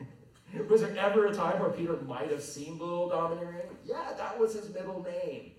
was 0.68 0.80
there 0.80 0.96
ever 0.98 1.26
a 1.26 1.32
time 1.32 1.60
where 1.60 1.70
Peter 1.70 1.96
might 2.08 2.32
have 2.32 2.42
seemed 2.42 2.80
a 2.80 2.84
little 2.84 3.08
domineering? 3.08 3.68
Yeah, 3.84 4.14
that 4.18 4.36
was 4.36 4.54
his 4.54 4.68
middle 4.74 5.00
name. 5.04 5.52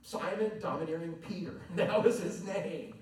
Simon 0.00 0.52
Domineering 0.62 1.12
Peter. 1.28 1.60
That 1.76 2.02
was 2.02 2.20
his 2.20 2.42
name. 2.42 2.94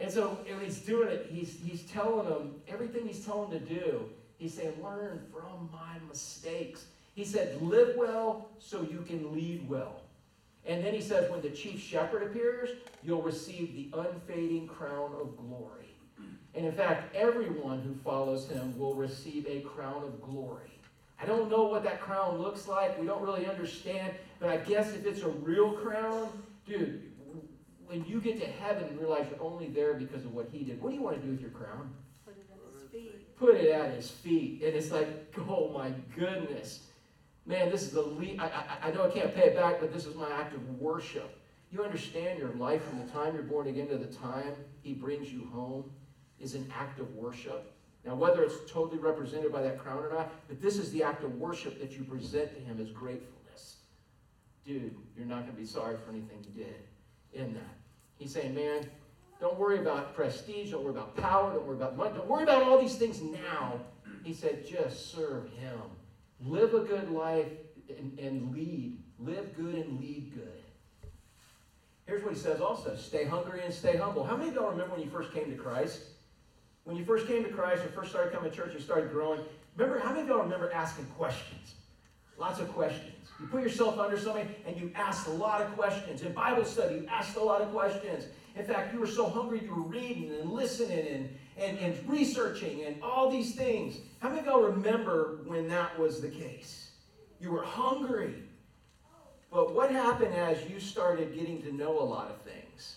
And 0.00 0.10
so 0.10 0.38
and 0.48 0.62
he's 0.62 0.78
doing 0.80 1.08
it, 1.08 1.28
he's, 1.30 1.58
he's 1.64 1.82
telling 1.82 2.28
them 2.28 2.54
everything 2.68 3.06
he's 3.06 3.24
telling 3.24 3.50
them 3.50 3.66
to 3.66 3.74
do. 3.74 4.04
He's 4.38 4.54
saying, 4.54 4.74
learn 4.82 5.20
from 5.32 5.68
my 5.72 5.96
mistakes. 6.08 6.86
He 7.14 7.24
said, 7.24 7.60
live 7.60 7.96
well 7.96 8.48
so 8.60 8.82
you 8.82 9.04
can 9.06 9.34
lead 9.34 9.68
well. 9.68 10.02
And 10.64 10.84
then 10.84 10.94
he 10.94 11.00
says, 11.00 11.30
when 11.30 11.40
the 11.40 11.50
chief 11.50 11.80
shepherd 11.80 12.22
appears, 12.22 12.70
you'll 13.02 13.22
receive 13.22 13.74
the 13.74 13.98
unfading 13.98 14.68
crown 14.68 15.12
of 15.20 15.36
glory. 15.36 15.96
And 16.54 16.66
in 16.66 16.72
fact, 16.72 17.14
everyone 17.16 17.80
who 17.80 17.94
follows 17.94 18.48
him 18.48 18.78
will 18.78 18.94
receive 18.94 19.46
a 19.48 19.60
crown 19.60 20.04
of 20.04 20.20
glory. 20.22 20.78
I 21.20 21.26
don't 21.26 21.50
know 21.50 21.64
what 21.64 21.82
that 21.84 22.00
crown 22.00 22.38
looks 22.38 22.68
like. 22.68 22.98
We 23.00 23.06
don't 23.06 23.22
really 23.22 23.46
understand. 23.46 24.12
But 24.38 24.50
I 24.50 24.58
guess 24.58 24.92
if 24.92 25.04
it's 25.04 25.22
a 25.22 25.28
real 25.28 25.72
crown, 25.72 26.28
dude, 26.66 27.02
when 27.88 28.04
you 28.04 28.20
get 28.20 28.38
to 28.38 28.46
heaven 28.46 28.84
and 28.84 29.00
realize 29.00 29.26
you're 29.30 29.42
only 29.42 29.68
there 29.68 29.94
because 29.94 30.24
of 30.24 30.34
what 30.34 30.48
he 30.52 30.62
did, 30.62 30.80
what 30.80 30.90
do 30.90 30.96
you 30.96 31.02
want 31.02 31.16
to 31.16 31.22
do 31.22 31.32
with 31.32 31.40
your 31.40 31.50
crown? 31.50 31.90
Put 32.24 32.36
it 32.36 32.46
at 32.50 32.74
his 32.74 32.90
feet. 32.90 33.38
Put 33.38 33.54
it 33.54 33.70
at 33.70 33.94
his 33.94 34.10
feet. 34.10 34.62
And 34.62 34.74
it's 34.74 34.92
like, 34.92 35.34
oh 35.48 35.70
my 35.72 35.90
goodness. 36.14 36.80
Man, 37.46 37.70
this 37.70 37.82
is 37.82 37.92
the 37.92 38.02
lead. 38.02 38.38
I, 38.40 38.46
I, 38.46 38.88
I 38.88 38.90
know 38.92 39.06
I 39.06 39.10
can't 39.10 39.34
pay 39.34 39.44
it 39.44 39.56
back, 39.56 39.80
but 39.80 39.92
this 39.92 40.04
is 40.04 40.14
my 40.14 40.30
act 40.30 40.54
of 40.54 40.68
worship. 40.78 41.40
You 41.72 41.82
understand 41.82 42.38
your 42.38 42.52
life 42.54 42.86
from 42.86 42.98
the 42.98 43.10
time 43.10 43.34
you're 43.34 43.42
born 43.42 43.68
again 43.68 43.88
to 43.88 43.96
the 43.96 44.06
time 44.06 44.54
he 44.82 44.92
brings 44.92 45.32
you 45.32 45.48
home 45.50 45.90
is 46.38 46.54
an 46.54 46.70
act 46.78 47.00
of 47.00 47.14
worship. 47.14 47.74
Now, 48.04 48.14
whether 48.14 48.42
it's 48.42 48.70
totally 48.70 48.98
represented 48.98 49.50
by 49.50 49.62
that 49.62 49.78
crown 49.78 50.04
or 50.04 50.12
not, 50.12 50.30
but 50.46 50.60
this 50.60 50.76
is 50.76 50.92
the 50.92 51.02
act 51.02 51.24
of 51.24 51.34
worship 51.36 51.80
that 51.80 51.92
you 51.92 52.04
present 52.04 52.54
to 52.54 52.60
him 52.60 52.80
as 52.80 52.90
gratefulness. 52.90 53.76
Dude, 54.64 54.94
you're 55.16 55.26
not 55.26 55.40
going 55.40 55.52
to 55.52 55.60
be 55.60 55.66
sorry 55.66 55.96
for 55.96 56.10
anything 56.10 56.44
you 56.44 56.64
did 56.64 56.76
in 57.32 57.54
that. 57.54 57.77
He's 58.18 58.32
saying, 58.32 58.54
man, 58.54 58.88
don't 59.40 59.58
worry 59.58 59.78
about 59.78 60.14
prestige, 60.14 60.72
don't 60.72 60.82
worry 60.82 60.92
about 60.92 61.16
power, 61.16 61.52
don't 61.52 61.66
worry 61.66 61.76
about 61.76 61.96
money, 61.96 62.14
don't 62.16 62.28
worry 62.28 62.42
about 62.42 62.62
all 62.62 62.80
these 62.80 62.96
things 62.96 63.20
now. 63.22 63.80
He 64.24 64.34
said, 64.34 64.66
just 64.66 65.12
serve 65.14 65.48
him. 65.52 65.80
Live 66.44 66.74
a 66.74 66.80
good 66.80 67.10
life 67.10 67.46
and, 67.96 68.18
and 68.18 68.52
lead. 68.54 68.98
Live 69.18 69.56
good 69.56 69.74
and 69.74 70.00
lead 70.00 70.32
good. 70.34 70.62
Here's 72.06 72.24
what 72.24 72.32
he 72.32 72.38
says 72.38 72.60
also 72.60 72.96
stay 72.96 73.24
hungry 73.24 73.60
and 73.64 73.72
stay 73.72 73.96
humble. 73.96 74.24
How 74.24 74.36
many 74.36 74.48
of 74.48 74.54
y'all 74.54 74.70
remember 74.70 74.94
when 74.94 75.04
you 75.04 75.10
first 75.10 75.32
came 75.32 75.50
to 75.50 75.56
Christ? 75.56 76.02
When 76.84 76.96
you 76.96 77.04
first 77.04 77.26
came 77.26 77.44
to 77.44 77.50
Christ 77.50 77.84
or 77.84 77.88
first 77.88 78.10
started 78.10 78.32
coming 78.32 78.50
to 78.50 78.56
church, 78.56 78.72
you 78.72 78.80
started 78.80 79.10
growing. 79.10 79.40
Remember, 79.76 80.00
how 80.00 80.08
many 80.08 80.22
of 80.22 80.28
y'all 80.28 80.38
remember 80.38 80.72
asking 80.72 81.04
questions? 81.18 81.74
Lots 82.38 82.60
of 82.60 82.72
questions. 82.72 83.17
You 83.40 83.46
put 83.46 83.62
yourself 83.62 83.98
under 83.98 84.18
somebody 84.18 84.48
and 84.66 84.76
you 84.76 84.90
asked 84.94 85.28
a 85.28 85.32
lot 85.32 85.60
of 85.60 85.72
questions. 85.76 86.22
In 86.22 86.32
Bible 86.32 86.64
study, 86.64 86.96
you 86.96 87.06
asked 87.06 87.36
a 87.36 87.42
lot 87.42 87.60
of 87.60 87.70
questions. 87.70 88.24
In 88.56 88.64
fact, 88.64 88.92
you 88.92 88.98
were 88.98 89.06
so 89.06 89.28
hungry 89.28 89.60
you 89.62 89.72
were 89.72 89.82
reading 89.82 90.32
and 90.40 90.50
listening 90.50 91.06
and, 91.06 91.28
and, 91.56 91.78
and 91.78 92.08
researching 92.08 92.84
and 92.84 93.00
all 93.02 93.30
these 93.30 93.54
things. 93.54 93.98
How 94.18 94.28
many 94.28 94.40
of 94.40 94.46
y'all 94.46 94.62
remember 94.62 95.38
when 95.46 95.68
that 95.68 95.96
was 95.98 96.20
the 96.20 96.28
case? 96.28 96.90
You 97.40 97.52
were 97.52 97.62
hungry. 97.62 98.42
But 99.52 99.72
what 99.72 99.90
happened 99.90 100.34
as 100.34 100.68
you 100.68 100.80
started 100.80 101.34
getting 101.34 101.62
to 101.62 101.72
know 101.72 102.00
a 102.00 102.02
lot 102.02 102.30
of 102.30 102.42
things? 102.42 102.96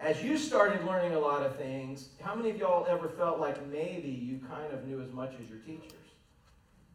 As 0.00 0.22
you 0.22 0.36
started 0.36 0.84
learning 0.84 1.12
a 1.12 1.18
lot 1.18 1.42
of 1.42 1.56
things, 1.56 2.08
how 2.20 2.34
many 2.34 2.50
of 2.50 2.56
y'all 2.56 2.86
ever 2.88 3.08
felt 3.08 3.38
like 3.38 3.64
maybe 3.68 4.08
you 4.08 4.40
kind 4.48 4.72
of 4.72 4.86
knew 4.86 5.00
as 5.00 5.12
much 5.12 5.32
as 5.40 5.48
your 5.48 5.58
teachers? 5.58 5.92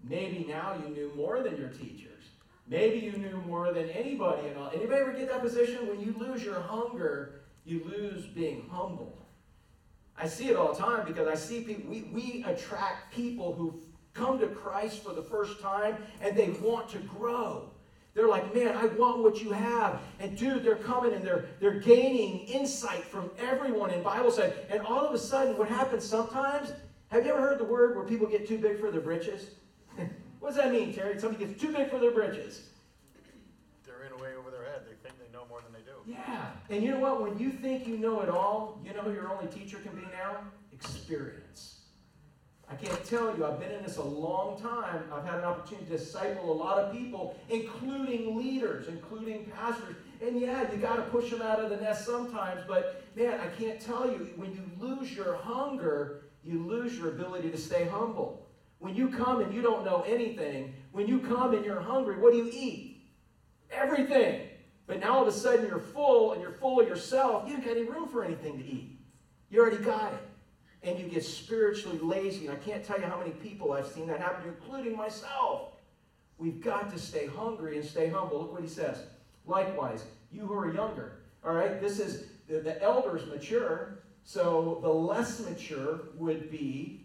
Maybe 0.04 0.46
now 0.48 0.76
you 0.84 0.94
knew 0.94 1.14
more 1.16 1.42
than 1.42 1.56
your 1.56 1.70
teachers. 1.70 2.24
Maybe 2.68 2.98
you 2.98 3.12
knew 3.14 3.38
more 3.48 3.72
than 3.72 3.90
anybody 3.90 4.48
and 4.48 4.58
all. 4.58 4.72
Anybody 4.74 5.02
ever 5.02 5.14
get 5.14 5.30
that 5.30 5.42
position? 5.42 5.88
When 5.88 6.00
you 6.00 6.16
lose 6.18 6.44
your 6.44 6.60
hunger, 6.60 7.42
you 7.64 7.84
lose 7.86 8.26
being 8.26 8.68
humble. 8.72 9.18
I 10.18 10.28
see 10.28 10.50
it 10.50 10.56
all 10.56 10.74
the 10.74 10.80
time 10.80 11.06
because 11.06 11.28
I 11.28 11.36
see 11.36 11.62
people, 11.62 11.90
we, 11.90 12.04
we 12.14 12.44
attract 12.48 13.14
people 13.14 13.54
who 13.54 13.82
come 14.14 14.40
to 14.40 14.48
Christ 14.48 15.04
for 15.04 15.14
the 15.14 15.22
first 15.22 15.60
time 15.60 15.98
and 16.22 16.36
they 16.36 16.50
want 16.50 16.90
to 16.90 17.00
grow. 17.00 17.70
They're 18.16 18.30
like, 18.30 18.56
man, 18.56 18.78
I 18.78 18.86
want 18.86 19.22
what 19.22 19.44
you 19.44 19.52
have. 19.52 20.00
And 20.20 20.38
dude, 20.38 20.64
they're 20.64 20.78
coming 20.78 21.14
and 21.14 21.22
they're 21.24 21.46
they're 21.60 21.82
gaining 21.82 22.48
insight 22.48 23.04
from 23.04 23.30
everyone 23.38 23.92
in 23.92 24.02
Bible 24.02 24.32
study. 24.32 24.54
And 24.70 24.80
all 24.82 25.06
of 25.06 25.14
a 25.14 25.18
sudden, 25.18 25.58
what 25.58 25.68
happens 25.68 26.06
sometimes, 26.06 26.72
have 27.10 27.26
you 27.26 27.34
ever 27.34 27.42
heard 27.42 27.60
the 27.60 27.66
word 27.66 27.94
where 27.94 28.06
people 28.06 28.26
get 28.26 28.48
too 28.48 28.58
big 28.58 28.80
for 28.80 28.90
their 28.90 29.02
britches? 29.02 29.56
What 30.46 30.54
does 30.54 30.64
that 30.64 30.72
mean, 30.72 30.94
Terry? 30.94 31.20
Somebody 31.20 31.44
gets 31.44 31.60
too 31.60 31.74
big 31.74 31.90
for 31.90 31.98
their 31.98 32.12
britches. 32.12 32.62
They're 33.84 34.04
in 34.06 34.12
a 34.12 34.24
way 34.24 34.36
over 34.38 34.52
their 34.52 34.64
head. 34.64 34.82
They 34.88 34.94
think 35.02 35.20
they 35.20 35.36
know 35.36 35.44
more 35.50 35.60
than 35.60 35.74
they 35.74 35.80
do. 35.80 35.96
Yeah. 36.06 36.52
And 36.70 36.84
you 36.84 36.92
know 36.92 37.00
what? 37.00 37.20
When 37.20 37.40
you 37.40 37.50
think 37.50 37.88
you 37.88 37.98
know 37.98 38.22
it 38.22 38.30
all, 38.30 38.80
you 38.86 38.94
know 38.94 39.02
who 39.02 39.12
your 39.12 39.34
only 39.34 39.48
teacher 39.48 39.78
can 39.78 39.96
be 39.96 40.04
now? 40.04 40.38
Experience. 40.72 41.80
I 42.70 42.76
can't 42.76 43.04
tell 43.06 43.36
you, 43.36 43.44
I've 43.44 43.60
been 43.60 43.72
in 43.72 43.82
this 43.82 43.98
a 43.98 44.04
long 44.04 44.62
time. 44.62 45.06
I've 45.12 45.26
had 45.26 45.40
an 45.40 45.46
opportunity 45.46 45.88
to 45.88 45.98
disciple 45.98 46.52
a 46.52 46.54
lot 46.54 46.78
of 46.78 46.94
people, 46.94 47.36
including 47.50 48.38
leaders, 48.38 48.88
including 48.88 49.46
pastors. 49.46 49.96
And 50.22 50.40
yeah, 50.40 50.72
you 50.72 50.78
got 50.78 50.98
to 50.98 51.04
push 51.04 51.32
them 51.32 51.42
out 51.42 51.60
of 51.60 51.72
the 51.72 51.78
nest 51.78 52.06
sometimes, 52.06 52.62
but 52.68 53.04
man, 53.16 53.40
I 53.40 53.48
can't 53.60 53.82
tell 53.82 54.06
you, 54.06 54.30
when 54.36 54.54
you 54.54 54.62
lose 54.78 55.12
your 55.12 55.38
hunger, 55.38 56.26
you 56.44 56.60
lose 56.68 56.96
your 57.00 57.10
ability 57.10 57.50
to 57.50 57.58
stay 57.58 57.86
humble. 57.86 58.45
When 58.80 58.96
you 58.96 59.10
come 59.10 59.42
and 59.42 59.54
you 59.54 59.62
don't 59.62 59.86
know 59.86 60.04
anything, 60.08 60.74
when 60.92 61.08
you 61.08 61.20
come 61.20 61.54
and 61.54 61.66
you're 61.66 61.82
hungry, 61.82 62.18
what 62.18 62.32
do 62.32 62.38
you 62.38 62.50
eat? 62.52 63.04
Everything. 63.72 64.48
But 64.88 65.00
now 65.00 65.16
all 65.16 65.22
of 65.24 65.28
a 65.28 65.32
sudden 65.32 65.68
you're 65.68 65.80
full 65.80 66.34
and 66.34 66.42
you're 66.42 66.52
full 66.52 66.80
of 66.80 66.88
yourself. 66.88 67.48
You 67.48 67.56
don't 67.56 67.66
got 67.66 67.78
any 67.78 67.84
room 67.84 68.08
for 68.08 68.24
anything 68.24 68.58
to 68.60 68.66
eat. 68.66 69.00
You 69.50 69.62
already 69.62 69.84
got 69.84 70.14
it 70.14 70.20
and 70.86 71.00
you 71.00 71.08
get 71.08 71.24
spiritually 71.26 71.98
lazy. 72.00 72.48
And 72.48 72.56
I 72.56 72.60
can't 72.60 72.84
tell 72.84 73.00
you 73.00 73.06
how 73.06 73.18
many 73.18 73.32
people 73.32 73.74
I've 73.74 73.88
seen 73.88 74.08
that 74.08 74.20
happen, 74.20 74.48
including 74.48 74.96
myself. 74.96 75.74
We 76.38 76.50
We've 76.50 76.62
got 76.62 76.92
to 76.92 77.00
stay 77.00 77.28
hungry 77.28 77.78
and 77.78 77.86
stay 77.86 78.10
humble. 78.10 78.42
Look 78.42 78.54
what 78.54 78.62
he 78.62 78.68
says. 78.68 79.04
Likewise, 79.48 80.06
you 80.32 80.46
who 80.46 80.54
are 80.54 80.74
younger, 80.74 81.24
all 81.44 81.54
right, 81.54 81.80
this 81.80 82.00
is 82.00 82.26
the, 82.48 82.60
the 82.60 82.82
elders 82.82 83.26
mature, 83.28 84.00
so 84.24 84.80
the 84.82 84.90
less 84.90 85.40
mature 85.40 86.10
would 86.16 86.52
be 86.52 87.05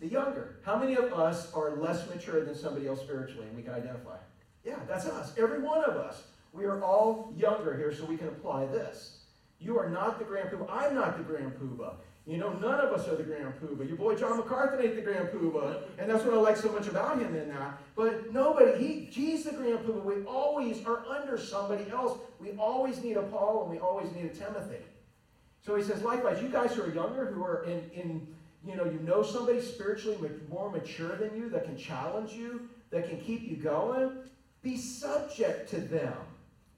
the 0.00 0.06
younger. 0.06 0.56
How 0.64 0.78
many 0.78 0.94
of 0.94 1.12
us 1.12 1.52
are 1.52 1.76
less 1.76 2.08
mature 2.08 2.44
than 2.44 2.54
somebody 2.54 2.86
else 2.86 3.00
spiritually 3.00 3.46
and 3.46 3.56
we 3.56 3.62
can 3.62 3.74
identify? 3.74 4.16
Yeah, 4.64 4.78
that's 4.86 5.06
us. 5.06 5.32
Every 5.38 5.60
one 5.60 5.84
of 5.84 5.96
us. 5.96 6.22
We 6.52 6.64
are 6.64 6.82
all 6.82 7.32
younger 7.36 7.76
here, 7.76 7.94
so 7.94 8.04
we 8.04 8.16
can 8.16 8.28
apply 8.28 8.66
this. 8.66 9.18
You 9.60 9.78
are 9.78 9.88
not 9.88 10.18
the 10.18 10.24
grand 10.24 10.50
poobah. 10.50 10.66
I'm 10.70 10.94
not 10.94 11.18
the 11.18 11.24
grand 11.24 11.52
poobah. 11.52 11.94
You 12.26 12.36
know, 12.36 12.52
none 12.52 12.78
of 12.80 12.92
us 12.92 13.08
are 13.08 13.16
the 13.16 13.22
grand 13.22 13.54
poobah. 13.60 13.86
Your 13.86 13.96
boy 13.96 14.14
John 14.14 14.36
MacArthur 14.36 14.80
ain't 14.80 14.96
the 14.96 15.02
grand 15.02 15.28
poobah, 15.28 15.82
and 15.98 16.10
that's 16.10 16.24
what 16.24 16.34
I 16.34 16.36
like 16.38 16.56
so 16.56 16.70
much 16.70 16.86
about 16.86 17.18
him 17.18 17.34
in 17.34 17.48
that. 17.48 17.78
But 17.96 18.32
nobody, 18.32 18.78
he, 18.78 19.04
he's 19.10 19.44
the 19.44 19.52
grand 19.52 19.78
poobah. 19.80 20.04
We 20.04 20.24
always 20.24 20.84
are 20.84 21.04
under 21.06 21.38
somebody 21.38 21.90
else. 21.90 22.18
We 22.38 22.52
always 22.52 23.02
need 23.02 23.16
a 23.16 23.22
Paul, 23.22 23.62
and 23.62 23.70
we 23.70 23.78
always 23.78 24.12
need 24.12 24.26
a 24.26 24.34
Timothy. 24.34 24.84
So 25.64 25.74
he 25.74 25.82
says, 25.82 26.02
likewise, 26.02 26.42
you 26.42 26.48
guys 26.48 26.74
who 26.74 26.82
are 26.82 26.92
younger, 26.92 27.26
who 27.26 27.42
are 27.42 27.64
in, 27.64 27.90
in 27.94 28.26
you 28.66 28.76
know, 28.76 28.84
you 28.84 28.98
know 29.00 29.22
somebody 29.22 29.60
spiritually 29.60 30.30
more 30.50 30.70
mature 30.70 31.16
than 31.16 31.36
you 31.36 31.48
that 31.50 31.64
can 31.64 31.76
challenge 31.76 32.32
you, 32.32 32.68
that 32.90 33.08
can 33.08 33.20
keep 33.20 33.42
you 33.42 33.56
going, 33.56 34.12
be 34.62 34.76
subject 34.76 35.70
to 35.70 35.80
them. 35.80 36.14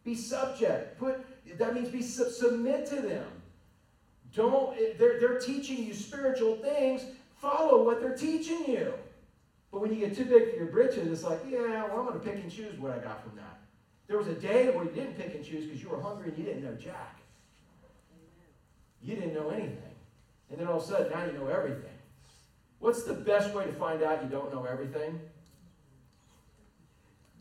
Be 0.04 0.14
subject. 0.14 0.98
Put 0.98 1.24
that 1.58 1.74
means 1.74 1.88
be 1.88 2.02
submit 2.02 2.86
to 2.86 2.96
them. 2.96 3.26
Don't 4.34 4.76
eh, 4.78 4.92
they're, 4.98 5.20
they're 5.20 5.38
teaching 5.38 5.84
you 5.84 5.94
spiritual 5.94 6.56
things. 6.56 7.04
Follow 7.40 7.84
what 7.84 8.00
they're 8.00 8.16
teaching 8.16 8.64
you. 8.66 8.92
But 9.72 9.80
when 9.80 9.92
you 9.92 10.00
get 10.00 10.16
too 10.16 10.24
big 10.24 10.50
for 10.50 10.56
your 10.56 10.66
britches, 10.66 11.10
it's 11.10 11.22
like, 11.22 11.40
yeah, 11.48 11.86
well, 11.86 12.00
I'm 12.00 12.06
going 12.06 12.18
to 12.18 12.26
pick 12.26 12.42
and 12.42 12.50
choose 12.50 12.78
what 12.78 12.90
I 12.90 12.98
got 12.98 13.22
from 13.22 13.36
that. 13.36 13.60
There 14.08 14.18
was 14.18 14.26
a 14.26 14.34
day 14.34 14.68
where 14.70 14.84
you 14.84 14.90
didn't 14.90 15.14
pick 15.14 15.34
and 15.34 15.44
choose 15.44 15.64
because 15.64 15.82
you 15.82 15.88
were 15.88 16.00
hungry 16.00 16.30
and 16.30 16.38
you 16.38 16.44
didn't 16.44 16.64
know 16.64 16.74
Jack. 16.74 17.20
You 19.02 19.14
didn't 19.14 19.34
know 19.34 19.50
anything. 19.50 19.89
And 20.50 20.60
then 20.60 20.66
all 20.66 20.78
of 20.78 20.82
a 20.82 20.86
sudden, 20.86 21.10
now 21.10 21.24
you 21.24 21.32
know 21.32 21.46
everything. 21.46 21.90
What's 22.80 23.04
the 23.04 23.14
best 23.14 23.54
way 23.54 23.66
to 23.66 23.72
find 23.72 24.02
out 24.02 24.22
you 24.22 24.28
don't 24.28 24.52
know 24.52 24.64
everything? 24.64 25.20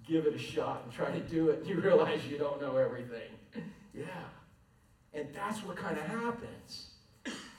Give 0.05 0.25
it 0.25 0.35
a 0.35 0.39
shot 0.39 0.81
and 0.83 0.93
try 0.93 1.11
to 1.11 1.19
do 1.19 1.49
it. 1.49 1.59
And 1.59 1.67
you 1.69 1.79
realize 1.79 2.25
you 2.27 2.37
don't 2.37 2.61
know 2.61 2.77
everything. 2.77 3.29
yeah. 3.93 4.03
And 5.13 5.27
that's 5.33 5.63
what 5.63 5.75
kind 5.75 5.97
of 5.97 6.03
happens. 6.03 6.91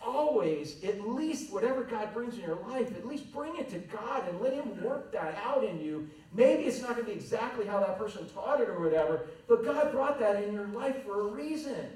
Always, 0.02 0.82
at 0.82 1.06
least 1.06 1.52
whatever 1.52 1.84
God 1.84 2.14
brings 2.14 2.34
in 2.34 2.40
your 2.40 2.58
life, 2.68 2.90
at 2.96 3.06
least 3.06 3.32
bring 3.32 3.56
it 3.56 3.68
to 3.70 3.78
God 3.78 4.26
and 4.28 4.40
let 4.40 4.54
Him 4.54 4.82
work 4.82 5.12
that 5.12 5.38
out 5.44 5.62
in 5.62 5.80
you. 5.80 6.08
Maybe 6.32 6.64
it's 6.64 6.80
not 6.80 6.92
going 6.92 7.04
to 7.04 7.10
be 7.10 7.12
exactly 7.12 7.66
how 7.66 7.80
that 7.80 7.98
person 7.98 8.26
taught 8.30 8.60
it 8.60 8.68
or 8.68 8.80
whatever, 8.80 9.26
but 9.46 9.64
God 9.64 9.92
brought 9.92 10.18
that 10.20 10.42
in 10.42 10.54
your 10.54 10.66
life 10.68 11.04
for 11.04 11.20
a 11.20 11.24
reason. 11.24 11.86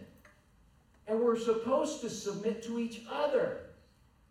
And 1.06 1.20
we're 1.20 1.38
supposed 1.38 2.00
to 2.00 2.10
submit 2.10 2.62
to 2.64 2.78
each 2.78 3.02
other. 3.10 3.58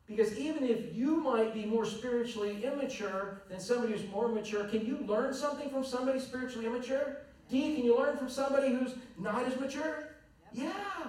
Because 0.07 0.37
even 0.37 0.63
if 0.63 0.93
you 0.93 1.17
might 1.17 1.53
be 1.53 1.65
more 1.65 1.85
spiritually 1.85 2.63
immature 2.63 3.41
than 3.49 3.59
somebody 3.59 3.93
who's 3.93 4.09
more 4.09 4.27
mature, 4.27 4.65
can 4.65 4.85
you 4.85 4.99
learn 5.07 5.33
something 5.33 5.69
from 5.69 5.83
somebody 5.83 6.19
spiritually 6.19 6.65
immature? 6.65 7.17
Dee, 7.49 7.75
can 7.75 7.85
you 7.85 7.97
learn 7.97 8.17
from 8.17 8.29
somebody 8.29 8.69
who's 8.69 8.95
not 9.17 9.45
as 9.45 9.59
mature? 9.59 10.09
Yep. 10.53 10.73
Yeah. 10.73 11.07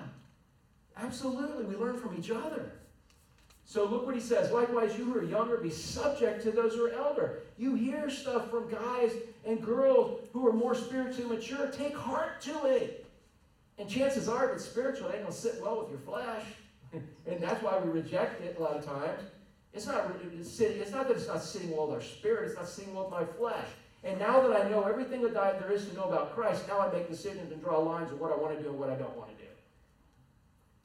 Absolutely. 0.96 1.64
We 1.64 1.76
learn 1.76 1.98
from 1.98 2.16
each 2.18 2.30
other. 2.30 2.72
So 3.66 3.84
look 3.84 4.06
what 4.06 4.14
he 4.14 4.20
says. 4.20 4.52
Likewise, 4.52 4.96
you 4.98 5.04
who 5.04 5.18
are 5.18 5.24
younger, 5.24 5.56
be 5.56 5.70
subject 5.70 6.42
to 6.42 6.50
those 6.50 6.74
who 6.74 6.86
are 6.86 6.92
elder. 6.92 7.40
You 7.56 7.74
hear 7.74 8.10
stuff 8.10 8.50
from 8.50 8.70
guys 8.70 9.10
and 9.46 9.64
girls 9.64 10.20
who 10.32 10.46
are 10.46 10.52
more 10.52 10.74
spiritually 10.74 11.28
mature. 11.36 11.66
Take 11.68 11.96
heart 11.96 12.40
to 12.42 12.66
it. 12.66 13.03
And 13.78 13.88
chances 13.88 14.28
are, 14.28 14.48
if 14.50 14.56
it's 14.56 14.64
spiritual, 14.64 15.08
it 15.08 15.16
ain't 15.16 15.26
to 15.26 15.32
sit 15.32 15.60
well 15.60 15.80
with 15.80 15.90
your 15.90 15.98
flesh. 15.98 16.44
and 16.92 17.42
that's 17.42 17.62
why 17.62 17.78
we 17.78 17.90
reject 17.90 18.40
it 18.40 18.56
a 18.58 18.62
lot 18.62 18.76
of 18.76 18.84
times. 18.84 19.20
It's 19.72 19.86
not, 19.86 20.12
it's, 20.38 20.50
sitting, 20.50 20.80
it's 20.80 20.92
not 20.92 21.08
that 21.08 21.16
it's 21.16 21.26
not 21.26 21.42
sitting 21.42 21.76
well 21.76 21.88
with 21.88 21.96
our 21.96 22.02
spirit, 22.02 22.46
it's 22.46 22.56
not 22.56 22.68
sitting 22.68 22.94
well 22.94 23.04
with 23.04 23.12
my 23.12 23.24
flesh. 23.24 23.66
And 24.04 24.20
now 24.20 24.40
that 24.46 24.64
I 24.64 24.68
know 24.68 24.84
everything 24.84 25.22
that 25.22 25.36
I, 25.36 25.52
there 25.52 25.72
is 25.72 25.86
to 25.88 25.94
know 25.94 26.04
about 26.04 26.34
Christ, 26.34 26.68
now 26.68 26.78
I 26.78 26.92
make 26.92 27.08
decisions 27.08 27.50
and 27.50 27.60
draw 27.60 27.78
lines 27.78 28.12
of 28.12 28.20
what 28.20 28.30
I 28.30 28.36
want 28.36 28.56
to 28.56 28.62
do 28.62 28.68
and 28.68 28.78
what 28.78 28.90
I 28.90 28.94
don't 28.94 29.16
want 29.16 29.30
to 29.30 29.44
do. 29.44 29.50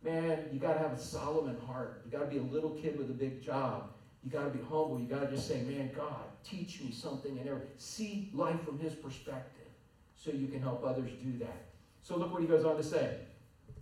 Man, 0.01 0.45
you 0.51 0.59
got 0.59 0.73
to 0.73 0.79
have 0.79 0.93
a 0.93 0.99
Solomon 0.99 1.57
heart. 1.67 2.01
You 2.05 2.11
got 2.11 2.23
to 2.23 2.31
be 2.31 2.37
a 2.37 2.41
little 2.41 2.71
kid 2.71 2.97
with 2.97 3.09
a 3.09 3.13
big 3.13 3.43
job. 3.43 3.89
You 4.23 4.31
got 4.31 4.45
to 4.45 4.49
be 4.49 4.59
humble. 4.59 4.97
You 4.99 5.05
got 5.05 5.19
to 5.19 5.27
just 5.27 5.47
say, 5.47 5.61
man, 5.61 5.91
God, 5.95 6.23
teach 6.43 6.81
me 6.81 6.91
something 6.91 7.37
and 7.37 7.61
see 7.77 8.31
life 8.33 8.63
from 8.63 8.79
his 8.79 8.93
perspective 8.93 9.67
so 10.15 10.31
you 10.31 10.47
can 10.47 10.61
help 10.61 10.83
others 10.85 11.11
do 11.21 11.37
that. 11.39 11.68
So 12.03 12.17
look 12.17 12.31
what 12.31 12.41
he 12.41 12.47
goes 12.47 12.65
on 12.65 12.77
to 12.77 12.83
say. 12.83 13.17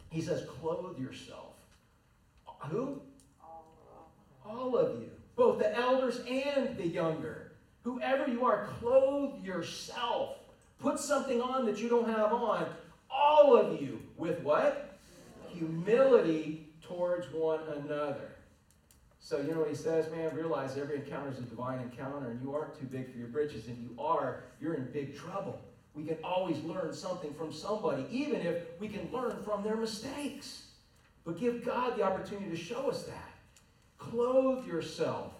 He 0.09 0.21
says, 0.21 0.45
clothe 0.59 0.99
yourself. 0.99 1.53
Who? 2.69 3.01
All 4.45 4.77
of 4.77 4.99
you. 5.01 5.09
Both 5.35 5.59
the 5.59 5.75
elders 5.75 6.21
and 6.27 6.75
the 6.77 6.87
younger. 6.87 7.51
Whoever 7.83 8.29
you 8.29 8.45
are, 8.45 8.67
clothe 8.79 9.43
yourself. 9.43 10.37
Put 10.79 10.99
something 10.99 11.41
on 11.41 11.65
that 11.65 11.79
you 11.79 11.89
don't 11.89 12.09
have 12.09 12.33
on. 12.33 12.67
All 13.09 13.55
of 13.55 13.81
you. 13.81 14.01
With 14.17 14.41
what? 14.41 14.97
Humility 15.49 16.67
towards 16.81 17.27
one 17.31 17.59
another. 17.77 18.31
So 19.19 19.39
you 19.41 19.51
know 19.53 19.59
what 19.59 19.69
he 19.69 19.75
says, 19.75 20.09
man? 20.11 20.33
Realize 20.35 20.77
every 20.77 20.97
encounter 20.97 21.31
is 21.31 21.39
a 21.39 21.41
divine 21.41 21.79
encounter, 21.79 22.29
and 22.29 22.41
you 22.41 22.55
aren't 22.55 22.79
too 22.79 22.85
big 22.85 23.11
for 23.11 23.17
your 23.17 23.27
britches. 23.27 23.67
If 23.67 23.77
you 23.77 23.93
are, 23.99 24.43
you're 24.61 24.75
in 24.75 24.89
big 24.91 25.17
trouble. 25.17 25.59
We 25.97 26.03
can 26.03 26.17
always 26.23 26.59
learn 26.63 26.93
something 26.93 27.33
from 27.33 27.51
somebody, 27.51 28.05
even 28.11 28.41
if 28.41 28.63
we 28.79 28.87
can 28.87 29.09
learn 29.11 29.41
from 29.43 29.63
their 29.63 29.75
mistakes. 29.75 30.67
But 31.25 31.39
give 31.39 31.65
God 31.65 31.97
the 31.97 32.03
opportunity 32.03 32.51
to 32.51 32.55
show 32.55 32.89
us 32.89 33.03
that. 33.03 33.31
Clothe 33.97 34.67
yourself. 34.67 35.33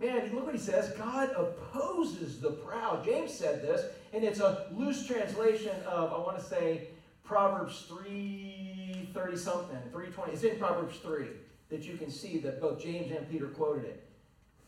Man, 0.00 0.34
look 0.34 0.46
what 0.46 0.54
he 0.54 0.60
says. 0.60 0.92
God 0.96 1.30
opposes 1.36 2.40
the 2.40 2.52
proud. 2.52 3.04
James 3.04 3.34
said 3.34 3.60
this, 3.60 3.84
and 4.14 4.24
it's 4.24 4.40
a 4.40 4.68
loose 4.72 5.06
translation 5.06 5.76
of, 5.86 6.12
I 6.12 6.18
want 6.18 6.38
to 6.38 6.44
say, 6.44 6.88
Proverbs 7.22 7.84
3 7.88 9.10
30 9.12 9.36
something, 9.36 9.76
320. 9.92 10.32
It's 10.32 10.42
in 10.44 10.58
Proverbs 10.58 10.98
3 11.00 11.26
that 11.68 11.82
you 11.82 11.96
can 11.98 12.10
see 12.10 12.38
that 12.38 12.60
both 12.60 12.80
James 12.80 13.10
and 13.12 13.28
Peter 13.30 13.48
quoted 13.48 13.84
it. 13.84 14.08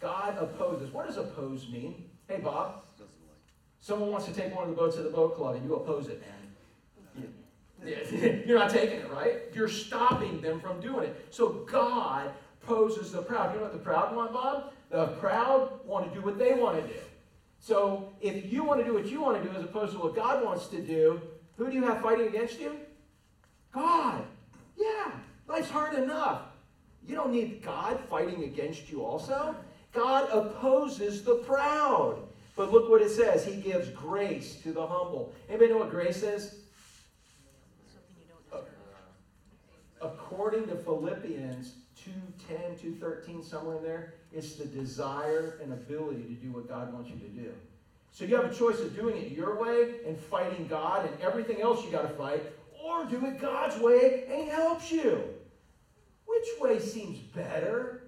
God 0.00 0.36
opposes. 0.38 0.90
What 0.90 1.06
does 1.06 1.16
oppose 1.16 1.68
mean? 1.70 2.10
Hey, 2.28 2.40
Bob. 2.40 2.82
Someone 3.80 4.10
wants 4.10 4.26
to 4.26 4.32
take 4.32 4.54
one 4.54 4.64
of 4.64 4.70
the 4.70 4.76
boats 4.76 4.96
at 4.96 5.04
the 5.04 5.10
boat 5.10 5.36
club 5.36 5.56
and 5.56 5.64
you 5.64 5.74
oppose 5.74 6.08
it, 6.08 6.20
man. 6.20 6.40
You're 8.46 8.58
not 8.58 8.70
taking 8.70 8.98
it, 8.98 9.10
right? 9.10 9.38
You're 9.54 9.68
stopping 9.68 10.40
them 10.42 10.60
from 10.60 10.80
doing 10.80 11.04
it. 11.08 11.26
So 11.30 11.66
God 11.70 12.30
opposes 12.62 13.12
the 13.12 13.22
proud. 13.22 13.54
You 13.54 13.56
know 13.56 13.64
what 13.64 13.72
the 13.72 13.78
proud 13.78 14.14
want, 14.14 14.32
Bob? 14.32 14.72
The 14.90 15.06
proud 15.18 15.80
want 15.86 16.08
to 16.08 16.14
do 16.14 16.24
what 16.24 16.38
they 16.38 16.52
want 16.52 16.76
to 16.76 16.86
do. 16.86 17.00
So 17.58 18.12
if 18.20 18.52
you 18.52 18.64
want 18.64 18.80
to 18.80 18.86
do 18.86 18.94
what 18.94 19.06
you 19.06 19.22
want 19.22 19.42
to 19.42 19.48
do 19.48 19.54
as 19.56 19.64
opposed 19.64 19.92
to 19.92 19.98
what 19.98 20.14
God 20.14 20.44
wants 20.44 20.66
to 20.68 20.80
do, 20.80 21.20
who 21.56 21.70
do 21.70 21.76
you 21.76 21.84
have 21.84 22.02
fighting 22.02 22.26
against 22.26 22.60
you? 22.60 22.76
God. 23.72 24.24
Yeah, 24.76 25.12
life's 25.46 25.70
hard 25.70 25.94
enough. 25.94 26.42
You 27.06 27.14
don't 27.14 27.32
need 27.32 27.62
God 27.62 28.00
fighting 28.08 28.44
against 28.44 28.90
you 28.90 29.04
also. 29.04 29.54
God 29.92 30.28
opposes 30.30 31.22
the 31.22 31.36
proud. 31.36 32.18
But 32.56 32.72
look 32.72 32.90
what 32.90 33.00
it 33.02 33.10
says. 33.10 33.44
He 33.44 33.60
gives 33.60 33.88
grace 33.90 34.56
to 34.62 34.72
the 34.72 34.86
humble. 34.86 35.32
Anybody 35.48 35.72
know 35.72 35.78
what 35.78 35.90
grace 35.90 36.22
is? 36.22 36.56
According 40.02 40.66
to 40.68 40.76
Philippians 40.76 41.74
2.10, 42.48 42.98
2.13, 43.00 43.44
somewhere 43.44 43.76
in 43.76 43.82
there, 43.82 44.14
it's 44.32 44.54
the 44.54 44.64
desire 44.64 45.58
and 45.62 45.72
ability 45.72 46.22
to 46.22 46.34
do 46.34 46.52
what 46.52 46.68
God 46.68 46.92
wants 46.92 47.10
you 47.10 47.16
to 47.16 47.28
do. 47.28 47.52
So 48.12 48.24
you 48.24 48.36
have 48.36 48.50
a 48.50 48.54
choice 48.54 48.80
of 48.80 48.96
doing 48.96 49.16
it 49.16 49.32
your 49.32 49.60
way 49.60 49.96
and 50.06 50.18
fighting 50.18 50.66
God 50.66 51.06
and 51.06 51.20
everything 51.20 51.60
else 51.60 51.84
you 51.84 51.90
got 51.90 52.02
to 52.02 52.08
fight, 52.08 52.42
or 52.82 53.04
do 53.04 53.24
it 53.26 53.40
God's 53.40 53.78
way 53.80 54.24
and 54.28 54.44
He 54.44 54.48
helps 54.48 54.90
you. 54.90 55.22
Which 56.26 56.46
way 56.60 56.78
seems 56.78 57.18
better? 57.18 57.99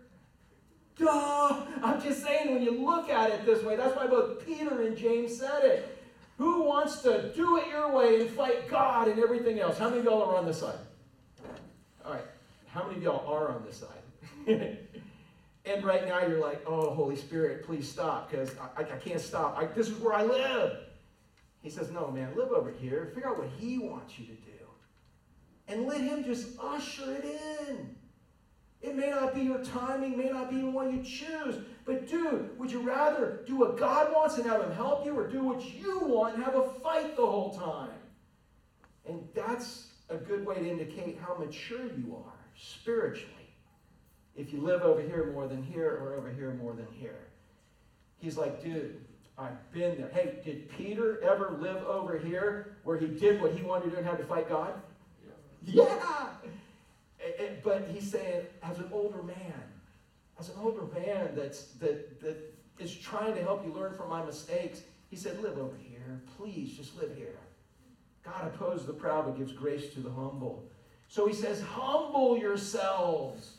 Duh! 0.98 1.62
I'm 1.82 2.00
just 2.02 2.22
saying, 2.22 2.52
when 2.54 2.62
you 2.62 2.84
look 2.84 3.08
at 3.08 3.30
it 3.30 3.46
this 3.46 3.62
way, 3.62 3.76
that's 3.76 3.96
why 3.96 4.06
both 4.06 4.44
Peter 4.44 4.82
and 4.82 4.96
James 4.96 5.38
said 5.38 5.64
it. 5.64 5.98
Who 6.38 6.62
wants 6.62 7.02
to 7.02 7.32
do 7.34 7.58
it 7.58 7.68
your 7.68 7.92
way 7.92 8.20
and 8.20 8.30
fight 8.30 8.68
God 8.68 9.08
and 9.08 9.20
everything 9.20 9.60
else? 9.60 9.78
How 9.78 9.88
many 9.88 10.00
of 10.00 10.04
y'all 10.04 10.22
are 10.22 10.36
on 10.36 10.46
this 10.46 10.60
side? 10.60 10.78
All 12.04 12.12
right. 12.12 12.24
How 12.66 12.84
many 12.84 12.96
of 12.96 13.02
y'all 13.02 13.32
are 13.32 13.54
on 13.54 13.64
this 13.64 13.76
side? 13.76 13.98
and 15.64 15.84
right 15.84 16.08
now 16.08 16.26
you're 16.26 16.40
like, 16.40 16.62
oh, 16.66 16.90
Holy 16.90 17.16
Spirit, 17.16 17.64
please 17.64 17.88
stop 17.88 18.30
because 18.30 18.50
I, 18.76 18.80
I, 18.80 18.96
can't 18.96 19.20
stop. 19.20 19.56
I, 19.56 19.66
this 19.66 19.88
is 19.88 19.98
where 19.98 20.14
I 20.14 20.24
live. 20.24 20.78
He 21.60 21.70
says, 21.70 21.90
no, 21.90 22.10
man, 22.10 22.34
live 22.34 22.50
over 22.50 22.72
here. 22.72 23.12
Figure 23.14 23.28
out 23.28 23.38
what 23.38 23.50
He 23.58 23.78
wants 23.78 24.18
you 24.18 24.26
to 24.26 24.32
do. 24.32 24.40
And 25.68 25.86
let 25.86 26.00
Him 26.00 26.24
just 26.24 26.58
usher 26.60 27.14
it 27.14 27.24
in. 27.68 27.94
It 28.82 28.96
may 28.96 29.10
not 29.10 29.34
be 29.34 29.42
your 29.42 29.62
timing, 29.64 30.18
may 30.18 30.28
not 30.28 30.50
be 30.50 30.60
the 30.60 30.70
one 30.70 30.96
you 30.96 31.04
choose. 31.04 31.62
But, 31.84 32.08
dude, 32.08 32.58
would 32.58 32.70
you 32.70 32.80
rather 32.80 33.40
do 33.46 33.56
what 33.56 33.78
God 33.78 34.12
wants 34.12 34.36
and 34.38 34.46
have 34.46 34.60
Him 34.60 34.72
help 34.72 35.06
you 35.06 35.16
or 35.16 35.28
do 35.28 35.42
what 35.42 35.62
you 35.74 36.00
want 36.00 36.34
and 36.34 36.44
have 36.44 36.56
a 36.56 36.68
fight 36.80 37.16
the 37.16 37.24
whole 37.24 37.56
time? 37.56 37.90
And 39.08 39.22
that's 39.34 39.88
a 40.08 40.16
good 40.16 40.44
way 40.44 40.56
to 40.56 40.68
indicate 40.68 41.18
how 41.18 41.36
mature 41.36 41.86
you 41.96 42.16
are 42.16 42.38
spiritually. 42.56 43.28
If 44.36 44.52
you 44.52 44.60
live 44.60 44.82
over 44.82 45.00
here 45.00 45.30
more 45.32 45.46
than 45.46 45.62
here 45.62 45.98
or 46.02 46.14
over 46.14 46.30
here 46.30 46.52
more 46.54 46.72
than 46.72 46.86
here. 46.92 47.28
He's 48.18 48.36
like, 48.36 48.62
dude, 48.62 49.04
I've 49.38 49.72
been 49.72 49.96
there. 49.96 50.10
Hey, 50.12 50.40
did 50.44 50.70
Peter 50.70 51.22
ever 51.22 51.56
live 51.60 51.82
over 51.84 52.18
here 52.18 52.76
where 52.84 52.98
he 52.98 53.06
did 53.06 53.40
what 53.40 53.52
he 53.52 53.62
wanted 53.62 53.86
to 53.86 53.90
do 53.90 53.96
and 53.96 54.06
had 54.06 54.18
to 54.18 54.24
fight 54.24 54.48
God? 54.48 54.74
Yeah. 55.62 55.84
Yeah. 55.84 56.28
Eh, 57.24 57.48
But 57.62 57.88
he's 57.92 58.10
saying, 58.10 58.46
as 58.62 58.78
an 58.78 58.88
older 58.92 59.22
man, 59.22 59.62
as 60.38 60.48
an 60.48 60.56
older 60.62 60.82
man 60.94 61.30
that's 61.34 61.64
that 61.80 62.20
that 62.20 62.36
is 62.78 62.94
trying 62.96 63.34
to 63.34 63.42
help 63.42 63.64
you 63.64 63.72
learn 63.72 63.94
from 63.94 64.08
my 64.08 64.24
mistakes, 64.24 64.82
he 65.10 65.16
said, 65.16 65.40
live 65.40 65.58
over 65.58 65.76
here. 65.78 66.20
Please, 66.38 66.76
just 66.76 66.96
live 66.96 67.14
here. 67.16 67.38
God 68.24 68.46
opposes 68.46 68.86
the 68.86 68.92
proud, 68.92 69.26
but 69.26 69.36
gives 69.36 69.52
grace 69.52 69.92
to 69.94 70.00
the 70.00 70.10
humble. 70.10 70.64
So 71.08 71.26
he 71.26 71.34
says, 71.34 71.60
humble 71.60 72.38
yourselves. 72.38 73.56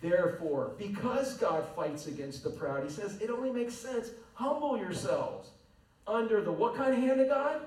Therefore, 0.00 0.72
because 0.78 1.36
God 1.38 1.64
fights 1.74 2.06
against 2.06 2.44
the 2.44 2.50
proud, 2.50 2.84
he 2.84 2.90
says, 2.90 3.20
it 3.20 3.30
only 3.30 3.50
makes 3.50 3.74
sense. 3.74 4.10
Humble 4.34 4.76
yourselves 4.76 5.50
under 6.06 6.42
the 6.42 6.52
what 6.52 6.76
kind 6.76 6.92
of 6.92 7.00
hand 7.00 7.20
of 7.20 7.28
God? 7.28 7.62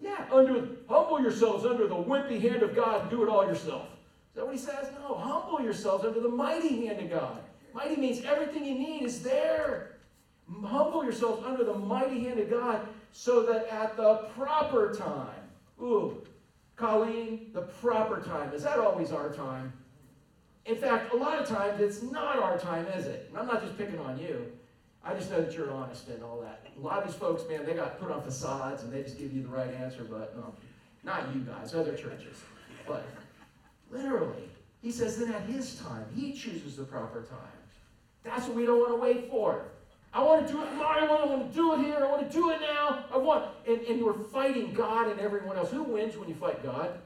Yeah, 0.00 0.24
under 0.32 0.68
humble 0.88 1.20
yourselves 1.20 1.64
under 1.64 1.86
the 1.86 1.94
wimpy 1.94 2.40
hand 2.40 2.62
of 2.62 2.74
God 2.74 3.02
and 3.02 3.10
do 3.10 3.22
it 3.22 3.28
all 3.28 3.46
yourself. 3.46 3.86
Is 4.30 4.36
that 4.36 4.44
what 4.46 4.54
he 4.54 4.60
says? 4.60 4.90
No, 5.00 5.14
humble 5.14 5.60
yourselves 5.60 6.04
under 6.04 6.20
the 6.20 6.28
mighty 6.28 6.86
hand 6.86 7.00
of 7.00 7.10
God. 7.10 7.38
Mighty 7.74 7.96
means 7.96 8.24
everything 8.24 8.64
you 8.64 8.74
need 8.74 9.02
is 9.02 9.22
there. 9.22 9.96
Humble 10.64 11.04
yourselves 11.04 11.44
under 11.44 11.64
the 11.64 11.74
mighty 11.74 12.20
hand 12.24 12.38
of 12.40 12.48
God 12.48 12.86
so 13.12 13.42
that 13.42 13.66
at 13.68 13.96
the 13.96 14.28
proper 14.36 14.94
time, 14.94 15.42
ooh, 15.82 16.22
Colleen, 16.76 17.50
the 17.52 17.62
proper 17.62 18.20
time, 18.20 18.52
is 18.54 18.62
that 18.62 18.78
always 18.78 19.10
our 19.10 19.32
time? 19.32 19.72
In 20.64 20.76
fact, 20.76 21.12
a 21.12 21.16
lot 21.16 21.38
of 21.38 21.48
times 21.48 21.80
it's 21.80 22.02
not 22.02 22.38
our 22.38 22.58
time, 22.58 22.86
is 22.88 23.06
it? 23.06 23.26
And 23.30 23.38
I'm 23.38 23.46
not 23.46 23.62
just 23.62 23.76
picking 23.76 23.98
on 23.98 24.18
you. 24.18 24.52
I 25.08 25.14
just 25.14 25.30
know 25.30 25.40
that 25.40 25.54
you're 25.54 25.70
honest 25.70 26.06
and 26.08 26.22
all 26.22 26.38
that. 26.42 26.66
A 26.76 26.84
lot 26.84 26.98
of 26.98 27.08
these 27.08 27.16
folks, 27.16 27.42
man, 27.48 27.64
they 27.64 27.72
got 27.72 27.98
put 27.98 28.10
on 28.10 28.20
facades 28.22 28.82
and 28.82 28.92
they 28.92 29.02
just 29.02 29.18
give 29.18 29.32
you 29.32 29.40
the 29.40 29.48
right 29.48 29.72
answer, 29.80 30.04
but 30.04 30.36
no, 30.36 30.54
not 31.02 31.34
you 31.34 31.40
guys, 31.40 31.74
other 31.74 31.94
churches. 31.94 32.36
But 32.86 33.06
literally, 33.90 34.50
he 34.82 34.92
says 34.92 35.18
then 35.18 35.32
at 35.32 35.42
his 35.44 35.76
time, 35.76 36.04
he 36.14 36.34
chooses 36.34 36.76
the 36.76 36.84
proper 36.84 37.22
time. 37.22 37.38
That's 38.22 38.46
what 38.48 38.54
we 38.54 38.66
don't 38.66 38.80
want 38.80 38.92
to 38.92 38.96
wait 38.96 39.30
for. 39.30 39.62
I 40.12 40.22
want 40.22 40.46
to 40.46 40.52
do 40.52 40.62
it 40.62 40.74
my 40.74 41.02
way. 41.02 41.08
I 41.08 41.24
want 41.24 41.50
to 41.50 41.56
do 41.56 41.72
it 41.72 41.78
here. 41.78 41.96
I 42.00 42.10
want 42.10 42.30
to 42.30 42.36
do 42.36 42.50
it 42.50 42.60
now. 42.60 43.04
I 43.10 43.16
want, 43.16 43.46
and, 43.66 43.80
and 43.80 44.04
we're 44.04 44.12
fighting 44.12 44.74
God 44.74 45.08
and 45.08 45.20
everyone 45.20 45.56
else. 45.56 45.70
Who 45.70 45.84
wins 45.84 46.18
when 46.18 46.28
you 46.28 46.34
fight 46.34 46.62
God? 46.62 46.98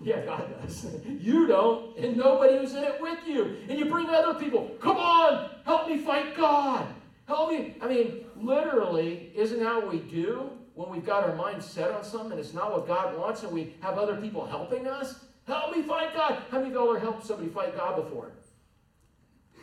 Yeah, 0.00 0.24
God 0.24 0.48
does. 0.62 0.86
You 1.20 1.46
don't, 1.46 1.96
and 1.98 2.16
nobody 2.16 2.58
who's 2.58 2.72
in 2.72 2.82
it 2.82 3.00
with 3.00 3.18
you. 3.26 3.58
And 3.68 3.78
you 3.78 3.84
bring 3.84 4.08
other 4.08 4.38
people. 4.38 4.74
Come 4.80 4.96
on, 4.96 5.50
help 5.64 5.86
me 5.88 5.98
fight 5.98 6.34
God. 6.34 6.86
Help 7.26 7.50
me. 7.50 7.76
I 7.80 7.86
mean, 7.86 8.24
literally, 8.36 9.30
isn't 9.34 9.60
that 9.60 9.76
what 9.76 9.92
we 9.92 9.98
do 9.98 10.50
when 10.74 10.88
we've 10.88 11.04
got 11.04 11.24
our 11.24 11.36
mind 11.36 11.62
set 11.62 11.90
on 11.90 12.02
something 12.02 12.32
and 12.32 12.40
it's 12.40 12.54
not 12.54 12.72
what 12.72 12.86
God 12.86 13.16
wants 13.18 13.42
and 13.42 13.52
we 13.52 13.76
have 13.80 13.98
other 13.98 14.16
people 14.16 14.46
helping 14.46 14.86
us? 14.86 15.24
Help 15.46 15.76
me 15.76 15.82
fight 15.82 16.14
God. 16.14 16.42
How 16.50 16.58
many 16.58 16.70
of 16.70 16.74
y'all 16.74 16.94
have 16.94 17.02
helped 17.02 17.26
somebody 17.26 17.50
fight 17.50 17.76
God 17.76 17.96
before? 17.96 18.32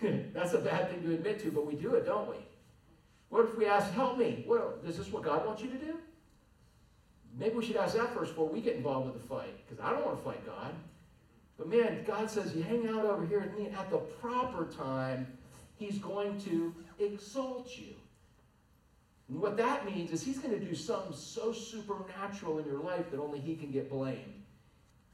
That's 0.33 0.53
a 0.53 0.59
bad 0.59 0.91
thing 0.91 1.01
to 1.03 1.13
admit 1.15 1.39
to, 1.41 1.51
but 1.51 1.65
we 1.65 1.75
do 1.75 1.95
it, 1.95 2.05
don't 2.05 2.29
we? 2.29 2.35
What 3.29 3.45
if 3.45 3.57
we 3.57 3.65
ask, 3.65 3.91
help 3.93 4.17
me? 4.17 4.45
Well, 4.47 4.75
is 4.85 4.97
this 4.97 5.11
what 5.11 5.23
God 5.23 5.45
wants 5.45 5.61
you 5.63 5.69
to 5.69 5.77
do? 5.77 5.97
Maybe 7.39 7.55
we 7.55 7.65
should 7.65 7.77
ask 7.77 7.95
that 7.95 8.13
first 8.13 8.31
before 8.31 8.49
we 8.49 8.61
get 8.61 8.75
involved 8.75 9.11
with 9.11 9.21
the 9.21 9.27
fight, 9.27 9.67
because 9.67 9.83
I 9.83 9.91
don't 9.91 10.05
want 10.05 10.17
to 10.17 10.23
fight 10.23 10.45
God. 10.45 10.73
But 11.57 11.69
man, 11.69 12.03
God 12.05 12.29
says 12.29 12.55
you 12.55 12.63
hang 12.63 12.87
out 12.87 13.05
over 13.05 13.25
here 13.25 13.39
with 13.41 13.57
me 13.57 13.69
at 13.77 13.89
the 13.89 13.97
proper 13.97 14.65
time, 14.65 15.27
He's 15.75 15.99
going 15.99 16.39
to 16.41 16.73
exalt 16.99 17.77
you. 17.77 17.93
And 19.29 19.39
what 19.39 19.57
that 19.57 19.85
means 19.85 20.11
is 20.11 20.23
He's 20.23 20.39
going 20.39 20.57
to 20.57 20.63
do 20.63 20.73
something 20.73 21.15
so 21.15 21.51
supernatural 21.51 22.59
in 22.59 22.65
your 22.65 22.79
life 22.79 23.11
that 23.11 23.19
only 23.19 23.39
He 23.39 23.55
can 23.55 23.71
get 23.71 23.89
blamed. 23.89 24.43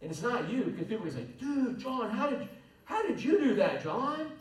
And 0.02 0.12
it's 0.12 0.22
not 0.22 0.50
you, 0.50 0.64
because 0.64 0.86
people 0.88 1.06
can 1.06 1.16
say, 1.16 1.26
dude, 1.40 1.80
John, 1.80 2.10
how 2.10 2.30
did, 2.30 2.48
how 2.86 3.02
did 3.08 3.24
you 3.24 3.40
do 3.40 3.56
that, 3.56 3.82
John? 3.84 4.32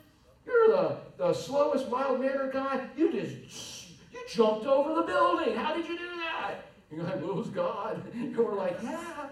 You're 0.45 0.67
the, 0.67 0.97
the 1.17 1.33
slowest, 1.33 1.89
mild-mannered 1.89 2.51
guy. 2.51 2.85
You 2.97 3.13
just, 3.13 3.87
you 4.11 4.19
jumped 4.29 4.65
over 4.65 4.93
the 4.93 5.03
building. 5.03 5.55
How 5.55 5.73
did 5.73 5.87
you 5.87 5.97
do 5.97 6.12
you're 6.95 7.05
like, 7.05 7.21
was 7.21 7.49
God. 7.49 8.01
And 8.13 8.35
we're 8.37 8.55
like, 8.55 8.77
yeah. 8.83 9.27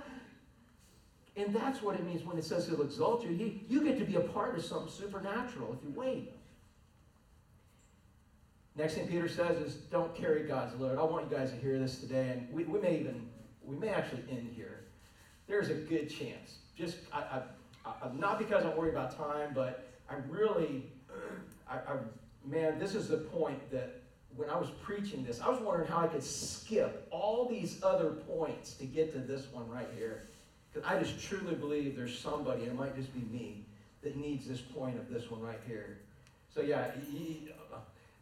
And 1.36 1.56
that's 1.56 1.82
what 1.82 1.96
it 1.96 2.06
means 2.06 2.24
when 2.24 2.38
it 2.38 2.44
says 2.44 2.68
he'll 2.68 2.82
exalt 2.82 3.24
you. 3.24 3.30
He, 3.30 3.64
you 3.70 3.84
get 3.84 3.98
to 4.00 4.06
be 4.06 4.16
a 4.16 4.22
part 4.22 4.58
of 4.58 4.66
something 4.66 4.92
supernatural 4.92 5.76
if 5.78 5.84
you 5.84 5.94
wait. 5.96 6.34
Next 8.76 8.96
thing 8.96 9.08
Peter 9.08 9.28
says 9.28 9.58
is, 9.58 9.76
don't 9.76 10.14
carry 10.16 10.44
God's 10.44 10.80
load. 10.80 10.98
I 10.98 11.04
want 11.04 11.30
you 11.30 11.38
guys 11.38 11.52
to 11.52 11.58
hear 11.58 11.78
this 11.78 12.00
today, 12.00 12.30
and 12.30 12.52
we, 12.54 12.64
we 12.64 12.80
may 12.80 13.00
even, 13.00 13.28
we 13.64 13.76
may 13.76 13.90
actually 13.90 14.24
end 14.30 14.50
here. 14.56 14.86
There's 15.48 15.70
a 15.70 15.74
good 15.74 16.10
chance. 16.10 16.58
Just, 16.78 16.98
I, 17.12 17.20
I, 17.20 17.42
I, 17.86 17.94
not 18.18 18.40
because 18.40 18.64
I'm 18.64 18.76
worried 18.78 18.94
about 18.94 19.18
time, 19.18 19.52
but 19.54 19.90
I 20.10 20.16
really, 20.30 20.86
I, 21.70 21.76
I, 21.76 21.98
man, 22.46 22.80
this 22.80 22.96
is 22.96 23.10
the 23.10 23.18
point 23.18 23.70
that 23.72 24.01
when 24.36 24.50
I 24.50 24.58
was 24.58 24.70
preaching 24.82 25.24
this, 25.24 25.42
I 25.42 25.50
was 25.50 25.60
wondering 25.60 25.88
how 25.88 26.00
I 26.00 26.08
could 26.08 26.24
skip 26.24 27.08
all 27.12 27.48
these 27.50 27.84
other 27.84 28.12
points 28.12 28.74
to 28.76 28.86
get 28.86 29.12
to 29.14 29.20
this 29.20 29.48
one 29.52 29.70
right 29.70 29.88
here. 29.98 30.24
Because 30.72 30.90
I 30.90 30.98
just 31.00 31.22
truly 31.22 31.56
believe 31.56 31.96
there's 31.98 32.18
somebody, 32.18 32.64
and 32.64 32.72
it 32.72 32.76
might 32.76 32.96
just 32.96 33.14
be 33.14 33.22
me, 33.38 33.66
that 34.04 34.16
needs 34.16 34.48
this 34.48 34.62
point 34.62 34.98
of 34.98 35.10
this 35.10 35.30
one 35.30 35.42
right 35.42 35.60
here. 35.68 36.00
So 36.54 36.62
yeah, 36.62 36.92
he, 37.12 37.50
uh, 37.74 37.78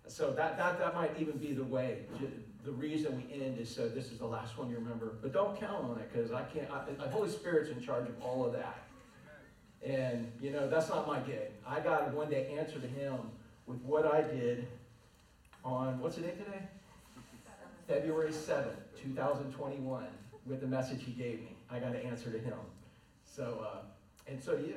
so 0.08 0.32
that, 0.32 0.58
that, 0.58 0.80
that 0.80 0.96
might 0.96 1.12
even 1.20 1.38
be 1.38 1.54
the 1.54 1.64
way. 1.64 2.00
The 2.66 2.72
reason 2.72 3.16
we 3.16 3.42
end 3.42 3.60
is 3.60 3.74
so 3.74 3.88
this 3.88 4.12
is 4.12 4.18
the 4.18 4.26
last 4.26 4.58
one 4.58 4.70
you 4.70 4.76
remember. 4.76 5.14
But 5.22 5.32
don't 5.32 5.60
count 5.60 5.86
on 5.86 6.00
it 6.00 6.12
because 6.12 6.32
I 6.32 6.44
can't, 6.44 6.68
the 6.98 7.08
Holy 7.10 7.30
Spirit's 7.30 7.70
in 7.70 7.82
charge 7.82 8.08
of 8.10 8.22
all 8.22 8.46
of 8.46 8.54
that. 8.54 8.84
And, 9.86 10.30
you 10.42 10.52
know, 10.52 10.70
that's 10.70 10.90
not 10.90 11.08
my 11.08 11.20
gig. 11.20 11.52
I 11.66 11.80
got 11.80 12.12
one 12.14 12.30
day 12.30 12.54
answer 12.60 12.80
to 12.80 12.88
Him 12.88 13.16
with 13.66 13.80
what 13.82 14.06
I 14.06 14.22
did 14.22 14.68
on, 15.64 16.00
what's 16.00 16.16
the 16.16 16.24
date 16.24 16.44
today? 16.44 16.62
February 17.88 18.32
7th, 18.32 18.76
2021, 19.02 20.06
with 20.46 20.62
the 20.62 20.68
message 20.68 21.04
He 21.04 21.12
gave 21.12 21.40
me. 21.40 21.56
I 21.70 21.80
got 21.80 21.94
to 21.94 22.04
answer 22.04 22.32
to 22.32 22.40
Him. 22.40 22.58
So, 23.26 23.66
uh, 23.66 23.80
and 24.28 24.42
so 24.42 24.56
do 24.56 24.66
you. 24.66 24.76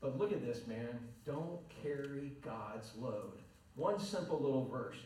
But 0.00 0.18
look 0.18 0.32
at 0.32 0.44
this, 0.44 0.66
man. 0.66 0.98
Don't 1.26 1.60
carry 1.82 2.32
God's 2.44 2.90
load. 3.00 3.38
One 3.76 3.98
simple 3.98 4.38
little 4.38 4.64
verse. 4.66 4.96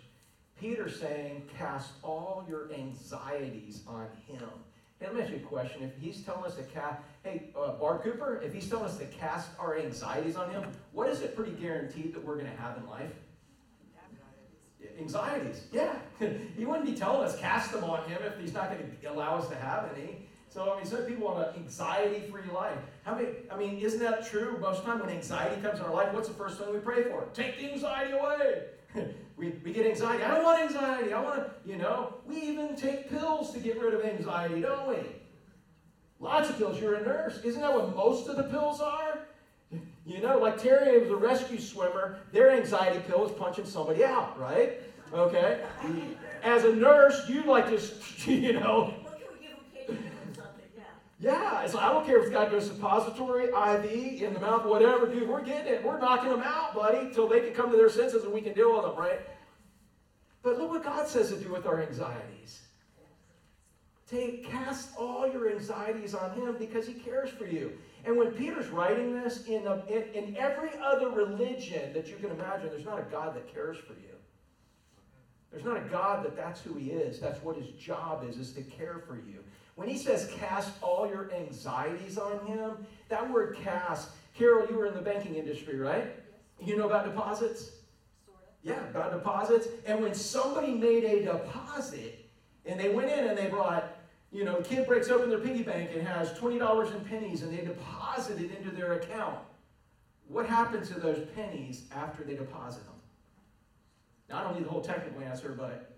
Peter 0.59 0.89
saying, 0.89 1.43
cast 1.59 1.91
all 2.03 2.45
your 2.49 2.73
anxieties 2.73 3.83
on 3.87 4.07
him. 4.27 4.49
Hey, 4.99 5.07
let 5.07 5.15
me 5.15 5.23
ask 5.23 5.31
you 5.31 5.37
a 5.37 5.41
question. 5.41 5.83
If 5.83 6.03
he's 6.03 6.23
telling 6.23 6.45
us 6.45 6.57
to 6.57 6.63
cast, 6.63 7.03
hey, 7.23 7.51
uh, 7.55 7.73
Bart 7.73 8.03
Cooper, 8.03 8.41
if 8.43 8.55
he's 8.55 8.69
telling 8.69 8.87
us 8.87 8.97
to 8.97 9.05
cast 9.05 9.51
our 9.59 9.79
anxieties 9.79 10.37
on 10.37 10.51
him, 10.51 10.65
what 10.93 11.11
is 11.11 11.21
it 11.21 11.37
pretty 11.37 11.53
guaranteed 11.53 12.15
that 12.15 12.25
we're 12.25 12.37
going 12.37 12.51
to 12.51 12.57
have 12.57 12.79
in 12.79 12.87
life? 12.89 13.13
Anxieties, 14.99 15.65
yeah. 15.73 15.95
he 16.57 16.65
wouldn't 16.65 16.87
be 16.87 16.95
telling 16.95 17.27
us 17.27 17.39
cast 17.39 17.73
them 17.73 17.85
on 17.85 18.09
him 18.09 18.19
if 18.23 18.39
he's 18.39 18.53
not 18.53 18.71
going 18.71 18.91
to 18.91 19.11
allow 19.13 19.37
us 19.37 19.49
to 19.49 19.57
have 19.57 19.91
any. 19.97 20.27
So, 20.49 20.73
I 20.73 20.77
mean, 20.77 20.87
some 20.87 21.03
people 21.03 21.27
want 21.27 21.49
an 21.49 21.63
anxiety-free 21.63 22.51
life. 22.55 22.79
How 23.05 23.15
many, 23.15 23.29
I 23.51 23.59
mean, 23.59 23.79
isn't 23.79 24.01
that 24.01 24.27
true? 24.27 24.57
Most 24.59 24.79
of 24.79 24.87
the 24.87 24.93
time 24.93 25.01
when 25.01 25.11
anxiety 25.11 25.61
comes 25.61 25.81
in 25.81 25.85
our 25.85 25.93
life, 25.93 26.15
what's 26.15 26.29
the 26.29 26.35
first 26.35 26.59
thing 26.59 26.73
we 26.73 26.79
pray 26.79 27.03
for? 27.05 27.29
Take 27.35 27.59
the 27.59 27.71
anxiety 27.73 28.13
away. 28.13 28.63
we, 29.37 29.51
we 29.63 29.73
get 29.73 29.87
anxiety. 29.87 30.25
I 30.25 30.35
don't 30.35 30.45
want 30.45 30.63
anxiety. 30.63 31.13
I 31.13 31.21
want 31.23 31.37
to, 31.37 31.71
you 31.71 31.77
know, 31.77 32.15
we 32.27 32.41
even 32.41 32.75
take 32.75 33.11
pills 33.11 33.53
to 33.53 33.61
get 33.61 33.79
rid 33.79 33.93
of 33.93 34.03
anxiety, 34.03 34.63
don't 34.63 34.89
we? 34.89 34.97
Lots 36.21 36.49
of 36.49 36.57
pills. 36.57 36.81
You're 36.81 36.95
a 36.95 37.05
nurse. 37.05 37.39
Isn't 37.45 37.61
that 37.61 37.75
what 37.75 37.95
most 37.95 38.29
of 38.29 38.37
the 38.37 38.45
pills 38.45 38.81
are? 38.81 39.06
You 40.07 40.21
know, 40.21 40.39
like 40.39 40.63
Terry 40.63 41.01
was 41.01 41.11
a 41.11 41.17
rescue 41.17 41.59
swimmer, 41.59 42.21
their 42.33 42.53
anxiety 42.53 43.01
pill 43.09 43.27
is 43.27 43.33
punching 43.33 43.65
somebody 43.65 44.05
out, 44.05 44.39
right? 44.39 44.81
Okay? 45.13 45.65
As 46.45 46.65
a 46.65 46.75
nurse, 46.75 47.29
you 47.29 47.43
like 47.43 47.67
to, 47.67 47.81
you 48.31 48.53
know, 48.53 48.95
yeah, 51.19 51.63
it's 51.63 51.75
like, 51.75 51.85
I 51.85 51.93
don't 51.93 52.07
care 52.07 52.19
if 52.19 52.25
it's 52.25 52.33
got 52.33 52.45
to 52.45 52.51
go 52.53 52.61
suppository, 52.61 53.47
IV, 53.47 54.23
in 54.23 54.35
the 54.35 54.41
mouth, 54.41 54.65
whatever, 54.65 55.07
dude, 55.07 55.29
we're 55.29 55.43
getting 55.43 55.73
it. 55.73 55.85
We're 55.85 55.99
knocking 55.99 56.31
them 56.31 56.43
out, 56.43 56.75
buddy, 56.75 57.13
till 57.13 57.27
they 57.27 57.41
can 57.41 57.53
come 57.53 57.71
to 57.71 57.77
their 57.77 57.89
senses 57.89 58.23
and 58.23 58.33
we 58.33 58.43
can 58.43 58.53
deal 58.53 58.75
with 58.75 58.83
them, 58.83 58.97
right? 58.97 59.21
But 60.43 60.59
look 60.59 60.71
what 60.71 60.85
God 60.85 61.09
says 61.09 61.31
to 61.31 61.37
do 61.37 61.51
with 61.51 61.67
our 61.67 61.83
anxieties. 61.83 62.61
Take, 64.09 64.49
cast 64.49 64.91
all 64.97 65.27
your 65.27 65.46
anxieties 65.71 66.15
on 66.15 66.33
him 66.33 66.57
because 66.59 66.87
he 66.87 66.95
cares 66.95 67.31
for 67.31 67.47
you. 67.47 67.73
And 68.05 68.17
when 68.17 68.33
Peter's 68.33 68.69
writing 68.69 69.15
this, 69.15 69.45
in, 69.47 69.67
a, 69.67 69.83
in, 69.87 70.03
in 70.15 70.37
every 70.37 70.71
other 70.83 71.09
religion 71.09 71.93
that 71.93 72.09
you 72.09 72.17
can 72.17 72.31
imagine, 72.31 72.69
there's 72.71 72.85
not 72.85 72.99
a 72.99 73.07
God 73.11 73.35
that 73.35 73.53
cares 73.53 73.77
for 73.79 73.95
you. 73.95 74.15
There's 75.51 75.65
not 75.65 75.77
a 75.77 75.89
God 75.89 76.25
that 76.25 76.37
that's 76.37 76.61
who 76.61 76.75
he 76.75 76.91
is. 76.91 77.19
That's 77.19 77.43
what 77.43 77.57
his 77.57 77.69
job 77.71 78.25
is, 78.29 78.37
is 78.37 78.53
to 78.53 78.63
care 78.63 79.03
for 79.07 79.17
you. 79.17 79.43
When 79.75 79.89
he 79.89 79.97
says 79.97 80.31
cast 80.39 80.71
all 80.83 81.07
your 81.07 81.33
anxieties 81.33 82.19
on 82.19 82.47
him, 82.47 82.87
that 83.09 83.31
word 83.31 83.57
cast, 83.63 84.11
Carol, 84.35 84.67
you 84.71 84.77
were 84.77 84.87
in 84.87 84.95
the 84.95 85.01
banking 85.01 85.35
industry, 85.35 85.79
right? 85.79 86.15
Yes. 86.61 86.69
You 86.69 86.77
know 86.77 86.87
about 86.87 87.05
deposits? 87.05 87.71
Sort 88.25 88.39
of. 88.39 88.49
Yeah, 88.63 88.89
about 88.91 89.13
deposits. 89.13 89.69
And 89.87 90.03
when 90.03 90.15
somebody 90.15 90.73
made 90.73 91.05
a 91.05 91.25
deposit 91.25 92.27
and 92.65 92.79
they 92.79 92.91
went 92.91 93.11
in 93.11 93.27
and 93.27 93.37
they 93.37 93.49
brought, 93.49 93.96
you 94.33 94.45
know, 94.45 94.57
kid 94.63 94.87
breaks 94.87 95.09
open 95.09 95.31
their 95.31 95.39
piggy 95.39 95.63
bank 95.63 95.91
and 95.95 96.07
has 96.07 96.31
$20 96.39 96.95
in 96.95 97.01
pennies 97.05 97.43
and 97.43 97.57
they 97.57 97.65
deposit 97.65 98.41
it 98.41 98.51
into 98.59 98.71
their 98.75 98.95
account. 98.95 99.39
What 100.29 100.47
happens 100.47 100.89
to 100.89 100.99
those 101.01 101.27
pennies 101.35 101.85
after 101.95 102.25
they 102.25 102.35
deposit 102.35 102.85
them? 102.85 102.95
Now, 104.29 104.39
I 104.39 104.43
don't 104.43 104.57
need 104.57 104.65
the 104.67 104.71
whole 104.71 104.81
technical 104.83 105.23
answer, 105.23 105.55
but 105.57 105.97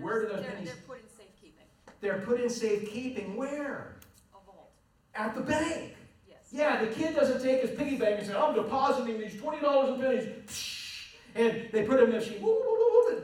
where 0.00 0.22
do 0.22 0.28
those 0.28 0.42
They're- 0.42 0.50
pennies? 0.50 0.66
They're 0.68 0.82
put 0.86 0.98
in 1.00 1.08
safekeeping, 1.08 1.64
They're 2.00 2.18
put 2.20 2.40
in 2.40 2.50
safekeeping 2.50 3.36
where? 3.36 3.96
a 4.34 4.44
vault, 4.44 4.70
At 5.14 5.34
the 5.36 5.42
bank. 5.42 5.94
yes. 6.28 6.48
Yeah, 6.50 6.84
the 6.84 6.90
kid 6.92 7.14
doesn't 7.14 7.40
take 7.40 7.62
his 7.62 7.70
piggy 7.78 7.96
bank 7.96 8.18
and 8.18 8.26
say, 8.26 8.34
I'm 8.34 8.54
depositing 8.54 9.18
these 9.20 9.40
$20 9.40 9.94
in 9.94 10.00
pennies. 10.00 10.28
And 11.36 11.68
they 11.72 11.84
put 11.84 11.98
them 12.00 12.06
in 12.06 12.10
the 12.10 12.16
machine. 12.18 12.42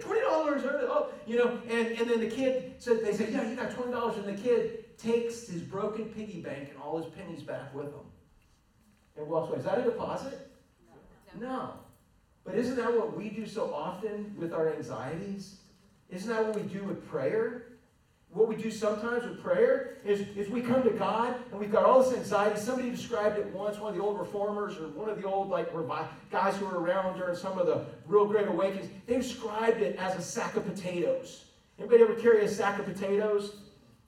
Twenty 0.01 0.20
dollars, 0.20 0.62
oh, 0.64 1.12
you 1.26 1.37
know, 1.37 1.61
and, 1.68 1.89
and 1.89 2.11
then 2.11 2.20
the 2.20 2.28
kid 2.28 2.74
said, 2.78 3.05
they 3.05 3.12
said, 3.12 3.30
yeah, 3.32 3.49
you 3.49 3.57
got 3.57 3.70
twenty 3.70 3.93
dollars, 3.93 4.16
and 4.16 4.26
the 4.26 4.41
kid 4.41 4.97
takes 4.99 5.47
his 5.47 5.62
broken 5.62 6.07
piggy 6.07 6.41
bank 6.41 6.70
and 6.70 6.78
all 6.82 6.97
his 6.97 7.07
pennies 7.12 7.43
back 7.43 7.74
with 7.74 7.87
him. 7.87 8.07
And 9.16 9.26
walks 9.28 9.51
away. 9.51 9.59
Is 9.59 9.64
that 9.64 9.78
a 9.78 9.82
deposit? 9.82 10.51
No. 11.39 11.49
No. 11.49 11.72
But 12.45 12.57
isn't 12.57 12.76
that 12.76 12.93
what 12.93 13.16
we 13.16 13.30
do 13.30 13.47
so 13.47 13.72
often 13.72 14.35
with 14.39 14.53
our 14.53 14.72
anxieties? 14.74 15.57
Isn't 16.11 16.28
that 16.28 16.45
what 16.45 16.57
we 16.57 16.62
do 16.62 16.85
with 16.85 17.07
prayer? 17.09 17.64
What 18.35 18.49
we 18.49 18.57
do 18.57 18.68
sometimes 18.68 19.24
with 19.24 19.41
prayer 19.41 19.99
is, 20.05 20.22
is 20.37 20.49
we 20.49 20.61
come 20.61 20.82
to 20.82 20.91
God 20.91 21.37
and 21.53 21.61
we've 21.61 21.70
got 21.70 21.85
all 21.85 22.03
this 22.03 22.12
anxiety. 22.18 22.59
Somebody 22.59 22.91
described 22.91 23.39
it 23.39 23.47
once, 23.55 23.78
one 23.78 23.91
of 23.93 23.97
the 23.97 24.03
old 24.03 24.18
reformers 24.18 24.76
or 24.76 24.89
one 24.89 25.09
of 25.09 25.22
the 25.22 25.28
old 25.28 25.51
like 25.51 25.72
guys 26.32 26.57
who 26.57 26.66
were 26.66 26.80
around 26.80 27.16
during 27.16 27.37
some 27.37 27.59
of 27.59 27.66
the 27.66 27.87
real 28.09 28.26
great 28.26 28.49
awakenings. 28.49 28.91
They 29.07 29.18
described 29.18 29.80
it 29.80 29.97
as 30.01 30.16
a 30.16 30.20
sack 30.20 30.57
of 30.57 30.66
potatoes. 30.66 31.45
Anybody 31.78 32.03
ever 32.03 32.14
carry 32.14 32.45
a 32.45 32.49
sack 32.49 32.80
of 32.80 32.87
potatoes? 32.87 33.59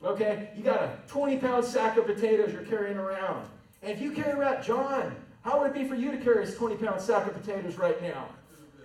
Okay, 0.05 0.51
you 0.57 0.65
got 0.65 0.83
a 0.83 0.99
20 1.07 1.39
pound 1.39 1.65
sack 1.65 1.97
of 1.97 2.07
potatoes 2.07 2.53
you're 2.53 2.63
carrying 2.63 2.97
around. 2.97 3.49
And 3.81 3.93
if 3.93 4.01
you 4.01 4.11
carry 4.11 4.33
around, 4.33 4.65
John, 4.65 5.15
how 5.43 5.61
would 5.61 5.71
it 5.71 5.75
be 5.75 5.87
for 5.87 5.95
you 5.95 6.11
to 6.11 6.19
carry 6.19 6.45
this 6.45 6.57
20 6.57 6.75
pound 6.85 7.01
sack 7.01 7.29
of 7.29 7.41
potatoes 7.41 7.79
right 7.79 8.03
now? 8.03 8.29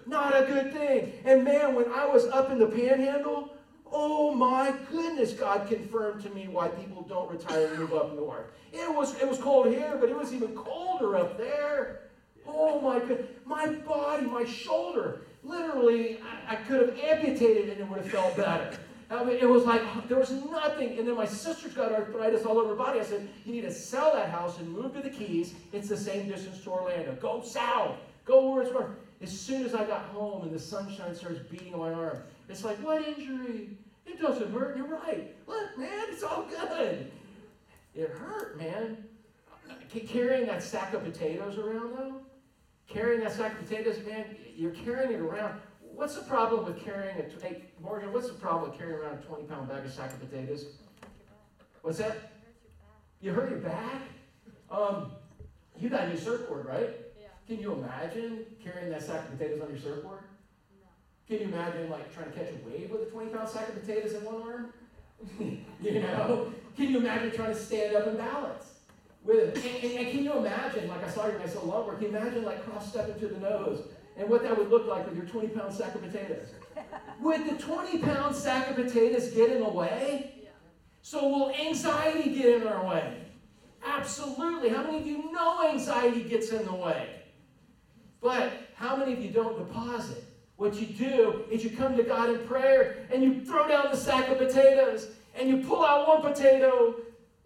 Not 0.06 0.40
a 0.40 0.46
good 0.46 0.72
thing. 0.72 1.14
And 1.26 1.44
man, 1.44 1.74
when 1.74 1.92
I 1.92 2.06
was 2.06 2.26
up 2.28 2.52
in 2.52 2.60
the 2.60 2.68
panhandle, 2.68 3.56
oh 3.92 4.34
my 4.34 4.74
goodness, 4.90 5.34
God 5.34 5.68
confirmed 5.68 6.24
to 6.24 6.30
me 6.30 6.48
why 6.48 6.70
people 6.70 7.04
don't 7.04 7.30
retire 7.30 7.68
and 7.68 7.80
move 7.80 7.94
up 7.94 8.16
north. 8.16 8.46
It 8.72 8.94
was 8.94 9.16
it 9.22 9.28
was 9.28 9.38
cold 9.38 9.68
here, 9.68 9.98
but 10.00 10.10
it 10.10 10.18
was 10.18 10.34
even 10.34 10.56
colder 10.56 11.18
up 11.18 11.38
there. 11.38 12.02
Oh 12.48 12.82
my 12.82 13.00
good, 13.00 13.28
my 13.46 13.68
body, 13.68 14.26
my 14.26 14.46
shoulder, 14.46 15.22
literally, 15.44 16.20
I, 16.48 16.54
I 16.54 16.56
could 16.56 16.82
have 16.82 16.98
amputated 16.98 17.70
and 17.70 17.80
it 17.82 17.88
would 17.88 18.00
have 18.00 18.12
felt 18.12 18.36
better. 18.36 18.78
I 19.12 19.26
mean, 19.26 19.38
it 19.42 19.50
was 19.50 19.66
like 19.66 19.82
there 20.08 20.18
was 20.18 20.32
nothing. 20.32 20.98
And 20.98 21.08
then 21.08 21.16
my 21.16 21.26
sister's 21.26 21.74
got 21.74 21.92
arthritis 21.92 22.46
all 22.46 22.58
over 22.58 22.70
her 22.70 22.76
body. 22.76 23.00
I 23.02 23.04
said, 23.04 23.28
You 23.46 23.52
need 23.52 23.62
to 23.62 23.72
sell 23.72 24.14
that 24.14 24.30
house 24.30 24.58
and 24.60 24.70
move 24.70 24.94
to 24.94 25.02
the 25.02 25.10
Keys. 25.10 25.54
It's 25.74 25.90
the 25.90 25.98
same 25.98 26.30
distance 26.30 26.64
to 26.64 26.72
Orlando. 26.72 27.18
Go 27.22 27.42
south. 27.44 27.98
Go 28.24 28.52
where 28.52 28.64
it's 28.64 28.72
warm. 28.72 28.96
As 29.22 29.38
soon 29.38 29.66
as 29.66 29.76
I 29.76 29.84
got 29.86 30.06
home 30.06 30.44
and 30.44 30.52
the 30.52 30.60
sunshine 30.60 31.14
starts 31.14 31.40
beating 31.40 31.74
on 31.74 31.80
my 31.82 31.94
arm, 31.94 32.24
it's 32.52 32.64
like, 32.64 32.78
What 32.84 33.08
injury? 33.08 33.70
It 34.06 34.20
doesn't 34.20 34.52
hurt. 34.52 34.76
You're 34.76 34.88
right. 34.88 35.34
Look, 35.48 35.78
man, 35.78 36.08
it's 36.10 36.24
all 36.24 36.44
good. 36.44 37.12
It 37.96 38.10
hurt, 38.10 38.58
man. 38.58 39.06
Carrying 40.08 40.48
that 40.48 40.64
sack 40.64 40.94
of 40.94 41.04
potatoes 41.04 41.58
around, 41.58 41.96
though, 41.96 42.22
carrying 42.88 43.22
that 43.22 43.34
sack 43.34 43.54
of 43.54 43.68
potatoes, 43.68 43.98
man, 44.06 44.26
you're 44.56 44.72
carrying 44.72 45.12
it 45.12 45.20
around. 45.20 45.60
What's 45.94 46.16
the 46.16 46.24
problem 46.24 46.66
with 46.66 46.84
carrying 46.84 47.18
a, 47.18 47.46
hey, 47.46 47.64
Morgan, 47.82 48.12
what's 48.12 48.28
the 48.28 48.34
problem 48.34 48.70
with 48.70 48.80
carrying 48.80 49.00
around 49.00 49.20
a 49.20 49.22
20 49.22 49.44
pound 49.44 49.70
bag 49.70 49.86
of 49.86 49.92
sack 49.92 50.12
of 50.14 50.20
potatoes? 50.20 50.66
What's 51.82 52.00
that? 52.00 52.32
You 53.22 53.32
hurt 53.34 53.50
your 53.50 53.60
back? 53.60 54.02
Um, 54.70 55.12
you 55.78 55.90
got 55.90 56.06
a 56.06 56.10
new 56.10 56.18
surfboard, 56.18 56.66
right? 56.66 56.90
Yeah. 57.20 57.28
Can 57.48 57.60
you 57.62 57.74
imagine 57.74 58.46
carrying 58.64 58.90
that 58.90 59.04
sack 59.04 59.28
of 59.28 59.38
potatoes 59.38 59.62
on 59.62 59.70
your 59.70 59.80
surfboard? 59.80 60.24
Can 61.28 61.40
you 61.40 61.46
imagine 61.46 61.90
like 61.90 62.14
trying 62.14 62.32
to 62.32 62.38
catch 62.38 62.50
a 62.50 62.70
wave 62.70 62.92
with 62.92 63.02
a 63.04 63.06
20 63.06 63.30
pound 63.30 63.50
sack 63.50 63.70
of 63.70 63.80
potatoes 63.80 64.14
in 64.14 64.24
one 64.24 64.42
arm? 64.42 64.74
you 65.82 66.02
know? 66.02 66.54
Can 66.76 66.90
you 66.90 66.98
imagine 66.98 67.32
trying 67.32 67.54
to 67.54 67.60
stand 67.60 67.96
up 67.96 68.08
and 68.08 68.18
balance? 68.18 68.66
With 69.24 69.38
it? 69.38 69.56
And, 69.58 69.84
and, 69.84 70.00
and 70.00 70.12
can 70.12 70.24
you 70.24 70.34
imagine, 70.34 70.88
like 70.88 71.06
I 71.06 71.10
saw 71.10 71.28
your 71.28 71.38
nice 71.40 71.54
little 71.54 71.70
longboard, 71.70 72.00
can 72.00 72.12
you 72.12 72.18
imagine 72.18 72.44
like 72.44 72.66
cross 72.66 72.90
stepping 72.90 73.20
to 73.20 73.28
the 73.28 73.40
nose 73.40 73.84
and 74.18 74.28
what 74.30 74.44
that 74.44 74.58
would 74.58 74.70
look 74.70 74.88
like 74.88 75.06
with 75.08 75.16
your 75.16 75.26
20 75.26 75.50
pound 75.50 75.74
sack 75.74 75.96
of 75.96 76.02
potatoes? 76.02 76.50
Would 77.22 77.48
the 77.48 77.62
20 77.62 78.00
pound 78.00 78.36
sack 78.36 78.70
of 78.70 78.76
potatoes 78.76 79.30
get 79.30 79.52
in 79.52 79.62
the 79.62 79.70
way? 79.70 80.34
Yeah. 80.44 80.50
So 81.04 81.28
will 81.28 81.52
anxiety 81.52 82.34
get 82.34 82.62
in 82.62 82.68
our 82.68 82.86
way? 82.86 83.26
Absolutely. 83.86 84.70
How 84.70 84.84
many 84.84 85.00
of 85.00 85.08
you 85.08 85.32
know 85.32 85.70
anxiety 85.70 86.24
gets 86.24 86.50
in 86.50 86.66
the 86.66 86.74
way? 86.74 87.22
But 88.22 88.52
how 88.76 88.96
many 88.96 89.14
of 89.14 89.20
you 89.20 89.32
don't 89.32 89.58
deposit? 89.58 90.24
What 90.62 90.76
you 90.76 90.86
do 90.86 91.44
is 91.50 91.64
you 91.64 91.72
come 91.72 91.98
to 91.98 92.04
God 92.04 92.30
in 92.30 92.38
prayer 92.46 93.08
and 93.12 93.24
you 93.24 93.44
throw 93.44 93.68
down 93.68 93.88
the 93.90 93.98
sack 93.98 94.30
of 94.30 94.38
potatoes 94.38 95.08
and 95.34 95.50
you 95.50 95.58
pull 95.58 95.84
out 95.84 96.08
one 96.08 96.22
potato 96.22 96.98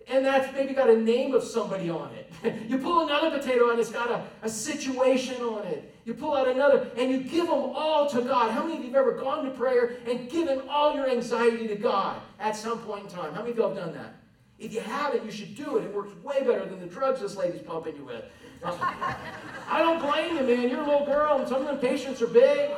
and 0.09 0.25
that's 0.25 0.53
maybe 0.53 0.73
got 0.73 0.89
a 0.89 0.97
name 0.97 1.33
of 1.33 1.41
somebody 1.41 1.89
on 1.89 2.11
it. 2.11 2.29
you 2.69 2.77
pull 2.77 3.05
another 3.05 3.31
potato 3.39 3.69
and 3.69 3.79
it's 3.79 3.89
got 3.89 4.11
a, 4.11 4.25
a 4.41 4.49
situation 4.49 5.41
on 5.43 5.65
it. 5.65 5.95
You 6.03 6.13
pull 6.13 6.33
out 6.33 6.49
another 6.49 6.89
and 6.97 7.09
you 7.09 7.19
give 7.19 7.47
them 7.47 7.71
all 7.73 8.09
to 8.09 8.21
God. 8.21 8.51
How 8.51 8.63
many 8.63 8.79
of 8.79 8.83
you 8.83 8.87
have 8.87 9.07
ever 9.07 9.13
gone 9.13 9.45
to 9.45 9.51
prayer 9.51 9.95
and 10.05 10.29
given 10.29 10.63
all 10.67 10.93
your 10.93 11.09
anxiety 11.09 11.69
to 11.69 11.75
God 11.77 12.21
at 12.41 12.53
some 12.57 12.79
point 12.79 13.05
in 13.05 13.09
time? 13.11 13.33
How 13.33 13.39
many 13.39 13.51
of 13.51 13.57
you 13.57 13.63
have 13.63 13.77
done 13.77 13.93
that? 13.93 14.13
If 14.59 14.73
you 14.73 14.81
haven't, 14.81 15.23
you 15.23 15.31
should 15.31 15.55
do 15.55 15.77
it. 15.77 15.85
It 15.85 15.93
works 15.93 16.11
way 16.21 16.39
better 16.41 16.65
than 16.65 16.81
the 16.81 16.87
drugs 16.87 17.21
this 17.21 17.37
lady's 17.37 17.61
pumping 17.61 17.95
you 17.95 18.03
with. 18.03 18.25
I 18.65 19.79
don't 19.79 20.01
blame 20.01 20.35
you, 20.35 20.43
man. 20.43 20.69
You're 20.69 20.81
a 20.81 20.85
little 20.85 21.05
girl, 21.05 21.39
and 21.39 21.47
some 21.47 21.61
of 21.61 21.67
them 21.67 21.77
patients 21.77 22.21
are 22.21 22.27
big. 22.27 22.71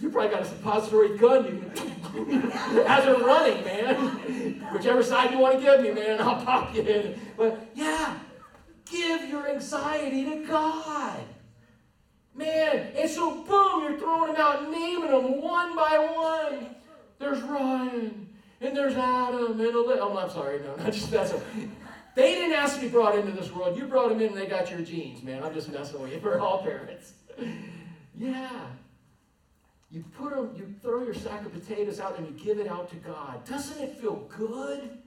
You 0.00 0.10
probably 0.10 0.30
got 0.30 0.42
a 0.42 0.44
suppository 0.44 1.18
gun 1.18 1.44
you 1.46 2.52
as 2.86 3.04
they're 3.04 3.16
running, 3.16 3.64
man. 3.64 3.96
Whichever 4.72 5.02
side 5.02 5.32
you 5.32 5.38
want 5.38 5.56
to 5.56 5.60
give 5.60 5.80
me, 5.80 5.90
man, 5.90 6.20
I'll 6.20 6.44
pop 6.44 6.74
you 6.74 6.82
in. 6.82 7.20
But 7.36 7.68
yeah, 7.74 8.16
give 8.90 9.28
your 9.28 9.48
anxiety 9.48 10.24
to 10.24 10.46
God. 10.46 11.20
Man, 12.34 12.92
and 12.96 13.10
so 13.10 13.42
boom, 13.42 13.82
you're 13.82 13.98
throwing 13.98 14.32
them 14.32 14.40
out, 14.40 14.70
naming 14.70 15.10
them 15.10 15.42
one 15.42 15.74
by 15.74 15.98
one. 15.98 16.76
There's 17.18 17.42
Ryan, 17.42 18.28
and 18.60 18.76
there's 18.76 18.94
Adam, 18.94 19.52
and 19.52 19.60
Eli- 19.60 19.98
oh, 19.98 20.16
I'm 20.16 20.30
sorry, 20.30 20.60
no, 20.60 20.76
not 20.76 20.92
just 20.92 21.10
that's. 21.10 21.34
They 22.14 22.34
didn't 22.34 22.52
ask 22.52 22.76
to 22.76 22.82
be 22.82 22.88
brought 22.88 23.18
into 23.18 23.32
this 23.32 23.52
world. 23.52 23.76
You 23.76 23.86
brought 23.86 24.10
them 24.10 24.20
in, 24.20 24.28
and 24.28 24.36
they 24.36 24.46
got 24.46 24.70
your 24.70 24.80
genes, 24.80 25.22
man. 25.24 25.42
I'm 25.42 25.54
just 25.54 25.70
messing 25.72 26.00
with 26.00 26.12
you. 26.12 26.20
We're 26.22 26.38
all 26.38 26.62
parents. 26.62 27.12
Yeah. 28.16 28.48
You 29.90 30.04
put 30.18 30.34
them, 30.34 30.50
you 30.56 30.74
throw 30.82 31.02
your 31.02 31.14
sack 31.14 31.46
of 31.46 31.52
potatoes 31.52 31.98
out 31.98 32.18
and 32.18 32.26
you 32.26 32.44
give 32.44 32.58
it 32.58 32.68
out 32.68 32.90
to 32.90 32.96
God. 32.96 33.44
Doesn't 33.46 33.82
it 33.82 33.96
feel 33.96 34.28
good? 34.36 34.98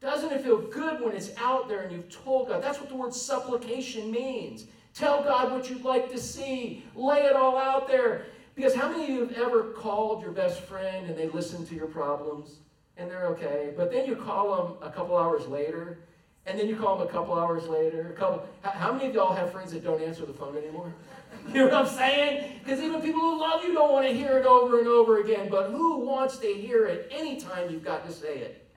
Doesn't 0.00 0.32
it 0.32 0.42
feel 0.42 0.58
good 0.58 1.00
when 1.00 1.14
it's 1.14 1.30
out 1.38 1.68
there 1.68 1.82
and 1.82 1.92
you've 1.92 2.08
told 2.08 2.48
God? 2.48 2.62
That's 2.62 2.80
what 2.80 2.88
the 2.88 2.96
word 2.96 3.14
supplication 3.14 4.10
means. 4.10 4.66
Tell 4.94 5.22
God 5.22 5.52
what 5.52 5.70
you'd 5.70 5.84
like 5.84 6.10
to 6.10 6.18
see. 6.18 6.84
Lay 6.96 7.20
it 7.20 7.36
all 7.36 7.56
out 7.56 7.86
there. 7.86 8.26
Because 8.56 8.74
how 8.74 8.90
many 8.90 9.04
of 9.04 9.08
you 9.10 9.20
have 9.20 9.32
ever 9.38 9.64
called 9.70 10.22
your 10.22 10.32
best 10.32 10.62
friend 10.62 11.06
and 11.06 11.16
they 11.16 11.28
listen 11.28 11.64
to 11.66 11.74
your 11.74 11.86
problems 11.86 12.58
and 12.96 13.08
they're 13.08 13.26
okay? 13.26 13.72
But 13.76 13.92
then 13.92 14.06
you 14.06 14.16
call 14.16 14.56
them 14.56 14.88
a 14.88 14.92
couple 14.92 15.16
hours 15.16 15.46
later 15.46 15.98
and 16.46 16.58
then 16.58 16.66
you 16.66 16.76
call 16.76 16.98
them 16.98 17.06
a 17.06 17.10
couple 17.10 17.38
hours 17.38 17.68
later. 17.68 18.10
A 18.10 18.18
couple. 18.18 18.48
How, 18.62 18.70
how 18.70 18.92
many 18.92 19.06
of 19.06 19.14
y'all 19.14 19.34
have 19.34 19.52
friends 19.52 19.70
that 19.72 19.84
don't 19.84 20.02
answer 20.02 20.26
the 20.26 20.32
phone 20.32 20.56
anymore? 20.56 20.92
You 21.48 21.64
know 21.64 21.68
what 21.68 21.74
I'm 21.74 21.86
saying? 21.86 22.60
Because 22.62 22.80
even 22.80 23.00
people 23.00 23.20
who 23.20 23.40
love 23.40 23.64
you 23.64 23.72
don't 23.72 23.90
want 23.90 24.06
to 24.06 24.12
hear 24.12 24.38
it 24.38 24.44
over 24.44 24.78
and 24.78 24.86
over 24.86 25.20
again. 25.20 25.48
But 25.48 25.70
who 25.70 26.00
wants 26.00 26.36
to 26.38 26.46
hear 26.46 26.84
it 26.86 27.10
anytime 27.10 27.70
you've 27.70 27.84
got 27.84 28.06
to 28.06 28.12
say 28.12 28.38
it? 28.38 28.70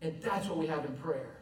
And 0.00 0.20
that's 0.22 0.48
what 0.48 0.58
we 0.58 0.66
have 0.66 0.84
in 0.84 0.94
prayer. 0.94 1.36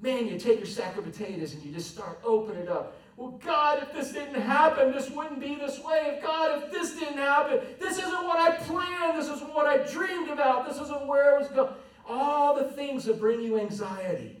Man, 0.00 0.26
you 0.26 0.38
take 0.38 0.58
your 0.58 0.66
sack 0.66 0.96
of 0.96 1.04
potatoes 1.04 1.54
and 1.54 1.62
you 1.62 1.72
just 1.72 1.90
start 1.92 2.18
opening 2.24 2.62
it 2.62 2.68
up. 2.68 2.96
Well, 3.16 3.40
God, 3.44 3.82
if 3.82 3.92
this 3.92 4.12
didn't 4.12 4.40
happen, 4.40 4.90
this 4.90 5.10
wouldn't 5.10 5.38
be 5.38 5.54
this 5.54 5.78
way. 5.78 6.14
If 6.16 6.22
God, 6.22 6.62
if 6.62 6.72
this 6.72 6.94
didn't 6.94 7.18
happen, 7.18 7.60
this 7.78 7.98
isn't 7.98 8.24
what 8.24 8.40
I 8.40 8.56
planned. 8.56 9.16
This 9.16 9.28
isn't 9.28 9.54
what 9.54 9.66
I 9.66 9.78
dreamed 9.92 10.30
about. 10.30 10.66
This 10.66 10.80
isn't 10.80 11.06
where 11.06 11.36
I 11.36 11.38
was 11.38 11.48
going. 11.48 11.74
All 12.08 12.56
the 12.56 12.64
things 12.64 13.04
that 13.04 13.20
bring 13.20 13.42
you 13.42 13.60
anxiety. 13.60 14.38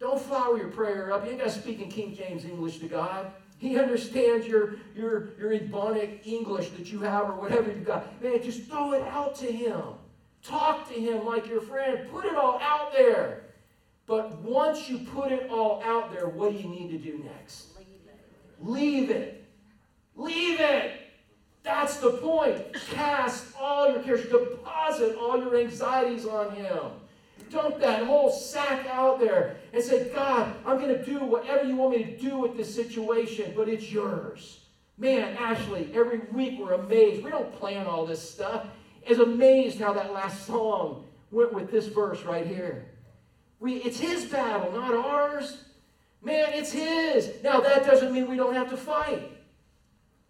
Don't 0.00 0.20
flower 0.20 0.58
your 0.58 0.68
prayer 0.68 1.12
up. 1.12 1.24
You 1.24 1.30
ain't 1.30 1.40
got 1.40 1.52
to 1.52 1.52
speak 1.52 1.80
in 1.80 1.88
King 1.88 2.14
James 2.14 2.44
English 2.44 2.78
to 2.78 2.88
God. 2.88 3.30
He 3.58 3.78
understands 3.78 4.46
your, 4.46 4.74
your, 4.94 5.30
your 5.38 5.50
Ebonic 5.50 6.26
English 6.26 6.70
that 6.70 6.92
you 6.92 7.00
have 7.00 7.28
or 7.28 7.34
whatever 7.34 7.70
you've 7.70 7.86
got. 7.86 8.22
Man, 8.22 8.42
just 8.42 8.64
throw 8.64 8.92
it 8.92 9.02
out 9.02 9.34
to 9.36 9.46
Him. 9.46 9.82
Talk 10.42 10.88
to 10.88 10.94
Him 10.94 11.24
like 11.24 11.48
your 11.48 11.60
friend. 11.60 12.08
Put 12.10 12.24
it 12.24 12.34
all 12.34 12.58
out 12.60 12.92
there. 12.92 13.44
But 14.06 14.38
once 14.40 14.88
you 14.90 14.98
put 14.98 15.32
it 15.32 15.48
all 15.50 15.82
out 15.82 16.12
there, 16.12 16.28
what 16.28 16.52
do 16.52 16.58
you 16.58 16.68
need 16.68 16.90
to 16.90 16.98
do 16.98 17.24
next? 17.24 17.68
Leave 18.60 19.10
it. 19.10 19.44
Leave 20.16 20.60
it. 20.60 21.00
That's 21.62 21.96
the 21.96 22.10
point. 22.10 22.74
Cast 22.90 23.56
all 23.58 23.90
your 23.90 24.02
cares, 24.02 24.28
deposit 24.28 25.16
all 25.16 25.38
your 25.38 25.56
anxieties 25.56 26.26
on 26.26 26.54
Him. 26.54 26.80
Dump 27.50 27.78
that 27.80 28.04
whole 28.04 28.30
sack 28.30 28.86
out 28.86 29.20
there 29.20 29.56
and 29.72 29.82
say, 29.82 30.10
God, 30.14 30.54
I'm 30.66 30.78
going 30.78 30.96
to 30.96 31.04
do 31.04 31.20
whatever 31.20 31.64
you 31.64 31.76
want 31.76 31.96
me 31.96 32.04
to 32.04 32.16
do 32.18 32.38
with 32.38 32.56
this 32.56 32.74
situation, 32.74 33.52
but 33.56 33.68
it's 33.68 33.90
yours. 33.90 34.60
Man, 34.96 35.36
Ashley, 35.36 35.90
every 35.92 36.20
week 36.32 36.58
we're 36.58 36.74
amazed. 36.74 37.24
We 37.24 37.30
don't 37.30 37.52
plan 37.58 37.86
all 37.86 38.06
this 38.06 38.28
stuff. 38.28 38.66
Is 39.06 39.18
amazed 39.18 39.80
how 39.80 39.92
that 39.92 40.12
last 40.12 40.46
song 40.46 41.04
went 41.30 41.52
with 41.52 41.70
this 41.70 41.86
verse 41.86 42.22
right 42.22 42.46
here. 42.46 42.86
We, 43.60 43.74
it's 43.76 44.00
his 44.00 44.24
battle, 44.26 44.72
not 44.72 44.94
ours. 44.94 45.64
Man, 46.22 46.52
it's 46.54 46.72
his. 46.72 47.32
Now, 47.42 47.60
that 47.60 47.84
doesn't 47.84 48.12
mean 48.12 48.28
we 48.28 48.36
don't 48.36 48.54
have 48.54 48.70
to 48.70 48.76
fight. 48.76 49.30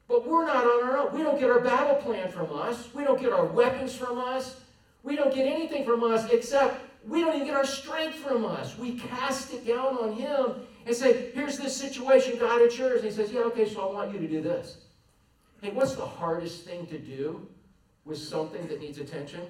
But 0.09 0.27
we're 0.27 0.47
not 0.47 0.65
on 0.65 0.85
our 0.85 0.99
own. 0.99 1.15
We 1.15 1.23
don't 1.23 1.39
get 1.39 1.51
our 1.51 1.61
battle 1.61 1.97
plan 1.97 2.31
from 2.31 2.53
us. 2.53 2.89
We 2.95 3.05
don't 3.05 3.21
get 3.21 3.33
our 3.33 3.47
weapons 3.47 3.95
from 3.95 4.19
us. 4.19 4.61
We 5.03 5.17
don't 5.17 5.35
get 5.35 5.47
anything 5.47 5.85
from 5.85 6.03
us 6.03 6.29
except 6.31 6.81
we 7.07 7.21
don't 7.21 7.35
even 7.35 7.47
get 7.47 7.57
our 7.57 7.67
strength 7.67 8.17
from 8.17 8.45
us. 8.45 8.79
We 8.79 8.99
cast 8.99 9.53
it 9.53 9.67
down 9.67 9.97
on 9.99 10.13
Him 10.13 10.67
and 10.87 10.95
say, 10.95 11.31
Here's 11.33 11.59
this 11.59 11.77
situation, 11.77 12.39
God, 12.39 12.63
it's 12.63 12.79
yours. 12.79 13.03
And 13.03 13.11
He 13.11 13.11
says, 13.11 13.33
Yeah, 13.33 13.41
okay, 13.43 13.69
so 13.69 13.89
I 13.89 13.93
want 13.93 14.13
you 14.13 14.19
to 14.21 14.29
do 14.29 14.41
this. 14.41 14.79
Hey, 15.61 15.71
what's 15.71 15.95
the 15.95 16.07
hardest 16.07 16.65
thing 16.65 16.87
to 16.87 16.99
do 16.99 17.47
with 18.05 18.19
something 18.19 18.67
that 18.69 18.81
needs 18.81 18.99
attention? 18.99 19.41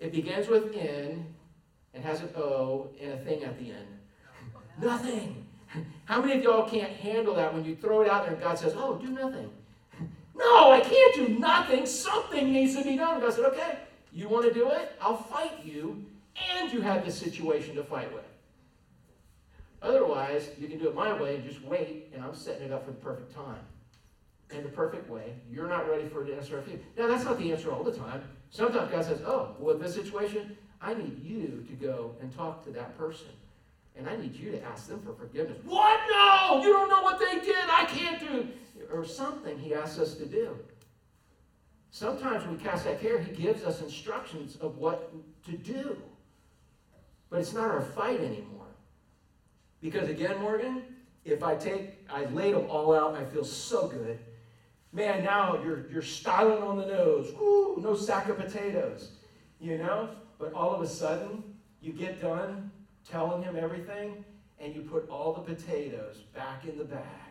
It 0.00 0.12
begins 0.12 0.48
with 0.48 0.74
N 0.76 1.34
and 1.94 2.04
has 2.04 2.20
an 2.20 2.28
O 2.36 2.90
and 3.00 3.12
a 3.12 3.18
thing 3.18 3.42
at 3.42 3.58
the 3.58 3.72
end. 3.72 3.86
Nothing. 4.80 5.46
How 6.04 6.20
many 6.20 6.38
of 6.38 6.42
y'all 6.42 6.68
can't 6.68 6.92
handle 6.92 7.34
that 7.34 7.52
when 7.52 7.64
you 7.64 7.76
throw 7.76 8.02
it 8.02 8.08
out 8.08 8.24
there 8.24 8.32
and 8.32 8.42
God 8.42 8.58
says, 8.58 8.74
Oh, 8.76 8.96
do 8.96 9.08
nothing? 9.08 9.50
No, 10.34 10.70
I 10.70 10.78
can't 10.78 11.14
do 11.16 11.28
nothing. 11.40 11.84
Something 11.84 12.52
needs 12.52 12.76
to 12.76 12.84
be 12.84 12.96
done. 12.96 13.20
God 13.20 13.32
said, 13.32 13.44
Okay, 13.46 13.78
you 14.12 14.28
want 14.28 14.46
to 14.46 14.52
do 14.52 14.70
it? 14.70 14.92
I'll 15.00 15.16
fight 15.16 15.64
you, 15.64 16.04
and 16.54 16.72
you 16.72 16.80
have 16.80 17.04
the 17.04 17.12
situation 17.12 17.74
to 17.76 17.84
fight 17.84 18.12
with. 18.12 18.24
Otherwise, 19.80 20.50
you 20.58 20.68
can 20.68 20.78
do 20.78 20.88
it 20.88 20.94
my 20.94 21.12
way 21.20 21.36
and 21.36 21.44
just 21.44 21.62
wait, 21.62 22.10
and 22.12 22.22
I'm 22.22 22.34
setting 22.34 22.66
it 22.66 22.72
up 22.72 22.84
for 22.84 22.90
the 22.90 22.96
perfect 22.96 23.34
time. 23.34 23.60
In 24.50 24.62
the 24.62 24.68
perfect 24.70 25.08
way. 25.10 25.34
You're 25.50 25.68
not 25.68 25.88
ready 25.88 26.08
for 26.08 26.24
to 26.24 26.34
answer 26.34 26.58
a 26.58 26.62
few. 26.62 26.80
Now, 26.96 27.06
that's 27.06 27.24
not 27.24 27.38
the 27.38 27.52
answer 27.52 27.70
all 27.70 27.84
the 27.84 27.92
time. 27.92 28.22
Sometimes 28.50 28.90
God 28.90 29.04
says, 29.04 29.20
Oh, 29.26 29.54
well, 29.58 29.76
this 29.76 29.94
situation, 29.94 30.56
I 30.80 30.94
need 30.94 31.22
you 31.22 31.66
to 31.68 31.74
go 31.74 32.14
and 32.22 32.34
talk 32.34 32.64
to 32.64 32.70
that 32.70 32.96
person. 32.96 33.28
And 33.96 34.08
I 34.08 34.16
need 34.16 34.34
you 34.34 34.50
to 34.52 34.62
ask 34.62 34.88
them 34.88 35.02
for 35.02 35.12
forgiveness. 35.12 35.58
What? 35.64 36.00
No! 36.10 36.62
You 36.62 36.72
don't 36.72 36.88
know 36.88 37.02
what 37.02 37.18
they 37.18 37.40
did. 37.40 37.56
I 37.70 37.84
can't 37.84 38.20
do. 38.20 38.48
Or 38.92 39.04
something 39.04 39.58
he 39.58 39.74
asks 39.74 39.98
us 39.98 40.14
to 40.14 40.24
do. 40.24 40.56
Sometimes 41.90 42.44
when 42.44 42.56
we 42.56 42.62
cast 42.62 42.84
that 42.84 43.00
care, 43.00 43.18
he 43.18 43.32
gives 43.32 43.64
us 43.64 43.80
instructions 43.80 44.56
of 44.56 44.76
what 44.78 45.12
to 45.46 45.52
do. 45.52 45.96
But 47.30 47.40
it's 47.40 47.52
not 47.52 47.70
our 47.70 47.82
fight 47.82 48.20
anymore. 48.20 48.66
Because 49.80 50.08
again, 50.08 50.38
Morgan, 50.40 50.82
if 51.24 51.42
I 51.42 51.54
take, 51.54 52.06
I 52.10 52.24
laid 52.26 52.54
them 52.54 52.66
all 52.68 52.94
out 52.94 53.14
I 53.14 53.24
feel 53.24 53.44
so 53.44 53.88
good. 53.88 54.18
Man, 54.92 55.22
now 55.22 55.62
you're, 55.62 55.88
you're 55.90 56.02
styling 56.02 56.62
on 56.62 56.78
the 56.78 56.86
nose. 56.86 57.30
Ooh, 57.40 57.78
no 57.80 57.94
sack 57.94 58.28
of 58.28 58.38
potatoes. 58.38 59.10
You 59.60 59.78
know? 59.78 60.08
But 60.38 60.52
all 60.52 60.74
of 60.74 60.80
a 60.80 60.86
sudden, 60.86 61.42
you 61.80 61.92
get 61.92 62.20
done 62.20 62.70
telling 63.08 63.42
him 63.42 63.56
everything, 63.56 64.24
and 64.60 64.74
you 64.74 64.82
put 64.82 65.08
all 65.08 65.32
the 65.32 65.40
potatoes 65.40 66.22
back 66.34 66.64
in 66.64 66.78
the 66.78 66.84
bag. 66.84 67.27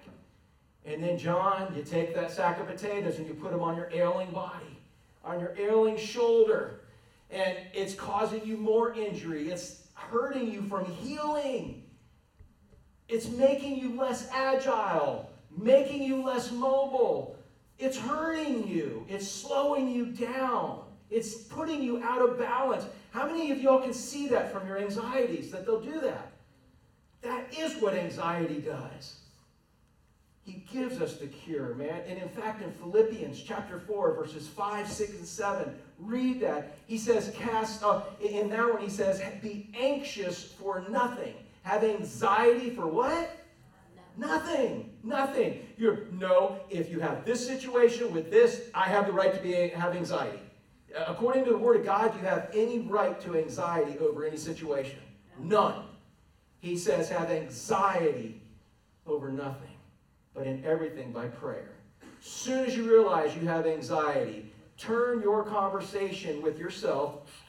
And 0.87 1.03
then, 1.03 1.17
John, 1.17 1.73
you 1.75 1.83
take 1.83 2.15
that 2.15 2.31
sack 2.31 2.59
of 2.61 2.67
potatoes 2.67 3.17
and 3.17 3.27
you 3.27 3.33
put 3.33 3.51
them 3.51 3.61
on 3.61 3.75
your 3.75 3.89
ailing 3.91 4.31
body, 4.31 4.79
on 5.23 5.39
your 5.39 5.53
ailing 5.59 5.97
shoulder. 5.97 6.79
And 7.29 7.57
it's 7.73 7.93
causing 7.93 8.45
you 8.45 8.55
more 8.55 8.93
injury. 8.93 9.49
It's 9.49 9.87
hurting 9.93 10.49
you 10.49 10.61
from 10.63 10.85
healing. 10.85 11.83
It's 13.09 13.27
making 13.27 13.77
you 13.77 13.99
less 13.99 14.29
agile, 14.31 15.29
making 15.57 16.03
you 16.03 16.23
less 16.23 16.51
mobile. 16.51 17.37
It's 17.79 17.97
hurting 17.97 18.65
you. 18.65 19.05
It's 19.09 19.29
slowing 19.29 19.89
you 19.89 20.05
down. 20.05 20.83
It's 21.09 21.35
putting 21.35 21.83
you 21.83 22.01
out 22.01 22.21
of 22.21 22.39
balance. 22.39 22.85
How 23.11 23.27
many 23.27 23.51
of 23.51 23.59
y'all 23.59 23.81
can 23.81 23.93
see 23.93 24.29
that 24.29 24.53
from 24.53 24.65
your 24.65 24.77
anxieties, 24.77 25.51
that 25.51 25.65
they'll 25.65 25.81
do 25.81 25.99
that? 25.99 26.31
That 27.21 27.53
is 27.57 27.75
what 27.81 27.93
anxiety 27.93 28.59
does. 28.59 29.15
He 30.47 30.63
gives 30.71 31.01
us 31.01 31.17
the 31.17 31.27
cure, 31.27 31.75
man. 31.75 32.03
And 32.07 32.17
in 32.17 32.29
fact, 32.29 32.61
in 32.61 32.71
Philippians 32.71 33.43
chapter 33.43 33.79
4, 33.79 34.13
verses 34.13 34.47
5, 34.47 34.87
6, 34.89 35.11
and 35.11 35.25
7, 35.25 35.75
read 35.99 36.39
that. 36.39 36.77
He 36.85 36.97
says, 36.97 37.33
cast, 37.35 37.83
uh, 37.83 38.03
in 38.21 38.49
that 38.51 38.73
one, 38.73 38.81
he 38.81 38.89
says, 38.89 39.21
be 39.41 39.69
anxious 39.77 40.41
for 40.41 40.85
nothing. 40.89 41.33
Have 41.63 41.83
anxiety 41.83 42.69
for 42.69 42.87
what? 42.87 43.29
Nothing. 44.15 44.89
Nothing. 45.03 45.67
You're, 45.77 46.05
no, 46.13 46.61
if 46.69 46.89
you 46.89 47.01
have 47.01 47.25
this 47.25 47.45
situation 47.45 48.13
with 48.13 48.31
this, 48.31 48.69
I 48.73 48.85
have 48.85 49.05
the 49.05 49.11
right 49.11 49.33
to 49.33 49.41
be 49.41 49.51
have 49.51 49.97
anxiety. 49.97 50.39
According 50.95 51.43
to 51.43 51.51
the 51.51 51.57
Word 51.57 51.81
of 51.81 51.85
God, 51.85 52.15
you 52.15 52.25
have 52.25 52.49
any 52.53 52.79
right 52.79 53.19
to 53.19 53.37
anxiety 53.37 53.99
over 53.99 54.25
any 54.25 54.37
situation. 54.37 54.99
None. 55.37 55.83
He 56.61 56.77
says, 56.77 57.09
have 57.09 57.29
anxiety 57.31 58.41
over 59.05 59.29
nothing, 59.29 59.75
but 60.37 60.45
in 60.45 60.63
everything 60.63 61.11
by 61.11 61.25
prayer. 61.25 61.71
Soon 62.21 62.63
as 62.63 62.77
you 62.77 62.87
realize 62.87 63.35
you 63.35 63.47
have 63.47 63.65
anxiety, 63.65 64.53
turn 64.77 65.19
your 65.21 65.43
conversation 65.43 66.43
with 66.43 66.59
yourself. 66.59 67.43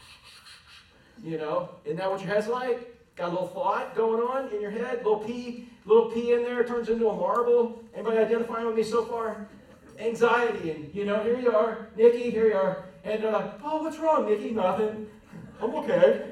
You 1.22 1.36
know, 1.36 1.68
isn't 1.84 1.98
that 1.98 2.10
what 2.10 2.20
your 2.24 2.32
head's 2.32 2.48
like? 2.48 2.94
Got 3.14 3.28
a 3.28 3.32
little 3.32 3.48
thought 3.48 3.94
going 3.94 4.22
on 4.22 4.50
in 4.54 4.62
your 4.62 4.70
head, 4.70 4.98
little 4.98 5.18
pea, 5.18 5.68
little 5.84 6.10
pea 6.10 6.32
in 6.32 6.42
there 6.42 6.64
turns 6.64 6.88
into 6.88 7.08
a 7.08 7.14
marble. 7.14 7.82
Anybody 7.94 8.18
identifying 8.18 8.66
with 8.66 8.76
me 8.76 8.82
so 8.82 9.04
far? 9.04 9.48
Anxiety, 9.98 10.70
and 10.70 10.94
you 10.94 11.04
know, 11.04 11.22
here 11.22 11.38
you 11.38 11.52
are, 11.52 11.88
Nikki, 11.96 12.30
here 12.30 12.46
you 12.46 12.54
are, 12.54 12.84
and 13.04 13.24
uh, 13.24 13.50
oh, 13.64 13.82
what's 13.82 13.98
wrong, 13.98 14.30
Nikki? 14.30 14.52
Nothing. 14.52 15.08
I'm 15.60 15.74
okay. 15.74 16.30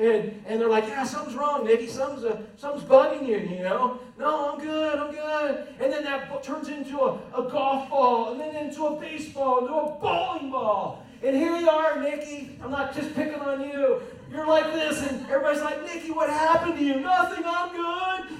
And, 0.00 0.42
and 0.46 0.58
they're 0.58 0.68
like, 0.68 0.88
yeah, 0.88 1.04
something's 1.04 1.36
wrong, 1.36 1.66
Nikki. 1.66 1.86
Something's, 1.86 2.24
uh, 2.24 2.40
something's 2.56 2.88
bugging 2.88 3.28
you, 3.28 3.36
you 3.36 3.62
know? 3.62 4.00
No, 4.18 4.50
I'm 4.50 4.58
good, 4.58 4.98
I'm 4.98 5.12
good. 5.12 5.68
And 5.78 5.92
then 5.92 6.04
that 6.04 6.42
turns 6.42 6.68
into 6.68 7.00
a, 7.00 7.16
a 7.36 7.50
golf 7.50 7.90
ball, 7.90 8.32
and 8.32 8.40
then 8.40 8.56
into 8.64 8.86
a 8.86 8.98
baseball, 8.98 9.58
into 9.58 9.74
a 9.74 9.98
bowling 10.00 10.50
ball. 10.50 11.04
And 11.22 11.36
here 11.36 11.54
you 11.54 11.68
are, 11.68 12.00
Nikki. 12.00 12.58
I'm 12.62 12.70
not 12.70 12.94
just 12.94 13.14
picking 13.14 13.40
on 13.40 13.60
you. 13.60 14.00
You're 14.30 14.46
like 14.46 14.72
this, 14.72 15.06
and 15.06 15.26
everybody's 15.26 15.60
like, 15.60 15.84
Nikki, 15.84 16.12
what 16.12 16.30
happened 16.30 16.78
to 16.78 16.82
you? 16.82 17.00
Nothing, 17.00 17.44
I'm 17.46 17.76
good. 17.76 18.38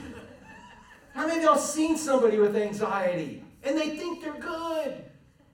How 1.13 1.27
many 1.27 1.41
of 1.41 1.45
y'all 1.45 1.59
seen 1.59 1.99
somebody 1.99 2.39
with 2.39 2.57
anxiety? 2.57 3.45
And 3.65 3.77
they 3.77 3.91
think 3.99 4.23
they're 4.23 4.33
good. 4.33 5.05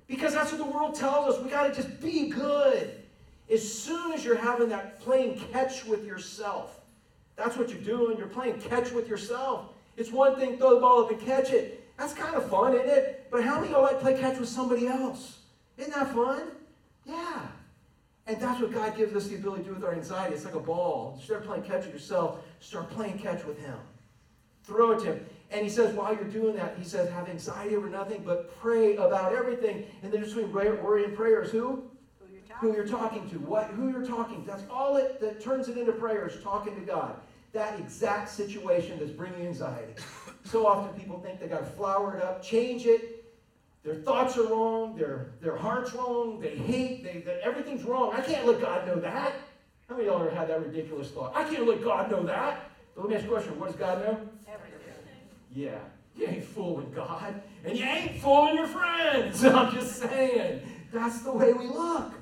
Because 0.06 0.34
that's 0.34 0.52
what 0.52 0.58
the 0.58 0.70
world 0.70 0.94
tells 0.94 1.34
us. 1.34 1.42
We 1.42 1.50
got 1.50 1.66
to 1.66 1.74
just 1.74 2.00
be 2.00 2.28
good. 2.28 3.02
As 3.50 3.72
soon 3.72 4.12
as 4.12 4.24
you're 4.24 4.36
having 4.36 4.68
that 4.70 5.00
playing 5.00 5.38
catch 5.52 5.84
with 5.84 6.04
yourself, 6.04 6.80
that's 7.36 7.56
what 7.56 7.70
you're 7.70 7.80
doing. 7.80 8.18
You're 8.18 8.26
playing 8.26 8.60
catch 8.60 8.90
with 8.92 9.08
yourself. 9.08 9.66
It's 9.96 10.10
one 10.10 10.36
thing, 10.36 10.58
throw 10.58 10.74
the 10.74 10.80
ball 10.80 11.04
up 11.04 11.10
and 11.10 11.20
catch 11.20 11.50
it. 11.50 11.82
That's 11.96 12.12
kind 12.12 12.34
of 12.34 12.48
fun, 12.50 12.74
isn't 12.74 12.88
it? 12.88 13.28
But 13.30 13.44
how 13.44 13.56
many 13.56 13.68
of 13.68 13.72
y'all 13.72 13.82
like 13.82 14.00
play 14.00 14.18
catch 14.18 14.38
with 14.38 14.48
somebody 14.48 14.86
else? 14.86 15.38
Isn't 15.78 15.94
that 15.94 16.12
fun? 16.14 16.42
Yeah. 17.04 17.46
And 18.26 18.40
that's 18.40 18.60
what 18.60 18.72
God 18.72 18.96
gives 18.96 19.14
us 19.14 19.28
the 19.28 19.36
ability 19.36 19.62
to 19.62 19.68
do 19.68 19.74
with 19.74 19.84
our 19.84 19.94
anxiety. 19.94 20.34
It's 20.34 20.44
like 20.44 20.54
a 20.54 20.60
ball. 20.60 21.20
Start 21.22 21.46
playing 21.46 21.62
catch 21.62 21.84
with 21.84 21.94
yourself, 21.94 22.40
start 22.60 22.90
playing 22.90 23.18
catch 23.18 23.44
with 23.44 23.58
Him. 23.60 23.78
Throw 24.64 24.92
it 24.92 25.00
to 25.00 25.12
Him. 25.12 25.26
And 25.52 25.62
He 25.62 25.70
says, 25.70 25.94
while 25.94 26.12
you're 26.12 26.24
doing 26.24 26.56
that, 26.56 26.76
He 26.76 26.84
says, 26.84 27.08
have 27.10 27.28
anxiety 27.28 27.76
over 27.76 27.88
nothing, 27.88 28.22
but 28.26 28.58
pray 28.60 28.96
about 28.96 29.32
everything. 29.32 29.84
And 30.02 30.12
then 30.12 30.22
between 30.22 30.52
worry 30.52 31.04
and 31.04 31.16
prayer 31.16 31.42
is 31.42 31.52
who? 31.52 31.84
Who 32.60 32.74
you're 32.74 32.86
talking 32.86 33.28
to. 33.30 33.36
What? 33.36 33.66
Who 33.66 33.90
you're 33.90 34.06
talking 34.06 34.42
to. 34.42 34.46
That's 34.46 34.64
all 34.70 34.96
it 34.96 35.20
that 35.20 35.40
turns 35.40 35.68
it 35.68 35.76
into 35.76 35.92
prayer 35.92 36.26
is 36.26 36.42
talking 36.42 36.74
to 36.74 36.80
God. 36.80 37.16
That 37.52 37.78
exact 37.78 38.30
situation 38.30 38.98
that's 38.98 39.12
bringing 39.12 39.46
anxiety. 39.46 39.94
So 40.44 40.66
often 40.66 40.98
people 40.98 41.18
think 41.20 41.40
they 41.40 41.48
got 41.48 41.60
to 41.60 41.66
flower 41.66 42.16
it 42.16 42.22
up, 42.22 42.42
change 42.42 42.86
it. 42.86 43.24
their 43.82 43.94
thoughts 43.94 44.36
are 44.36 44.46
wrong, 44.46 44.96
their, 44.96 45.32
their 45.40 45.56
heart's 45.56 45.92
wrong, 45.92 46.38
they 46.40 46.56
hate, 46.56 47.02
they, 47.02 47.20
they, 47.20 47.40
everything's 47.42 47.82
wrong. 47.84 48.12
I 48.14 48.20
can't 48.20 48.46
let 48.46 48.60
God 48.60 48.86
know 48.86 49.00
that. 49.00 49.34
How 49.88 49.96
many 49.96 50.08
of 50.08 50.14
y'all 50.14 50.26
ever 50.26 50.34
had 50.34 50.48
that 50.48 50.60
ridiculous 50.64 51.10
thought? 51.10 51.34
I 51.34 51.44
can't 51.44 51.66
let 51.66 51.82
God 51.82 52.10
know 52.10 52.22
that. 52.24 52.70
But 52.94 53.02
let 53.02 53.10
me 53.10 53.16
ask 53.16 53.24
you 53.24 53.30
a 53.30 53.34
question. 53.34 53.58
What 53.58 53.68
does 53.68 53.76
God 53.76 53.98
know? 54.00 54.20
Everything. 54.48 54.76
Yeah. 55.54 55.78
You 56.16 56.26
ain't 56.26 56.44
fooling 56.44 56.90
God. 56.92 57.42
And 57.64 57.78
you 57.78 57.84
ain't 57.84 58.20
fooling 58.20 58.56
your 58.56 58.66
friends. 58.66 59.44
I'm 59.44 59.72
just 59.72 59.96
saying. 59.96 60.62
That's 60.92 61.20
the 61.20 61.32
way 61.32 61.52
we 61.52 61.66
look. 61.66 62.12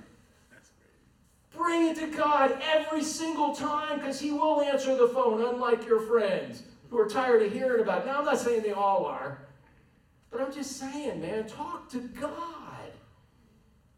Bring 1.57 1.89
it 1.89 1.97
to 1.97 2.07
God 2.09 2.59
every 2.63 3.03
single 3.03 3.55
time 3.55 3.99
because 3.99 4.21
He 4.21 4.33
will 4.33 4.61
answer 4.61 4.97
the 4.97 5.09
phone, 5.09 5.43
unlike 5.45 5.87
your 5.87 6.01
friends 6.01 6.63
who 6.91 6.99
are 6.99 7.09
tired 7.09 7.43
of 7.43 7.53
hearing 7.53 7.83
about 7.83 8.03
it. 8.03 8.07
Now, 8.07 8.19
I'm 8.19 8.25
not 8.25 8.39
saying 8.39 8.63
they 8.63 8.73
all 8.73 9.05
are, 9.07 9.39
but 10.31 10.41
I'm 10.41 10.53
just 10.53 10.79
saying, 10.79 11.21
man, 11.21 11.47
talk 11.47 11.89
to 11.91 11.99
God. 11.99 12.91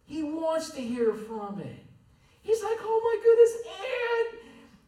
He 0.04 0.22
wants 0.22 0.70
to 0.70 0.80
hear 0.80 1.12
from 1.12 1.60
it. 1.60 1.84
He's 2.42 2.62
like, 2.62 2.78
oh 2.80 3.00
my 3.02 3.20
goodness, 3.24 3.56
Ann, 3.80 4.38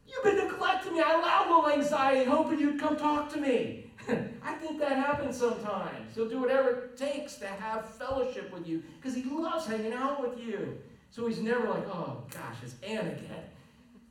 you've 0.06 0.24
been 0.24 0.48
neglecting 0.48 0.94
me. 0.94 1.00
I 1.00 1.14
allowed 1.14 1.46
a 1.46 1.54
little 1.54 1.70
anxiety, 1.70 2.30
hoping 2.30 2.60
you'd 2.60 2.78
come 2.78 2.96
talk 2.96 3.32
to 3.32 3.40
me. 3.40 3.90
I 4.42 4.54
think 4.54 4.78
that 4.78 4.92
happens 4.92 5.36
sometimes. 5.36 6.14
He'll 6.14 6.28
do 6.28 6.40
whatever 6.40 6.70
it 6.70 6.96
takes 6.96 7.34
to 7.36 7.46
have 7.46 7.94
fellowship 7.94 8.52
with 8.52 8.66
you 8.66 8.82
because 8.96 9.14
he 9.14 9.24
loves 9.24 9.66
hanging 9.66 9.92
out 9.92 10.20
with 10.20 10.38
you. 10.40 10.78
So 11.10 11.26
he's 11.26 11.40
never 11.40 11.68
like, 11.68 11.86
oh 11.88 12.22
gosh, 12.30 12.56
it's 12.62 12.74
Ann 12.82 13.06
again. 13.06 13.44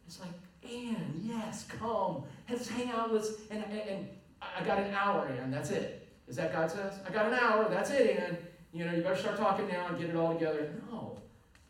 It's 0.06 0.20
like, 0.20 0.30
Ann, 0.64 1.22
yes, 1.24 1.66
come. 1.80 2.24
Let's 2.50 2.68
hang 2.68 2.90
out. 2.90 3.14
Let's 3.14 3.32
and, 3.52 3.64
and, 3.64 3.80
and 3.80 4.08
I 4.42 4.64
got 4.64 4.80
an 4.80 4.94
hour, 4.94 5.28
Ann. 5.28 5.52
That's 5.52 5.70
it. 5.70 6.08
Is 6.28 6.36
that 6.36 6.52
God 6.52 6.70
says? 6.70 7.00
I 7.08 7.12
got 7.12 7.28
an 7.28 7.40
hour. 7.40 7.68
That's 7.70 7.90
it, 7.92 8.20
Ann. 8.20 8.38
You 8.74 8.86
know, 8.86 8.94
you 8.94 9.02
better 9.02 9.16
start 9.16 9.38
talking 9.38 9.68
now 9.68 9.88
and 9.88 10.00
get 10.00 10.10
it 10.10 10.16
all 10.16 10.34
together. 10.34 10.74
No. 10.92 11.20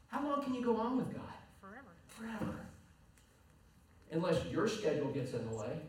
How 0.07 0.23
long 0.23 0.43
can 0.43 0.53
you 0.53 0.63
go 0.63 0.77
on 0.77 0.97
with 0.97 1.13
God? 1.13 1.23
Forever. 1.61 1.93
Forever. 2.07 2.59
Unless 4.11 4.45
your 4.45 4.67
schedule 4.67 5.07
gets 5.11 5.33
in 5.33 5.47
the 5.49 5.55
way. 5.55 5.79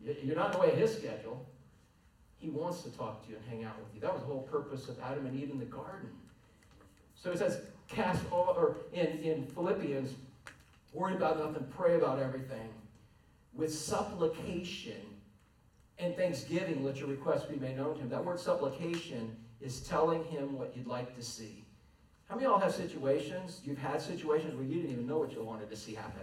You're 0.22 0.36
not 0.36 0.46
in 0.46 0.52
the 0.52 0.58
way 0.58 0.72
of 0.72 0.78
his 0.78 0.96
schedule. 0.96 1.46
He 2.36 2.48
wants 2.48 2.82
to 2.82 2.90
talk 2.90 3.24
to 3.24 3.30
you 3.30 3.36
and 3.36 3.44
hang 3.46 3.64
out 3.64 3.78
with 3.78 3.94
you. 3.94 4.00
That 4.00 4.14
was 4.14 4.22
the 4.22 4.28
whole 4.28 4.42
purpose 4.42 4.88
of 4.88 4.98
Adam 5.00 5.26
and 5.26 5.38
Eve 5.38 5.50
in 5.50 5.58
the 5.58 5.64
garden. 5.64 6.08
So 7.14 7.32
it 7.32 7.38
says, 7.38 7.60
cast 7.88 8.22
all, 8.30 8.54
or 8.56 8.76
in, 8.92 9.06
in 9.18 9.44
Philippians, 9.46 10.14
worry 10.92 11.14
about 11.14 11.38
nothing, 11.38 11.66
pray 11.76 11.96
about 11.96 12.18
everything. 12.18 12.68
With 13.54 13.72
supplication 13.72 15.00
and 15.98 16.16
thanksgiving, 16.16 16.84
let 16.84 16.98
your 16.98 17.08
requests 17.08 17.44
be 17.44 17.56
made 17.56 17.76
known 17.76 17.94
to 17.96 18.00
him. 18.00 18.08
That 18.08 18.24
word 18.24 18.38
supplication 18.38 19.36
is 19.60 19.80
telling 19.80 20.24
him 20.24 20.56
what 20.56 20.76
you'd 20.76 20.86
like 20.86 21.16
to 21.16 21.22
see. 21.22 21.64
How 22.28 22.34
many 22.34 22.46
of 22.46 22.52
y'all 22.52 22.60
have 22.60 22.74
situations, 22.74 23.62
you've 23.64 23.78
had 23.78 24.00
situations 24.00 24.54
where 24.54 24.64
you 24.64 24.76
didn't 24.76 24.92
even 24.92 25.06
know 25.06 25.18
what 25.18 25.32
you 25.32 25.42
wanted 25.42 25.70
to 25.70 25.76
see 25.76 25.94
happen? 25.94 26.22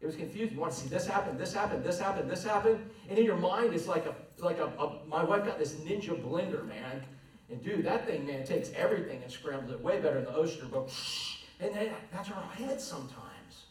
It 0.00 0.06
was 0.06 0.14
confused. 0.14 0.52
You 0.52 0.60
want 0.60 0.72
to 0.72 0.78
see 0.78 0.88
this 0.88 1.06
happen, 1.06 1.36
this 1.38 1.52
happen, 1.52 1.82
this 1.82 1.98
happen, 1.98 2.28
this 2.28 2.44
happen, 2.44 2.90
and 3.08 3.18
in 3.18 3.24
your 3.24 3.36
mind 3.36 3.74
it's 3.74 3.86
like 3.86 4.06
a 4.06 4.14
like 4.42 4.58
a, 4.58 4.66
a 4.78 4.98
my 5.06 5.24
wife 5.24 5.44
got 5.44 5.58
this 5.58 5.72
ninja 5.72 6.20
blender, 6.22 6.66
man. 6.68 7.02
And 7.50 7.62
dude, 7.62 7.84
that 7.84 8.06
thing, 8.06 8.26
man, 8.26 8.44
takes 8.44 8.70
everything 8.74 9.22
and 9.22 9.30
scrambles 9.30 9.72
it 9.72 9.80
way 9.80 10.00
better 10.00 10.16
than 10.16 10.24
the 10.24 10.38
oyster 10.38 10.66
book. 10.66 10.90
And 11.60 11.74
that's 12.12 12.30
our 12.30 12.42
head 12.54 12.80
sometimes. 12.80 13.64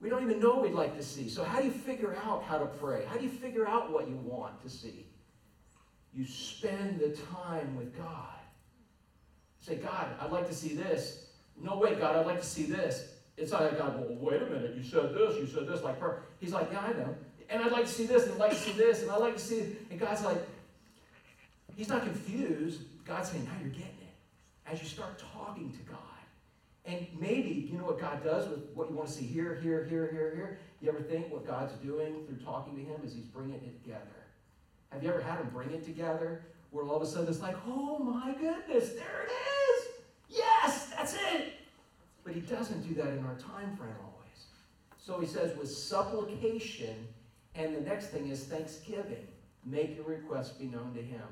We 0.00 0.08
don't 0.08 0.22
even 0.22 0.38
know 0.38 0.50
what 0.50 0.62
we'd 0.62 0.74
like 0.74 0.96
to 0.96 1.02
see. 1.02 1.28
So 1.28 1.42
how 1.42 1.58
do 1.58 1.66
you 1.66 1.72
figure 1.72 2.16
out 2.24 2.44
how 2.44 2.58
to 2.58 2.66
pray? 2.66 3.04
How 3.08 3.16
do 3.16 3.24
you 3.24 3.30
figure 3.30 3.66
out 3.66 3.92
what 3.92 4.08
you 4.08 4.16
want 4.16 4.62
to 4.62 4.68
see? 4.68 5.06
You 6.14 6.24
spend 6.24 7.00
the 7.00 7.16
time 7.32 7.76
with 7.76 7.96
God. 7.96 8.38
Say, 9.60 9.76
God, 9.76 10.06
I'd 10.20 10.30
like 10.30 10.48
to 10.48 10.54
see 10.54 10.74
this. 10.74 11.26
No, 11.60 11.76
wait, 11.76 11.98
God, 11.98 12.14
I'd 12.14 12.26
like 12.26 12.40
to 12.40 12.46
see 12.46 12.62
this. 12.62 13.08
It's 13.36 13.52
not 13.52 13.62
like 13.62 13.78
God, 13.78 13.96
well, 13.98 14.16
wait 14.20 14.42
a 14.42 14.46
minute, 14.46 14.74
you 14.76 14.82
said 14.82 15.14
this, 15.14 15.36
you 15.36 15.46
said 15.46 15.66
this, 15.66 15.82
like 15.82 15.98
prayer. 15.98 16.22
He's 16.40 16.52
like, 16.52 16.68
yeah, 16.72 16.80
I 16.80 16.92
know. 16.92 17.14
And 17.50 17.62
I'd 17.62 17.72
like 17.72 17.86
to 17.86 17.90
see 17.90 18.06
this, 18.06 18.24
and 18.24 18.32
I'd 18.34 18.38
like 18.38 18.50
to 18.50 18.56
see 18.56 18.72
this, 18.72 19.02
and 19.02 19.10
I'd 19.10 19.20
like 19.20 19.34
to 19.34 19.40
see 19.40 19.56
it. 19.56 19.76
And 19.90 19.98
God's 19.98 20.24
like, 20.24 20.38
He's 21.78 21.88
not 21.88 22.02
confused. 22.02 22.80
God's 23.04 23.30
saying, 23.30 23.44
now 23.44 23.52
you're 23.60 23.70
getting 23.70 23.86
it. 23.86 24.16
As 24.66 24.82
you 24.82 24.88
start 24.88 25.22
talking 25.32 25.70
to 25.70 25.78
God. 25.88 25.98
And 26.84 27.06
maybe, 27.20 27.68
you 27.70 27.78
know 27.78 27.84
what 27.84 28.00
God 28.00 28.24
does 28.24 28.48
with 28.48 28.58
what 28.74 28.90
you 28.90 28.96
want 28.96 29.08
to 29.08 29.14
see 29.14 29.24
here, 29.24 29.60
here, 29.62 29.84
here, 29.84 30.08
here, 30.10 30.32
here? 30.34 30.58
You 30.82 30.88
ever 30.88 31.00
think 31.00 31.32
what 31.32 31.46
God's 31.46 31.74
doing 31.74 32.26
through 32.26 32.44
talking 32.44 32.74
to 32.74 32.82
Him 32.82 33.00
is 33.04 33.14
He's 33.14 33.26
bringing 33.26 33.54
it 33.54 33.80
together? 33.80 34.26
Have 34.90 35.04
you 35.04 35.08
ever 35.08 35.20
had 35.20 35.38
Him 35.38 35.50
bring 35.54 35.70
it 35.70 35.84
together? 35.84 36.42
Where 36.72 36.84
all 36.84 36.96
of 36.96 37.02
a 37.02 37.06
sudden 37.06 37.28
it's 37.28 37.40
like, 37.40 37.54
oh 37.64 38.00
my 38.00 38.32
goodness, 38.32 38.94
there 38.94 39.26
it 39.26 39.30
is. 39.30 39.86
Yes, 40.30 40.90
that's 40.96 41.14
it. 41.14 41.52
But 42.24 42.32
he 42.32 42.40
doesn't 42.40 42.88
do 42.88 42.92
that 42.94 43.06
in 43.06 43.24
our 43.24 43.36
time 43.36 43.76
frame 43.76 43.94
always. 44.02 44.46
So 44.98 45.20
he 45.20 45.28
says, 45.28 45.56
with 45.56 45.70
supplication, 45.70 47.06
and 47.54 47.76
the 47.76 47.80
next 47.82 48.08
thing 48.08 48.28
is 48.30 48.42
thanksgiving. 48.42 49.28
Make 49.64 49.94
your 49.94 50.06
requests 50.06 50.50
be 50.50 50.64
known 50.64 50.92
to 50.94 51.02
him. 51.02 51.22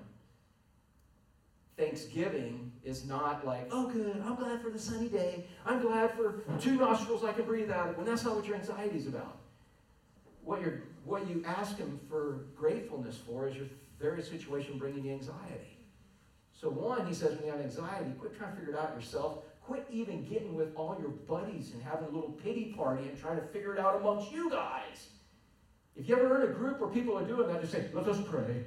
Thanksgiving 1.76 2.72
is 2.84 3.04
not 3.04 3.46
like, 3.46 3.68
oh, 3.70 3.90
good, 3.90 4.22
I'm 4.24 4.36
glad 4.36 4.62
for 4.62 4.70
the 4.70 4.78
sunny 4.78 5.08
day. 5.08 5.44
I'm 5.66 5.82
glad 5.82 6.12
for 6.12 6.42
two 6.58 6.76
nostrils 6.76 7.22
I 7.22 7.32
can 7.32 7.44
breathe 7.44 7.70
out 7.70 7.90
of. 7.90 7.98
When 7.98 8.06
that's 8.06 8.24
not 8.24 8.36
what 8.36 8.46
your 8.46 8.56
anxiety 8.56 8.96
is 8.96 9.06
about. 9.06 9.38
What, 10.42 10.62
you're, 10.62 10.82
what 11.04 11.28
you 11.28 11.44
ask 11.46 11.76
him 11.76 12.00
for 12.08 12.46
gratefulness 12.54 13.18
for 13.18 13.48
is 13.48 13.56
your 13.56 13.66
very 14.00 14.22
situation 14.22 14.78
bringing 14.78 15.04
you 15.04 15.12
anxiety. 15.12 15.78
So, 16.52 16.70
one, 16.70 17.06
he 17.06 17.12
says, 17.12 17.36
when 17.36 17.46
you 17.46 17.52
have 17.52 17.60
anxiety, 17.60 18.10
quit 18.18 18.36
trying 18.38 18.52
to 18.52 18.56
figure 18.56 18.72
it 18.72 18.78
out 18.78 18.94
yourself. 18.94 19.40
Quit 19.60 19.86
even 19.90 20.24
getting 20.24 20.54
with 20.54 20.74
all 20.76 20.96
your 20.98 21.10
buddies 21.10 21.72
and 21.74 21.82
having 21.82 22.08
a 22.08 22.10
little 22.10 22.30
pity 22.30 22.72
party 22.76 23.02
and 23.08 23.18
trying 23.18 23.38
to 23.38 23.46
figure 23.48 23.74
it 23.74 23.80
out 23.80 23.96
amongst 23.96 24.32
you 24.32 24.48
guys. 24.48 25.08
If 25.96 26.08
you 26.08 26.16
ever 26.16 26.42
in 26.42 26.50
a 26.50 26.54
group 26.54 26.80
where 26.80 26.88
people 26.88 27.18
are 27.18 27.24
doing 27.24 27.48
that, 27.48 27.60
just 27.60 27.72
say, 27.72 27.86
let 27.92 28.06
us 28.06 28.20
pray. 28.26 28.64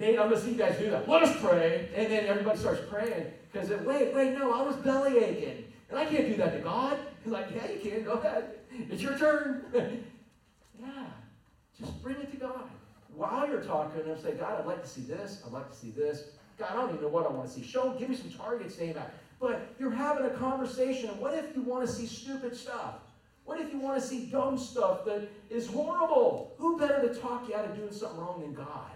Nate, 0.00 0.18
I'm 0.18 0.28
going 0.28 0.40
to 0.40 0.46
see 0.46 0.52
you 0.52 0.58
guys 0.58 0.78
do 0.78 0.90
that. 0.90 1.08
Let 1.08 1.22
us 1.22 1.36
pray. 1.40 1.88
And 1.94 2.10
then 2.10 2.26
everybody 2.26 2.58
starts 2.58 2.82
praying 2.88 3.26
because, 3.52 3.70
wait, 3.70 4.14
wait, 4.14 4.38
no, 4.38 4.52
I 4.52 4.62
was 4.62 4.76
belly 4.76 5.18
aching. 5.18 5.64
And 5.90 5.98
I 5.98 6.04
can't 6.04 6.28
do 6.28 6.36
that 6.36 6.52
to 6.52 6.60
God. 6.60 6.98
He's 7.24 7.32
like, 7.32 7.46
yeah, 7.54 7.70
you 7.70 7.80
can. 7.80 8.04
Go 8.04 8.12
ahead. 8.12 8.50
It's 8.90 9.02
your 9.02 9.18
turn. 9.18 9.64
yeah. 9.74 11.06
Just 11.78 12.02
bring 12.02 12.16
it 12.16 12.30
to 12.32 12.36
God. 12.36 12.70
While 13.14 13.48
you're 13.48 13.62
talking 13.62 14.04
him, 14.04 14.16
say, 14.20 14.32
God, 14.32 14.60
I'd 14.60 14.66
like 14.66 14.82
to 14.82 14.88
see 14.88 15.00
this. 15.00 15.42
I'd 15.44 15.52
like 15.52 15.70
to 15.70 15.76
see 15.76 15.90
this. 15.90 16.28
God, 16.58 16.68
I 16.70 16.74
don't 16.74 16.90
even 16.90 17.02
know 17.02 17.08
what 17.08 17.26
I 17.26 17.30
want 17.30 17.48
to 17.48 17.52
see. 17.52 17.62
Show, 17.62 17.94
give 17.98 18.08
me 18.08 18.16
some 18.16 18.30
targets 18.30 18.76
aim 18.80 18.96
at. 18.98 19.14
But 19.40 19.74
you're 19.78 19.90
having 19.90 20.26
a 20.26 20.30
conversation. 20.30 21.10
What 21.20 21.34
if 21.34 21.54
you 21.56 21.62
want 21.62 21.86
to 21.86 21.92
see 21.92 22.06
stupid 22.06 22.56
stuff? 22.56 22.96
What 23.44 23.60
if 23.60 23.72
you 23.72 23.78
want 23.78 24.00
to 24.00 24.06
see 24.06 24.26
dumb 24.26 24.58
stuff 24.58 25.04
that 25.06 25.28
is 25.48 25.66
horrible? 25.68 26.54
Who 26.58 26.78
better 26.78 27.08
to 27.08 27.14
talk 27.18 27.48
you 27.48 27.54
out 27.54 27.64
of 27.64 27.76
doing 27.76 27.92
something 27.92 28.18
wrong 28.20 28.40
than 28.40 28.52
God? 28.52 28.90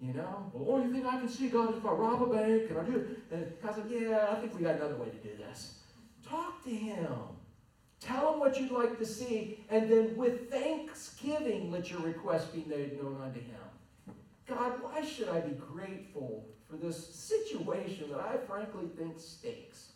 You 0.00 0.14
know? 0.14 0.50
The 0.54 0.58
only 0.58 0.88
oh, 0.88 0.92
thing 0.92 1.06
I 1.06 1.18
can 1.18 1.28
see, 1.28 1.48
God, 1.48 1.76
if 1.76 1.84
I 1.84 1.90
rob 1.90 2.22
a 2.22 2.26
bank 2.26 2.70
and 2.70 2.78
I 2.78 2.84
do. 2.84 3.16
And 3.30 3.52
God's 3.62 3.78
like, 3.78 3.90
yeah, 3.90 4.28
I 4.30 4.34
think 4.36 4.56
we 4.56 4.64
got 4.64 4.76
another 4.76 4.96
way 4.96 5.10
to 5.10 5.16
do 5.16 5.36
this. 5.36 5.74
Talk 6.26 6.64
to 6.64 6.70
Him. 6.70 7.06
Tell 8.00 8.32
Him 8.32 8.40
what 8.40 8.58
you'd 8.58 8.70
like 8.70 8.98
to 8.98 9.04
see, 9.04 9.62
and 9.68 9.90
then 9.90 10.16
with 10.16 10.50
thanksgiving, 10.50 11.70
let 11.70 11.90
your 11.90 12.00
request 12.00 12.52
be 12.54 12.64
made 12.66 13.00
known 13.00 13.20
unto 13.22 13.40
Him. 13.40 14.14
God, 14.48 14.72
why 14.80 15.04
should 15.04 15.28
I 15.28 15.40
be 15.40 15.54
grateful 15.54 16.46
for 16.68 16.76
this 16.76 17.14
situation 17.14 18.10
that 18.10 18.20
I 18.20 18.38
frankly 18.38 18.86
think 18.96 19.20
stinks? 19.20 19.92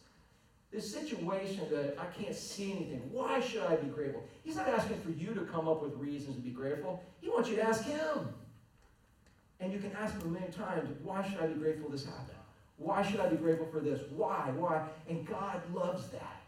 This 0.70 0.92
situation 0.92 1.60
that 1.70 1.96
I 1.98 2.06
can't 2.06 2.34
see 2.34 2.72
anything. 2.72 3.08
Why 3.10 3.40
should 3.40 3.62
I 3.62 3.76
be 3.76 3.88
grateful? 3.88 4.24
He's 4.42 4.56
not 4.56 4.68
asking 4.68 5.00
for 5.00 5.10
you 5.10 5.32
to 5.32 5.42
come 5.42 5.66
up 5.66 5.82
with 5.82 5.94
reasons 5.94 6.36
to 6.36 6.42
be 6.42 6.50
grateful. 6.50 7.02
He 7.20 7.30
wants 7.30 7.48
you 7.48 7.56
to 7.56 7.62
ask 7.62 7.84
Him. 7.84 8.34
And 9.64 9.72
you 9.72 9.78
can 9.78 9.92
ask 9.92 10.14
Him 10.14 10.28
a 10.28 10.30
million 10.30 10.52
times, 10.52 10.90
why 11.02 11.26
should 11.26 11.40
I 11.40 11.46
be 11.46 11.54
grateful 11.54 11.88
this 11.88 12.04
happened? 12.04 12.36
Why 12.76 13.02
should 13.02 13.18
I 13.18 13.28
be 13.28 13.36
grateful 13.36 13.66
for 13.72 13.80
this? 13.80 14.00
Why? 14.14 14.52
Why? 14.54 14.86
And 15.08 15.26
God 15.26 15.62
loves 15.72 16.08
that. 16.08 16.42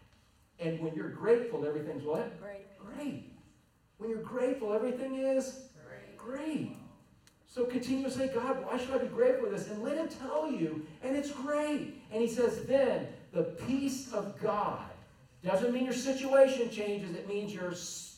And 0.61 0.79
when 0.81 0.95
you're 0.95 1.09
grateful, 1.09 1.67
everything's 1.67 2.05
what? 2.05 2.39
Great. 2.39 2.67
Great. 2.79 3.33
When 3.97 4.11
you're 4.11 4.19
grateful, 4.19 4.75
everything 4.75 5.17
is 5.17 5.61
Great. 5.87 6.19
great. 6.19 6.77
So 7.47 7.65
continue 7.65 8.05
to 8.05 8.11
say, 8.11 8.29
God, 8.29 8.63
why 8.67 8.77
should 8.77 8.91
I 8.91 8.99
be 8.99 9.07
grateful 9.07 9.47
for 9.47 9.57
this? 9.57 9.69
And 9.69 9.83
let 9.83 9.97
him 9.97 10.09
tell 10.09 10.53
you, 10.53 10.87
and 11.03 11.17
it's 11.17 11.31
great. 11.31 12.03
And 12.13 12.21
he 12.21 12.29
says, 12.29 12.67
then 12.67 13.07
the 13.33 13.45
peace 13.67 14.13
of 14.13 14.39
God 14.43 14.91
doesn't 15.43 15.73
mean 15.73 15.85
your 15.85 15.95
situation 15.95 16.69
changes, 16.69 17.15
it 17.15 17.27
means 17.27 17.55
your 17.55 17.73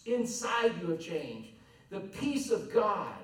inside 0.06 0.72
you 0.80 0.90
have 0.90 1.00
changed. 1.00 1.50
The 1.90 2.00
peace 2.00 2.50
of 2.50 2.72
God, 2.72 3.14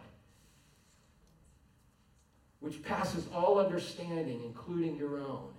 which 2.65 2.82
passes 2.82 3.27
all 3.35 3.59
understanding, 3.59 4.41
including 4.43 4.97
your 4.97 5.19
own. 5.19 5.51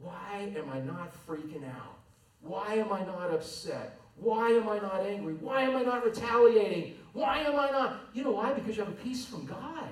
Why 0.00 0.52
am 0.56 0.70
I 0.70 0.78
not 0.78 1.12
freaking 1.26 1.64
out? 1.68 1.98
Why 2.42 2.74
am 2.74 2.92
I 2.92 3.04
not 3.04 3.34
upset? 3.34 3.98
Why 4.14 4.50
am 4.50 4.68
I 4.68 4.78
not 4.78 5.00
angry? 5.04 5.34
Why 5.34 5.62
am 5.62 5.74
I 5.74 5.82
not 5.82 6.04
retaliating? 6.04 6.94
Why 7.12 7.40
am 7.40 7.58
I 7.58 7.72
not? 7.72 8.02
You 8.12 8.22
know 8.22 8.30
why? 8.30 8.52
Because 8.52 8.76
you 8.76 8.84
have 8.84 8.92
a 8.92 8.96
peace 8.96 9.26
from 9.26 9.46
God. 9.46 9.88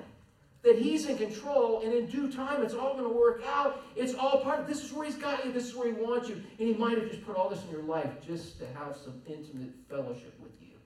that 0.63 0.77
He's 0.77 1.05
in 1.07 1.17
control, 1.17 1.81
and 1.83 1.93
in 1.93 2.05
due 2.05 2.31
time, 2.31 2.63
it's 2.63 2.73
all 2.73 2.93
going 2.93 3.11
to 3.11 3.19
work 3.19 3.43
out. 3.45 3.83
It's 3.97 4.13
all 4.13 4.39
part 4.39 4.61
of 4.61 4.65
this 4.65 4.85
is 4.85 4.93
where 4.93 5.05
He's 5.05 5.17
got 5.17 5.43
you, 5.43 5.51
this 5.51 5.65
is 5.65 5.75
where 5.75 5.87
He 5.87 6.01
wants 6.01 6.29
you. 6.29 6.35
And 6.35 6.69
He 6.69 6.75
might 6.75 6.97
have 6.97 7.09
just 7.09 7.25
put 7.25 7.35
all 7.35 7.49
this 7.49 7.61
in 7.65 7.71
your 7.71 7.83
life 7.83 8.25
just 8.25 8.57
to 8.59 8.67
have 8.67 8.95
some 8.95 9.21
intimate 9.27 9.73
fellowship 9.89 10.33
with 10.41 10.53
you. 10.61 10.77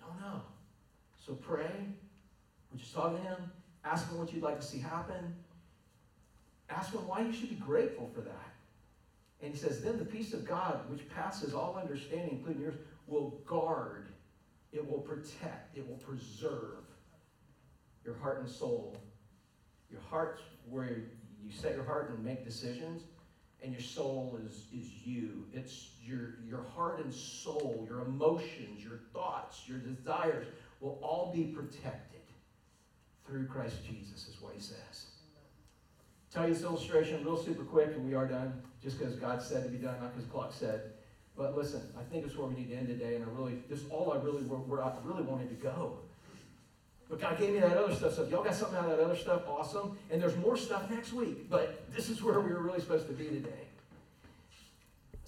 Don't 0.00 0.20
know. 0.20 0.42
So 1.24 1.34
pray. 1.34 1.70
Would 2.72 2.80
you 2.80 2.86
talk 2.92 3.12
to 3.12 3.22
Him? 3.22 3.52
Ask 3.86 4.10
Him 4.10 4.18
what 4.18 4.32
you'd 4.32 4.42
like 4.42 4.60
to 4.60 4.66
see 4.66 4.78
happen. 4.78 5.34
Ask 6.68 6.92
Him 6.92 7.06
why 7.06 7.20
you 7.20 7.32
should 7.32 7.50
be 7.50 7.56
grateful 7.56 8.10
for 8.12 8.20
that. 8.22 8.54
And 9.40 9.52
He 9.52 9.58
says, 9.58 9.80
Then 9.80 9.98
the 9.98 10.04
peace 10.04 10.32
of 10.32 10.44
God, 10.44 10.80
which 10.90 11.08
passes 11.08 11.54
all 11.54 11.78
understanding, 11.80 12.38
including 12.38 12.62
yours, 12.62 12.74
will 13.06 13.40
guard, 13.46 14.08
it 14.72 14.88
will 14.88 14.98
protect, 14.98 15.76
it 15.76 15.88
will 15.88 15.96
preserve 15.98 16.84
your 18.04 18.16
heart 18.16 18.40
and 18.40 18.48
soul. 18.48 18.96
Your 19.90 20.00
heart's 20.10 20.42
where 20.68 21.02
you 21.42 21.52
set 21.52 21.76
your 21.76 21.84
heart 21.84 22.10
and 22.10 22.24
make 22.24 22.44
decisions, 22.44 23.02
and 23.62 23.72
your 23.72 23.80
soul 23.80 24.38
is, 24.44 24.66
is 24.76 24.90
you. 25.04 25.44
It's 25.52 25.90
your, 26.04 26.34
your 26.46 26.64
heart 26.74 27.04
and 27.04 27.14
soul, 27.14 27.86
your 27.88 28.00
emotions, 28.00 28.82
your 28.82 28.98
thoughts, 29.12 29.62
your 29.66 29.78
desires 29.78 30.48
will 30.80 30.98
all 31.02 31.32
be 31.32 31.44
protected 31.44 32.15
through 33.26 33.46
Christ 33.46 33.84
Jesus, 33.86 34.28
is 34.28 34.40
what 34.40 34.54
he 34.54 34.60
says. 34.60 35.06
Tell 36.32 36.46
you 36.46 36.54
this 36.54 36.62
illustration 36.62 37.24
real 37.24 37.36
super 37.36 37.64
quick, 37.64 37.88
and 37.88 38.06
we 38.06 38.14
are 38.14 38.26
done, 38.26 38.62
just 38.82 38.98
because 38.98 39.14
God 39.16 39.42
said 39.42 39.64
to 39.64 39.70
be 39.70 39.78
done, 39.78 40.00
not 40.00 40.12
because 40.12 40.26
the 40.26 40.32
clock 40.32 40.52
said. 40.52 40.92
But 41.36 41.56
listen, 41.56 41.82
I 41.98 42.02
think 42.10 42.26
is 42.26 42.36
where 42.36 42.46
we 42.46 42.54
need 42.54 42.70
to 42.70 42.76
end 42.76 42.88
today, 42.88 43.16
and 43.16 43.24
I 43.24 43.28
really, 43.28 43.62
this 43.68 43.80
is 43.80 43.90
all 43.90 44.12
I 44.12 44.16
really, 44.16 44.42
where 44.42 44.82
I 44.82 44.92
really 45.04 45.22
wanted 45.22 45.48
to 45.50 45.54
go. 45.54 45.98
But 47.08 47.20
God 47.20 47.38
gave 47.38 47.54
me 47.54 47.60
that 47.60 47.76
other 47.76 47.94
stuff. 47.94 48.14
So 48.14 48.24
if 48.24 48.30
y'all 48.30 48.42
got 48.42 48.54
something 48.54 48.76
out 48.76 48.90
of 48.90 48.96
that 48.96 49.04
other 49.04 49.16
stuff, 49.16 49.42
awesome. 49.46 49.96
And 50.10 50.20
there's 50.20 50.36
more 50.36 50.56
stuff 50.56 50.90
next 50.90 51.12
week. 51.12 51.48
But 51.48 51.90
this 51.94 52.08
is 52.08 52.22
where 52.22 52.40
we 52.40 52.52
were 52.52 52.62
really 52.62 52.80
supposed 52.80 53.06
to 53.06 53.12
be 53.12 53.26
today. 53.26 53.65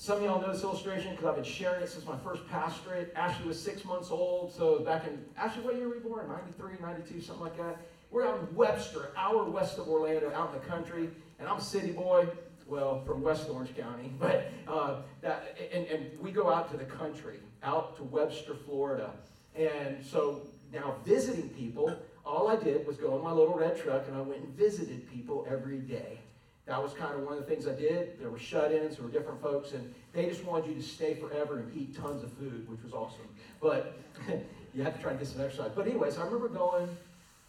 Some 0.01 0.19
of 0.19 0.23
y'all 0.23 0.41
know 0.41 0.53
this 0.53 0.63
illustration 0.63 1.11
because 1.11 1.27
I've 1.27 1.35
been 1.35 1.43
sharing 1.43 1.83
it 1.83 1.89
since 1.89 2.07
my 2.07 2.17
first 2.19 2.49
pastorate. 2.49 3.13
Ashley 3.17 3.49
was 3.49 3.61
six 3.61 3.85
months 3.85 4.13
old. 4.13 4.53
So 4.53 4.79
back 4.79 5.05
in, 5.09 5.25
Ashley, 5.37 5.65
what 5.65 5.75
year 5.75 5.89
were 5.89 5.97
you 5.97 6.01
born? 6.01 6.29
93, 6.29 6.75
92, 6.81 7.21
something 7.21 7.43
like 7.43 7.57
that. 7.57 7.79
We're 8.13 8.25
out 8.25 8.39
in 8.39 8.55
Webster, 8.55 9.11
hour 9.17 9.43
west 9.43 9.77
of 9.77 9.89
Orlando, 9.89 10.33
out 10.33 10.55
in 10.55 10.61
the 10.61 10.67
country. 10.67 11.11
And 11.41 11.49
I'm 11.49 11.57
a 11.57 11.61
city 11.61 11.91
boy. 11.91 12.29
Well, 12.69 13.03
from 13.05 13.23
West 13.23 13.49
Orange 13.51 13.77
County. 13.77 14.13
But 14.21 14.53
uh, 14.69 15.01
that, 15.21 15.59
and, 15.73 15.85
and 15.87 16.21
we 16.21 16.31
go 16.31 16.49
out 16.49 16.71
to 16.71 16.77
the 16.77 16.85
country, 16.85 17.41
out 17.65 17.97
to 17.97 18.05
Webster, 18.05 18.55
Florida. 18.55 19.11
And 19.57 20.05
so 20.07 20.43
now, 20.73 20.95
visiting 21.05 21.49
people, 21.49 21.93
all 22.25 22.47
I 22.47 22.55
did 22.55 22.87
was 22.87 22.97
go 22.99 23.17
in 23.17 23.25
my 23.25 23.33
little 23.33 23.55
red 23.55 23.77
truck 23.77 24.07
and 24.07 24.17
I 24.17 24.21
went 24.21 24.43
and 24.43 24.57
visited 24.57 25.11
people 25.11 25.45
every 25.51 25.79
day. 25.79 26.21
That 26.69 26.83
was 26.83 26.93
kind 26.93 27.15
of 27.15 27.23
one 27.23 27.33
of 27.33 27.39
the 27.39 27.47
things 27.47 27.67
I 27.67 27.73
did. 27.73 28.21
There 28.21 28.29
were 28.29 28.39
shut 28.39 28.73
ins, 28.73 28.97
there 28.97 29.07
were 29.07 29.11
different 29.11 29.41
folks, 29.41 29.73
and 29.73 29.95
they 30.13 30.27
just 30.27 30.45
wanted 30.45 30.69
you 30.69 30.75
to 30.75 30.83
stay 30.83 31.15
forever 31.15 31.61
and 31.61 31.75
eat 31.75 31.97
tons 31.97 32.23
of 32.23 32.31
food, 32.35 32.69
which 32.69 32.83
was 32.83 32.93
awesome. 32.93 33.27
But 33.59 33.99
you 34.75 34.83
had 34.83 34.95
to 34.95 35.03
try 35.03 35.13
to 35.13 35.19
get 35.19 35.27
some 35.27 35.41
exercise. 35.41 35.71
But, 35.75 35.87
anyways, 35.89 36.19
I 36.19 36.25
remember 36.27 36.49
going 36.49 36.95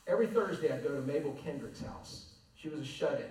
every 0.07 0.27
Thursday, 0.27 0.71
I'd 0.71 0.83
go 0.83 0.95
to 0.95 1.01
Mabel 1.01 1.37
Kendrick's 1.43 1.81
house. 1.81 2.27
She 2.55 2.69
was 2.69 2.79
a 2.79 2.85
shut 2.85 3.29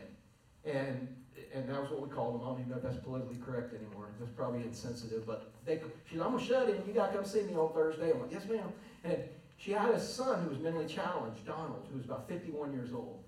in. 0.64 0.70
And 0.70 1.08
and 1.54 1.66
that 1.66 1.80
was 1.80 1.90
what 1.90 2.02
we 2.02 2.08
called 2.10 2.34
them. 2.34 2.46
I 2.46 2.50
don't 2.50 2.58
even 2.58 2.70
know 2.70 2.76
if 2.76 2.82
that's 2.82 2.98
politically 2.98 3.38
correct 3.42 3.72
anymore. 3.72 4.08
That's 4.20 4.30
probably 4.32 4.60
insensitive, 4.64 5.26
but 5.26 5.50
they, 5.64 5.80
she's, 6.04 6.20
I'm 6.20 6.34
a 6.34 6.40
shut 6.40 6.68
in. 6.68 6.82
You 6.86 6.92
got 6.92 7.10
to 7.12 7.16
come 7.16 7.24
see 7.24 7.42
me 7.42 7.54
on 7.54 7.72
Thursday. 7.72 8.12
I'm 8.12 8.20
like, 8.20 8.32
yes, 8.32 8.44
ma'am. 8.44 8.70
And 9.02 9.16
she 9.56 9.72
had 9.72 9.88
a 9.90 10.00
son 10.00 10.42
who 10.42 10.50
was 10.50 10.58
mentally 10.58 10.86
challenged, 10.86 11.46
Donald, 11.46 11.86
who 11.90 11.96
was 11.96 12.04
about 12.04 12.28
51 12.28 12.74
years 12.74 12.92
old 12.92 13.22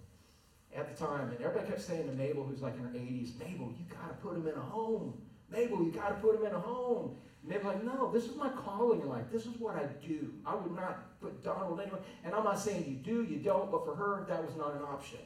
at 0.75 0.89
the 0.89 1.05
time. 1.05 1.31
And 1.31 1.41
everybody 1.41 1.69
kept 1.69 1.83
saying 1.83 2.07
to 2.07 2.13
Mabel, 2.13 2.45
who's 2.45 2.63
like 2.63 2.75
in 2.77 2.83
her 2.83 2.91
80s, 2.91 3.39
Mabel, 3.39 3.73
you 3.79 3.85
got 3.95 4.09
to 4.09 4.15
put 4.23 4.37
him 4.37 4.47
in 4.47 4.55
a 4.55 4.61
home. 4.61 5.15
Mabel, 5.51 5.83
you 5.83 5.91
got 5.91 6.09
to 6.09 6.15
put 6.15 6.37
him 6.39 6.47
in 6.47 6.53
a 6.53 6.61
home. 6.61 7.17
And 7.43 7.51
Mabel's 7.51 7.75
like, 7.75 7.85
no, 7.85 8.11
this 8.13 8.25
is 8.25 8.37
my 8.37 8.49
calling 8.51 9.01
in 9.01 9.09
life. 9.09 9.25
This 9.33 9.47
is 9.47 9.59
what 9.59 9.77
I 9.77 9.85
do. 10.07 10.33
I 10.47 10.55
would 10.55 10.75
not 10.75 11.21
put 11.21 11.43
Donald 11.43 11.81
anywhere. 11.81 12.01
And 12.25 12.35
I'm 12.35 12.45
not 12.45 12.59
saying 12.59 12.85
you 12.87 12.97
do, 12.97 13.25
you 13.25 13.39
don't, 13.39 13.71
but 13.71 13.85
for 13.85 13.95
her, 13.95 14.25
that 14.29 14.45
was 14.45 14.57
not 14.57 14.75
an 14.75 14.83
option. 14.83 15.19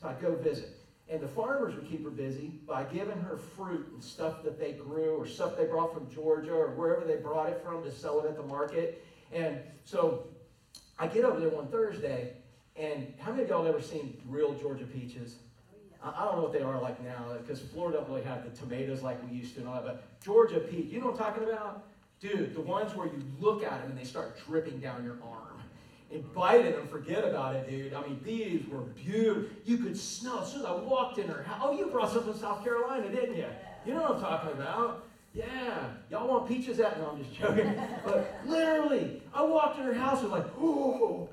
So 0.00 0.08
I'd 0.08 0.20
go 0.20 0.34
visit. 0.36 0.70
And 1.08 1.20
the 1.20 1.28
farmers 1.28 1.74
would 1.74 1.88
keep 1.88 2.02
her 2.04 2.10
busy 2.10 2.60
by 2.66 2.84
giving 2.84 3.20
her 3.20 3.36
fruit 3.36 3.90
and 3.92 4.02
stuff 4.02 4.42
that 4.42 4.58
they 4.58 4.72
grew 4.72 5.16
or 5.16 5.26
stuff 5.26 5.56
they 5.56 5.66
brought 5.66 5.92
from 5.92 6.10
Georgia 6.10 6.54
or 6.54 6.68
wherever 6.68 7.04
they 7.04 7.16
brought 7.16 7.50
it 7.50 7.62
from 7.62 7.82
to 7.84 7.92
sell 7.92 8.20
it 8.20 8.26
at 8.26 8.36
the 8.36 8.42
market. 8.42 9.04
And 9.30 9.58
so 9.84 10.28
I 10.98 11.06
get 11.06 11.24
over 11.24 11.40
there 11.40 11.50
one 11.50 11.66
Thursday, 11.66 12.32
and 12.76 13.12
how 13.18 13.30
many 13.30 13.44
of 13.44 13.48
y'all 13.48 13.66
ever 13.66 13.80
seen 13.80 14.20
real 14.28 14.54
Georgia 14.54 14.84
peaches? 14.84 15.36
Oh, 16.02 16.08
I, 16.10 16.22
I 16.22 16.24
don't 16.24 16.36
know 16.36 16.42
what 16.42 16.52
they 16.52 16.62
are 16.62 16.80
like 16.80 17.02
now, 17.02 17.36
because 17.38 17.60
Florida 17.60 17.98
doesn't 17.98 18.12
really 18.12 18.26
have 18.26 18.44
the 18.44 18.56
tomatoes 18.56 19.02
like 19.02 19.22
we 19.28 19.36
used 19.36 19.54
to 19.54 19.60
and 19.60 19.68
all 19.68 19.74
that, 19.74 19.84
but 19.84 20.20
Georgia 20.20 20.60
peach, 20.60 20.92
you 20.92 21.00
know 21.00 21.06
what 21.06 21.20
I'm 21.20 21.34
talking 21.34 21.44
about? 21.44 21.86
Dude, 22.20 22.54
the 22.54 22.60
ones 22.60 22.94
where 22.94 23.06
you 23.06 23.22
look 23.38 23.62
at 23.62 23.82
them 23.82 23.90
and 23.90 23.98
they 23.98 24.04
start 24.04 24.38
dripping 24.46 24.80
down 24.80 25.04
your 25.04 25.18
arm. 25.22 25.60
And 26.12 26.32
bite 26.32 26.64
it 26.64 26.78
and 26.78 26.88
forget 26.88 27.24
about 27.24 27.56
it, 27.56 27.68
dude. 27.68 27.92
I 27.92 28.02
mean, 28.02 28.20
these 28.22 28.66
were 28.68 28.82
beautiful. 28.82 29.50
You 29.64 29.78
could 29.78 29.96
smell 29.96 30.40
as 30.40 30.52
soon 30.52 30.60
as 30.60 30.66
I 30.66 30.72
walked 30.72 31.18
in 31.18 31.26
her 31.26 31.42
house. 31.42 31.60
Oh, 31.62 31.76
you 31.76 31.86
brought 31.86 32.12
some 32.12 32.22
from 32.22 32.36
South 32.36 32.62
Carolina, 32.62 33.10
didn't 33.10 33.36
you? 33.36 33.46
You 33.84 33.94
know 33.94 34.02
what 34.02 34.12
I'm 34.16 34.20
talking 34.20 34.52
about. 34.52 35.06
Yeah, 35.34 35.88
y'all 36.10 36.28
want 36.28 36.46
peaches 36.46 36.78
at? 36.78 37.00
No, 37.00 37.10
I'm 37.10 37.24
just 37.24 37.34
joking. 37.34 37.74
But 38.04 38.32
literally, 38.46 39.22
I 39.34 39.42
walked 39.42 39.78
in 39.78 39.84
her 39.84 39.94
house 39.94 40.22
and 40.22 40.30
was 40.30 40.40
like, 40.40 40.52
oh, 40.60 41.28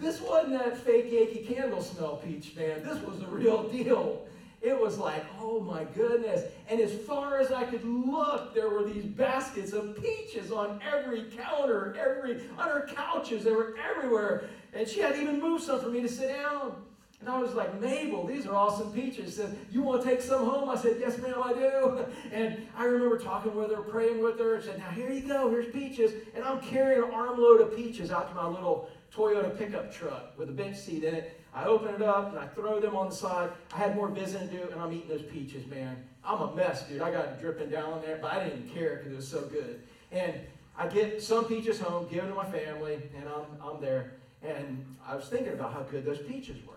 this 0.00 0.20
wasn't 0.20 0.58
that 0.58 0.78
fake 0.78 1.10
Yankee 1.10 1.44
candle 1.46 1.82
smell 1.82 2.16
peach, 2.16 2.56
man. 2.56 2.82
This 2.82 3.00
was 3.02 3.20
the 3.20 3.26
real 3.26 3.68
deal. 3.68 4.26
It 4.62 4.78
was 4.78 4.98
like, 4.98 5.24
oh 5.40 5.60
my 5.60 5.84
goodness. 5.84 6.44
And 6.68 6.80
as 6.80 6.92
far 6.92 7.38
as 7.38 7.50
I 7.50 7.64
could 7.64 7.84
look, 7.84 8.54
there 8.54 8.68
were 8.68 8.84
these 8.84 9.04
baskets 9.04 9.72
of 9.72 9.96
peaches 10.00 10.52
on 10.52 10.80
every 10.86 11.24
counter, 11.30 11.96
every 11.98 12.42
on 12.58 12.68
her 12.68 12.86
couches, 12.94 13.44
they 13.44 13.52
were 13.52 13.74
everywhere. 13.78 14.44
And 14.74 14.86
she 14.86 15.00
had 15.00 15.16
even 15.16 15.40
moved 15.40 15.64
some 15.64 15.80
for 15.80 15.88
me 15.88 16.02
to 16.02 16.08
sit 16.08 16.28
down. 16.28 16.74
And 17.20 17.28
I 17.28 17.38
was 17.38 17.54
like, 17.54 17.78
Mabel, 17.80 18.26
these 18.26 18.46
are 18.46 18.54
awesome 18.54 18.92
peaches. 18.92 19.26
She 19.26 19.30
said, 19.32 19.56
You 19.70 19.82
want 19.82 20.02
to 20.02 20.08
take 20.08 20.22
some 20.22 20.44
home? 20.44 20.70
I 20.70 20.76
said, 20.76 20.96
Yes, 20.98 21.18
ma'am, 21.18 21.34
I 21.42 21.52
do. 21.52 22.04
And 22.32 22.66
I 22.76 22.84
remember 22.84 23.18
talking 23.18 23.54
with 23.54 23.70
her, 23.70 23.82
praying 23.82 24.22
with 24.22 24.38
her, 24.38 24.54
and 24.54 24.64
said, 24.64 24.78
Now 24.78 24.90
here 24.90 25.10
you 25.10 25.26
go, 25.26 25.50
here's 25.50 25.70
peaches. 25.70 26.12
And 26.34 26.44
I'm 26.44 26.60
carrying 26.60 27.02
an 27.02 27.10
armload 27.10 27.60
of 27.60 27.76
peaches 27.76 28.10
out 28.10 28.28
to 28.30 28.34
my 28.34 28.46
little 28.46 28.88
Toyota 29.14 29.56
pickup 29.56 29.92
truck 29.92 30.38
with 30.38 30.48
a 30.48 30.52
bench 30.52 30.76
seat 30.76 31.04
in 31.04 31.14
it. 31.14 31.40
I 31.52 31.64
open 31.64 31.94
it 31.94 32.02
up 32.02 32.30
and 32.30 32.38
I 32.38 32.46
throw 32.46 32.80
them 32.80 32.94
on 32.94 33.08
the 33.08 33.14
side. 33.14 33.50
I 33.74 33.78
had 33.78 33.96
more 33.96 34.08
visiting 34.08 34.48
to 34.48 34.56
do, 34.56 34.70
and 34.70 34.80
I'm 34.80 34.92
eating 34.92 35.08
those 35.08 35.22
peaches, 35.22 35.66
man. 35.66 35.96
I'm 36.24 36.40
a 36.40 36.54
mess, 36.54 36.86
dude. 36.86 37.02
I 37.02 37.10
got 37.10 37.24
it 37.26 37.40
dripping 37.40 37.70
down 37.70 37.92
on 37.92 38.02
there, 38.02 38.18
but 38.22 38.32
I 38.32 38.44
didn't 38.44 38.64
even 38.64 38.74
care 38.74 38.96
because 38.96 39.12
it 39.12 39.16
was 39.16 39.28
so 39.28 39.40
good. 39.42 39.82
And 40.12 40.34
I 40.78 40.86
get 40.86 41.22
some 41.22 41.46
peaches 41.46 41.80
home, 41.80 42.06
give 42.08 42.22
them 42.22 42.28
to 42.28 42.34
my 42.34 42.50
family, 42.50 43.02
and 43.16 43.28
I'm, 43.28 43.68
I'm 43.68 43.80
there. 43.80 44.12
And 44.42 44.84
I 45.06 45.16
was 45.16 45.26
thinking 45.26 45.52
about 45.52 45.72
how 45.72 45.82
good 45.82 46.04
those 46.04 46.20
peaches 46.20 46.56
were. 46.66 46.74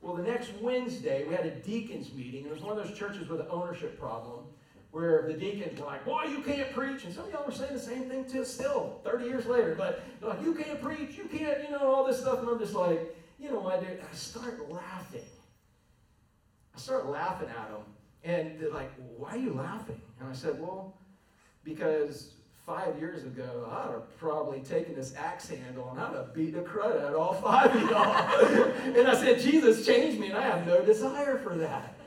Well, 0.00 0.14
the 0.14 0.22
next 0.22 0.52
Wednesday, 0.60 1.26
we 1.28 1.34
had 1.34 1.44
a 1.44 1.50
deacons 1.50 2.12
meeting. 2.14 2.46
It 2.46 2.52
was 2.52 2.62
one 2.62 2.78
of 2.78 2.84
those 2.84 2.96
churches 2.96 3.28
with 3.28 3.40
an 3.40 3.46
ownership 3.50 3.98
problem 4.00 4.37
where 4.90 5.24
the 5.26 5.34
deacons 5.34 5.78
were 5.78 5.86
like, 5.86 6.04
Boy, 6.04 6.24
you 6.24 6.40
can't 6.40 6.72
preach. 6.72 7.04
And 7.04 7.14
some 7.14 7.24
of 7.24 7.32
y'all 7.32 7.44
were 7.46 7.52
saying 7.52 7.74
the 7.74 7.80
same 7.80 8.08
thing 8.08 8.24
to 8.26 8.44
still, 8.44 9.00
30 9.04 9.24
years 9.26 9.46
later. 9.46 9.74
But 9.76 10.02
they're 10.20 10.30
like, 10.30 10.42
you 10.42 10.54
can't 10.54 10.80
preach, 10.80 11.16
you 11.16 11.24
can't, 11.24 11.62
you 11.62 11.70
know, 11.70 11.92
all 11.92 12.06
this 12.06 12.20
stuff. 12.20 12.40
And 12.40 12.48
I'm 12.48 12.58
just 12.58 12.74
like, 12.74 13.14
you 13.38 13.50
know 13.50 13.80
dude? 13.80 14.00
I 14.00 14.14
start 14.14 14.70
laughing. 14.70 15.20
I 16.74 16.78
start 16.78 17.06
laughing 17.06 17.48
at 17.48 17.70
them. 17.70 17.82
And 18.24 18.60
they're 18.60 18.72
like, 18.72 18.90
Why 19.16 19.30
are 19.30 19.38
you 19.38 19.52
laughing? 19.52 20.00
And 20.20 20.28
I 20.28 20.32
said, 20.32 20.60
Well, 20.60 20.94
because 21.64 22.32
five 22.66 22.98
years 22.98 23.24
ago, 23.24 23.68
I'd 23.70 23.92
have 23.92 24.18
probably 24.18 24.60
taken 24.60 24.94
this 24.94 25.14
axe 25.16 25.48
handle 25.48 25.88
and 25.90 26.00
I'd 26.00 26.14
have 26.14 26.34
beat 26.34 26.54
the 26.54 26.60
crud 26.60 27.02
out 27.02 27.14
of 27.14 27.16
all 27.16 27.34
five 27.34 27.74
of 27.74 27.90
y'all. 27.90 28.72
and 28.98 29.08
I 29.08 29.14
said, 29.14 29.40
Jesus 29.40 29.86
changed 29.86 30.20
me, 30.20 30.28
and 30.28 30.36
I 30.36 30.42
have 30.42 30.66
no 30.66 30.82
desire 30.82 31.38
for 31.38 31.56
that. 31.56 31.97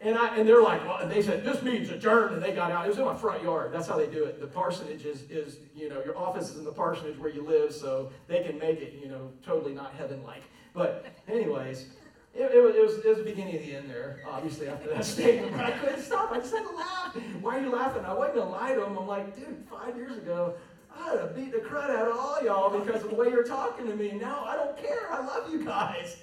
And 0.00 0.16
I 0.16 0.36
and 0.36 0.46
they're 0.46 0.62
like, 0.62 0.86
well, 0.86 0.98
and 0.98 1.10
they 1.10 1.22
said, 1.22 1.42
this 1.42 1.62
means 1.62 1.88
adjourned, 1.90 2.34
and 2.34 2.42
they 2.42 2.52
got 2.52 2.70
out. 2.70 2.84
It 2.84 2.88
was 2.88 2.98
in 2.98 3.04
my 3.04 3.16
front 3.16 3.42
yard. 3.42 3.72
That's 3.72 3.88
how 3.88 3.96
they 3.96 4.06
do 4.06 4.24
it. 4.24 4.40
The 4.40 4.46
parsonage 4.46 5.06
is, 5.06 5.22
is 5.30 5.58
you 5.74 5.88
know, 5.88 6.02
your 6.04 6.16
office 6.18 6.50
is 6.50 6.58
in 6.58 6.64
the 6.64 6.72
parsonage 6.72 7.18
where 7.18 7.30
you 7.30 7.42
live, 7.42 7.72
so 7.72 8.12
they 8.28 8.42
can 8.42 8.58
make 8.58 8.80
it, 8.80 8.94
you 9.02 9.08
know, 9.08 9.30
totally 9.44 9.72
not 9.72 9.94
heaven-like. 9.94 10.42
But 10.74 11.06
anyways, 11.26 11.86
it, 12.34 12.52
it, 12.52 12.62
was, 12.62 12.74
it, 12.98 13.08
was, 13.08 13.18
the 13.18 13.24
beginning 13.24 13.56
of 13.56 13.62
the 13.62 13.74
end 13.74 13.88
there, 13.88 14.20
obviously, 14.28 14.68
after 14.68 14.90
that 14.90 15.04
statement. 15.04 15.56
But 15.56 15.64
I 15.64 15.70
couldn't 15.70 16.02
stop. 16.02 16.30
I 16.30 16.38
just 16.40 16.52
had 16.54 16.64
to 16.64 16.76
laugh. 16.76 17.16
Why 17.40 17.58
are 17.58 17.62
you 17.62 17.70
laughing? 17.70 18.04
I 18.04 18.12
wasn't 18.12 18.36
going 18.36 18.48
to 18.48 18.52
lie 18.52 18.74
to 18.74 18.84
him. 18.84 18.98
I'm 18.98 19.06
like, 19.06 19.34
dude, 19.34 19.64
five 19.70 19.96
years 19.96 20.18
ago, 20.18 20.54
I'd 20.98 21.18
have 21.18 21.34
beat 21.34 21.52
the 21.52 21.58
crud 21.58 21.90
out 21.90 22.08
of 22.08 22.16
all 22.16 22.42
y'all 22.42 22.78
because 22.78 23.02
of 23.02 23.10
the 23.10 23.16
way 23.16 23.28
you're 23.28 23.44
talking 23.44 23.86
to 23.86 23.96
me. 23.96 24.12
Now 24.12 24.44
I 24.44 24.56
don't 24.56 24.76
care. 24.76 25.10
I 25.10 25.24
love 25.24 25.50
you 25.50 25.64
guys. 25.64 26.16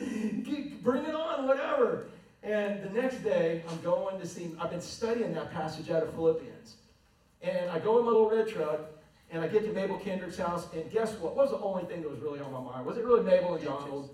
Bring 0.81 1.05
it 1.05 1.15
on, 1.15 1.47
whatever. 1.47 2.07
And 2.43 2.83
the 2.83 2.89
next 2.89 3.23
day, 3.23 3.63
I'm 3.69 3.81
going 3.81 4.19
to 4.19 4.27
see, 4.27 4.53
I've 4.59 4.69
been 4.69 4.81
studying 4.81 5.33
that 5.33 5.53
passage 5.53 5.89
out 5.89 6.03
of 6.03 6.13
Philippians. 6.13 6.75
And 7.41 7.69
I 7.69 7.79
go 7.79 7.99
in 7.99 8.05
my 8.05 8.11
little 8.11 8.29
red 8.29 8.49
truck, 8.49 8.81
and 9.31 9.41
I 9.41 9.47
get 9.47 9.65
to 9.65 9.71
Mabel 9.71 9.97
Kendrick's 9.97 10.37
house, 10.37 10.67
and 10.73 10.91
guess 10.91 11.13
what? 11.13 11.37
What 11.37 11.49
was 11.49 11.51
the 11.51 11.65
only 11.65 11.85
thing 11.85 12.01
that 12.01 12.11
was 12.11 12.19
really 12.19 12.41
on 12.41 12.51
my 12.51 12.59
mind? 12.59 12.85
Was 12.85 12.97
it 12.97 13.05
really 13.05 13.23
Mabel 13.23 13.55
and 13.55 13.63
Donald? 13.63 14.09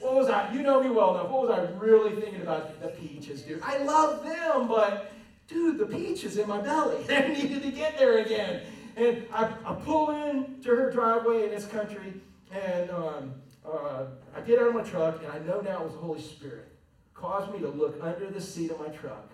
What 0.00 0.14
was 0.14 0.28
I? 0.28 0.52
You 0.52 0.62
know 0.62 0.80
me 0.82 0.90
well 0.90 1.14
enough. 1.16 1.28
What 1.28 1.48
was 1.48 1.58
I 1.58 1.84
really 1.84 2.20
thinking 2.20 2.42
about? 2.42 2.80
The 2.80 2.88
peaches, 2.88 3.42
dude. 3.42 3.60
I 3.62 3.78
love 3.78 4.24
them, 4.24 4.68
but 4.68 5.12
dude, 5.48 5.78
the 5.78 5.86
peaches 5.86 6.38
in 6.38 6.48
my 6.48 6.60
belly. 6.60 7.04
I 7.10 7.26
needed 7.26 7.62
to 7.62 7.72
get 7.72 7.98
there 7.98 8.18
again. 8.18 8.62
And 8.96 9.26
I, 9.32 9.52
I 9.64 9.74
pull 9.74 10.10
in 10.10 10.60
to 10.62 10.70
her 10.70 10.90
driveway 10.92 11.44
in 11.44 11.50
this 11.50 11.66
country, 11.66 12.14
and 12.52 12.90
um, 12.90 13.32
uh, 13.66 14.04
I 14.34 14.40
get 14.42 14.60
out 14.60 14.68
of 14.68 14.74
my 14.74 14.82
truck, 14.82 15.22
and 15.22 15.32
I 15.32 15.38
know 15.40 15.60
now 15.60 15.82
it 15.82 15.84
was 15.84 15.92
the 15.94 16.00
Holy 16.00 16.22
Spirit 16.22 16.77
caused 17.20 17.52
me 17.52 17.58
to 17.60 17.68
look 17.68 17.98
under 18.02 18.30
the 18.30 18.40
seat 18.40 18.70
of 18.70 18.78
my 18.78 18.88
truck, 18.88 19.30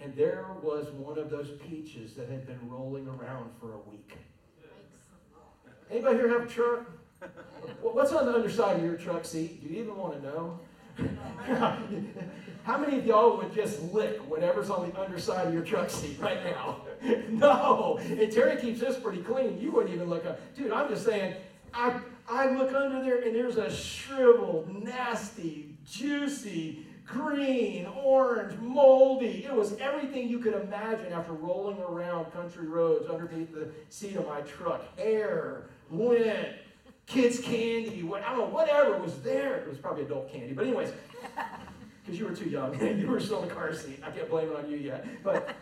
and 0.00 0.14
there 0.16 0.46
was 0.62 0.90
one 0.90 1.18
of 1.18 1.30
those 1.30 1.50
peaches 1.68 2.14
that 2.14 2.28
had 2.28 2.46
been 2.46 2.58
rolling 2.68 3.06
around 3.06 3.50
for 3.60 3.74
a 3.74 3.78
week. 3.90 4.16
Anybody 5.90 6.16
here 6.16 6.28
have 6.28 6.42
a 6.42 6.46
truck? 6.46 6.90
Well, 7.80 7.94
What's 7.94 8.12
on 8.12 8.26
the 8.26 8.34
underside 8.34 8.78
of 8.78 8.82
your 8.84 8.96
truck 8.96 9.24
seat? 9.24 9.62
Do 9.62 9.72
you 9.72 9.82
even 9.82 9.96
want 9.96 10.14
to 10.14 10.22
know? 10.26 10.58
How 12.64 12.76
many 12.76 12.98
of 12.98 13.06
y'all 13.06 13.36
would 13.36 13.54
just 13.54 13.80
lick 13.92 14.18
whatever's 14.28 14.68
on 14.68 14.90
the 14.90 15.00
underside 15.00 15.46
of 15.46 15.54
your 15.54 15.62
truck 15.62 15.88
seat 15.88 16.16
right 16.20 16.44
now? 16.44 16.82
no. 17.28 17.98
And 18.00 18.32
Terry 18.32 18.60
keeps 18.60 18.80
this 18.80 18.98
pretty 18.98 19.22
clean. 19.22 19.60
You 19.60 19.70
wouldn't 19.70 19.94
even 19.94 20.10
look 20.10 20.26
up. 20.26 20.40
Dude, 20.56 20.72
I'm 20.72 20.88
just 20.88 21.04
saying, 21.04 21.36
I, 21.72 22.00
I 22.28 22.50
look 22.50 22.72
under 22.74 23.00
there 23.00 23.22
and 23.22 23.34
there's 23.34 23.56
a 23.56 23.70
shriveled, 23.70 24.68
nasty, 24.82 25.76
juicy, 25.84 26.86
green, 27.06 27.86
orange, 27.86 28.58
moldy. 28.60 29.44
It 29.44 29.54
was 29.54 29.74
everything 29.78 30.28
you 30.28 30.38
could 30.38 30.54
imagine 30.54 31.12
after 31.12 31.32
rolling 31.32 31.78
around 31.80 32.32
country 32.32 32.66
roads 32.66 33.08
underneath 33.08 33.52
the 33.52 33.68
seat 33.88 34.16
of 34.16 34.26
my 34.26 34.40
truck. 34.42 34.96
Hair, 34.98 35.66
wind, 35.90 36.54
kids' 37.06 37.40
candy, 37.40 38.02
what, 38.02 38.22
I 38.22 38.30
don't 38.30 38.38
know, 38.38 38.54
whatever 38.54 38.98
was 38.98 39.20
there. 39.22 39.56
It 39.56 39.68
was 39.68 39.78
probably 39.78 40.04
adult 40.04 40.32
candy. 40.32 40.52
But, 40.52 40.66
anyways, 40.66 40.92
because 42.04 42.18
you 42.18 42.26
were 42.26 42.34
too 42.34 42.48
young. 42.48 42.78
you 42.98 43.06
were 43.06 43.20
still 43.20 43.42
in 43.42 43.48
the 43.48 43.54
car 43.54 43.74
seat. 43.74 44.00
I 44.04 44.10
can't 44.10 44.30
blame 44.30 44.48
it 44.50 44.56
on 44.56 44.70
you 44.70 44.76
yet. 44.76 45.06
But, 45.22 45.54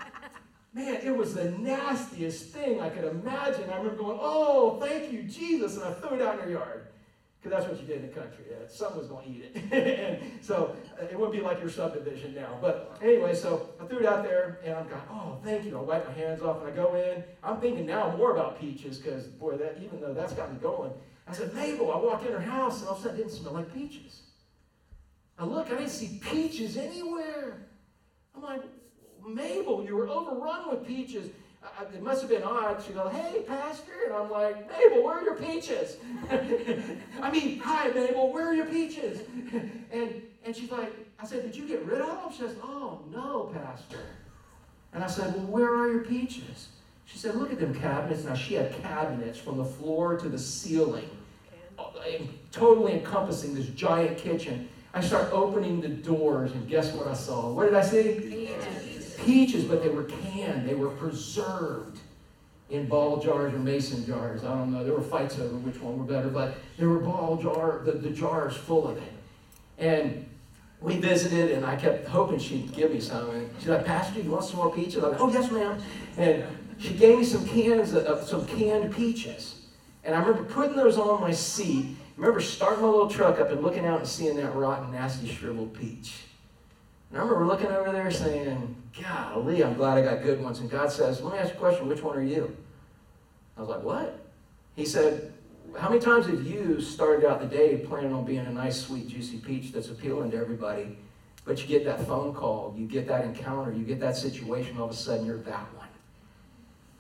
man, 0.73 0.97
it 1.03 1.17
was 1.17 1.35
the 1.35 1.51
nastiest 1.51 2.47
thing 2.49 2.81
I 2.81 2.89
could 2.91 3.05
imagine. 3.05 3.71
I 3.71 3.77
remember 3.77 3.97
going, 3.97 4.19
oh, 4.21 4.79
thank 4.81 5.13
you, 5.13 5.23
Jesus. 5.25 5.77
And 5.77 5.85
I 5.85 5.93
threw 5.93 6.17
it 6.17 6.23
out 6.23 6.35
in 6.35 6.41
their 6.41 6.51
yard. 6.51 6.87
Because 7.41 7.57
that's 7.57 7.71
what 7.71 7.81
you 7.81 7.87
did 7.87 8.05
in 8.05 8.09
the 8.09 8.21
country. 8.21 8.45
Yeah, 8.51 8.89
was 8.95 9.07
going 9.07 9.25
to 9.25 9.31
eat 9.31 9.51
it. 9.55 9.73
and 9.73 10.45
so 10.45 10.77
uh, 11.01 11.05
it 11.05 11.19
wouldn't 11.19 11.33
be 11.33 11.41
like 11.41 11.59
your 11.59 11.71
subdivision 11.71 12.35
now. 12.35 12.59
But 12.61 12.99
anyway, 13.03 13.35
so 13.35 13.71
I 13.81 13.87
threw 13.87 14.01
it 14.01 14.05
out 14.07 14.25
there 14.25 14.61
and 14.63 14.75
I'm 14.75 14.87
going, 14.89 15.01
oh, 15.11 15.39
thank 15.43 15.65
you. 15.65 15.79
I 15.79 15.81
wipe 15.81 16.07
my 16.07 16.13
hands 16.13 16.43
off 16.43 16.61
and 16.61 16.71
I 16.71 16.77
go 16.77 16.95
in. 16.97 17.25
I'm 17.43 17.59
thinking 17.59 17.87
now 17.87 18.15
more 18.17 18.33
about 18.33 18.61
peaches 18.61 18.99
because, 18.99 19.25
boy, 19.25 19.57
that 19.57 19.79
even 19.83 20.03
though 20.03 20.13
that's 20.13 20.35
got 20.35 20.53
me 20.53 20.59
going. 20.61 20.93
I 21.27 21.33
said, 21.33 21.55
Mabel, 21.55 21.91
I 21.93 21.97
walk 21.97 22.27
in 22.27 22.33
her 22.33 22.41
house 22.41 22.81
and 22.81 22.89
all 22.89 22.95
of 22.95 23.01
a 23.01 23.03
sudden 23.05 23.21
it 23.21 23.23
didn't 23.23 23.33
smell 23.33 23.55
like 23.55 23.73
peaches. 23.73 24.21
I 25.39 25.45
look, 25.47 25.69
I 25.69 25.77
didn't 25.77 25.89
see 25.89 26.21
peaches 26.23 26.77
anywhere. 26.77 27.67
I'm 28.37 28.43
like, 28.43 28.63
Mabel, 29.27 29.83
you 29.83 29.97
were 29.97 30.09
overrun 30.09 30.69
with 30.69 30.87
peaches. 30.87 31.31
It 31.95 32.03
must 32.03 32.23
have 32.23 32.31
been 32.31 32.43
odd. 32.43 32.83
She 32.87 32.93
goes, 32.93 33.13
hey, 33.13 33.43
Pastor. 33.47 33.93
And 34.07 34.15
I'm 34.15 34.31
like, 34.31 34.71
Mabel, 34.71 35.03
where 35.03 35.19
are 35.19 35.23
your 35.23 35.35
peaches? 35.35 35.97
I 37.23 37.31
mean, 37.31 37.59
hi, 37.59 37.89
Mabel, 37.89 38.33
where 38.33 38.49
are 38.49 38.55
your 38.55 38.67
peaches? 38.67 39.21
and, 39.93 40.23
and 40.45 40.57
she's 40.57 40.71
like, 40.71 40.93
I 41.19 41.27
said, 41.27 41.43
did 41.43 41.57
you 41.57 41.67
get 41.67 41.85
rid 41.85 42.01
of 42.01 42.09
them? 42.09 42.33
She 42.33 42.39
says, 42.39 42.57
oh, 42.63 43.01
no, 43.11 43.53
Pastor. 43.53 44.01
And 44.93 45.05
I 45.05 45.07
said, 45.07 45.35
well, 45.35 45.47
where 45.47 45.75
are 45.75 45.91
your 45.91 46.05
peaches? 46.05 46.69
She 47.05 47.19
said, 47.19 47.35
look 47.35 47.53
at 47.53 47.59
them 47.59 47.75
cabinets. 47.75 48.25
Now, 48.25 48.35
she 48.35 48.55
had 48.55 48.73
cabinets 48.83 49.39
from 49.39 49.59
the 49.59 49.65
floor 49.65 50.17
to 50.17 50.29
the 50.29 50.39
ceiling, 50.39 51.11
uh, 51.79 51.85
totally 52.53 52.93
encompassing 52.95 53.55
this 53.55 53.67
giant 53.67 54.17
kitchen. 54.17 54.69
I 54.93 55.01
start 55.01 55.33
opening 55.33 55.81
the 55.81 55.89
doors, 55.89 56.53
and 56.53 56.69
guess 56.69 56.93
what 56.93 57.07
I 57.07 57.15
saw? 57.15 57.53
What 57.53 57.65
did 57.65 57.75
I 57.75 57.83
see? 57.83 58.15
Peaches. 58.15 58.80
Peaches, 59.25 59.65
but 59.65 59.83
they 59.83 59.89
were 59.89 60.05
canned. 60.05 60.69
They 60.69 60.75
were 60.75 60.91
preserved 60.91 61.99
in 62.71 62.87
ball 62.87 63.19
jars 63.19 63.53
or 63.53 63.59
mason 63.59 64.07
jars. 64.07 64.45
I 64.45 64.55
don't 64.55 64.73
know. 64.73 64.85
There 64.85 64.95
were 64.95 65.03
fights 65.03 65.39
over 65.39 65.57
which 65.57 65.81
one 65.81 65.99
were 65.99 66.05
better, 66.05 66.29
but 66.29 66.55
there 66.79 66.89
were 66.89 67.01
ball 67.01 67.37
jar, 67.37 67.83
the, 67.85 67.93
the 67.93 68.11
jars 68.11 68.57
full 68.57 68.89
of 68.89 68.97
it. 68.97 69.13
And 69.79 70.27
we 70.81 70.97
visited, 70.97 71.51
and 71.51 71.67
I 71.67 71.77
kept 71.77 72.07
hoping 72.07 72.39
she'd 72.39 72.73
give 72.73 72.93
me 72.93 73.01
some. 73.01 73.31
And 73.31 73.51
she's 73.59 73.69
like, 73.69 73.85
Pastor, 73.85 74.21
you 74.21 74.31
want 74.31 74.45
some 74.45 74.57
more 74.57 74.73
peaches? 74.73 75.03
I'm 75.03 75.11
like, 75.11 75.21
oh, 75.21 75.31
yes, 75.31 75.51
ma'am. 75.51 75.79
And 76.17 76.45
she 76.79 76.95
gave 76.95 77.19
me 77.19 77.25
some 77.25 77.47
cans 77.47 77.93
of, 77.93 78.05
of 78.05 78.27
some 78.27 78.47
canned 78.47 78.95
peaches. 78.95 79.67
And 80.05 80.15
I 80.15 80.21
remember 80.21 80.45
putting 80.45 80.77
those 80.77 80.97
on 80.97 81.21
my 81.21 81.33
seat. 81.33 81.97
I 82.17 82.21
remember 82.21 82.41
starting 82.41 82.83
my 82.83 82.89
little 82.89 83.11
truck 83.11 83.39
up 83.39 83.51
and 83.51 83.63
looking 83.63 83.85
out 83.85 83.99
and 83.99 84.09
seeing 84.09 84.37
that 84.37 84.55
rotten, 84.55 84.93
nasty, 84.93 85.29
shriveled 85.29 85.75
peach. 85.75 86.15
And 87.11 87.19
I 87.19 87.23
remember 87.23 87.47
looking 87.47 87.67
over 87.67 87.91
there 87.93 88.11
saying, 88.11 88.77
Golly, 89.03 89.65
I'm 89.65 89.75
glad 89.75 89.99
I 89.99 90.03
got 90.03 90.23
good 90.23 90.41
ones. 90.41 90.61
And 90.61 90.71
God 90.71 90.91
says, 90.91 91.21
Let 91.21 91.35
me 91.35 91.39
ask 91.39 91.51
you 91.51 91.57
a 91.57 91.61
question. 91.61 91.89
Which 91.89 92.03
one 92.03 92.17
are 92.17 92.23
you? 92.23 92.57
I 93.57 93.61
was 93.61 93.69
like, 93.69 93.83
What? 93.83 94.19
He 94.77 94.85
said, 94.85 95.33
How 95.79 95.89
many 95.89 96.01
times 96.01 96.27
have 96.27 96.43
you 96.47 96.81
started 96.81 97.29
out 97.29 97.41
the 97.41 97.47
day 97.47 97.79
planning 97.79 98.13
on 98.13 98.25
being 98.25 98.41
a 98.47 98.53
nice, 98.53 98.81
sweet, 98.81 99.09
juicy 99.09 99.39
peach 99.39 99.73
that's 99.73 99.89
appealing 99.89 100.31
to 100.33 100.37
everybody, 100.37 100.97
but 101.45 101.61
you 101.61 101.67
get 101.67 101.85
that 101.85 102.07
phone 102.07 102.33
call, 102.33 102.75
you 102.77 102.87
get 102.87 103.09
that 103.09 103.25
encounter, 103.25 103.73
you 103.73 103.85
get 103.85 103.99
that 104.01 104.17
situation, 104.17 104.79
all 104.79 104.85
of 104.85 104.91
a 104.93 104.95
sudden 104.95 105.27
you're 105.27 105.39
that 105.39 105.67
one? 105.75 105.89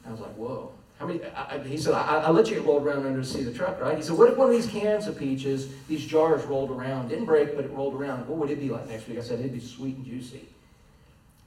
I 0.07 0.11
was 0.11 0.21
like, 0.21 0.35
Whoa. 0.35 0.73
How 1.01 1.07
many, 1.07 1.25
I, 1.35 1.55
I, 1.55 1.59
he 1.61 1.79
said, 1.79 1.95
I, 1.95 2.19
I 2.19 2.31
let 2.31 2.51
you 2.51 2.61
rolled 2.61 2.87
around 2.87 3.07
under 3.07 3.21
the 3.21 3.25
seat 3.25 3.47
of 3.47 3.55
the 3.55 3.59
truck, 3.59 3.81
right? 3.81 3.97
He 3.97 4.03
said, 4.03 4.19
what 4.19 4.31
if 4.31 4.37
one 4.37 4.49
of 4.49 4.53
these 4.53 4.67
cans 4.67 5.07
of 5.07 5.19
peaches, 5.19 5.73
these 5.89 6.05
jars 6.05 6.45
rolled 6.45 6.71
around, 6.71 7.09
didn't 7.09 7.25
break, 7.25 7.57
but 7.57 7.65
it 7.65 7.71
rolled 7.71 7.95
around? 7.95 8.29
What 8.29 8.37
would 8.37 8.51
it 8.51 8.61
be 8.61 8.69
like 8.69 8.87
next 8.87 9.09
week? 9.09 9.17
I 9.17 9.23
said, 9.23 9.39
it'd 9.41 9.51
be 9.51 9.61
sweet 9.61 9.97
and 9.97 10.05
juicy. 10.05 10.47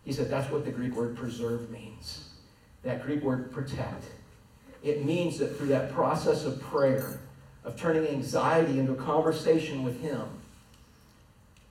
He 0.06 0.12
said, 0.12 0.28
that's 0.28 0.52
what 0.52 0.66
the 0.66 0.72
Greek 0.72 0.96
word 0.96 1.16
preserve 1.16 1.70
means. 1.70 2.30
That 2.82 3.04
Greek 3.04 3.22
word 3.22 3.52
protect. 3.52 4.06
It 4.82 5.06
means 5.06 5.38
that 5.38 5.56
through 5.56 5.68
that 5.68 5.94
process 5.94 6.46
of 6.46 6.60
prayer, 6.60 7.20
of 7.64 7.78
turning 7.78 8.08
anxiety 8.08 8.80
into 8.80 8.94
a 8.94 8.96
conversation 8.96 9.84
with 9.84 10.02
Him, 10.02 10.24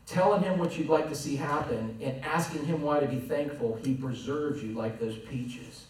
telling 0.07 0.45
Him 0.45 0.61
what 0.61 0.79
you'd 0.79 0.89
like 0.89 1.09
to 1.09 1.17
see 1.17 1.35
happen, 1.35 1.99
and 2.01 2.25
asking 2.25 2.65
Him 2.65 2.81
why 2.81 3.01
to 3.01 3.09
be 3.09 3.19
thankful, 3.19 3.77
He 3.85 3.95
preserves 3.95 4.63
you 4.63 4.73
like 4.73 5.01
those 5.01 5.19
peaches. 5.19 5.87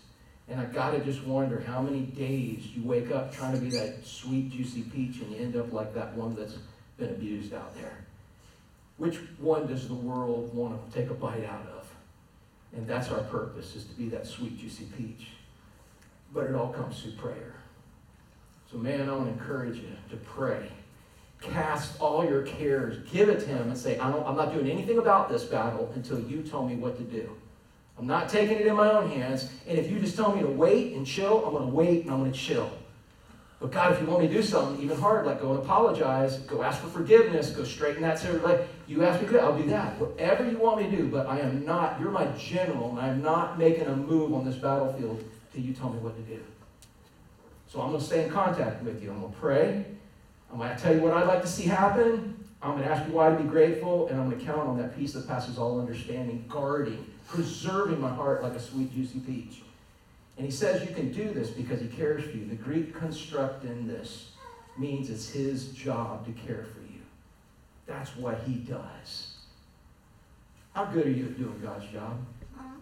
And 0.48 0.60
I 0.60 0.64
gotta 0.64 0.98
just 1.00 1.24
wonder 1.24 1.60
how 1.60 1.80
many 1.80 2.00
days 2.00 2.66
you 2.74 2.82
wake 2.82 3.10
up 3.10 3.32
trying 3.32 3.54
to 3.54 3.60
be 3.60 3.70
that 3.70 4.04
sweet, 4.04 4.50
juicy 4.50 4.82
peach 4.82 5.20
and 5.20 5.32
you 5.32 5.38
end 5.38 5.56
up 5.56 5.72
like 5.72 5.94
that 5.94 6.14
one 6.14 6.34
that's 6.34 6.56
been 6.98 7.10
abused 7.10 7.54
out 7.54 7.74
there. 7.76 8.04
Which 8.96 9.16
one 9.38 9.66
does 9.66 9.88
the 9.88 9.94
world 9.94 10.54
want 10.54 10.90
to 10.90 10.98
take 10.98 11.10
a 11.10 11.14
bite 11.14 11.44
out 11.44 11.66
of? 11.76 11.88
And 12.74 12.86
that's 12.86 13.10
our 13.10 13.22
purpose, 13.24 13.76
is 13.76 13.84
to 13.84 13.94
be 13.94 14.08
that 14.10 14.26
sweet, 14.26 14.58
juicy 14.58 14.86
peach. 14.96 15.28
But 16.32 16.44
it 16.44 16.54
all 16.54 16.72
comes 16.72 17.00
through 17.00 17.12
prayer. 17.12 17.54
So, 18.70 18.78
man, 18.78 19.08
I 19.08 19.12
want 19.12 19.26
to 19.26 19.32
encourage 19.32 19.76
you 19.76 19.88
to 20.10 20.16
pray. 20.16 20.68
Cast 21.40 22.00
all 22.00 22.24
your 22.24 22.42
cares, 22.42 23.06
give 23.10 23.28
it 23.28 23.40
to 23.40 23.46
Him, 23.46 23.68
and 23.68 23.76
say, 23.76 23.98
I 23.98 24.10
don't, 24.10 24.26
I'm 24.26 24.36
not 24.36 24.54
doing 24.54 24.70
anything 24.70 24.98
about 24.98 25.28
this 25.28 25.44
battle 25.44 25.90
until 25.94 26.20
you 26.20 26.42
tell 26.42 26.66
me 26.66 26.76
what 26.76 26.96
to 26.96 27.02
do. 27.02 27.28
I'm 28.02 28.08
not 28.08 28.28
taking 28.28 28.56
it 28.58 28.66
in 28.66 28.74
my 28.74 28.90
own 28.90 29.08
hands. 29.12 29.48
And 29.64 29.78
if 29.78 29.88
you 29.88 30.00
just 30.00 30.16
tell 30.16 30.34
me 30.34 30.42
to 30.42 30.48
wait 30.48 30.96
and 30.96 31.06
chill, 31.06 31.46
I'm 31.46 31.52
going 31.52 31.68
to 31.68 31.72
wait 31.72 32.02
and 32.02 32.10
I'm 32.10 32.18
going 32.18 32.32
to 32.32 32.36
chill. 32.36 32.68
But 33.60 33.70
God, 33.70 33.92
if 33.92 34.00
you 34.00 34.08
want 34.08 34.22
me 34.22 34.26
to 34.26 34.34
do 34.34 34.42
something 34.42 34.82
even 34.82 34.98
hard, 34.98 35.24
like 35.24 35.40
go 35.40 35.52
and 35.52 35.60
apologize, 35.60 36.38
go 36.38 36.64
ask 36.64 36.80
for 36.80 36.88
forgiveness, 36.88 37.50
go 37.50 37.62
straighten 37.62 38.02
that 38.02 38.18
sort 38.18 38.42
like 38.42 38.66
you 38.88 39.04
ask 39.04 39.22
me 39.22 39.28
to, 39.28 39.40
I'll 39.40 39.56
do 39.56 39.68
that. 39.68 40.00
Whatever 40.00 40.50
you 40.50 40.58
want 40.58 40.82
me 40.82 40.90
to 40.90 40.96
do, 40.96 41.06
but 41.06 41.28
I 41.28 41.38
am 41.38 41.64
not, 41.64 42.00
you're 42.00 42.10
my 42.10 42.26
general, 42.36 42.90
and 42.90 42.98
I'm 42.98 43.22
not 43.22 43.56
making 43.56 43.86
a 43.86 43.94
move 43.94 44.34
on 44.34 44.44
this 44.44 44.56
battlefield 44.56 45.22
till 45.52 45.62
you 45.62 45.72
tell 45.72 45.90
me 45.90 46.00
what 46.00 46.16
to 46.16 46.22
do. 46.22 46.42
So 47.68 47.80
I'm 47.80 47.90
going 47.90 48.00
to 48.00 48.04
stay 48.04 48.24
in 48.24 48.30
contact 48.30 48.82
with 48.82 49.00
you. 49.00 49.12
I'm 49.12 49.20
going 49.20 49.32
to 49.32 49.38
pray. 49.38 49.86
I'm 50.50 50.58
going 50.58 50.74
to 50.74 50.82
tell 50.82 50.92
you 50.92 51.02
what 51.02 51.12
I'd 51.12 51.28
like 51.28 51.42
to 51.42 51.46
see 51.46 51.66
happen. 51.66 52.44
I'm 52.60 52.72
going 52.72 52.82
to 52.82 52.90
ask 52.90 53.06
you 53.06 53.14
why 53.14 53.30
to 53.30 53.36
be 53.36 53.48
grateful, 53.48 54.08
and 54.08 54.20
I'm 54.20 54.28
going 54.28 54.40
to 54.40 54.44
count 54.44 54.68
on 54.68 54.76
that 54.78 54.98
peace 54.98 55.12
that 55.12 55.28
passes 55.28 55.56
all 55.56 55.80
understanding, 55.80 56.44
guarding, 56.48 57.11
preserving 57.32 58.00
my 58.00 58.10
heart 58.10 58.42
like 58.42 58.52
a 58.52 58.60
sweet, 58.60 58.94
juicy 58.94 59.20
peach. 59.20 59.62
And 60.36 60.46
he 60.46 60.52
says 60.52 60.88
you 60.88 60.94
can 60.94 61.12
do 61.12 61.32
this 61.32 61.50
because 61.50 61.80
he 61.80 61.88
cares 61.88 62.24
for 62.24 62.36
you. 62.36 62.46
The 62.46 62.56
Greek 62.56 62.94
construct 62.94 63.64
in 63.64 63.86
this 63.86 64.32
means 64.78 65.10
it's 65.10 65.28
his 65.28 65.68
job 65.68 66.26
to 66.26 66.32
care 66.32 66.66
for 66.74 66.80
you. 66.80 67.00
That's 67.86 68.16
what 68.16 68.40
he 68.46 68.54
does. 68.54 69.36
How 70.74 70.86
good 70.86 71.06
are 71.06 71.10
you 71.10 71.26
at 71.26 71.38
doing 71.38 71.60
God's 71.62 71.86
job? 71.86 72.18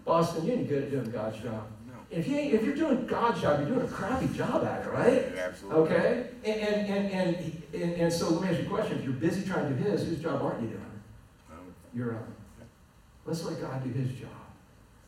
Boston, 0.05 0.47
you 0.47 0.53
ain't 0.53 0.69
good 0.69 0.85
at 0.85 0.91
doing 0.91 1.11
God's 1.11 1.39
job. 1.39 1.67
No. 1.87 1.95
If 2.11 2.27
you 2.29 2.37
ain't, 2.37 2.55
if 2.55 2.65
you're 2.65 2.77
doing 2.77 3.07
God's 3.07 3.41
job, 3.41 3.61
you're 3.61 3.69
doing 3.69 3.87
a 3.87 3.91
crappy 3.91 4.29
job 4.29 4.65
at 4.65 4.87
it, 4.87 4.91
right? 4.91 5.25
Absolutely. 5.37 5.81
Okay? 5.81 6.27
And, 6.45 6.61
and, 6.61 7.13
and, 7.13 7.53
and, 7.75 7.93
and, 7.95 8.13
so 8.13 8.31
let 8.31 8.43
me 8.43 8.49
ask 8.49 8.61
you 8.61 8.67
a 8.67 8.69
question. 8.71 8.99
If 8.99 9.05
you're 9.05 9.13
busy 9.13 9.43
trying 9.43 9.69
to 9.69 9.83
do 9.83 9.91
his, 9.91 10.07
whose 10.07 10.21
job 10.21 10.41
aren't 10.43 10.63
you 10.63 10.69
doing? 10.69 10.85
Your 11.93 12.13
own. 12.13 12.35
Let's 13.27 13.45
let 13.45 13.61
God 13.61 13.85
do 13.85 13.91
his 13.91 14.13
job, 14.19 14.31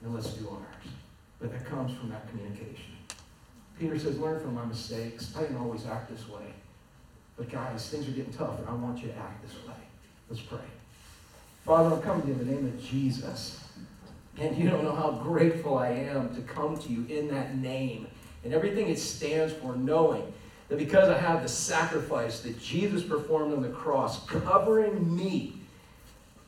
and 0.03 0.15
let's 0.15 0.31
do 0.35 0.49
ours. 0.49 0.93
But 1.41 1.53
that 1.53 1.65
comes 1.65 1.97
from 1.99 2.11
that 2.11 2.29
communication. 2.29 2.93
Peter 3.79 3.99
says, 3.99 4.19
learn 4.19 4.41
from 4.41 4.55
my 4.55 4.65
mistakes. 4.65 5.35
I 5.37 5.41
didn't 5.43 5.57
always 5.57 5.87
act 5.87 6.11
this 6.11 6.29
way. 6.29 6.53
But 7.37 7.51
guys, 7.51 7.89
things 7.89 8.07
are 8.09 8.13
getting 8.13 8.33
tough, 8.33 8.59
and 8.59 8.69
I 8.69 8.75
want 8.75 9.03
you 9.03 9.09
to 9.09 9.17
act 9.17 9.43
this 9.43 9.55
way. 9.67 9.75
Let's 10.29 10.43
pray. 10.43 10.59
Father, 11.65 11.97
I'm 11.97 12.03
coming 12.03 12.23
to 12.23 12.29
you 12.29 12.35
in 12.35 12.39
the 12.39 12.53
name 12.53 12.67
of 12.67 12.83
Jesus. 12.83 13.59
And 14.39 14.57
you 14.57 14.71
don't 14.71 14.83
know 14.83 14.95
how 14.95 15.13
grateful 15.13 15.79
I 15.79 15.89
am 15.89 16.35
to 16.35 16.41
come 16.43 16.79
to 16.79 16.89
you 16.89 17.05
in 17.15 17.29
that 17.29 17.57
name 17.57 18.07
and 18.45 18.53
everything 18.53 18.89
it 18.89 18.99
stands 18.99 19.53
for, 19.53 19.77
knowing 19.77 20.33
that 20.69 20.79
because 20.79 21.09
I 21.09 21.19
have 21.19 21.43
the 21.43 21.49
sacrifice 21.49 22.41
that 22.41 22.61
Jesus 22.61 23.03
performed 23.03 23.53
on 23.53 23.63
the 23.63 23.69
cross 23.69 24.27
covering 24.27 25.15
me, 25.15 25.61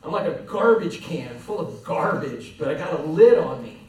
I'm 0.05 0.11
like 0.11 0.27
a 0.27 0.39
garbage 0.43 1.01
can 1.01 1.35
full 1.39 1.59
of 1.59 1.83
garbage, 1.83 2.59
but 2.59 2.67
I 2.67 2.75
got 2.75 2.99
a 2.99 3.01
lid 3.03 3.39
on 3.39 3.63
me. 3.63 3.79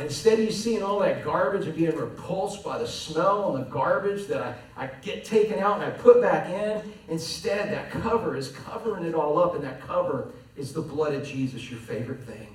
Instead 0.00 0.40
of 0.40 0.44
you 0.46 0.50
seeing 0.50 0.82
all 0.82 0.98
that 0.98 1.22
garbage 1.22 1.66
and 1.66 1.76
being 1.76 1.94
repulsed 1.94 2.64
by 2.64 2.76
the 2.78 2.88
smell 2.88 3.54
and 3.54 3.64
the 3.64 3.70
garbage 3.70 4.26
that 4.26 4.42
I, 4.42 4.54
I 4.76 4.86
get 5.02 5.24
taken 5.24 5.60
out 5.60 5.80
and 5.80 5.84
I 5.84 5.90
put 5.90 6.20
back 6.20 6.48
in, 6.50 6.82
instead 7.08 7.72
that 7.72 7.92
cover 7.92 8.36
is 8.36 8.48
covering 8.48 9.04
it 9.04 9.14
all 9.14 9.38
up, 9.38 9.54
and 9.54 9.62
that 9.62 9.80
cover 9.80 10.32
is 10.56 10.72
the 10.72 10.80
blood 10.80 11.14
of 11.14 11.24
Jesus, 11.24 11.70
your 11.70 11.78
favorite 11.78 12.24
thing. 12.24 12.48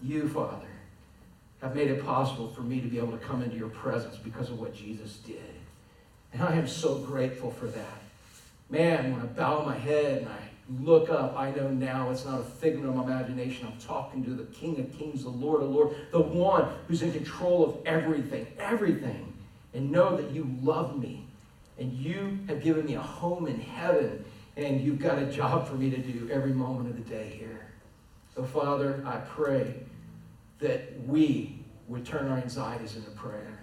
You, 0.00 0.28
Father, 0.28 0.68
have 1.60 1.74
made 1.74 1.90
it 1.90 2.04
possible 2.04 2.48
for 2.48 2.62
me 2.62 2.80
to 2.80 2.86
be 2.86 2.98
able 2.98 3.12
to 3.12 3.18
come 3.18 3.42
into 3.42 3.56
your 3.56 3.70
presence 3.70 4.16
because 4.16 4.50
of 4.50 4.60
what 4.60 4.72
Jesus 4.72 5.16
did. 5.16 5.54
And 6.32 6.42
I 6.42 6.54
am 6.54 6.68
so 6.68 6.98
grateful 6.98 7.50
for 7.50 7.66
that. 7.66 8.02
Man, 8.70 9.12
when 9.12 9.20
I 9.20 9.26
bow 9.26 9.64
my 9.64 9.76
head 9.76 10.18
and 10.18 10.28
I 10.28 10.49
look 10.78 11.10
up, 11.10 11.36
I 11.36 11.50
know 11.50 11.68
now 11.70 12.10
it's 12.10 12.24
not 12.24 12.40
a 12.40 12.44
figment 12.44 12.88
of 12.88 12.94
my 12.94 13.02
imagination. 13.02 13.66
I'm 13.66 13.78
talking 13.80 14.24
to 14.24 14.30
the 14.30 14.44
King 14.44 14.78
of 14.78 14.96
Kings, 14.96 15.24
the 15.24 15.30
Lord 15.30 15.62
of 15.62 15.70
Lords, 15.70 15.96
the 16.12 16.20
one 16.20 16.68
who's 16.86 17.02
in 17.02 17.12
control 17.12 17.64
of 17.64 17.86
everything, 17.86 18.46
everything. 18.58 19.32
And 19.74 19.90
know 19.90 20.16
that 20.16 20.30
you 20.30 20.50
love 20.62 20.98
me 20.98 21.26
and 21.78 21.92
you 21.92 22.38
have 22.48 22.62
given 22.62 22.86
me 22.86 22.94
a 22.94 23.00
home 23.00 23.46
in 23.46 23.60
heaven 23.60 24.24
and 24.56 24.80
you've 24.80 24.98
got 24.98 25.18
a 25.18 25.26
job 25.26 25.66
for 25.66 25.74
me 25.74 25.90
to 25.90 25.96
do 25.96 26.28
every 26.30 26.52
moment 26.52 26.90
of 26.90 26.96
the 26.96 27.10
day 27.10 27.34
here. 27.38 27.66
So, 28.34 28.42
Father, 28.44 29.02
I 29.06 29.16
pray 29.18 29.74
that 30.58 31.00
we 31.06 31.60
would 31.88 32.04
turn 32.04 32.30
our 32.30 32.38
anxieties 32.38 32.96
into 32.96 33.10
prayer. 33.10 33.60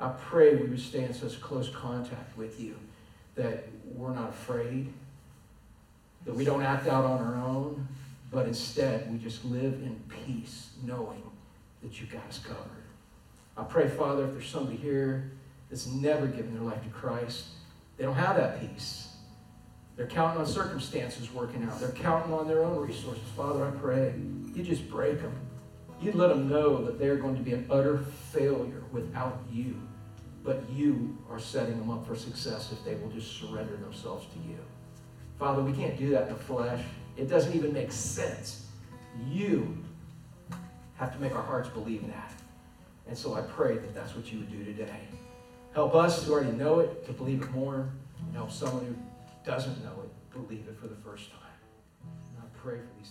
I 0.00 0.08
pray 0.08 0.54
we 0.56 0.66
would 0.66 0.80
stay 0.80 1.04
in 1.04 1.14
such 1.14 1.40
close 1.40 1.68
contact 1.68 2.36
with 2.36 2.60
you 2.60 2.76
that 3.36 3.68
we're 3.94 4.14
not 4.14 4.30
afraid, 4.30 4.92
that 6.24 6.34
we 6.34 6.44
don't 6.44 6.62
act 6.62 6.86
out 6.86 7.04
on 7.04 7.20
our 7.20 7.34
own, 7.36 7.86
but 8.30 8.46
instead 8.46 9.10
we 9.12 9.18
just 9.18 9.44
live 9.44 9.74
in 9.74 10.00
peace, 10.08 10.70
knowing 10.82 11.22
that 11.82 12.00
you 12.00 12.06
got 12.06 12.26
us 12.28 12.38
covered. 12.38 12.84
I 13.56 13.62
pray, 13.62 13.88
Father, 13.88 14.24
if 14.24 14.32
there's 14.32 14.48
somebody 14.48 14.76
here 14.76 15.32
that's 15.70 15.86
never 15.86 16.26
given 16.26 16.54
their 16.54 16.62
life 16.62 16.82
to 16.82 16.88
Christ, 16.88 17.46
they 17.96 18.04
don't 18.04 18.16
have 18.16 18.36
that 18.36 18.60
peace. 18.60 19.08
They're 19.96 20.08
counting 20.08 20.40
on 20.40 20.46
circumstances 20.46 21.32
working 21.32 21.62
out. 21.62 21.78
They're 21.78 21.90
counting 21.90 22.32
on 22.32 22.48
their 22.48 22.64
own 22.64 22.84
resources. 22.84 23.22
Father, 23.36 23.64
I 23.64 23.70
pray 23.70 24.14
you 24.54 24.62
just 24.62 24.88
break 24.88 25.20
them. 25.20 25.32
You 26.00 26.12
let 26.12 26.28
them 26.28 26.48
know 26.48 26.84
that 26.84 26.98
they're 26.98 27.16
going 27.16 27.36
to 27.36 27.42
be 27.42 27.52
an 27.52 27.66
utter 27.70 27.98
failure 28.32 28.82
without 28.92 29.40
you. 29.52 29.80
But 30.42 30.62
you 30.70 31.16
are 31.30 31.38
setting 31.38 31.78
them 31.78 31.90
up 31.90 32.06
for 32.06 32.14
success 32.14 32.72
if 32.72 32.84
they 32.84 32.96
will 32.96 33.10
just 33.10 33.40
surrender 33.40 33.76
themselves 33.76 34.26
to 34.32 34.38
you. 34.48 34.58
Father, 35.44 35.60
we 35.60 35.74
can't 35.74 35.98
do 35.98 36.08
that 36.08 36.28
in 36.28 36.28
the 36.30 36.40
flesh. 36.40 36.82
It 37.18 37.28
doesn't 37.28 37.54
even 37.54 37.70
make 37.70 37.92
sense. 37.92 38.64
You 39.28 39.76
have 40.94 41.12
to 41.12 41.20
make 41.20 41.36
our 41.36 41.42
hearts 41.42 41.68
believe 41.68 42.06
that. 42.06 42.32
And 43.06 43.18
so 43.18 43.34
I 43.34 43.42
pray 43.42 43.74
that 43.74 43.94
that's 43.94 44.16
what 44.16 44.32
you 44.32 44.38
would 44.38 44.50
do 44.50 44.64
today. 44.64 45.00
Help 45.74 45.94
us 45.94 46.24
who 46.24 46.32
already 46.32 46.52
know 46.52 46.80
it 46.80 47.04
to 47.04 47.12
believe 47.12 47.42
it 47.42 47.50
more, 47.50 47.90
and 48.20 48.34
help 48.34 48.50
someone 48.50 48.86
who 48.86 48.96
doesn't 49.44 49.84
know 49.84 49.92
it 50.02 50.32
believe 50.32 50.66
it 50.66 50.78
for 50.80 50.88
the 50.88 50.96
first 50.96 51.30
time. 51.30 51.58
And 52.02 52.42
I 52.42 52.58
pray 52.58 52.78
for 52.78 52.98
these 52.98 53.10